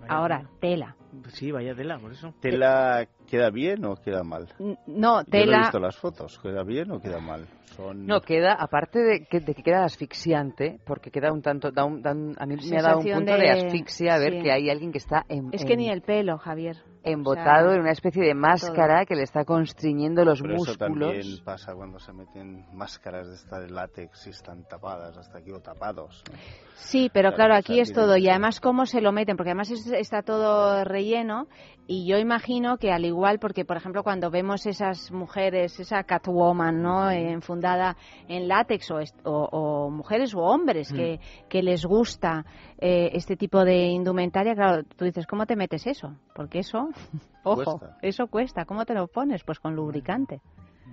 Vaya 0.00 0.14
Ahora, 0.14 0.50
tela. 0.60 0.96
Sí, 1.32 1.50
vaya 1.50 1.74
tela, 1.74 1.98
por 1.98 2.12
eso. 2.12 2.34
¿Tela 2.40 3.06
queda 3.28 3.50
bien 3.50 3.84
o 3.84 3.96
queda 3.96 4.22
mal? 4.22 4.48
No, 4.58 4.76
Yo 4.86 5.10
no 5.12 5.20
he 5.20 5.24
tela. 5.24 5.58
visto 5.60 5.78
las 5.78 5.96
fotos. 5.96 6.38
¿Queda 6.42 6.62
bien 6.64 6.90
o 6.90 7.00
queda 7.00 7.18
mal? 7.20 7.46
Son... 7.76 8.06
No, 8.06 8.20
queda, 8.20 8.52
aparte 8.54 8.98
de 8.98 9.24
que, 9.26 9.40
de 9.40 9.54
que 9.54 9.62
queda 9.62 9.84
asfixiante, 9.84 10.80
porque 10.86 11.10
queda 11.10 11.32
un 11.32 11.42
tanto, 11.42 11.70
da 11.70 11.84
un- 11.84 12.02
da 12.02 12.12
un- 12.12 12.34
a 12.38 12.46
mí 12.46 12.56
me 12.70 12.78
ha 12.78 12.82
dado 12.82 12.98
un 12.98 13.04
punto 13.10 13.32
de, 13.32 13.38
de- 13.38 13.50
asfixia 13.50 14.18
ver 14.18 14.34
sí. 14.34 14.42
que 14.42 14.52
hay 14.52 14.68
alguien 14.70 14.92
que 14.92 14.98
está 14.98 15.24
en, 15.28 15.48
Es 15.52 15.64
que 15.64 15.74
en- 15.74 15.78
ni 15.78 15.88
el 15.90 16.02
pelo, 16.02 16.38
Javier. 16.38 16.76
Embotado 17.04 17.66
O 17.66 17.68
sea, 17.70 17.74
en 17.76 17.80
una 17.82 17.92
especie 17.92 18.22
de 18.24 18.34
máscara 18.34 19.04
que 19.06 19.14
le 19.14 19.22
está 19.22 19.44
constriñendo 19.44 20.24
los 20.24 20.40
Pero 20.42 20.54
eso 20.54 20.64
músculos. 20.66 20.78
también 20.78 21.44
pasa 21.44 21.74
cuando 21.74 21.98
se 21.98 22.12
meten 22.12 22.66
máscaras 22.72 23.28
de 23.28 23.34
esta 23.34 23.60
de 23.60 23.70
látex 23.70 24.26
y 24.26 24.30
están 24.30 24.64
tapadas 24.64 25.16
hasta 25.16 25.38
aquí 25.38 25.50
o 25.52 25.60
tapados. 25.60 26.22
¿no? 26.30 26.38
Sí, 26.74 27.10
pero 27.12 27.30
claro, 27.30 27.48
Claro, 27.48 27.54
aquí 27.60 27.80
es 27.80 27.92
todo. 27.92 28.16
Y 28.16 28.28
además, 28.28 28.60
¿cómo 28.60 28.84
se 28.86 29.00
lo 29.00 29.10
meten? 29.12 29.36
Porque 29.36 29.50
además 29.50 29.70
es- 29.70 29.86
está 29.90 30.22
todo 30.22 30.84
relleno. 30.84 31.46
Y 31.86 32.06
yo 32.06 32.18
imagino 32.18 32.76
que 32.76 32.92
al 32.92 33.04
igual, 33.06 33.38
porque 33.38 33.64
por 33.64 33.76
ejemplo, 33.78 34.02
cuando 34.02 34.30
vemos 34.30 34.66
esas 34.66 35.10
mujeres, 35.10 35.80
esa 35.80 36.02
Catwoman, 36.04 36.82
¿no? 36.82 37.10
Eh, 37.10 37.30
enfundada 37.32 37.96
en 38.28 38.46
látex, 38.48 38.90
o, 38.90 38.98
o- 39.24 39.48
o 39.50 39.90
mujeres 39.90 40.34
o 40.34 40.40
hombres 40.40 40.92
que, 40.92 41.18
que 41.48 41.62
les 41.62 41.86
gusta 41.86 42.44
eh, 42.78 43.10
este 43.14 43.36
tipo 43.36 43.64
de 43.64 43.86
indumentaria, 43.86 44.54
claro, 44.54 44.84
tú 44.96 45.04
dices, 45.04 45.26
¿cómo 45.26 45.46
te 45.46 45.56
metes 45.56 45.86
eso? 45.86 46.14
Porque 46.34 46.60
eso, 46.60 46.88
ojo, 47.44 47.78
Cuesta. 47.78 47.98
eso 48.02 48.26
cuesta. 48.28 48.64
¿Cómo 48.64 48.84
te 48.84 48.94
lo 48.94 49.06
pones? 49.08 49.42
Pues 49.44 49.58
con 49.58 49.74
lubricante. 49.74 50.40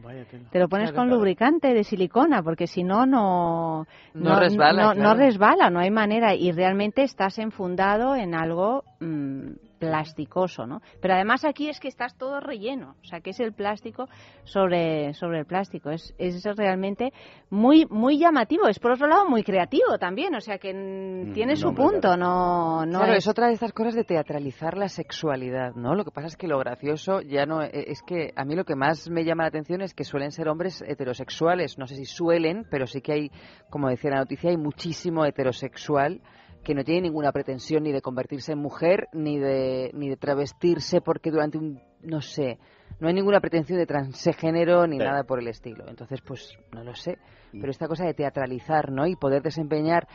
Vaya 0.04 0.26
tela. 0.26 0.50
Te 0.52 0.60
lo 0.60 0.68
pones 0.68 0.90
Claro, 0.92 0.96
con 0.98 1.06
claro. 1.08 1.18
lubricante 1.20 1.74
de 1.74 1.84
silicona, 1.84 2.44
porque 2.44 2.68
si 2.68 2.84
no, 2.84 3.06
no, 3.06 3.88
No 4.14 4.40
resbala, 4.40 4.84
no, 4.84 4.94
no 4.94 5.14
resbala, 5.16 5.70
no 5.70 5.80
hay 5.80 5.90
manera. 5.90 6.36
Y 6.36 6.52
realmente 6.52 7.04
estás 7.04 7.40
enfundado 7.40 8.16
en 8.16 8.36
algo 8.36 8.84
mm, 9.00 9.52
plasticoso, 9.80 10.66
¿no? 10.66 10.82
Pero 11.02 11.14
además 11.16 11.46
aquí 11.46 11.70
es 11.70 11.80
que 11.80 11.88
estás 11.88 12.16
todo 12.18 12.40
relleno, 12.40 12.96
o 13.02 13.06
sea, 13.06 13.20
que 13.22 13.32
es 13.32 13.40
el 13.40 13.54
plástico 13.54 14.08
sobre, 14.44 15.14
sobre 15.14 15.40
el 15.40 15.46
plástico. 15.46 15.90
Es, 15.90 16.14
es 16.18 16.44
realmente 16.56 17.12
muy, 17.50 17.86
muy 17.90 18.18
llamativo. 18.18 18.68
Es 18.68 18.80
por 18.80 18.92
otro 18.92 19.08
lado 19.08 19.28
muy 19.30 19.44
creativo 19.44 19.98
también, 20.00 20.34
o 20.36 20.42
sea, 20.42 20.58
que 20.58 20.74
mm, 20.74 21.34
tiene 21.34 21.54
no, 21.54 21.58
su 21.58 21.68
hombre, 21.70 21.84
punto, 21.84 22.18
no, 22.18 22.86
no 22.86 23.00
claro, 23.00 23.14
es- 23.14 23.20
es 23.20 23.28
otra 23.28 23.48
de 23.48 23.54
estas 23.54 23.74
cosas 23.74 23.96
de 23.96 24.04
teatralizar 24.04 24.78
la 24.78 24.88
sexualidad, 24.90 25.74
¿no? 25.76 25.96
Lo 25.96 26.04
que 26.06 26.12
pasa 26.12 26.28
es 26.28 26.38
que 26.38 26.48
lo 26.48 26.58
gracioso 26.60 27.22
ya 27.22 27.46
no 27.46 27.62
e- 27.64 27.70
es 27.92 28.02
que 28.04 28.32
a 28.36 28.46
mí 28.46 28.56
lo 28.56 28.66
que 28.66 28.76
más 28.76 29.10
me 29.10 29.24
llama 29.26 29.44
la 29.44 29.50
atención 29.50 29.82
es 29.82 29.94
que 29.94 30.04
suelen 30.04 30.32
ser 30.32 30.48
hombres 30.48 30.82
heterosexuales. 30.88 31.78
No 31.78 31.88
sé 31.88 31.96
si 31.96 32.06
suelen, 32.06 32.66
pero 32.70 32.88
sí 32.88 33.02
que 33.02 33.12
hay, 33.14 33.32
como 33.70 33.90
decía 33.90 34.12
la 34.12 34.18
noticia, 34.20 34.50
hay 34.50 34.58
muchísimo 34.58 35.26
heterosexual 35.26 36.22
que 36.66 36.74
no 36.76 36.84
tiene 36.84 37.04
ninguna 37.04 37.32
pretensión 37.32 37.84
ni 37.84 37.94
de 37.94 38.02
convertirse 38.02 38.52
en 38.52 38.60
mujer 38.60 39.08
ni 39.14 39.38
de 39.40 39.92
ni 39.94 40.10
de 40.10 40.18
travestirse 40.18 41.00
porque 41.00 41.32
durante 41.32 41.58
un 41.58 41.80
no 42.02 42.20
sé 42.22 42.58
no 43.00 43.08
hay 43.08 43.14
ninguna 43.14 43.40
pretensión 43.40 43.78
de 43.80 43.86
transgénero 43.86 44.88
ni 44.88 44.98
Sí. 44.98 45.04
nada 45.04 45.24
por 45.24 45.40
el 45.40 45.48
estilo. 45.48 45.86
Entonces 45.88 46.22
pues 46.22 46.58
no 46.74 46.84
lo 46.84 46.96
sé. 46.96 47.18
Pero 47.52 47.70
esta 47.70 47.88
cosa 47.88 48.06
de 48.06 48.14
teatralizar 48.14 48.92
no 48.92 49.06
y 49.06 49.16
poder 49.16 49.42
desempeñar 49.44 50.08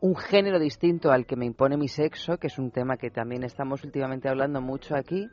un 0.00 0.16
género 0.16 0.58
distinto 0.58 1.10
al 1.12 1.26
que 1.26 1.36
me 1.36 1.46
impone 1.46 1.76
mi 1.76 1.88
sexo, 1.88 2.36
que 2.38 2.46
es 2.48 2.58
un 2.58 2.70
tema 2.70 2.96
que 2.96 3.10
también 3.10 3.42
estamos 3.44 3.84
últimamente 3.84 4.28
hablando 4.28 4.60
mucho 4.60 4.96
aquí, 4.96 5.28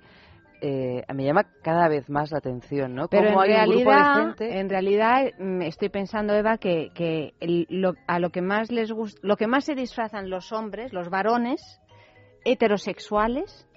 eh, 0.62 1.04
me 1.14 1.24
llama 1.24 1.44
cada 1.62 1.88
vez 1.88 2.10
más 2.10 2.32
la 2.32 2.40
atención, 2.40 2.96
¿no? 2.96 3.08
Pero 3.08 3.28
en 3.28 3.34
Cómo 3.34 3.42
hay 3.42 3.52
un 3.52 3.56
grupo 3.56 3.74
de 3.78 3.84
realidad, 3.86 4.26
gente... 4.38 4.60
en 4.60 4.70
realidad 4.70 5.26
mm, 5.38 5.62
estoy 5.62 5.90
pensando 5.90 6.34
Eva 6.34 6.58
que, 6.58 6.90
que 6.96 7.34
el- 7.40 7.68
lo, 7.70 7.94
a 8.08 8.20
lo 8.20 8.30
que 8.32 8.42
más 8.42 8.72
les 8.72 8.92
gusta, 8.92 9.20
lo 9.24 9.36
que 9.38 9.48
más 9.48 9.66
se 9.66 9.76
disfrazan 9.76 10.30
los 10.30 10.52
hombres, 10.52 10.94
los 10.94 11.10
varones 11.10 11.62
heterosexuales 12.46 13.68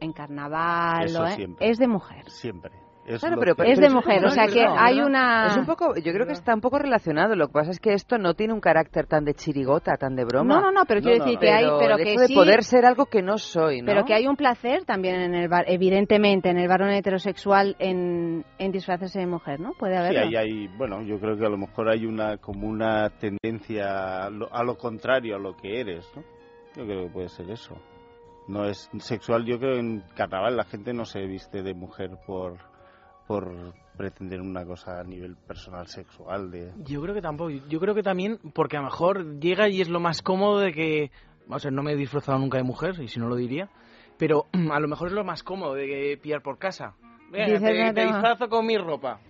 en 0.00 0.12
carnaval 0.12 1.06
Eso 1.06 1.22
o, 1.22 1.26
¿eh? 1.26 1.48
es 1.60 1.78
de 1.78 1.88
mujer. 1.88 2.22
Siempre. 2.30 2.70
Es 3.08 3.20
Claro, 3.20 3.36
lo 3.36 3.40
pero, 3.40 3.54
que- 3.56 3.72
Es 3.72 3.80
de 3.80 3.88
mujer, 3.90 4.24
o 4.24 4.28
sea 4.30 4.46
que 4.46 4.64
no, 4.64 4.74
hay 4.78 4.98
no. 4.98 5.06
una- 5.06 5.46
Es 5.46 5.56
un 5.56 5.64
poco, 5.64 5.94
yo 5.96 6.12
creo 6.12 6.26
que 6.26 6.34
está 6.34 6.54
un 6.54 6.60
poco 6.60 6.78
relacionado. 6.78 7.34
Lo 7.36 7.46
que 7.46 7.54
pasa 7.54 7.70
es 7.70 7.80
que 7.80 7.94
esto 7.94 8.18
no 8.18 8.34
tiene 8.34 8.52
un 8.52 8.60
carácter 8.60 9.06
tan 9.06 9.24
de 9.24 9.32
chirigota, 9.34 9.96
tan 9.96 10.14
de 10.14 10.24
broma. 10.26 10.54
No, 10.56 10.60
no, 10.60 10.70
no, 10.72 10.82
pero 10.86 11.00
quiero 11.00 11.24
decir 11.24 11.38
que 11.38 11.50
hay- 11.50 11.64
pero 11.80 11.96
el 11.96 12.04
que 12.04 12.10
hecho 12.12 12.20
de 12.20 12.26
sí- 12.26 12.34
poder 12.34 12.62
ser 12.64 12.84
algo 12.84 13.06
que 13.06 13.22
no 13.22 13.38
soy, 13.38 13.80
¿no? 13.80 13.86
Pero 13.86 14.04
que 14.04 14.12
hay 14.14 14.26
un 14.26 14.36
placer 14.36 14.84
también 14.84 15.16
en 15.20 15.34
el 15.34 15.48
var- 15.48 15.64
evidentemente 15.68 16.50
en 16.50 16.58
el 16.58 16.68
varón 16.68 16.90
heterosexual 16.90 17.76
en, 17.78 18.44
en 18.58 18.72
disfrazarse 18.72 19.18
de 19.20 19.26
mujer, 19.26 19.58
¿no? 19.58 19.72
Puede 19.78 19.94
Sí, 19.94 19.98
haberlo. 20.00 20.20
ahí 20.20 20.36
hay, 20.36 20.68
bueno, 20.76 21.00
yo 21.02 21.18
creo 21.18 21.36
que 21.38 21.46
a 21.46 21.50
lo 21.50 21.56
mejor 21.56 21.88
hay 21.88 22.04
una 22.04 22.36
como 22.36 22.68
una 22.68 23.08
tendencia 23.18 24.24
a 24.26 24.30
lo, 24.30 24.52
a 24.54 24.62
lo 24.62 24.76
contrario 24.76 25.36
a 25.36 25.38
lo 25.38 25.56
que 25.56 25.80
eres, 25.80 26.10
¿no? 26.14 26.22
Yo 26.76 26.84
creo 26.84 27.06
que 27.06 27.10
puede 27.10 27.28
ser 27.30 27.50
eso. 27.50 27.74
No 28.46 28.64
es 28.64 28.88
sexual, 28.98 29.44
yo 29.44 29.58
creo 29.58 29.74
que 29.74 29.80
en 29.80 30.02
carnaval 30.14 30.56
la 30.56 30.64
gente 30.64 30.92
no 30.92 31.04
se 31.04 31.20
viste 31.26 31.62
de 31.62 31.74
mujer 31.74 32.10
por 32.26 32.56
por 33.28 33.74
pretender 33.96 34.40
una 34.40 34.64
cosa 34.64 35.00
a 35.00 35.04
nivel 35.04 35.36
personal 35.36 35.86
sexual 35.86 36.50
de 36.50 36.72
Yo 36.84 37.00
creo 37.02 37.14
que 37.14 37.20
tampoco. 37.22 37.50
Yo 37.50 37.78
creo 37.78 37.94
que 37.94 38.02
también 38.02 38.38
porque 38.54 38.76
a 38.76 38.80
lo 38.80 38.86
mejor 38.86 39.38
llega 39.38 39.68
y 39.68 39.80
es 39.80 39.88
lo 39.88 40.00
más 40.00 40.22
cómodo 40.22 40.58
de 40.58 40.72
que... 40.72 41.10
O 41.48 41.58
sea, 41.58 41.70
no 41.70 41.82
me 41.82 41.92
he 41.92 41.96
disfrazado 41.96 42.38
nunca 42.38 42.58
de 42.58 42.64
mujer, 42.64 42.94
y 43.00 43.08
si 43.08 43.20
no 43.20 43.28
lo 43.28 43.36
diría. 43.36 43.68
Pero 44.18 44.46
a 44.72 44.80
lo 44.80 44.88
mejor 44.88 45.08
es 45.08 45.14
lo 45.14 45.24
más 45.24 45.42
cómodo 45.42 45.74
de 45.74 45.86
que 45.86 46.18
pillar 46.20 46.42
por 46.42 46.58
casa. 46.58 46.94
Venga, 47.30 47.58
te, 47.60 47.84
no 47.84 47.94
te 47.94 48.06
disfrazo 48.06 48.48
con 48.48 48.66
mi 48.66 48.78
ropa. 48.78 49.20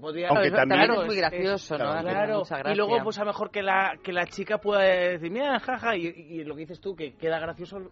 Podría- 0.00 0.28
Aunque 0.28 0.48
Claro, 0.48 0.68
también 0.68 0.86
claro, 0.86 1.02
es 1.02 1.06
muy 1.06 1.16
gracioso, 1.16 1.76
¿no? 1.76 1.90
Hace 1.90 2.08
Claro, 2.08 2.42
y 2.72 2.74
luego 2.74 3.02
pues 3.04 3.18
a 3.18 3.20
lo 3.22 3.26
mejor 3.26 3.50
que 3.50 3.62
la, 3.62 3.98
que 4.02 4.12
la 4.12 4.26
chica 4.26 4.56
pueda 4.58 4.80
decir, 4.80 5.30
mira, 5.30 5.58
jaja, 5.60 5.96
y, 5.96 6.06
y 6.06 6.44
lo 6.44 6.54
que 6.54 6.60
dices 6.60 6.80
tú, 6.80 6.94
que 6.96 7.14
queda 7.14 7.38
gracioso, 7.38 7.90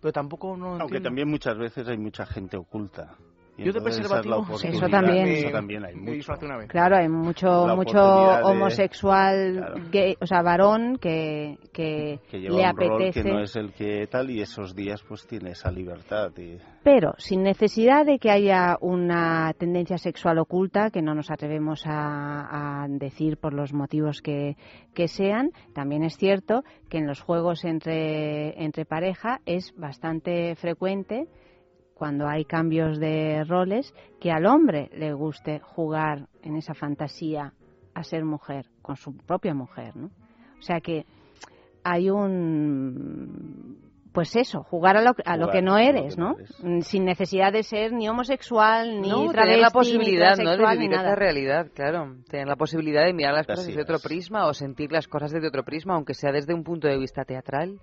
pero 0.00 0.12
tampoco 0.12 0.56
no 0.56 0.68
aunque 0.68 0.82
entiendo. 0.84 1.08
también 1.08 1.28
muchas 1.28 1.58
veces 1.58 1.86
hay 1.88 1.98
mucha 1.98 2.24
gente 2.24 2.56
oculta. 2.56 3.16
Y 3.58 3.64
Yo 3.64 3.72
de 3.72 3.78
es 3.80 3.84
preservativo. 3.84 4.46
Eso 4.62 4.88
también. 4.88 5.28
Eso 5.28 5.50
también 5.50 5.84
hay 5.84 5.94
mucho. 5.94 6.32
una 6.42 6.56
vez. 6.56 6.68
Claro, 6.68 6.96
hay 6.96 7.08
mucho 7.08 7.48
mucho 7.76 7.98
oportunidad 7.98 8.38
de- 8.38 8.44
homosexual 8.44 9.74
gay, 9.90 10.16
o 10.20 10.26
sea, 10.26 10.40
varón 10.42 10.96
que, 10.98 11.58
que, 11.72 12.18
que 12.30 12.40
lleva 12.40 12.56
le 12.56 12.70
un 12.70 12.76
rol 12.76 12.92
apetece. 13.02 13.22
que 13.22 13.30
no 13.30 13.40
es 13.40 13.54
el 13.56 13.72
que 13.74 14.06
tal 14.06 14.30
y 14.30 14.40
esos 14.40 14.74
días 14.74 15.02
pues 15.06 15.26
tiene 15.26 15.50
esa 15.50 15.70
libertad 15.70 16.30
y 16.38 16.56
Pero 16.82 17.12
sin 17.18 17.42
necesidad 17.42 18.06
de 18.06 18.18
que 18.18 18.30
haya 18.30 18.78
una 18.80 19.52
tendencia 19.58 19.98
sexual 19.98 20.38
oculta 20.38 20.90
que 20.90 21.02
no 21.02 21.14
nos 21.14 21.30
atrevemos 21.30 21.82
a, 21.86 22.82
a 22.84 22.88
decir 22.88 23.36
por 23.36 23.52
los 23.52 23.72
motivos 23.74 24.22
que, 24.22 24.56
que 24.94 25.08
sean, 25.08 25.50
también 25.74 26.04
es 26.04 26.16
cierto 26.16 26.62
que 26.88 26.98
en 26.98 27.06
los 27.06 27.20
juegos 27.20 27.64
entre, 27.64 28.62
entre 28.64 28.86
pareja 28.86 29.40
es 29.44 29.74
bastante 29.76 30.54
frecuente 30.56 31.26
cuando 32.02 32.26
hay 32.26 32.44
cambios 32.44 32.98
de 32.98 33.44
roles 33.44 33.94
que 34.20 34.32
al 34.32 34.44
hombre 34.46 34.90
le 34.92 35.12
guste 35.12 35.60
jugar 35.60 36.26
en 36.42 36.56
esa 36.56 36.74
fantasía 36.74 37.52
a 37.94 38.02
ser 38.02 38.24
mujer 38.24 38.66
con 38.82 38.96
su 38.96 39.16
propia 39.16 39.54
mujer, 39.54 39.96
¿no? 39.96 40.06
O 40.58 40.62
sea 40.62 40.80
que 40.80 41.06
hay 41.84 42.10
un 42.10 43.78
pues 44.12 44.34
eso, 44.34 44.64
jugar 44.64 44.96
a 44.96 45.02
lo, 45.02 45.12
a 45.24 45.36
lo 45.36 45.48
que 45.50 45.62
no 45.62 45.78
eres, 45.78 46.16
que 46.16 46.20
¿no? 46.20 46.34
Mm, 46.64 46.80
Sin 46.80 47.04
necesidad 47.04 47.52
de 47.52 47.62
ser 47.62 47.92
ni 47.92 48.08
homosexual, 48.08 49.00
ni 49.00 49.08
no, 49.08 49.30
travesti, 49.30 49.40
tener 49.40 49.58
la 49.60 49.68
ni 49.68 49.72
posibilidad 49.72 50.36
¿no? 50.38 50.56
de 50.56 50.76
vivir 50.76 50.92
esa 50.94 51.14
realidad, 51.14 51.68
claro. 51.72 52.16
Tener 52.28 52.48
la 52.48 52.56
posibilidad 52.56 53.04
de 53.04 53.12
mirar 53.12 53.34
las 53.34 53.46
cosas 53.46 53.68
desde 53.68 53.82
otro 53.82 54.00
prisma 54.00 54.48
o 54.48 54.54
sentir 54.54 54.90
las 54.90 55.06
cosas 55.06 55.30
desde 55.30 55.46
otro 55.46 55.62
prisma, 55.62 55.94
aunque 55.94 56.14
sea 56.14 56.32
desde 56.32 56.52
un 56.52 56.64
punto 56.64 56.88
de 56.88 56.98
vista 56.98 57.24
teatral. 57.24 57.78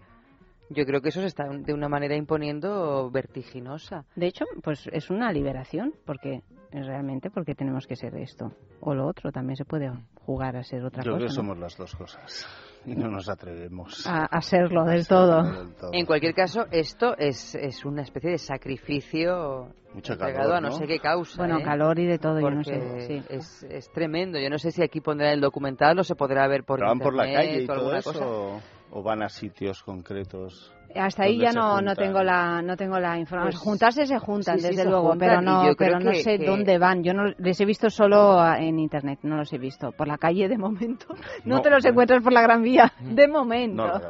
Yo 0.69 0.85
creo 0.85 1.01
que 1.01 1.09
eso 1.09 1.21
se 1.21 1.27
está 1.27 1.45
de 1.49 1.73
una 1.73 1.89
manera 1.89 2.15
imponiendo 2.15 3.09
vertiginosa. 3.11 4.05
De 4.15 4.27
hecho, 4.27 4.45
pues 4.63 4.87
es 4.91 5.09
una 5.09 5.31
liberación, 5.31 5.93
porque 6.05 6.43
realmente 6.71 7.29
porque 7.31 7.55
tenemos 7.55 7.87
que 7.87 7.95
ser 7.95 8.15
esto 8.15 8.51
o 8.79 8.93
lo 8.93 9.07
otro, 9.07 9.31
también 9.31 9.55
se 9.55 9.65
puede 9.65 9.91
jugar 10.25 10.55
a 10.55 10.63
ser 10.63 10.85
otra 10.85 11.03
yo 11.03 11.13
creo 11.13 11.15
cosa, 11.15 11.25
que 11.25 11.29
¿no? 11.29 11.35
somos 11.35 11.57
las 11.57 11.75
dos 11.77 11.95
cosas 11.95 12.47
y 12.85 12.95
no 12.95 13.09
nos 13.09 13.27
atrevemos 13.27 14.05
a, 14.07 14.25
a 14.25 14.41
serlo 14.41 14.85
del 14.85 15.07
todo. 15.07 15.43
del 15.43 15.73
todo. 15.75 15.89
En 15.91 16.05
cualquier 16.05 16.33
caso, 16.35 16.67
esto 16.71 17.17
es, 17.17 17.55
es 17.55 17.83
una 17.85 18.03
especie 18.03 18.29
de 18.31 18.37
sacrificio 18.37 19.73
Mucho 19.93 20.13
entregado 20.13 20.49
calor, 20.51 20.57
a 20.57 20.61
no, 20.61 20.69
¿no? 20.69 20.75
sé 20.75 20.85
qué 20.87 20.99
causa. 20.99 21.37
Bueno, 21.37 21.59
¿eh? 21.59 21.63
calor 21.63 21.97
y 21.99 22.05
de 22.05 22.19
todo, 22.19 22.39
yo 22.39 22.51
no 22.51 22.63
sé, 22.63 22.77
Porque 22.77 23.01
sí. 23.07 23.23
es, 23.29 23.63
es 23.63 23.91
tremendo. 23.91 24.39
Yo 24.39 24.49
no 24.49 24.59
sé 24.59 24.71
si 24.71 24.83
aquí 24.83 25.01
pondrán 25.01 25.31
el 25.33 25.41
documental 25.41 25.97
o 25.99 26.03
se 26.03 26.15
podrá 26.15 26.47
ver 26.47 26.63
por 26.63 26.77
¿Pero 26.79 26.89
van 26.89 26.99
por 26.99 27.15
la 27.15 27.27
internet 27.27 27.49
calle 27.49 27.61
y 27.61 27.63
o 27.63 27.67
todo 27.67 27.77
alguna 27.77 27.97
eso 27.97 28.13
cosa. 28.13 28.78
O, 28.91 29.03
van 29.03 29.21
a 29.23 29.29
sitios 29.29 29.83
concretos 29.83 30.73
Hasta 30.95 31.23
ahí 31.23 31.37
ya 31.37 31.51
no, 31.51 31.79
no 31.81 31.95
tengo 31.95 32.23
la 32.23 32.61
no 32.63 32.75
tengo 32.75 32.99
la 32.99 33.19
información. 33.19 33.51
Pues, 33.51 33.61
Juntarse 33.63 34.07
se 34.07 34.17
juntan, 34.17 34.55
sí, 34.55 34.61
sí, 34.61 34.67
desde 34.69 34.83
se 34.83 34.89
luego, 34.89 35.09
juntan 35.09 35.19
pero 35.29 35.41
no 35.41 35.75
pero 35.77 35.99
no 35.99 36.11
que- 36.11 36.23
sé 36.23 36.39
que- 36.39 36.45
dónde 36.47 36.79
van. 36.79 37.03
Yo 37.03 37.13
no 37.13 37.25
les 37.37 37.61
he 37.61 37.65
visto 37.65 37.91
solo 37.91 38.43
en 38.55 38.79
internet, 38.79 39.19
no 39.21 39.37
los 39.37 39.53
he 39.53 39.59
visto 39.59 39.91
por 39.91 40.07
la 40.07 40.17
calle 40.17 40.47
de 40.47 40.57
momento. 40.57 41.05
No, 41.45 41.57
No, 41.57 41.61
te 41.61 41.69
los 41.69 41.83
no. 41.83 41.91
encuentras 41.91 42.23
por 42.23 42.33
la 42.33 42.41
Gran 42.41 42.63
Vía 42.63 42.91
de 43.01 43.27
momento. 43.27 44.01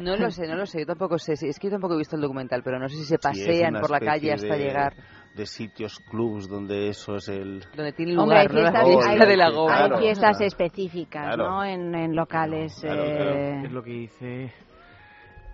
No 0.00 0.16
lo 0.16 0.30
sé, 0.30 0.46
no 0.48 0.56
lo 0.56 0.64
sé. 0.66 0.80
Yo 0.80 0.86
tampoco 0.86 1.18
sé. 1.18 1.36
si- 1.36 1.48
Es 1.48 1.58
que 1.58 1.66
yo 1.68 1.72
tampoco 1.72 1.94
he 1.94 1.98
visto 1.98 2.16
el 2.16 2.22
documental, 2.22 2.62
pero 2.62 2.78
no 2.78 2.88
sé 2.88 2.96
si 2.96 3.04
se 3.04 3.18
pasean 3.18 3.74
por 3.80 3.90
la 3.90 4.00
calle 4.00 4.32
hasta 4.32 4.54
de- 4.54 4.58
llegar. 4.58 4.94
De 5.36 5.46
sitios 5.46 5.98
clubs 6.10 6.48
donde 6.48 6.88
eso 6.88 7.16
es 7.16 7.28
el 7.28 7.60
Donde 7.76 7.92
tiene 7.92 8.16
Hombre, 8.18 8.38
hay 8.38 8.48
lugar, 8.48 9.28
de 9.28 9.36
la 9.36 9.46
hay. 9.46 9.52
Claro, 9.54 9.98
fiestas 9.98 10.30
claro. 10.38 10.46
específicas, 10.46 11.34
Claro. 11.36 11.50
¿no? 11.50 11.64
En, 11.64 11.94
en 11.94 12.16
locales. 12.16 12.82
eh, 12.84 13.62
Es 13.64 13.72
lo 13.72 13.82
que 13.82 13.90
dice 13.90 14.52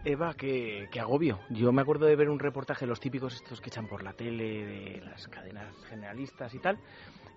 Eva, 0.05 0.35
que, 0.35 0.89
que 0.91 0.99
agobio. 1.01 1.39
Yo 1.51 1.71
me 1.73 1.83
acuerdo 1.83 2.07
de 2.07 2.17
ver 2.17 2.29
un 2.29 2.39
reportaje, 2.41 2.87
los 2.87 2.99
típicos 3.01 3.35
estos 3.35 3.61
que 3.61 3.69
echan 3.71 3.87
por 3.87 4.03
la 4.03 4.13
tele, 4.15 4.65
de 4.67 5.01
las 5.05 5.29
cadenas 5.29 5.73
generalistas 5.89 6.53
y 6.55 6.59
tal, 6.59 6.79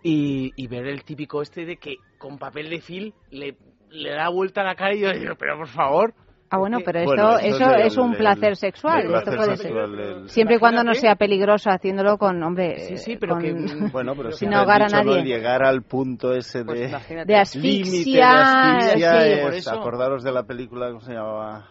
y, 0.02 0.52
y 0.56 0.68
ver 0.68 0.88
el 0.88 1.04
típico 1.04 1.42
este 1.42 1.66
de 1.66 1.78
que 1.78 1.98
con 2.18 2.38
papel 2.40 2.70
de 2.70 2.82
fil 2.82 3.14
le, 3.30 3.56
le 3.90 4.10
da 4.12 4.30
vuelta 4.30 4.62
a 4.62 4.66
la 4.66 4.76
cara 4.76 4.96
y 4.96 5.02
yo 5.02 5.12
digo, 5.14 5.36
pero 5.38 5.58
por 5.58 5.68
favor. 5.68 6.14
Ah, 6.56 6.58
bueno, 6.58 6.78
pero 6.86 7.00
esto, 7.00 7.10
Bueno, 7.12 7.38
esto 7.38 7.48
eso 7.66 7.76
es 7.76 7.94
el- 7.96 8.00
un 8.00 8.12
el- 8.14 8.18
placer 8.18 8.56
sexual. 8.56 9.00
el 9.00 9.06
esto 9.06 9.12
placer 9.32 9.36
puede 9.38 9.58
sexual, 9.58 9.96
ser. 9.96 10.06
el- 10.06 10.30
Siempre 10.30 10.56
y 10.56 10.60
cuando 10.60 10.84
no 10.84 10.94
sea 10.94 11.16
peligroso 11.16 11.70
haciéndolo 11.70 12.18
con, 12.18 12.42
hombre. 12.42 12.80
Sí, 12.80 12.98
sí, 12.98 13.18
pero 13.18 13.34
con- 13.36 13.42
que- 13.44 13.54
bueno 13.92 14.14
pero 14.16 14.32
sin 14.32 14.54
ahogar 14.54 14.84
a 14.84 14.88
nadie. 14.88 15.24
llegar 15.24 15.64
al 15.64 15.84
punto 15.84 16.34
ese 16.34 16.64
Pues 16.64 16.80
de 16.80 16.88
imagínate. 16.90 17.32
De 17.34 17.38
asfixia, 17.38 17.92
límite 17.92 18.12
de 18.18 18.24
asfixia 18.24 19.22
sí. 19.22 19.30
es- 19.32 19.40
Por 19.44 19.54
eso- 19.54 19.72
acordaros 19.72 20.24
de 20.24 20.32
la 20.32 20.44
película 20.44 20.88
cómo 20.88 21.02
se 21.02 21.14
llamaba 21.14 21.70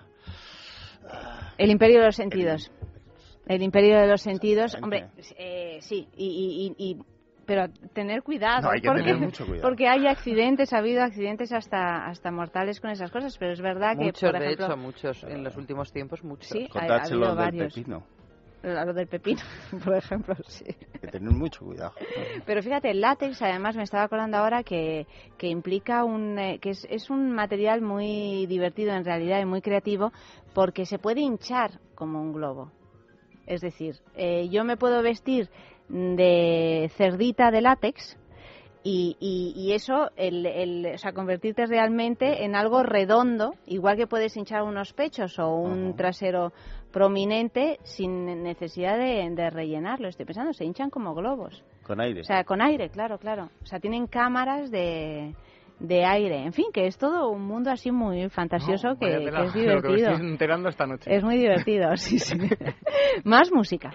El 1.58 1.70
imperio 1.70 2.00
de 2.00 2.06
los 2.06 2.16
sentidos. 2.16 2.70
El 3.46 3.62
imperio 3.62 3.98
de 4.00 4.06
los 4.06 4.22
sentidos, 4.22 4.76
hombre, 4.82 5.08
eh, 5.38 5.78
sí, 5.80 6.08
y, 6.16 6.26
y- 6.26 6.84
y- 6.86 6.90
y- 6.92 6.98
pero 7.46 7.68
tener 7.92 8.22
cuidado, 8.22 8.62
No, 8.62 8.70
hay 8.70 8.80
que 8.80 8.88
porque, 8.88 9.02
tener 9.02 9.18
mucho 9.18 9.46
cuidado. 9.46 9.68
porque 9.68 9.88
hay 9.88 10.06
accidentes, 10.06 10.72
ha 10.72 10.78
habido 10.78 11.02
accidentes 11.02 11.52
hasta 11.52 12.06
hasta 12.06 12.30
mortales 12.30 12.80
con 12.80 12.90
esas 12.90 13.10
cosas, 13.10 13.36
pero 13.38 13.52
es 13.52 13.60
verdad 13.60 13.96
que, 13.96 14.04
Muchos, 14.06 14.30
por 14.30 14.38
de 14.38 14.44
ejemplo, 14.46 14.66
hecho, 14.66 14.76
muchos. 14.76 15.24
En 15.24 15.44
los 15.44 15.56
últimos 15.56 15.92
tiempos, 15.92 16.22
muchos. 16.24 16.48
Sí, 16.48 16.68
ha- 16.74 16.80
ha 16.80 17.02
habido 17.04 17.26
del 17.28 17.36
varios. 17.36 17.74
pepino 17.74 18.04
a 18.64 18.84
lo 18.86 18.94
del 18.94 19.06
pepino, 19.08 19.42
por 19.84 19.94
ejemplo, 19.94 20.34
sí. 20.46 20.64
hay 20.66 21.00
que 21.00 21.08
tener 21.08 21.30
mucho 21.30 21.66
cuidado 21.66 21.92
Pero 22.46 22.62
fíjate, 22.62 22.90
el 22.90 23.00
látex, 23.02 23.42
además, 23.42 23.76
me 23.76 23.82
estaba 23.82 24.04
acordando 24.04 24.38
ahora 24.38 24.62
que, 24.62 25.06
que 25.36 25.48
implica 25.48 26.02
un. 26.04 26.38
eh, 26.38 26.58
que 26.60 26.70
es, 26.70 26.86
es 26.88 27.10
un 27.10 27.30
material 27.32 27.82
muy 27.82 28.46
divertido 28.46 28.94
en 28.94 29.04
realidad 29.04 29.40
y 29.40 29.44
muy 29.44 29.60
creativo 29.60 30.12
porque 30.54 30.86
se 30.86 30.98
puede 30.98 31.20
hinchar 31.20 31.78
como 31.94 32.22
un 32.22 32.32
globo. 32.32 32.72
Es 33.46 33.60
decir, 33.60 33.96
eh, 34.14 34.48
yo 34.48 34.64
me 34.64 34.78
puedo 34.78 35.02
vestir 35.02 35.50
de 35.88 36.90
cerdita 36.96 37.50
de 37.50 37.60
látex. 37.60 38.18
Y, 38.86 39.16
y, 39.18 39.54
y 39.56 39.72
eso, 39.72 40.10
el, 40.16 40.44
el- 40.44 40.92
o 40.94 40.98
sea, 40.98 41.12
convertirte 41.12 41.64
realmente 41.64 42.44
en 42.44 42.54
algo 42.54 42.82
redondo, 42.82 43.54
igual 43.66 43.96
que 43.96 44.06
puedes 44.06 44.36
hinchar 44.36 44.62
unos 44.62 44.92
pechos 44.92 45.38
o 45.38 45.48
un 45.54 45.96
trasero 45.96 46.52
prominente 46.92 47.78
sin 47.82 48.42
necesidad 48.42 48.98
de, 48.98 49.26
de 49.30 49.48
rellenarlo. 49.50 50.06
Estoy 50.08 50.26
pensando, 50.26 50.52
se 50.52 50.66
hinchan 50.66 50.90
como 50.90 51.14
globos. 51.14 51.64
con 51.82 51.98
aire 52.00 52.20
O 52.20 52.24
sea, 52.24 52.44
con 52.44 52.60
aire, 52.60 52.90
claro, 52.90 53.16
claro. 53.18 53.48
O 53.62 53.66
sea, 53.66 53.80
tienen 53.80 54.06
cámaras 54.06 54.70
de, 54.70 55.34
de 55.80 56.04
aire. 56.04 56.44
En 56.44 56.52
fin, 56.52 56.66
que 56.70 56.86
es 56.86 56.98
todo 56.98 57.30
un 57.30 57.40
mundo 57.46 57.70
así 57.70 57.90
muy 57.90 58.28
fantasioso 58.28 58.88
No, 58.88 58.98
que, 58.98 59.16
es 59.16 59.24
Lo 59.24 59.30
que 59.50 59.60
me 59.60 59.60
divertido. 59.62 60.10
estoy 60.10 60.26
enterando 60.28 60.68
esta 60.68 60.86
noche. 60.86 61.14
Es 61.16 61.24
muy 61.24 61.38
divertido, 61.38 61.96
sí, 61.96 62.18
sí. 62.18 62.36
Más 63.24 63.50
música. 63.50 63.90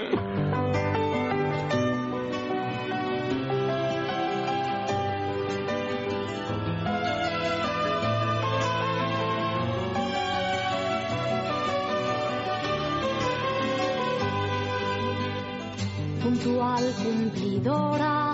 Cumplidora 17.04 18.34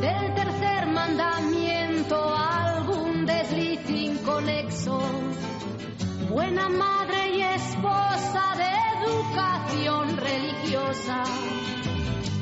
del 0.00 0.34
tercer 0.34 0.86
mandamiento, 0.86 2.16
algún 2.34 3.26
desliz 3.26 3.88
inconexo, 3.88 5.00
buena 6.28 6.68
madre 6.68 7.36
y 7.36 7.42
esposa 7.42 8.44
de 8.56 9.04
educación 9.04 10.16
religiosa. 10.16 11.22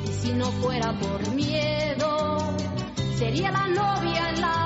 Y 0.05 0.13
si 0.13 0.33
no 0.33 0.45
fuera 0.45 0.97
por 0.99 1.33
miedo 1.33 2.35
Sería 3.17 3.49
la 3.49 3.67
novia 3.69 4.29
en 4.29 4.41
la 4.41 4.64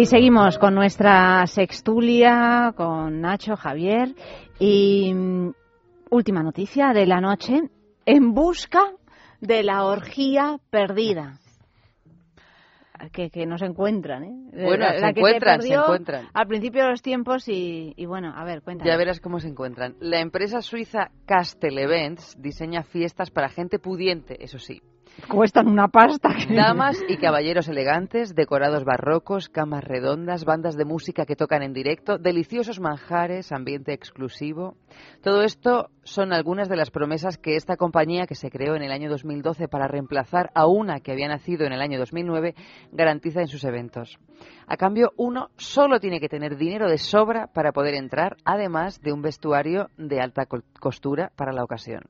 Y 0.00 0.06
seguimos 0.06 0.58
con 0.58 0.74
nuestra 0.74 1.46
sextulia, 1.46 2.72
con 2.74 3.20
Nacho, 3.20 3.54
Javier. 3.54 4.14
Y 4.58 5.12
mm, 5.12 5.50
última 6.08 6.42
noticia 6.42 6.94
de 6.94 7.04
la 7.04 7.20
noche, 7.20 7.60
en 8.06 8.32
busca 8.32 8.80
de 9.42 9.62
la 9.62 9.84
orgía 9.84 10.58
perdida. 10.70 11.34
Que, 13.12 13.28
que 13.28 13.44
no 13.44 13.58
se 13.58 13.66
encuentran, 13.66 14.24
¿eh? 14.24 14.50
Bueno, 14.64 14.86
La- 14.86 14.94
se 14.94 15.00
la 15.00 15.12
que 15.12 15.20
encuentran, 15.20 15.60
se 15.60 15.68
perdió 15.68 15.82
encuentran. 15.84 16.28
Al 16.32 16.46
principio 16.46 16.84
de 16.84 16.90
los 16.92 17.02
tiempos 17.02 17.46
y, 17.48 17.92
y 17.94 18.06
bueno, 18.06 18.32
a 18.34 18.42
ver, 18.44 18.62
cuéntanos. 18.62 18.90
Ya 18.90 18.96
verás 18.96 19.20
cómo 19.20 19.38
se 19.38 19.48
encuentran. 19.48 19.96
La 20.00 20.20
empresa 20.20 20.62
suiza 20.62 21.10
Castel 21.26 21.76
Events 21.78 22.40
diseña 22.40 22.84
fiestas 22.84 23.30
para 23.30 23.50
gente 23.50 23.78
pudiente, 23.78 24.42
eso 24.42 24.58
sí. 24.58 24.80
Cuestan 25.28 25.68
una 25.68 25.88
pasta. 25.88 26.30
Damas 26.50 27.00
y 27.08 27.16
caballeros 27.16 27.68
elegantes, 27.68 28.34
decorados 28.34 28.84
barrocos, 28.84 29.48
camas 29.48 29.84
redondas, 29.84 30.44
bandas 30.44 30.76
de 30.76 30.84
música 30.84 31.24
que 31.24 31.36
tocan 31.36 31.62
en 31.62 31.72
directo, 31.72 32.18
deliciosos 32.18 32.80
manjares, 32.80 33.52
ambiente 33.52 33.92
exclusivo. 33.92 34.76
Todo 35.22 35.42
esto 35.42 35.90
son 36.02 36.32
algunas 36.32 36.68
de 36.68 36.76
las 36.76 36.90
promesas 36.90 37.38
que 37.38 37.56
esta 37.56 37.76
compañía, 37.76 38.26
que 38.26 38.34
se 38.34 38.50
creó 38.50 38.74
en 38.74 38.82
el 38.82 38.92
año 38.92 39.10
2012 39.10 39.68
para 39.68 39.86
reemplazar 39.86 40.50
a 40.54 40.66
una 40.66 41.00
que 41.00 41.12
había 41.12 41.28
nacido 41.28 41.66
en 41.66 41.72
el 41.72 41.80
año 41.82 41.98
2009, 41.98 42.54
garantiza 42.92 43.40
en 43.40 43.48
sus 43.48 43.64
eventos. 43.64 44.18
A 44.66 44.76
cambio, 44.76 45.12
uno 45.16 45.50
solo 45.56 46.00
tiene 46.00 46.20
que 46.20 46.28
tener 46.28 46.56
dinero 46.56 46.88
de 46.88 46.98
sobra 46.98 47.48
para 47.48 47.72
poder 47.72 47.94
entrar, 47.94 48.36
además 48.44 49.00
de 49.00 49.12
un 49.12 49.22
vestuario 49.22 49.90
de 49.96 50.20
alta 50.20 50.46
costura 50.80 51.30
para 51.36 51.52
la 51.52 51.62
ocasión. 51.62 52.02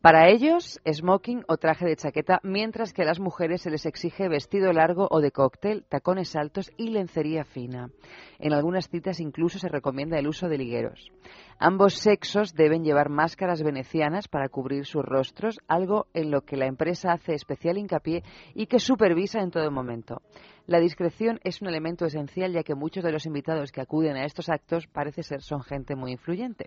Para 0.00 0.28
ellos, 0.28 0.80
smoking 0.88 1.42
o 1.48 1.56
traje 1.56 1.84
de 1.84 1.96
chaqueta, 1.96 2.38
mientras 2.44 2.92
que 2.92 3.02
a 3.02 3.04
las 3.04 3.18
mujeres 3.18 3.62
se 3.62 3.70
les 3.70 3.84
exige 3.84 4.28
vestido 4.28 4.72
largo 4.72 5.08
o 5.10 5.20
de 5.20 5.32
cóctel, 5.32 5.84
tacones 5.88 6.36
altos 6.36 6.70
y 6.76 6.90
lencería 6.90 7.44
fina. 7.44 7.90
En 8.38 8.52
algunas 8.52 8.88
citas 8.88 9.18
incluso 9.18 9.58
se 9.58 9.68
recomienda 9.68 10.16
el 10.16 10.28
uso 10.28 10.48
de 10.48 10.56
ligueros. 10.56 11.10
Ambos 11.58 11.94
sexos 11.94 12.54
deben 12.54 12.84
llevar 12.84 13.08
máscaras 13.08 13.64
venecianas 13.64 14.28
para 14.28 14.48
cubrir 14.48 14.86
sus 14.86 15.04
rostros, 15.04 15.58
algo 15.66 16.06
en 16.14 16.30
lo 16.30 16.42
que 16.42 16.56
la 16.56 16.66
empresa 16.66 17.10
hace 17.10 17.34
especial 17.34 17.76
hincapié 17.76 18.22
y 18.54 18.66
que 18.66 18.78
supervisa 18.78 19.40
en 19.40 19.50
todo 19.50 19.68
momento. 19.72 20.22
La 20.68 20.80
discreción 20.80 21.40
es 21.44 21.62
un 21.62 21.68
elemento 21.68 22.04
esencial 22.04 22.52
ya 22.52 22.62
que 22.62 22.74
muchos 22.74 23.02
de 23.02 23.10
los 23.10 23.24
invitados 23.24 23.72
que 23.72 23.80
acuden 23.80 24.16
a 24.16 24.26
estos 24.26 24.50
actos 24.50 24.86
parece 24.86 25.22
ser 25.22 25.40
son 25.40 25.62
gente 25.62 25.96
muy 25.96 26.12
influyente. 26.12 26.66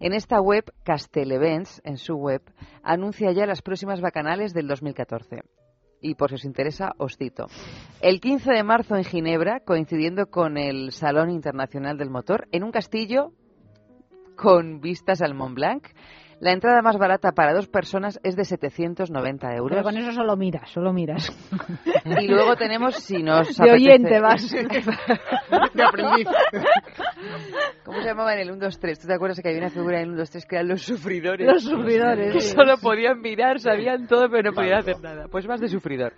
En 0.00 0.12
esta 0.12 0.40
web, 0.40 0.64
Castel 0.82 1.30
Events, 1.30 1.80
en 1.84 1.98
su 1.98 2.16
web, 2.16 2.42
anuncia 2.82 3.30
ya 3.30 3.46
las 3.46 3.62
próximas 3.62 4.00
bacanales 4.00 4.54
del 4.54 4.66
2014. 4.66 5.42
Y 6.00 6.16
por 6.16 6.30
si 6.30 6.34
os 6.34 6.44
interesa, 6.44 6.90
os 6.98 7.16
cito. 7.16 7.46
El 8.00 8.20
15 8.20 8.50
de 8.50 8.64
marzo 8.64 8.96
en 8.96 9.04
Ginebra, 9.04 9.60
coincidiendo 9.60 10.26
con 10.26 10.58
el 10.58 10.90
Salón 10.90 11.30
Internacional 11.30 11.96
del 11.96 12.10
Motor, 12.10 12.48
en 12.50 12.64
un 12.64 12.72
castillo 12.72 13.30
con 14.34 14.80
vistas 14.80 15.22
al 15.22 15.34
Mont 15.34 15.54
Blanc, 15.54 15.86
la 16.40 16.52
entrada 16.52 16.82
más 16.82 16.96
barata 16.98 17.32
para 17.32 17.52
dos 17.52 17.68
personas 17.68 18.20
es 18.22 18.36
de 18.36 18.44
790 18.44 19.54
euros. 19.56 19.70
Pero 19.70 19.82
con 19.82 19.96
eso 19.96 20.12
solo 20.12 20.36
miras, 20.36 20.70
solo 20.70 20.92
miras. 20.92 21.32
Y 22.20 22.28
luego 22.28 22.56
tenemos, 22.56 22.94
si 22.96 23.22
nos 23.22 23.56
De 23.56 23.72
oyente 23.72 24.20
vas. 24.20 24.50
De 25.74 25.82
aprendiz. 25.82 26.28
¿Cómo 27.84 28.00
se 28.00 28.08
llamaba 28.08 28.34
en 28.34 28.40
el 28.40 28.50
1, 28.52 28.64
2, 28.64 28.78
3? 28.78 28.98
¿Tú 29.00 29.06
te 29.08 29.14
acuerdas 29.14 29.40
que 29.40 29.48
había 29.48 29.60
una 29.60 29.70
figura 29.70 29.98
en 29.98 30.04
el 30.04 30.08
1, 30.10 30.18
2, 30.18 30.30
3 30.30 30.46
que 30.46 30.56
eran 30.56 30.68
los 30.68 30.82
sufridores? 30.82 31.46
Los 31.46 31.64
sufridores, 31.64 32.32
Que 32.32 32.40
solo 32.40 32.76
podían 32.78 33.20
mirar, 33.20 33.58
sabían 33.58 34.06
todo, 34.06 34.28
pero 34.30 34.50
no 34.50 34.54
podían 34.54 34.78
hacer 34.78 35.00
nada. 35.00 35.26
Pues 35.28 35.46
más 35.46 35.60
de 35.60 35.68
sufridor. 35.68 36.14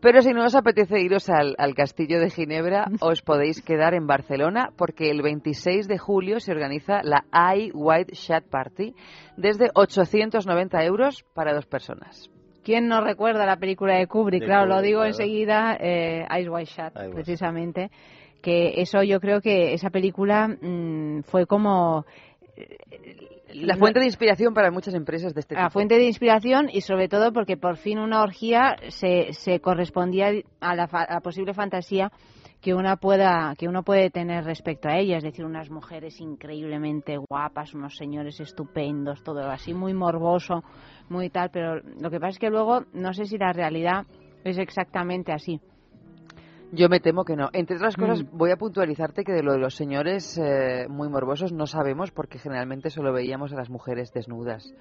Pero 0.00 0.22
si 0.22 0.32
no 0.32 0.44
os 0.44 0.54
apetece 0.54 1.00
iros 1.00 1.28
al, 1.28 1.56
al 1.58 1.74
castillo 1.74 2.20
de 2.20 2.30
Ginebra, 2.30 2.86
os 3.00 3.22
podéis 3.22 3.62
quedar 3.62 3.94
en 3.94 4.06
Barcelona 4.06 4.70
porque 4.76 5.10
el 5.10 5.22
26 5.22 5.88
de 5.88 5.98
julio 5.98 6.38
se 6.38 6.52
organiza 6.52 7.02
la 7.02 7.24
I 7.32 7.72
White 7.74 8.12
Chat 8.12 8.44
Party 8.44 8.94
desde 9.36 9.70
890 9.74 10.84
euros 10.84 11.24
para 11.34 11.52
dos 11.52 11.66
personas. 11.66 12.30
¿Quién 12.62 12.86
no 12.86 13.00
recuerda 13.00 13.46
la 13.46 13.56
película 13.56 13.96
de 13.96 14.06
Kubrick? 14.06 14.42
De 14.42 14.46
claro, 14.46 14.66
lo 14.66 14.82
digo 14.82 14.98
claro. 14.98 15.08
enseguida, 15.08 15.76
eh, 15.80 16.26
Eyes 16.30 16.48
Wide 16.48 16.64
Shut, 16.66 16.96
Wide 16.96 17.14
precisamente. 17.14 17.90
Que 18.42 18.80
eso 18.82 19.02
yo 19.02 19.20
creo 19.20 19.40
que 19.40 19.72
esa 19.72 19.90
película 19.90 20.46
mm, 20.48 21.22
fue 21.22 21.46
como 21.46 22.04
La 23.62 23.76
fuente 23.76 24.00
de 24.00 24.06
inspiración 24.06 24.54
para 24.54 24.70
muchas 24.70 24.94
empresas 24.94 25.34
de 25.34 25.40
este 25.40 25.54
tipo. 25.54 25.62
la 25.62 25.70
fuente 25.70 25.96
de 25.96 26.04
inspiración 26.04 26.68
y 26.72 26.80
sobre 26.80 27.08
todo 27.08 27.32
porque 27.32 27.56
por 27.56 27.76
fin 27.76 27.98
una 27.98 28.22
orgía 28.22 28.76
se, 28.88 29.32
se 29.32 29.60
correspondía 29.60 30.32
a 30.60 30.74
la, 30.74 30.84
a 30.84 31.14
la 31.14 31.20
posible 31.20 31.54
fantasía 31.54 32.10
que 32.60 32.74
una 32.74 32.96
pueda 32.96 33.54
que 33.56 33.68
uno 33.68 33.82
puede 33.82 34.10
tener 34.10 34.44
respecto 34.44 34.88
a 34.88 34.98
ella, 34.98 35.18
es 35.18 35.22
decir, 35.22 35.44
unas 35.44 35.70
mujeres 35.70 36.20
increíblemente 36.20 37.16
guapas, 37.16 37.74
unos 37.74 37.96
señores 37.96 38.40
estupendos, 38.40 39.22
todo 39.22 39.48
así 39.48 39.74
muy 39.74 39.94
morboso, 39.94 40.64
muy 41.08 41.30
tal, 41.30 41.50
pero 41.50 41.80
lo 42.00 42.10
que 42.10 42.18
pasa 42.18 42.30
es 42.30 42.38
que 42.38 42.50
luego 42.50 42.84
no 42.92 43.12
sé 43.14 43.26
si 43.26 43.38
la 43.38 43.52
realidad 43.52 44.06
es 44.44 44.58
exactamente 44.58 45.32
así. 45.32 45.60
Yo 46.72 46.88
me 46.88 47.00
temo 47.00 47.24
que 47.24 47.34
no. 47.36 47.48
Entre 47.52 47.76
otras 47.76 47.96
cosas, 47.96 48.22
Mm. 48.24 48.36
voy 48.36 48.50
a 48.50 48.56
puntualizarte 48.56 49.24
que 49.24 49.32
de 49.32 49.42
lo 49.42 49.52
de 49.52 49.58
los 49.58 49.74
señores 49.74 50.36
eh, 50.38 50.86
muy 50.88 51.08
morbosos 51.08 51.52
no 51.52 51.66
sabemos 51.66 52.10
porque 52.10 52.38
generalmente 52.38 52.90
solo 52.90 53.12
veíamos 53.12 53.52
a 53.52 53.56
las 53.56 53.70
mujeres 53.70 54.12
desnudas. 54.12 54.72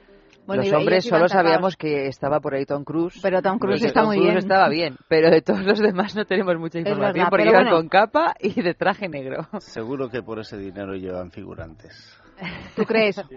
Bueno, 0.45 0.63
los 0.63 0.73
hombres 0.73 1.03
solo 1.05 1.27
tapados. 1.27 1.31
sabíamos 1.31 1.75
que 1.75 2.07
estaba 2.07 2.39
por 2.39 2.53
ahí 2.55 2.65
Tom 2.65 2.83
Cruise. 2.85 3.19
Pero 3.21 3.41
Tom 3.41 3.57
Cruise 3.59 3.83
está 3.83 3.99
Tom 4.01 4.07
muy 4.09 4.15
Cruise 4.17 4.27
bien. 4.33 4.37
estaba 4.39 4.69
bien, 4.69 4.95
pero 5.09 5.29
de 5.29 5.41
todos 5.41 5.63
los 5.65 5.79
demás 5.79 6.15
no 6.15 6.25
tenemos 6.25 6.57
mucha 6.57 6.79
información 6.79 7.13
verdad, 7.13 7.29
porque 7.29 7.49
iban 7.49 7.63
bueno. 7.65 7.77
con 7.77 7.89
capa 7.89 8.33
y 8.39 8.61
de 8.61 8.73
traje 8.73 9.09
negro. 9.09 9.47
Seguro 9.59 10.09
que 10.09 10.21
por 10.23 10.39
ese 10.39 10.57
dinero 10.57 10.93
llevan 10.93 11.31
figurantes. 11.31 12.17
¿Tú 12.75 12.83
crees? 12.83 13.15
Sí. 13.15 13.35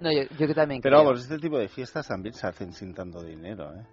No, 0.00 0.10
yo, 0.12 0.22
yo 0.38 0.52
también 0.54 0.80
Pero 0.82 0.96
creo. 0.96 1.04
vamos, 1.04 1.20
este 1.22 1.38
tipo 1.38 1.58
de 1.58 1.68
fiestas 1.68 2.08
también 2.08 2.34
se 2.34 2.46
hacen 2.46 2.72
sin 2.72 2.92
tanto 2.92 3.22
dinero, 3.22 3.72
¿eh? 3.74 3.84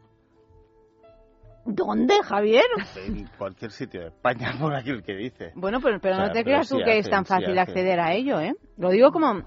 ¿Dónde, 1.66 2.16
Javier? 2.24 2.66
En 3.06 3.28
cualquier 3.38 3.72
sitio 3.72 4.02
de 4.02 4.08
España, 4.08 4.54
por 4.60 4.74
aquel 4.74 5.04
que 5.04 5.16
dice. 5.16 5.52
Bueno, 5.56 5.80
pero, 5.82 6.00
pero 6.00 6.16
O 6.16 6.18
sea, 6.18 6.28
no 6.28 6.34
te 6.34 6.44
creas 6.44 6.70
tú 6.70 6.78
sí 6.78 6.84
que 6.84 6.98
es 6.98 7.10
tan 7.10 7.26
fácil 7.26 7.58
acceder 7.58 8.00
a 8.00 8.14
ello, 8.14 8.40
¿eh? 8.40 8.56
Lo 8.78 8.90
digo 8.90 9.12
como 9.12 9.44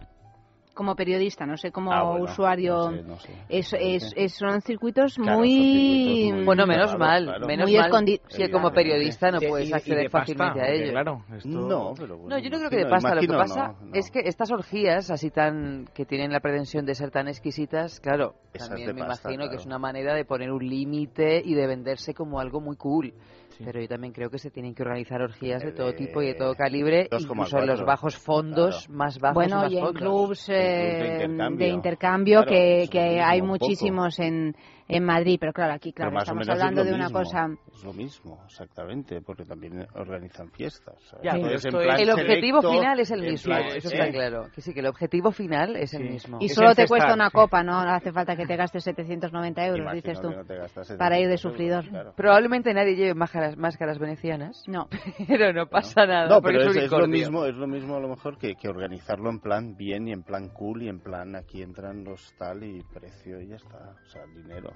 como 0.74 0.94
periodista, 0.96 1.46
no 1.46 1.56
sé, 1.56 1.70
como 1.70 1.92
Ah, 1.92 2.02
bueno, 2.02 2.24
usuario. 2.24 2.90
no 2.90 2.90
sé, 2.90 3.02
no 3.04 3.16
sé. 3.18 3.32
Es, 3.48 3.72
es, 3.78 4.12
es- 4.16 4.34
son 4.34 4.60
circuitos 4.60 5.14
Claro, 5.14 5.38
muy... 5.38 5.48
son 5.56 5.64
circuitos 5.72 6.34
muy 6.36 6.44
Bueno, 6.44 6.66
menos 6.66 6.98
mal, 6.98 7.24
claro. 7.24 7.46
menos 7.46 7.70
Muy 7.70 7.78
mal 7.78 7.90
escondi- 7.90 8.20
si 8.28 8.50
como 8.50 8.70
periodista 8.72 9.30
no 9.30 9.38
Sí, 9.40 9.46
puedes 9.46 9.68
y- 9.68 9.70
y 9.70 9.74
acceder 9.74 10.10
pasta, 10.10 10.18
fácilmente 10.34 10.60
a 10.60 10.64
porque, 10.64 10.82
ello. 10.82 10.90
claro, 10.92 11.24
esto- 11.36 11.48
No, 11.48 11.94
pero 11.96 12.18
bueno, 12.18 12.36
No, 12.36 12.42
yo 12.42 12.50
no 12.50 12.58
creo 12.58 12.70
que 12.70 12.76
de 12.76 12.86
pasta. 12.86 13.14
Lo 13.14 13.20
que 13.20 13.28
pasa 13.28 13.68
no, 13.80 13.86
no. 13.86 13.94
es 13.94 14.10
que 14.10 14.20
estas 14.24 14.50
orgías, 14.50 15.10
así 15.10 15.30
tan 15.30 15.86
que 15.94 16.04
tienen 16.04 16.32
la 16.32 16.40
pretensión 16.40 16.84
de 16.84 16.94
ser 16.94 17.10
tan 17.10 17.28
exquisitas, 17.28 18.00
claro, 18.00 18.34
Esas 18.52 18.68
también 18.70 18.94
me 18.94 19.04
pasta, 19.04 19.32
imagino 19.32 19.48
que 19.50 19.56
es 19.56 19.66
una 19.66 19.78
manera 19.78 20.14
de 20.14 20.24
poner 20.24 20.50
un 20.50 20.66
límite 20.68 21.40
y 21.44 21.54
de 21.54 21.66
venderse 21.66 22.14
como 22.14 22.40
algo 22.40 22.60
muy 22.60 22.76
cool. 22.76 23.14
Pero 23.62 23.80
yo 23.80 23.88
también 23.88 24.12
creo 24.12 24.30
que 24.30 24.38
se 24.38 24.50
tienen 24.50 24.74
que 24.74 24.82
organizar 24.82 25.20
orgías 25.22 25.62
de 25.62 25.72
todo 25.72 25.92
tipo 25.94 26.22
y 26.22 26.26
de 26.28 26.34
todo 26.34 26.54
calibre, 26.54 27.08
2,4. 27.10 27.20
incluso 27.22 27.58
en 27.58 27.66
los 27.66 27.84
bajos 27.84 28.16
fondos, 28.16 28.88
más 28.88 29.18
bajos 29.18 29.34
Bueno, 29.34 29.56
más 29.56 29.72
y 29.72 29.78
en 29.78 29.92
clubs 29.92 30.48
eh, 30.48 31.20
intercambio. 31.22 31.58
de 31.66 31.72
intercambio 31.72 32.42
Claro, 32.42 32.50
que, 32.50 32.88
que 32.90 33.20
hay 33.20 33.40
poco. 33.40 33.52
muchísimos 33.52 34.18
en, 34.18 34.54
en 34.88 35.04
Madrid, 35.04 35.38
pero 35.40 35.52
claro, 35.52 35.72
aquí 35.74 35.92
claro, 35.92 36.16
estamos 36.18 36.42
es 36.42 36.48
hablando 36.50 36.82
lo 36.82 36.88
de 36.90 36.94
una 36.94 37.04
mismo, 37.04 37.18
cosa... 37.18 37.48
Es 37.72 37.84
lo 37.84 37.92
mismo, 37.92 38.42
exactamente, 38.46 39.20
porque 39.22 39.44
también 39.44 39.86
organizan 39.94 40.50
fiestas. 40.50 40.96
Ya, 41.22 41.32
pero 41.32 41.36
Entonces, 41.46 41.64
en 41.66 41.72
plan 41.80 42.00
El 42.00 42.10
objetivo 42.10 42.60
selecto, 42.60 42.70
final 42.80 43.00
es 43.00 43.10
el 43.10 43.20
mismo, 43.22 43.54
plan, 43.54 43.62
eso 43.76 43.88
¿eh? 43.88 43.92
está 43.92 44.10
claro. 44.10 44.46
Que 44.54 44.60
sí, 44.60 44.74
que 44.74 44.80
el 44.80 44.86
objetivo 44.86 45.32
final 45.32 45.76
es 45.76 45.94
el 45.94 46.10
mismo. 46.10 46.38
Y 46.40 46.46
Es 46.46 46.54
solo 46.54 46.74
te 46.74 46.86
cuesta 46.86 47.14
una 47.14 47.28
sí. 47.30 47.32
copa, 47.32 47.62
no 47.62 47.78
hace 47.80 48.12
falta 48.12 48.36
que 48.36 48.46
te 48.46 48.56
gastes 48.56 48.84
790 48.84 49.64
euros, 49.66 49.80
Imagino 49.80 50.02
dices 50.02 50.20
tú, 50.20 50.30
no 50.30 50.98
para 50.98 51.18
ir 51.18 51.28
de 51.28 51.38
700 51.38 51.40
sufridor. 51.40 51.84
euros, 51.84 51.90
claro. 51.90 52.12
Probablemente 52.16 52.74
nadie 52.74 52.94
lleve 52.96 53.14
máscaras, 53.14 53.56
máscaras 53.56 53.98
venecianas, 53.98 54.64
No. 54.68 54.88
pero 55.26 55.52
no 55.52 55.66
pasa 55.66 56.06
nada. 56.06 56.28
No, 56.28 56.42
pero 56.42 56.60
es 56.60 56.76
es, 56.76 56.84
es 56.84 56.90
lo 56.90 57.06
mismo, 57.08 57.46
es 57.46 57.54
lo 57.54 57.66
mismo 57.66 57.96
a 57.96 58.00
lo 58.00 58.08
mejor 58.08 58.36
que, 58.38 58.54
que 58.54 58.68
organizarlo 58.68 59.30
en 59.30 59.40
plan 59.40 59.76
bien 59.76 60.08
y 60.08 60.12
en 60.12 60.22
plan 60.22 60.50
cool 60.50 60.82
y 60.82 60.88
en 60.88 61.00
plan 61.00 61.34
aquí 61.36 61.62
entran 61.62 62.04
los 62.04 62.34
tal 62.38 62.62
y 62.64 62.82
precio 62.92 63.40
y 63.40 63.48
ya 63.48 63.56
está, 63.56 63.94
o 64.04 64.08
sea, 64.08 64.22
dinero. 64.26 64.73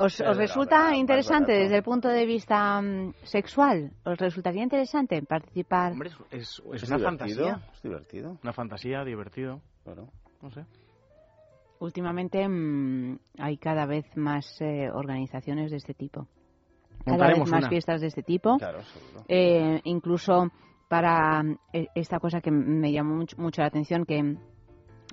¿Os, 0.00 0.18
os 0.20 0.36
resulta 0.36 0.96
interesante 0.96 1.52
desde 1.52 1.76
el 1.76 1.82
punto 1.82 2.08
de 2.08 2.24
vista 2.24 2.80
mm, 2.80 3.12
sexual? 3.22 3.92
¿Os 4.04 4.16
resultaría 4.18 4.62
interesante 4.62 5.20
participar? 5.22 5.92
Hombre, 5.92 6.10
es, 6.30 6.62
es 6.72 6.82
Es 6.82 6.88
una 6.88 6.96
divertido, 6.96 7.00
fantasía. 7.02 7.60
es 7.74 7.82
divertido. 7.82 8.38
Una 8.42 8.52
fantasía, 8.52 9.04
divertido. 9.04 9.60
Claro. 9.84 10.08
No 10.40 10.50
sé. 10.50 10.64
Últimamente 11.80 12.46
mm, 12.48 13.18
hay 13.38 13.56
cada 13.58 13.84
vez 13.86 14.06
más 14.16 14.60
eh, 14.60 14.88
organizaciones 14.90 15.70
de 15.70 15.76
este 15.76 15.92
tipo. 15.94 16.26
Cada 17.04 17.28
vez 17.28 17.38
más 17.40 17.60
una. 17.60 17.68
fiestas 17.68 18.00
de 18.00 18.06
este 18.08 18.22
tipo. 18.22 18.56
Claro, 18.58 18.82
seguro. 18.82 19.24
Eh, 19.28 19.80
incluso 19.84 20.50
para 20.88 21.42
eh, 21.72 21.86
esta 21.94 22.18
cosa 22.18 22.40
que 22.40 22.50
me 22.50 22.90
llamó 22.92 23.16
mucho, 23.16 23.36
mucho 23.38 23.60
la 23.62 23.68
atención, 23.68 24.04
que 24.04 24.36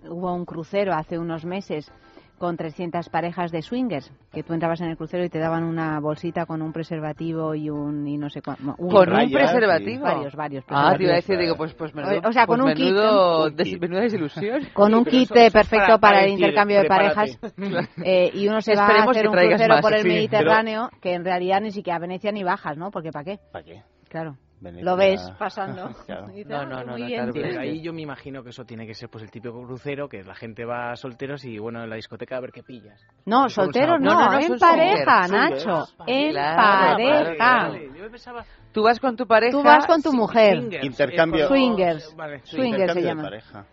hubo 0.09 0.33
un 0.33 0.45
crucero 0.45 0.93
hace 0.93 1.17
unos 1.17 1.45
meses 1.45 1.91
con 2.37 2.55
300 2.55 3.09
parejas 3.09 3.51
de 3.51 3.61
swingers, 3.61 4.11
que 4.31 4.43
tú 4.43 4.53
entrabas 4.53 4.79
en 4.81 4.89
el 4.89 4.97
crucero 4.97 5.23
y 5.25 5.29
te 5.29 5.39
daban 5.39 5.63
una 5.63 5.99
bolsita 5.99 6.45
con 6.45 6.61
un 6.61 6.71
preservativo 6.71 7.55
y 7.55 7.69
un 7.69 8.07
y 8.07 8.17
no 8.17 8.29
sé 8.29 8.41
cuánto. 8.41 8.75
¿Con 8.75 9.11
un 9.11 9.31
preservativo? 9.31 10.03
Varios, 10.03 10.35
varios. 10.35 10.63
Ah, 10.67 10.93
te 10.95 11.03
iba 11.03 11.13
a 11.13 11.15
preservativos. 11.15 11.15
decir, 11.15 11.37
digo, 11.39 11.55
pues, 11.55 11.73
pues 11.73 11.95
menudo, 11.95 12.21
O 12.29 12.31
sea, 12.31 12.45
con 12.45 12.59
pues 12.59 12.69
un 12.69 12.75
kit, 12.75 12.85
menudo 12.93 13.49
¿no? 13.49 13.55
des- 13.55 13.81
menuda 13.81 14.01
desilusión. 14.01 14.61
Con 14.73 14.93
un 14.93 15.03
kit 15.05 15.23
eso- 15.23 15.33
eso 15.35 15.45
es 15.47 15.53
perfecto 15.53 15.99
para- 15.99 16.23
el 16.25 16.31
intercambio 16.33 16.81
de 16.81 16.87
parejas 16.87 17.39
eh, 18.03 18.31
y 18.33 18.47
uno 18.47 18.61
se 18.61 18.75
va 18.75 18.87
a 18.87 19.03
hacer 19.03 19.27
un 19.27 19.33
crucero 19.35 19.73
más, 19.75 19.81
por 19.81 19.93
el 19.95 20.01
sí, 20.03 20.07
Mediterráneo 20.07 20.89
que 21.01 21.13
en 21.13 21.25
realidad 21.25 21.61
ni 21.61 21.71
siquiera 21.71 21.97
a 21.97 21.99
Venecia 21.99 22.31
ni 22.31 22.43
bajas, 22.43 22.77
¿no? 22.77 22.91
Porque 22.91 23.11
¿para 23.11 23.25
qué? 23.25 23.39
¿Para 23.51 23.65
qué? 23.65 23.81
Claro. 24.09 24.37
Venecia- 24.59 24.83
Lo 24.83 24.95
ves 24.97 25.21
pasando. 25.37 25.89
Claro. 26.07 26.27
Dices, 26.33 26.47
No, 26.47 26.57
"Ah, 26.57 26.65
no, 26.65 26.79
no, 26.83 26.91
muy 26.93 27.01
no, 27.01 27.07
bien". 27.07 27.19
claro, 27.19 27.33
pero 27.33 27.59
ahí 27.59 27.81
yo 27.81 27.93
me 27.93 28.01
imagino 28.01 28.43
que 28.43 28.49
eso 28.49 28.65
tiene 28.65 28.87
que 28.87 28.93
ser 28.95 29.07
pues 29.09 29.23
el 29.23 29.29
típico 29.31 29.61
crucero, 29.63 30.09
que 30.09 30.23
la 30.23 30.33
gente 30.35 30.65
va 30.65 30.91
a 30.91 30.95
solteros 30.95 31.45
y 31.45 31.59
bueno, 31.59 31.83
en 31.83 31.89
la 31.89 31.95
discoteca 31.95 32.37
a 32.37 32.39
ver 32.41 32.51
qué 32.51 32.63
pillas. 32.63 32.99
No, 33.25 33.49
solteros 33.49 33.99
no, 33.99 34.13
No, 34.13 34.39
en 34.39 34.57
pareja, 34.57 35.27
Nacho, 35.27 35.85
en 36.07 36.31
Claro, 36.31 36.57
pareja. 36.97 37.35
claro, 37.35 37.71
Vale, 37.73 37.89
yo 37.97 38.09
pensaba... 38.11 38.45
Tú 38.71 38.83
vas 38.83 38.99
con 38.99 39.15
tu 39.15 39.25
pareja. 39.27 39.51
Tú 39.51 39.63
vas 39.63 39.85
con 39.87 40.01
tu 40.01 40.13
mujer. 40.13 40.57
Swingers, 40.57 40.85
Intercambio. 40.85 41.47
Swingers. 41.47 42.15
Vale, 42.15 42.41
Swingers 42.45 42.93
se 42.93 43.01
llama. 43.01 43.29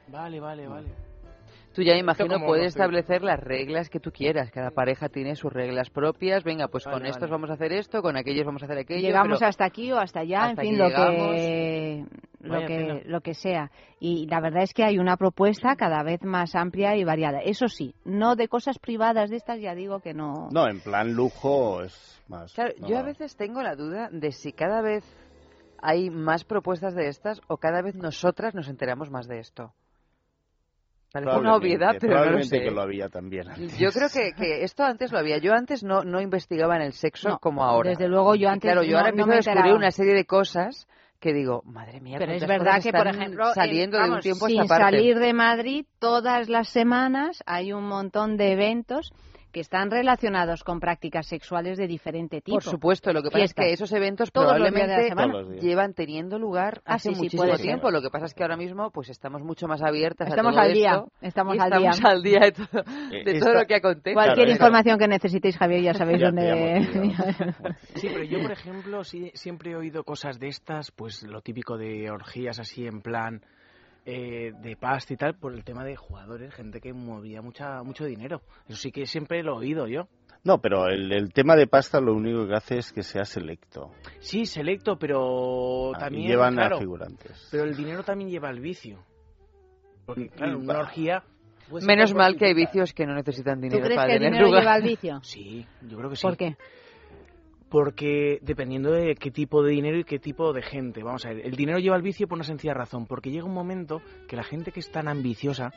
vale, 0.08 0.40
vale. 0.40 0.66
vale. 0.68 1.03
Tú 1.74 1.82
ya 1.82 1.94
me 1.94 1.98
imagino 1.98 2.38
puedes 2.46 2.68
establecer 2.68 3.22
las 3.22 3.40
reglas 3.40 3.90
que 3.90 3.98
tú 3.98 4.12
quieras. 4.12 4.50
Cada 4.52 4.70
pareja 4.70 5.08
tiene 5.08 5.34
sus 5.34 5.52
reglas 5.52 5.90
propias. 5.90 6.44
Venga, 6.44 6.68
pues 6.68 6.84
Vale, 6.84 6.98
con 6.98 7.06
estos 7.06 7.22
vale. 7.22 7.32
vamos 7.32 7.50
a 7.50 7.54
hacer 7.54 7.72
esto, 7.72 8.00
con 8.00 8.16
aquellos 8.16 8.46
vamos 8.46 8.62
a 8.62 8.66
hacer 8.66 8.78
aquello. 8.78 9.00
Llegamos 9.00 9.38
pero- 9.38 9.48
hasta 9.48 9.64
aquí 9.64 9.90
o 9.90 9.98
hasta 9.98 10.20
allá, 10.20 10.50
en 10.50 10.56
fin, 10.56 10.78
lo 10.78 10.88
que, 10.88 12.04
lo 12.40 12.52
Vaya 12.54 12.66
que 12.66 13.02
lo 13.06 13.20
que 13.22 13.34
sea. 13.34 13.72
Y 13.98 14.28
la 14.28 14.40
verdad 14.40 14.62
es 14.62 14.72
que 14.72 14.84
hay 14.84 14.98
una 14.98 15.16
propuesta 15.16 15.74
cada 15.74 16.04
vez 16.04 16.22
más 16.22 16.54
amplia 16.54 16.94
y 16.96 17.02
variada. 17.02 17.40
Eso 17.40 17.66
sí, 17.66 17.96
no 18.04 18.36
de 18.36 18.46
cosas 18.46 18.78
privadas 18.78 19.30
de 19.30 19.36
estas, 19.36 19.60
ya 19.60 19.74
digo 19.74 19.98
que 19.98 20.14
no. 20.14 20.50
No, 20.52 20.68
en 20.68 20.78
plan 20.78 21.12
lujo 21.12 21.82
es 21.82 22.22
más. 22.28 22.52
Claro, 22.54 22.72
no. 22.78 22.86
yo 22.86 22.98
a 22.98 23.02
veces 23.02 23.34
tengo 23.36 23.62
la 23.62 23.74
duda 23.74 24.10
de 24.12 24.30
si 24.30 24.52
cada 24.52 24.80
vez 24.80 25.04
hay 25.82 26.08
más 26.08 26.44
propuestas 26.44 26.94
de 26.94 27.08
estas 27.08 27.40
o 27.48 27.56
cada 27.56 27.82
vez 27.82 27.96
nosotras 27.96 28.54
nos 28.54 28.68
enteramos 28.68 29.10
más 29.10 29.26
de 29.26 29.40
esto. 29.40 29.72
Parece 31.14 31.38
una 31.38 31.54
obviedad, 31.54 31.96
pero 32.00 32.24
no 32.24 32.30
lo 32.32 32.42
sé. 32.42 32.60
que 32.60 32.70
lo 32.72 32.82
había 32.82 33.08
también. 33.08 33.48
antes. 33.48 33.78
Yo 33.78 33.90
creo 33.92 34.08
que, 34.12 34.32
que 34.32 34.64
esto 34.64 34.82
antes 34.82 35.12
lo 35.12 35.18
había. 35.18 35.38
Yo 35.38 35.52
antes 35.52 35.84
no, 35.84 36.02
no 36.02 36.20
investigaba 36.20 36.74
en 36.74 36.82
el 36.82 36.92
sexo 36.92 37.28
No, 37.28 37.38
como 37.38 37.62
ahora. 37.64 37.90
desde 37.90 38.08
luego 38.08 38.34
yo 38.34 38.48
Y 38.48 38.50
antes 38.50 38.68
Claro, 38.72 38.82
yo 38.82 38.92
no- 38.92 38.98
ahora 38.98 39.12
no 39.12 39.22
empiezo 39.22 39.50
a 39.50 39.52
descubrir 39.54 39.74
una 39.76 39.90
serie 39.92 40.14
de 40.14 40.24
cosas 40.24 40.88
que 41.20 41.32
digo, 41.32 41.62
madre 41.64 42.00
mía, 42.00 42.16
Pero 42.18 42.32
es 42.32 42.46
verdad 42.46 42.82
que, 42.82 42.92
por 42.92 43.06
ejemplo, 43.06 43.48
en- 43.48 43.54
saliendo 43.54 43.96
de 43.98 44.10
un 44.10 44.20
tiempo 44.20 44.44
a 44.46 44.48
sin 44.48 44.60
esta 44.62 44.74
parte. 44.76 44.96
salir 44.98 45.18
de 45.20 45.32
Madrid, 45.32 45.86
todas 46.00 46.48
las 46.48 46.68
semanas 46.68 47.42
hay 47.46 47.72
un 47.72 47.84
montón 47.84 48.36
de 48.36 48.52
eventos 48.52 49.12
que 49.54 49.60
están 49.60 49.88
relacionados 49.88 50.64
con 50.64 50.80
prácticas 50.80 51.28
sexuales 51.28 51.78
de 51.78 51.86
diferente 51.86 52.40
tipo. 52.40 52.56
Por 52.56 52.64
supuesto, 52.64 53.12
lo 53.12 53.22
que 53.22 53.30
pasa 53.30 53.44
es 53.44 53.54
que 53.54 53.72
esos 53.72 53.92
eventos 53.92 54.32
Todos 54.32 54.48
probablemente 54.52 55.14
llevan 55.60 55.94
teniendo 55.94 56.40
lugar 56.40 56.82
Ah, 56.84 56.94
hace 56.96 57.10
sí, 57.10 57.14
sí, 57.14 57.20
muchísimo 57.22 57.56
tiempo. 57.56 57.90
Lo 57.92 58.02
que 58.02 58.10
pasa 58.10 58.26
es 58.26 58.34
que 58.34 58.42
ahora 58.42 58.56
mismo 58.56 58.90
pues 58.90 59.08
estamos 59.10 59.42
mucho 59.42 59.68
más 59.68 59.80
abiertas 59.80 60.28
Estamos 60.28 60.54
a 60.54 60.56
todo 60.56 60.62
al 60.66 60.72
día, 60.74 60.90
esto 60.94 61.12
estamos 61.22 61.58
al 61.60 61.72
estamos 61.72 62.00
día. 62.00 62.10
al 62.10 62.22
día 62.22 62.40
de 62.40 62.52
todo, 62.52 62.84
Eh, 63.12 63.24
de 63.24 63.32
esta- 63.32 63.46
todo 63.46 63.54
lo 63.60 63.66
que 63.66 63.74
acontece. 63.76 64.14
Cualquier 64.14 64.36
Claro, 64.46 64.50
información 64.50 64.98
que 64.98 65.06
necesitéis, 65.08 65.56
Javier, 65.56 65.82
ya 65.82 65.94
sabéis 65.94 66.20
Ya 66.20 66.26
dónde. 66.26 66.88
Sí, 67.94 68.08
pero 68.12 68.24
yo, 68.24 68.42
por 68.42 68.50
ejemplo, 68.50 69.04
sí, 69.04 69.30
siempre 69.34 69.70
he 69.70 69.76
oído 69.76 70.02
cosas 70.02 70.40
de 70.40 70.48
estas, 70.48 70.90
pues 70.90 71.22
lo 71.22 71.40
típico 71.42 71.76
de 71.78 72.10
orgías 72.10 72.58
así 72.58 72.86
en 72.88 73.00
plan 73.02 73.40
eh, 74.06 74.52
de 74.60 74.76
pasta 74.76 75.14
y 75.14 75.16
tal, 75.16 75.34
por 75.34 75.52
el 75.54 75.64
tema 75.64 75.84
de 75.84 75.96
jugadores, 75.96 76.52
gente 76.54 76.80
que 76.80 76.92
movía 76.92 77.40
mucha, 77.42 77.82
mucho 77.82 78.04
dinero. 78.04 78.42
Eso 78.68 78.76
sí 78.78 78.92
que 78.92 79.06
siempre 79.06 79.42
lo 79.42 79.54
he 79.54 79.66
oído 79.66 79.86
yo. 79.86 80.08
No, 80.44 80.58
pero 80.60 80.88
el, 80.88 81.10
el 81.10 81.32
tema 81.32 81.56
de 81.56 81.66
pasta 81.66 82.00
lo 82.00 82.12
único 82.14 82.46
que 82.46 82.54
hace 82.54 82.76
es 82.78 82.92
que 82.92 83.02
sea 83.02 83.24
selecto. 83.24 83.90
Sí, 84.20 84.44
selecto, 84.44 84.98
pero 84.98 85.94
Ah, 85.94 85.96
y 85.96 86.00
también. 86.00 86.28
llevan 86.28 86.54
claro, 86.54 86.76
a 86.76 86.80
figurantes. 86.80 87.48
Pero 87.50 87.64
el 87.64 87.74
dinero 87.74 88.02
también 88.02 88.28
lleva 88.30 88.50
al 88.50 88.60
vicio. 88.60 89.02
Porque, 90.04 90.28
claro, 90.28 90.58
una 90.58 90.80
orgía 90.80 91.22
Puede 91.68 91.80
ser 91.86 91.96
Menos 91.96 92.12
mal 92.14 92.36
que 92.36 92.44
hay 92.44 92.52
vicios 92.54 92.92
que 92.92 93.06
no 93.06 93.14
necesitan 93.14 93.54
¿Tú 93.58 93.62
dinero 93.62 93.84
crees 93.86 93.96
para 93.96 94.08
que 94.08 94.16
el 94.16 94.22
dinero 94.24 94.44
lugar. 94.46 94.60
lleva 94.60 94.74
al 94.74 94.82
vicio? 94.82 95.20
Sí, 95.22 95.66
yo 95.88 95.96
creo 95.96 96.10
que 96.10 96.16
sí. 96.16 96.22
¿Por 96.22 96.36
qué? 96.36 96.56
Porque 97.70 98.38
dependiendo 98.42 98.90
de 98.92 99.14
qué 99.16 99.30
tipo 99.30 99.62
de 99.62 99.72
dinero 99.72 99.98
y 99.98 100.04
qué 100.04 100.18
tipo 100.18 100.52
de 100.52 100.62
gente. 100.62 101.02
Vamos 101.02 101.24
a 101.26 101.30
ver, 101.30 101.44
el 101.46 101.56
dinero 101.56 101.78
lleva 101.78 101.96
al 101.96 102.02
vicio 102.02 102.28
por 102.28 102.36
una 102.36 102.44
sencilla 102.44 102.74
razón. 102.74 103.06
Porque 103.06 103.30
llega 103.30 103.44
un 103.44 103.54
momento 103.54 104.00
que 104.28 104.36
la 104.36 104.44
gente 104.44 104.70
que 104.70 104.80
es 104.80 104.90
tan 104.90 105.08
ambiciosa 105.08 105.72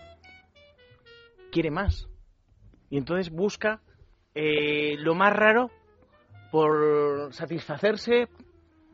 quiere 1.52 1.72
más. 1.72 2.08
Y 2.90 2.98
entonces 2.98 3.32
busca 3.32 3.82
eh, 4.36 4.96
lo 5.00 5.16
más 5.16 5.34
raro 5.34 5.72
por 6.52 7.34
satisfacerse. 7.34 8.28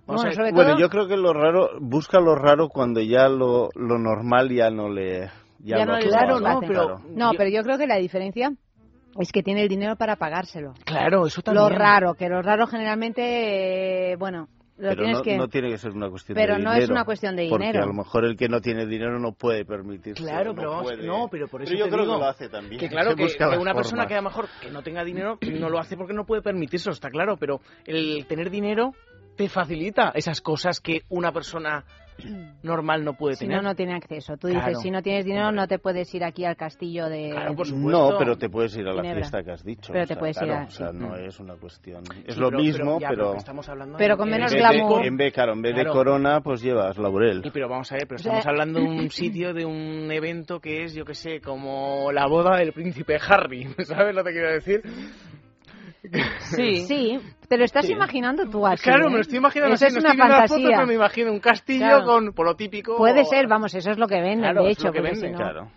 Vamos 0.06 0.26
a 0.26 0.30
ver, 0.30 0.54
Bueno, 0.54 0.78
yo 0.78 0.90
creo 0.90 1.08
que 1.08 1.18
lo 1.18 1.34
raro, 1.34 1.70
busca 1.80 2.20
lo 2.20 2.36
raro 2.36 2.68
cuando 2.70 3.00
ya 3.02 3.30
lo, 3.30 3.70
lo 3.76 3.98
normal 3.98 4.50
ya 4.50 4.70
no 4.70 4.90
le... 4.90 5.30
Ya, 5.60 5.78
Ya 5.78 5.86
no 5.86 5.98
le 5.98 6.06
absorbe, 6.14 6.44
satisface. 6.44 6.68
claro. 6.68 7.02
No, 7.10 7.32
pero 7.38 7.50
yo 7.50 7.64
creo 7.64 7.78
que 7.78 7.88
la 7.88 7.96
diferencia 7.96 8.54
es 9.20 9.32
que 9.32 9.44
tiene 9.44 9.62
el 9.64 9.70
dinero 9.70 9.96
para 9.96 10.16
pagárselo. 10.16 10.74
Claro, 10.86 11.26
eso 11.28 11.42
también. 11.42 11.64
Lo 11.64 11.70
raro, 11.70 12.14
que 12.16 12.30
lo 12.30 12.42
raro 12.42 12.68
generalmente, 12.68 14.12
eh, 14.12 14.16
bueno, 14.16 14.48
lo 14.78 14.90
Pero 14.90 15.04
tienes 15.04 15.18
no, 15.18 15.24
que... 15.24 15.38
no 15.38 15.48
tiene 15.48 15.70
que 15.70 15.78
ser 15.78 15.92
una 15.92 16.10
cuestión 16.10 16.36
Pero 16.36 16.56
de 16.56 16.64
no 16.64 16.70
dinero. 16.72 16.84
es 16.86 16.90
una 16.90 17.06
cuestión 17.06 17.36
de 17.36 17.48
Porque 17.48 17.66
dinero. 17.68 17.84
a 17.84 17.88
lo 17.88 17.94
mejor 17.94 18.26
el 18.26 18.36
que 18.36 18.50
no 18.50 18.60
tiene 18.60 18.86
dinero 18.88 19.20
no 19.20 19.32
puede 19.34 19.66
permitirse. 19.66 20.24
Claro, 20.24 20.52
no 20.52 20.56
pero 20.56 20.70
vamos, 20.72 20.92
puede. 20.92 21.06
no, 21.08 21.28
pero 21.30 21.48
por 21.48 21.62
eso 21.62 21.70
Pero 21.70 21.80
yo 21.80 21.86
te 21.86 21.92
creo 21.92 22.04
digo 22.06 22.16
que 22.18 22.20
lo 22.24 22.28
hace 22.28 22.50
también. 22.50 22.80
Que 22.80 22.90
claro, 22.90 23.16
que, 23.16 23.28
que 23.28 23.44
una 23.60 23.74
persona 23.76 24.04
formas. 24.04 24.08
que 24.08 24.14
a 24.14 24.18
lo 24.18 24.24
mejor 24.24 24.48
que 24.62 24.72
no 24.72 24.82
tenga 24.82 25.04
dinero 25.04 25.38
no 25.42 25.70
lo 25.70 25.80
hace 25.80 25.96
porque 25.96 26.14
no 26.14 26.26
puede 26.26 26.42
permitirse, 26.42 26.90
está 26.90 27.10
claro, 27.12 27.38
pero 27.38 27.62
el 27.86 28.26
tener 28.28 28.50
dinero 28.50 28.94
te 29.36 29.48
facilita 29.48 30.12
esas 30.16 30.42
cosas 30.42 30.80
que 30.80 31.02
una 31.10 31.32
persona 31.32 31.86
normal 32.64 33.04
no 33.04 33.14
puede 33.14 33.36
Si 33.36 33.46
tener. 33.46 33.58
no, 33.62 33.70
no 33.70 33.76
tiene 33.76 33.94
acceso. 33.96 34.38
Tú 34.38 34.48
Claro. 34.48 34.68
dices, 34.68 34.82
si 34.82 34.92
no 34.92 35.02
tienes 35.02 35.26
dinero, 35.26 35.52
no 35.52 35.68
te 35.68 35.80
puedes 35.80 36.14
ir 36.14 36.24
aquí 36.24 36.46
al 36.46 36.56
castillo 36.56 37.08
de... 37.10 37.30
No, 37.76 38.18
pero 38.18 38.38
te 38.38 38.50
puedes 38.50 38.76
ir 38.78 38.88
a 38.88 38.94
la 38.94 39.02
Ginebra. 39.02 39.16
fiesta 39.22 39.44
que 39.44 39.52
has 39.52 39.64
dicho. 39.64 39.92
Pero 39.94 40.04
o 40.04 40.08
te 40.08 40.14
sea, 40.14 40.20
puedes 40.20 40.38
ir 40.38 40.44
claro, 40.44 40.62
a- 40.62 40.66
O 40.66 40.70
sea, 40.70 40.92
sí. 40.92 40.98
no 40.98 41.16
es 41.16 41.40
una 41.40 41.56
cuestión... 41.56 42.04
Es 42.26 42.36
Sí, 42.36 42.40
lo 42.40 42.50
pero- 42.50 42.62
mismo, 42.62 42.98
pero 42.98 43.00
ya, 43.00 43.10
pero... 43.10 43.36
estamos 43.36 43.68
hablando 43.70 43.98
Pero 43.98 44.18
con 44.18 44.28
en 44.28 44.34
menos 44.36 44.52
vez 44.54 44.62
de- 44.64 44.70
glamour. 44.76 45.06
En 45.06 45.18
vez, 45.18 45.34
claro, 45.34 45.54
en 45.54 45.62
vez 45.62 45.76
de 45.76 45.86
corona, 45.86 46.42
pues 46.42 46.62
llevas 46.62 46.98
laurel. 46.98 47.42
Sí, 47.44 47.50
pero 47.54 47.68
vamos 47.70 47.92
a 47.92 47.96
ver, 47.96 48.08
pero 48.08 48.16
O 48.20 48.24
sea- 48.24 48.38
estamos 48.38 48.48
hablando 48.48 48.80
de 48.80 48.86
un 48.86 49.10
sitio, 49.12 49.54
de 49.54 49.66
un 49.66 50.12
evento 50.12 50.60
que 50.60 50.84
es, 50.84 50.94
yo 50.94 51.06
que 51.06 51.14
sé, 51.16 51.40
como 51.42 52.12
la 52.12 52.28
boda 52.28 52.58
del 52.58 52.74
príncipe 52.74 53.18
Harry, 53.28 53.68
¿sabes 53.84 54.16
lo 54.16 54.24
que 54.24 54.32
quiero 54.32 54.52
decir? 54.52 54.82
Sí. 56.56 56.80
Sí, 56.88 57.20
te 57.48 57.58
lo 57.58 57.64
estás 57.66 57.86
Sí. 57.86 57.94
imaginando 57.94 58.46
tú 58.50 58.66
así. 58.68 58.84
Claro, 58.84 59.06
¿eh? 59.08 59.10
me 59.10 59.16
lo 59.16 59.22
estoy 59.22 59.38
imaginando 59.38 59.76
Eso 59.76 59.86
así, 59.86 59.98
es 59.98 60.04
no 60.04 60.12
una 60.12 60.18
fantasía. 60.28 60.70
pero 60.70 60.88
me 60.88 60.94
imagino 60.96 61.32
un 61.32 61.40
castillo 61.40 61.86
Claro. 61.86 62.06
con, 62.06 62.34
por 62.34 62.46
lo 62.46 62.56
típico... 62.56 62.98
Puede 62.98 63.24
ser, 63.26 63.48
vamos, 63.48 63.74
eso 63.76 63.92
es 63.92 63.98
lo 63.98 64.08
que 64.08 64.16
venden, 64.16 64.40
Claro, 64.42 64.64
de 64.64 64.72
es 64.72 64.78
hecho. 64.78 64.88
lo 64.88 64.94
que 64.94 65.00
porque 65.00 65.16
si 65.16 65.22
venden, 65.22 65.40
no- 65.40 65.52
Claro. 65.52 65.72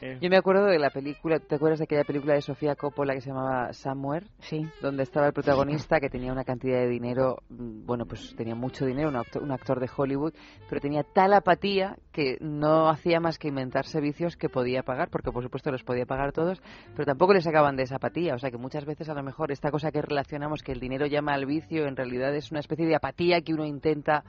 Yo 0.00 0.30
me 0.30 0.36
acuerdo 0.36 0.66
de 0.66 0.78
la 0.78 0.90
película, 0.90 1.38
¿te 1.38 1.56
acuerdas 1.56 1.78
de 1.78 1.84
aquella 1.84 2.04
película 2.04 2.34
de 2.34 2.40
Sofía 2.40 2.74
Coppola 2.74 3.14
que 3.14 3.20
se 3.20 3.28
llamaba 3.28 3.72
Somewhere? 3.72 4.26
Sí. 4.38 4.66
Donde 4.80 5.02
estaba 5.02 5.26
el 5.26 5.32
protagonista 5.32 6.00
que 6.00 6.08
tenía 6.08 6.32
una 6.32 6.44
cantidad 6.44 6.78
de 6.78 6.88
dinero, 6.88 7.38
mm, 7.50 7.84
bueno, 7.84 8.06
pues 8.06 8.34
tenía 8.34 8.54
mucho 8.54 8.86
dinero, 8.86 9.10
un 9.10 9.16
actor, 9.16 9.42
un 9.42 9.52
actor 9.52 9.78
de 9.78 9.90
Hollywood, 9.94 10.32
pero 10.68 10.80
tenía 10.80 11.02
tal 11.02 11.34
apatía 11.34 11.96
que 12.12 12.38
no 12.40 12.88
hacía 12.88 13.20
más 13.20 13.38
que 13.38 13.48
inventarse 13.48 14.00
vicios 14.00 14.36
que 14.36 14.48
podía 14.48 14.82
pagar, 14.82 15.10
porque 15.10 15.32
por 15.32 15.42
supuesto 15.42 15.70
los 15.70 15.84
podía 15.84 16.06
pagar 16.06 16.32
todos, 16.32 16.62
pero 16.94 17.04
tampoco 17.04 17.34
le 17.34 17.42
sacaban 17.42 17.76
de 17.76 17.82
esa 17.82 17.96
apatía. 17.96 18.34
O 18.34 18.38
sea 18.38 18.50
que 18.50 18.58
muchas 18.58 18.86
veces 18.86 19.08
a 19.10 19.14
lo 19.14 19.22
mejor 19.22 19.52
esta 19.52 19.70
cosa 19.70 19.90
que 19.92 20.00
relacionamos 20.00 20.62
que 20.62 20.72
el 20.72 20.80
dinero 20.80 21.06
llama 21.06 21.34
al 21.34 21.44
vicio, 21.44 21.86
en 21.86 21.96
realidad 21.96 22.34
es 22.34 22.50
una 22.50 22.60
especie 22.60 22.86
de 22.86 22.96
apatía 22.96 23.42
que 23.42 23.52
uno 23.52 23.66
intenta 23.66 24.24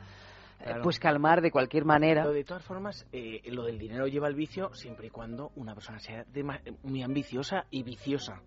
Claro. 0.63 0.81
pues 0.83 0.99
calmar 0.99 1.41
de 1.41 1.51
cualquier 1.51 1.85
manera. 1.85 2.21
Pero 2.23 2.33
de 2.33 2.43
todas 2.43 2.63
formas, 2.63 3.07
eh, 3.11 3.41
lo 3.51 3.63
del 3.65 3.77
dinero 3.79 4.07
lleva 4.07 4.27
al 4.27 4.35
vicio 4.35 4.73
siempre 4.73 5.07
y 5.07 5.09
cuando 5.09 5.51
una 5.55 5.73
persona 5.73 5.99
sea 5.99 6.25
muy 6.83 7.01
ambiciosa 7.03 7.65
y 7.71 7.83
viciosa. 7.83 8.41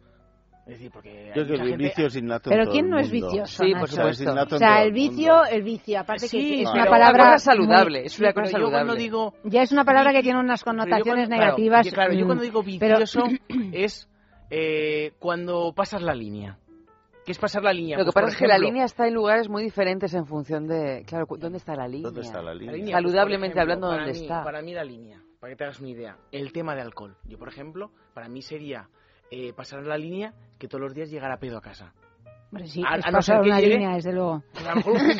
Es 0.66 0.78
decir, 0.78 0.90
porque 0.90 1.10
hay 1.10 1.26
Yo 1.36 1.44
creo 1.44 1.46
que 1.46 1.54
el 1.62 1.68
gente- 1.72 1.84
vicio 1.84 2.06
es 2.06 2.16
innato 2.16 2.48
en 2.48 2.54
Pero 2.56 2.64
todo 2.64 2.72
¿quién 2.72 2.84
el 2.86 2.90
no 2.90 2.98
es 2.98 3.12
mundo. 3.12 3.26
vicioso? 3.26 3.64
Sí, 3.64 3.74
por 3.74 3.88
supuesto. 3.90 4.22
innato 4.22 4.54
O 4.54 4.56
en 4.56 4.58
sea, 4.60 4.80
el 4.80 4.86
el 4.88 4.92
vicio, 4.94 5.44
el 5.44 5.62
vicio, 5.62 6.00
aparte 6.00 6.26
Sí, 6.26 6.38
que 6.38 6.62
es 6.62 6.70
una 6.70 6.72
pero 6.84 6.90
palabra 6.90 7.22
una 7.24 7.32
cosa 7.34 7.44
saludable, 7.52 7.98
muy- 7.98 8.06
es 8.06 8.18
una 8.18 8.28
Sí, 8.28 8.34
cosa 8.34 8.44
pero 8.44 8.44
yo 8.46 8.50
saludable. 8.52 8.86
cuando 8.86 8.94
digo 8.94 9.34
ya 9.44 9.62
es 9.62 9.72
una 9.72 9.84
palabra 9.84 10.12
que 10.12 10.22
tiene 10.22 10.40
unas 10.40 10.64
Pero 10.64 10.70
connotaciones 10.70 11.28
cuando- 11.28 11.36
claro, 11.36 11.44
negativas. 11.58 11.86
yo- 11.86 11.92
Claro, 11.92 12.12
yo 12.14 12.24
mm, 12.24 12.26
cuando 12.28 12.44
digo 12.44 12.64
pero- 12.78 12.98
vicioso 12.98 13.22
es 13.72 14.08
eh, 14.50 15.12
cuando 15.18 15.72
pasas 15.74 16.00
la 16.02 16.14
línea. 16.14 16.56
¿Qué 17.24 17.32
es 17.32 17.38
pasar 17.38 17.62
la 17.62 17.72
línea? 17.72 17.96
Lo 17.96 18.04
que 18.04 18.12
Pues, 18.12 18.22
pasa 18.24 18.28
es 18.34 18.36
que 18.38 18.46
la 18.46 18.58
línea 18.58 18.84
está 18.84 19.06
en 19.06 19.14
lugares 19.14 19.48
muy 19.48 19.62
diferentes 19.62 20.12
en 20.14 20.26
función 20.26 20.66
de... 20.66 21.04
Claro, 21.06 21.26
¿dónde 21.38 21.56
está 21.58 21.74
la 21.74 21.88
línea? 21.88 22.02
¿Dónde 22.10 22.20
está 22.20 22.38
la 22.42 22.52
la 22.52 22.54
línea? 22.54 22.76
pues, 22.76 22.90
Saludablemente 22.90 23.58
ejemplo, 23.58 23.62
hablando, 23.62 23.86
¿dónde 23.96 24.12
mí- 24.12 24.20
está? 24.22 24.44
Para 24.44 24.60
mí 24.62 24.74
la 24.74 24.84
línea, 24.84 25.22
para 25.40 25.52
que 25.52 25.56
te 25.56 25.64
hagas 25.64 25.80
una 25.80 25.88
idea, 25.88 26.18
el 26.32 26.52
tema 26.52 26.74
de 26.74 26.82
alcohol. 26.82 27.16
Yo, 27.24 27.38
por 27.38 27.48
ejemplo, 27.48 27.90
para 28.12 28.28
mí 28.28 28.42
sería 28.42 28.88
eh, 29.30 29.54
pasar 29.54 29.84
la 29.84 29.96
línea 29.96 30.34
que 30.58 30.68
todos 30.68 30.82
los 30.82 30.92
días 30.94 31.10
llegar 31.10 31.32
a 31.32 31.38
pedo 31.38 31.56
a 31.56 31.62
casa. 31.62 31.94
Hombre, 32.54 32.68
sí, 32.68 32.82
A- 32.86 32.96
es 32.98 33.04
a 33.06 33.10
no 33.10 33.16
pasar 33.18 33.22
ser 33.36 33.42
que 33.42 33.48
una 33.50 33.60
llegue- 33.60 33.74
línea, 33.74 33.94
desde 33.96 34.12
luego. 34.12 34.42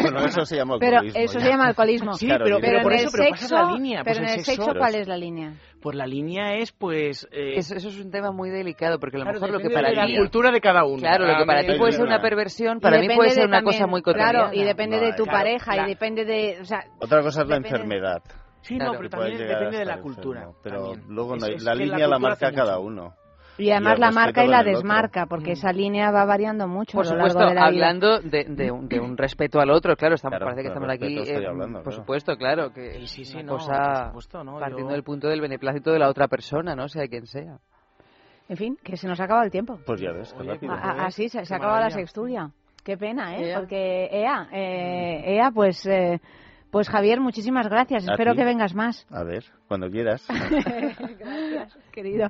Bueno, 0.03 0.25
eso 0.25 0.45
se 0.45 0.57
llama 0.57 0.77
Pero 0.79 0.99
alcoholismo. 0.99 1.21
eso 1.21 1.39
ya. 1.39 1.45
se 1.45 1.51
llama 1.51 1.67
alcoholismo. 1.67 2.13
Sí, 2.15 2.27
Claro, 2.27 2.45
pero, 2.45 2.57
pero 2.61 2.73
pero 2.75 2.83
por 2.85 2.93
en 2.93 2.99
eso, 2.99 3.07
el 3.09 3.13
pero 3.13 3.37
sexo, 3.37 3.55
la 3.57 3.73
línea. 3.73 4.05
pero 4.05 4.21
pues 4.21 4.33
en 4.33 4.39
el 4.39 4.45
sexo, 4.45 4.67
Pero 4.67 4.79
¿cuál 4.79 4.95
es- 4.95 5.09
la 5.09 5.17
línea? 5.17 5.53
Pues 5.83 5.97
la 5.97 6.07
línea 6.07 6.55
es, 6.55 6.71
pues... 6.73 7.29
eh, 7.33 7.59
Eso, 7.59 7.75
eso 7.75 7.89
es 7.89 7.99
un 8.01 8.11
tema 8.13 8.31
muy 8.31 8.51
delicado, 8.51 8.99
porque 9.01 9.17
a 9.17 9.19
lo 9.19 9.25
claro, 9.25 9.41
mejor 9.41 9.53
lo 9.53 9.59
que 9.69 9.75
para 9.75 9.93
la 9.93 10.07
ti... 10.07 10.17
cultura 10.17 10.51
de 10.53 10.61
cada 10.61 10.85
uno. 10.85 10.99
Claro, 11.01 11.27
lo 11.27 11.37
que 11.39 11.45
para 11.45 11.61
ti 11.67 11.73
puede 11.77 11.93
ser 11.93 12.05
una 12.07 12.23
perversión, 12.23 12.79
para 12.81 13.01
mí 13.01 13.09
puede 13.15 13.31
ser 13.31 13.47
una 13.49 13.57
también- 13.59 13.79
cosa 13.81 13.87
muy 13.89 14.01
cotidiana. 14.03 14.31
Claro, 14.33 14.55
y 14.55 14.63
depende 14.63 14.97
No, 14.99 15.03
de 15.03 15.13
tu 15.15 15.25
claro, 15.25 15.39
pareja, 15.39 15.85
y 15.85 15.89
depende 15.91 16.25
de... 16.25 16.59
O 16.61 16.65
sea, 16.65 16.85
Otra 17.01 17.21
cosa 17.23 17.43
es 17.43 17.49
la 17.49 17.57
enfermedad. 17.57 18.23
Sí, 18.63 18.77
Claro, 18.77 18.93
no, 18.93 18.99
pero 18.99 19.11
también 19.11 19.37
depende 19.39 19.77
de 19.79 19.85
la 19.85 20.01
cultura. 20.01 20.41
enfermo, 20.45 20.61
Pero 20.63 20.83
también. 20.93 21.05
luego 21.15 21.35
Es- 21.37 21.49
es 21.49 21.63
la 21.65 21.75
línea 21.75 22.07
la 22.09 22.19
marca 22.19 22.51
cada 22.53 22.79
uno. 22.79 23.13
Y 23.59 23.71
además 23.71 23.95
el 23.95 24.01
la 24.01 24.11
marca 24.11 24.45
y 24.45 24.49
la 24.49 24.61
el 24.61 24.67
otro. 24.69 24.73
desmarca, 24.79 25.27
porque 25.27 25.53
esa 25.53 25.73
línea 25.73 26.11
va 26.11 26.25
variando 26.25 26.67
mucho 26.69 26.99
Por 26.99 27.07
a 27.07 27.11
lo 27.11 27.17
largo 27.17 27.31
supuesto, 27.31 27.49
de 27.51 27.55
la 27.55 27.71
vida. 27.71 27.87
hablando 27.87 28.21
de, 28.21 28.45
de 28.45 28.71
un, 28.71 28.89
de 28.89 29.01
un 29.01 29.17
respeto 29.17 29.61
al 29.61 29.71
otro, 29.71 29.97
claro, 29.97 30.15
estamos, 30.17 30.39
Claro, 30.39 30.47
parece 30.47 30.63
que 30.63 30.69
estamos 30.69 30.89
aquí, 30.91 31.19
eh, 31.19 31.47
hablando, 31.47 31.79
por 31.79 31.93
claro. 31.93 31.97
supuesto, 32.01 32.37
claro, 32.37 32.73
que 32.73 32.93
Sí, 33.01 33.07
sí, 33.07 33.25
sí, 33.25 33.35
una 33.37 33.43
no, 33.45 33.53
cosa 33.59 33.73
por 33.73 34.07
supuesto, 34.23 34.45
¿no? 34.45 34.59
partiendo 34.59 34.91
Yo- 34.91 34.95
del 34.95 35.03
punto 35.05 35.29
del 35.29 35.41
beneplácito 35.41 35.93
de 35.93 35.99
la 35.99 36.09
otra 36.09 36.29
persona, 36.29 36.75
¿no? 36.75 36.89
Sea 36.89 37.07
quien 37.07 37.27
sea. 37.27 37.59
En 38.49 38.57
fin, 38.59 38.77
que 38.83 38.97
se 38.97 39.09
nos 39.09 39.19
acaba 39.21 39.43
el 39.45 39.51
tiempo. 39.51 39.79
Pues 39.87 40.01
ya 40.01 40.13
ves, 40.13 40.35
Oye, 40.39 40.53
rápido. 40.53 40.77
Joder, 40.77 41.01
Así 41.01 41.29
se, 41.31 41.41
acaba 41.55 41.81
la 41.81 41.91
sexturia. 41.91 42.51
Qué 42.85 42.99
pena, 42.99 43.37
¿eh? 43.39 43.49
Ea. 43.49 43.59
Porque 43.59 44.09
EA, 44.13 44.49
eh, 44.53 45.37
EA, 45.37 45.51
pues, 45.51 45.87
eh, 45.87 46.21
pues 46.75 46.89
Javier, 46.91 47.21
muchísimas 47.21 47.69
gracias. 47.69 48.07
A 48.07 48.13
Espero 48.13 48.33
ti. 48.33 48.39
que 48.39 48.45
vengas 48.45 48.75
más. 48.75 49.07
A 49.11 49.23
ver, 49.25 49.45
cuando 49.69 49.89
quieras. 49.89 50.27
Gracias, 51.19 51.79
querido. 51.93 52.29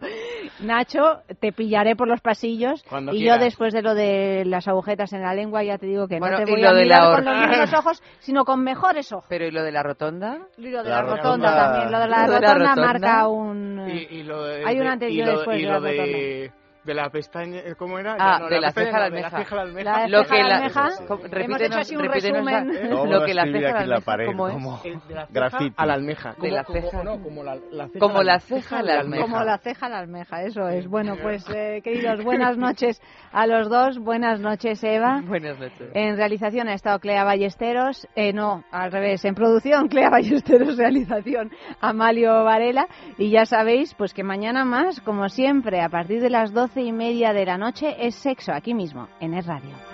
Nacho, 0.61 1.23
te 1.41 1.53
pillaré 1.53 1.97
por 1.97 2.07
los 2.09 2.21
pasillos 2.21 2.83
Cuando 2.89 3.13
y 3.13 3.19
quieras. 3.19 3.39
yo 3.39 3.45
después 3.45 3.73
de 3.73 3.83
lo 3.83 3.95
de 3.95 4.45
las 4.47 4.69
agujetas 4.69 5.13
en 5.13 5.23
la 5.23 5.35
lengua 5.35 5.63
ya 5.63 5.79
te 5.79 5.87
digo 5.87 6.07
que 6.07 6.19
Bueno, 6.19 6.39
no 6.39 6.45
te 6.45 6.51
voy 6.53 6.61
lo 6.63 6.69
a 6.69 6.75
de 6.75 6.83
mirar 6.85 7.03
la 7.09 7.15
con 7.17 7.25
los 7.25 7.49
mismos 7.49 7.75
ojos, 7.79 8.03
sino 8.21 8.45
con 8.45 8.63
mejores 8.63 9.11
ojos. 9.13 9.27
Pero 9.29 9.47
¿y 9.47 9.51
lo 9.51 9.63
de 9.63 9.73
la 9.73 9.83
rotonda? 9.83 10.39
Y 10.59 10.69
lo 10.71 10.83
de 10.83 10.89
La 10.91 10.97
la, 10.97 11.03
rotonda, 11.03 11.23
rotonda- 11.51 11.57
también. 11.57 11.93
Lo 11.93 11.99
de 11.99 12.09
la, 12.09 12.27
Lo 12.27 12.33
de 12.35 12.41
la 12.41 12.55
rotonda, 12.55 12.69
rotonda. 12.75 12.87
marca 12.93 13.29
un... 13.29 13.89
Y, 13.91 14.17
y 14.19 14.23
lo 14.23 14.45
de, 14.45 14.65
Hay 14.67 14.79
un 14.79 14.87
antes 14.87 15.11
y 15.11 15.17
lo- 15.23 15.37
después 15.39 15.59
y 15.59 15.63
de 15.63 15.69
la 15.69 15.75
lo 15.75 15.81
de, 15.81 16.53
de 16.85 16.95
la 16.95 17.09
pestaña, 17.11 17.61
¿cómo 17.79 17.99
era? 17.99 18.17
Ah, 18.19 18.39
No, 18.41 18.49
de 18.49 18.61
la 18.61 18.69
pestaña 18.69 18.87
ceja 18.87 18.97
a 18.97 19.01
la 19.01 19.11
de 19.11 19.23
ceja 19.23 19.55
a 19.55 19.57
la 19.57 19.63
almeja. 19.63 20.09
Lo 20.09 20.23
ceja 20.25 20.35
que 20.35 20.41
a 20.41 20.47
la 20.47 20.57
almeja. 20.57 20.89
repítenos- 21.31 23.09
Lo 23.11 23.25
que 23.25 23.35
la 23.35 23.45
ceja 23.45 23.69
a 23.69 23.73
la 23.73 23.95
almeja, 23.97 24.01
pared, 24.05 24.27
¿cómo 24.27 24.49
es? 24.49 24.55
como 24.55 24.81
El 24.85 24.93
de 25.09 25.15
la 25.15 25.27
ceja 25.27 25.33
graffiti. 25.33 25.75
a 25.77 25.87
la 25.87 25.95
almeja. 25.95 26.29
De 26.31 26.37
Como- 26.39 26.55
la 26.55 26.65
como- 26.65 26.81
ceja. 26.81 27.05
no, 27.05 27.23
como 27.23 27.45
la, 27.45 27.57
la 27.71 27.87
ceja 27.89 27.99
Como 27.99 28.19
a 28.19 28.25
la 28.25 28.41
ceja 28.41 28.79
a 28.79 28.83
la 28.83 29.01
almeja. 29.01 29.23
Como 29.23 29.41
la 29.43 29.59
ceja 29.59 29.87
a 29.87 29.89
la 29.89 29.99
almeja, 29.99 30.43
eso 30.43 30.69
es. 30.69 30.87
Bueno, 30.89 31.17
pues 31.23 31.45
eh, 31.55 31.81
queridos, 31.83 32.23
buenas 32.25 32.57
noches 32.57 33.01
a 33.33 33.47
los 33.47 33.69
dos. 33.69 33.99
Buenas 33.99 34.41
noches, 34.41 34.83
Eva. 34.85 35.23
Buenas 35.25 35.59
noches. 35.59 35.91
En 35.95 36.17
realización 36.17 36.69
ha 36.69 36.75
estado 36.75 36.99
Clea 36.99 37.25
Ballesteros, 37.25 38.07
eh, 38.15 38.33
no, 38.33 38.65
al 38.71 38.93
revés, 38.93 39.25
en 39.25 39.35
producción 39.35 39.89
Clea 39.89 40.11
Ballesteros, 40.11 40.77
realización 40.77 41.51
Amalio 41.81 42.45
Varela 42.45 42.87
y 43.19 43.31
ya 43.31 43.47
sabéis 43.47 43.95
pues 43.95 44.13
que 44.15 44.23
mañana 44.23 44.65
más, 44.65 45.01
como 45.01 45.29
siempre, 45.29 45.81
a 45.81 45.89
partir 45.89 46.21
de 46.21 46.31
las 46.31 46.53
doce 46.75 46.89
y 46.89 46.93
media 46.93 47.33
de 47.33 47.47
la 47.47 47.57
noche 47.57 47.95
es 48.01 48.17
sexo 48.17 48.53
aquí 48.53 48.75
mismo, 48.75 49.09
en 49.21 49.35
Es 49.35 49.47
Radio. 49.47 49.94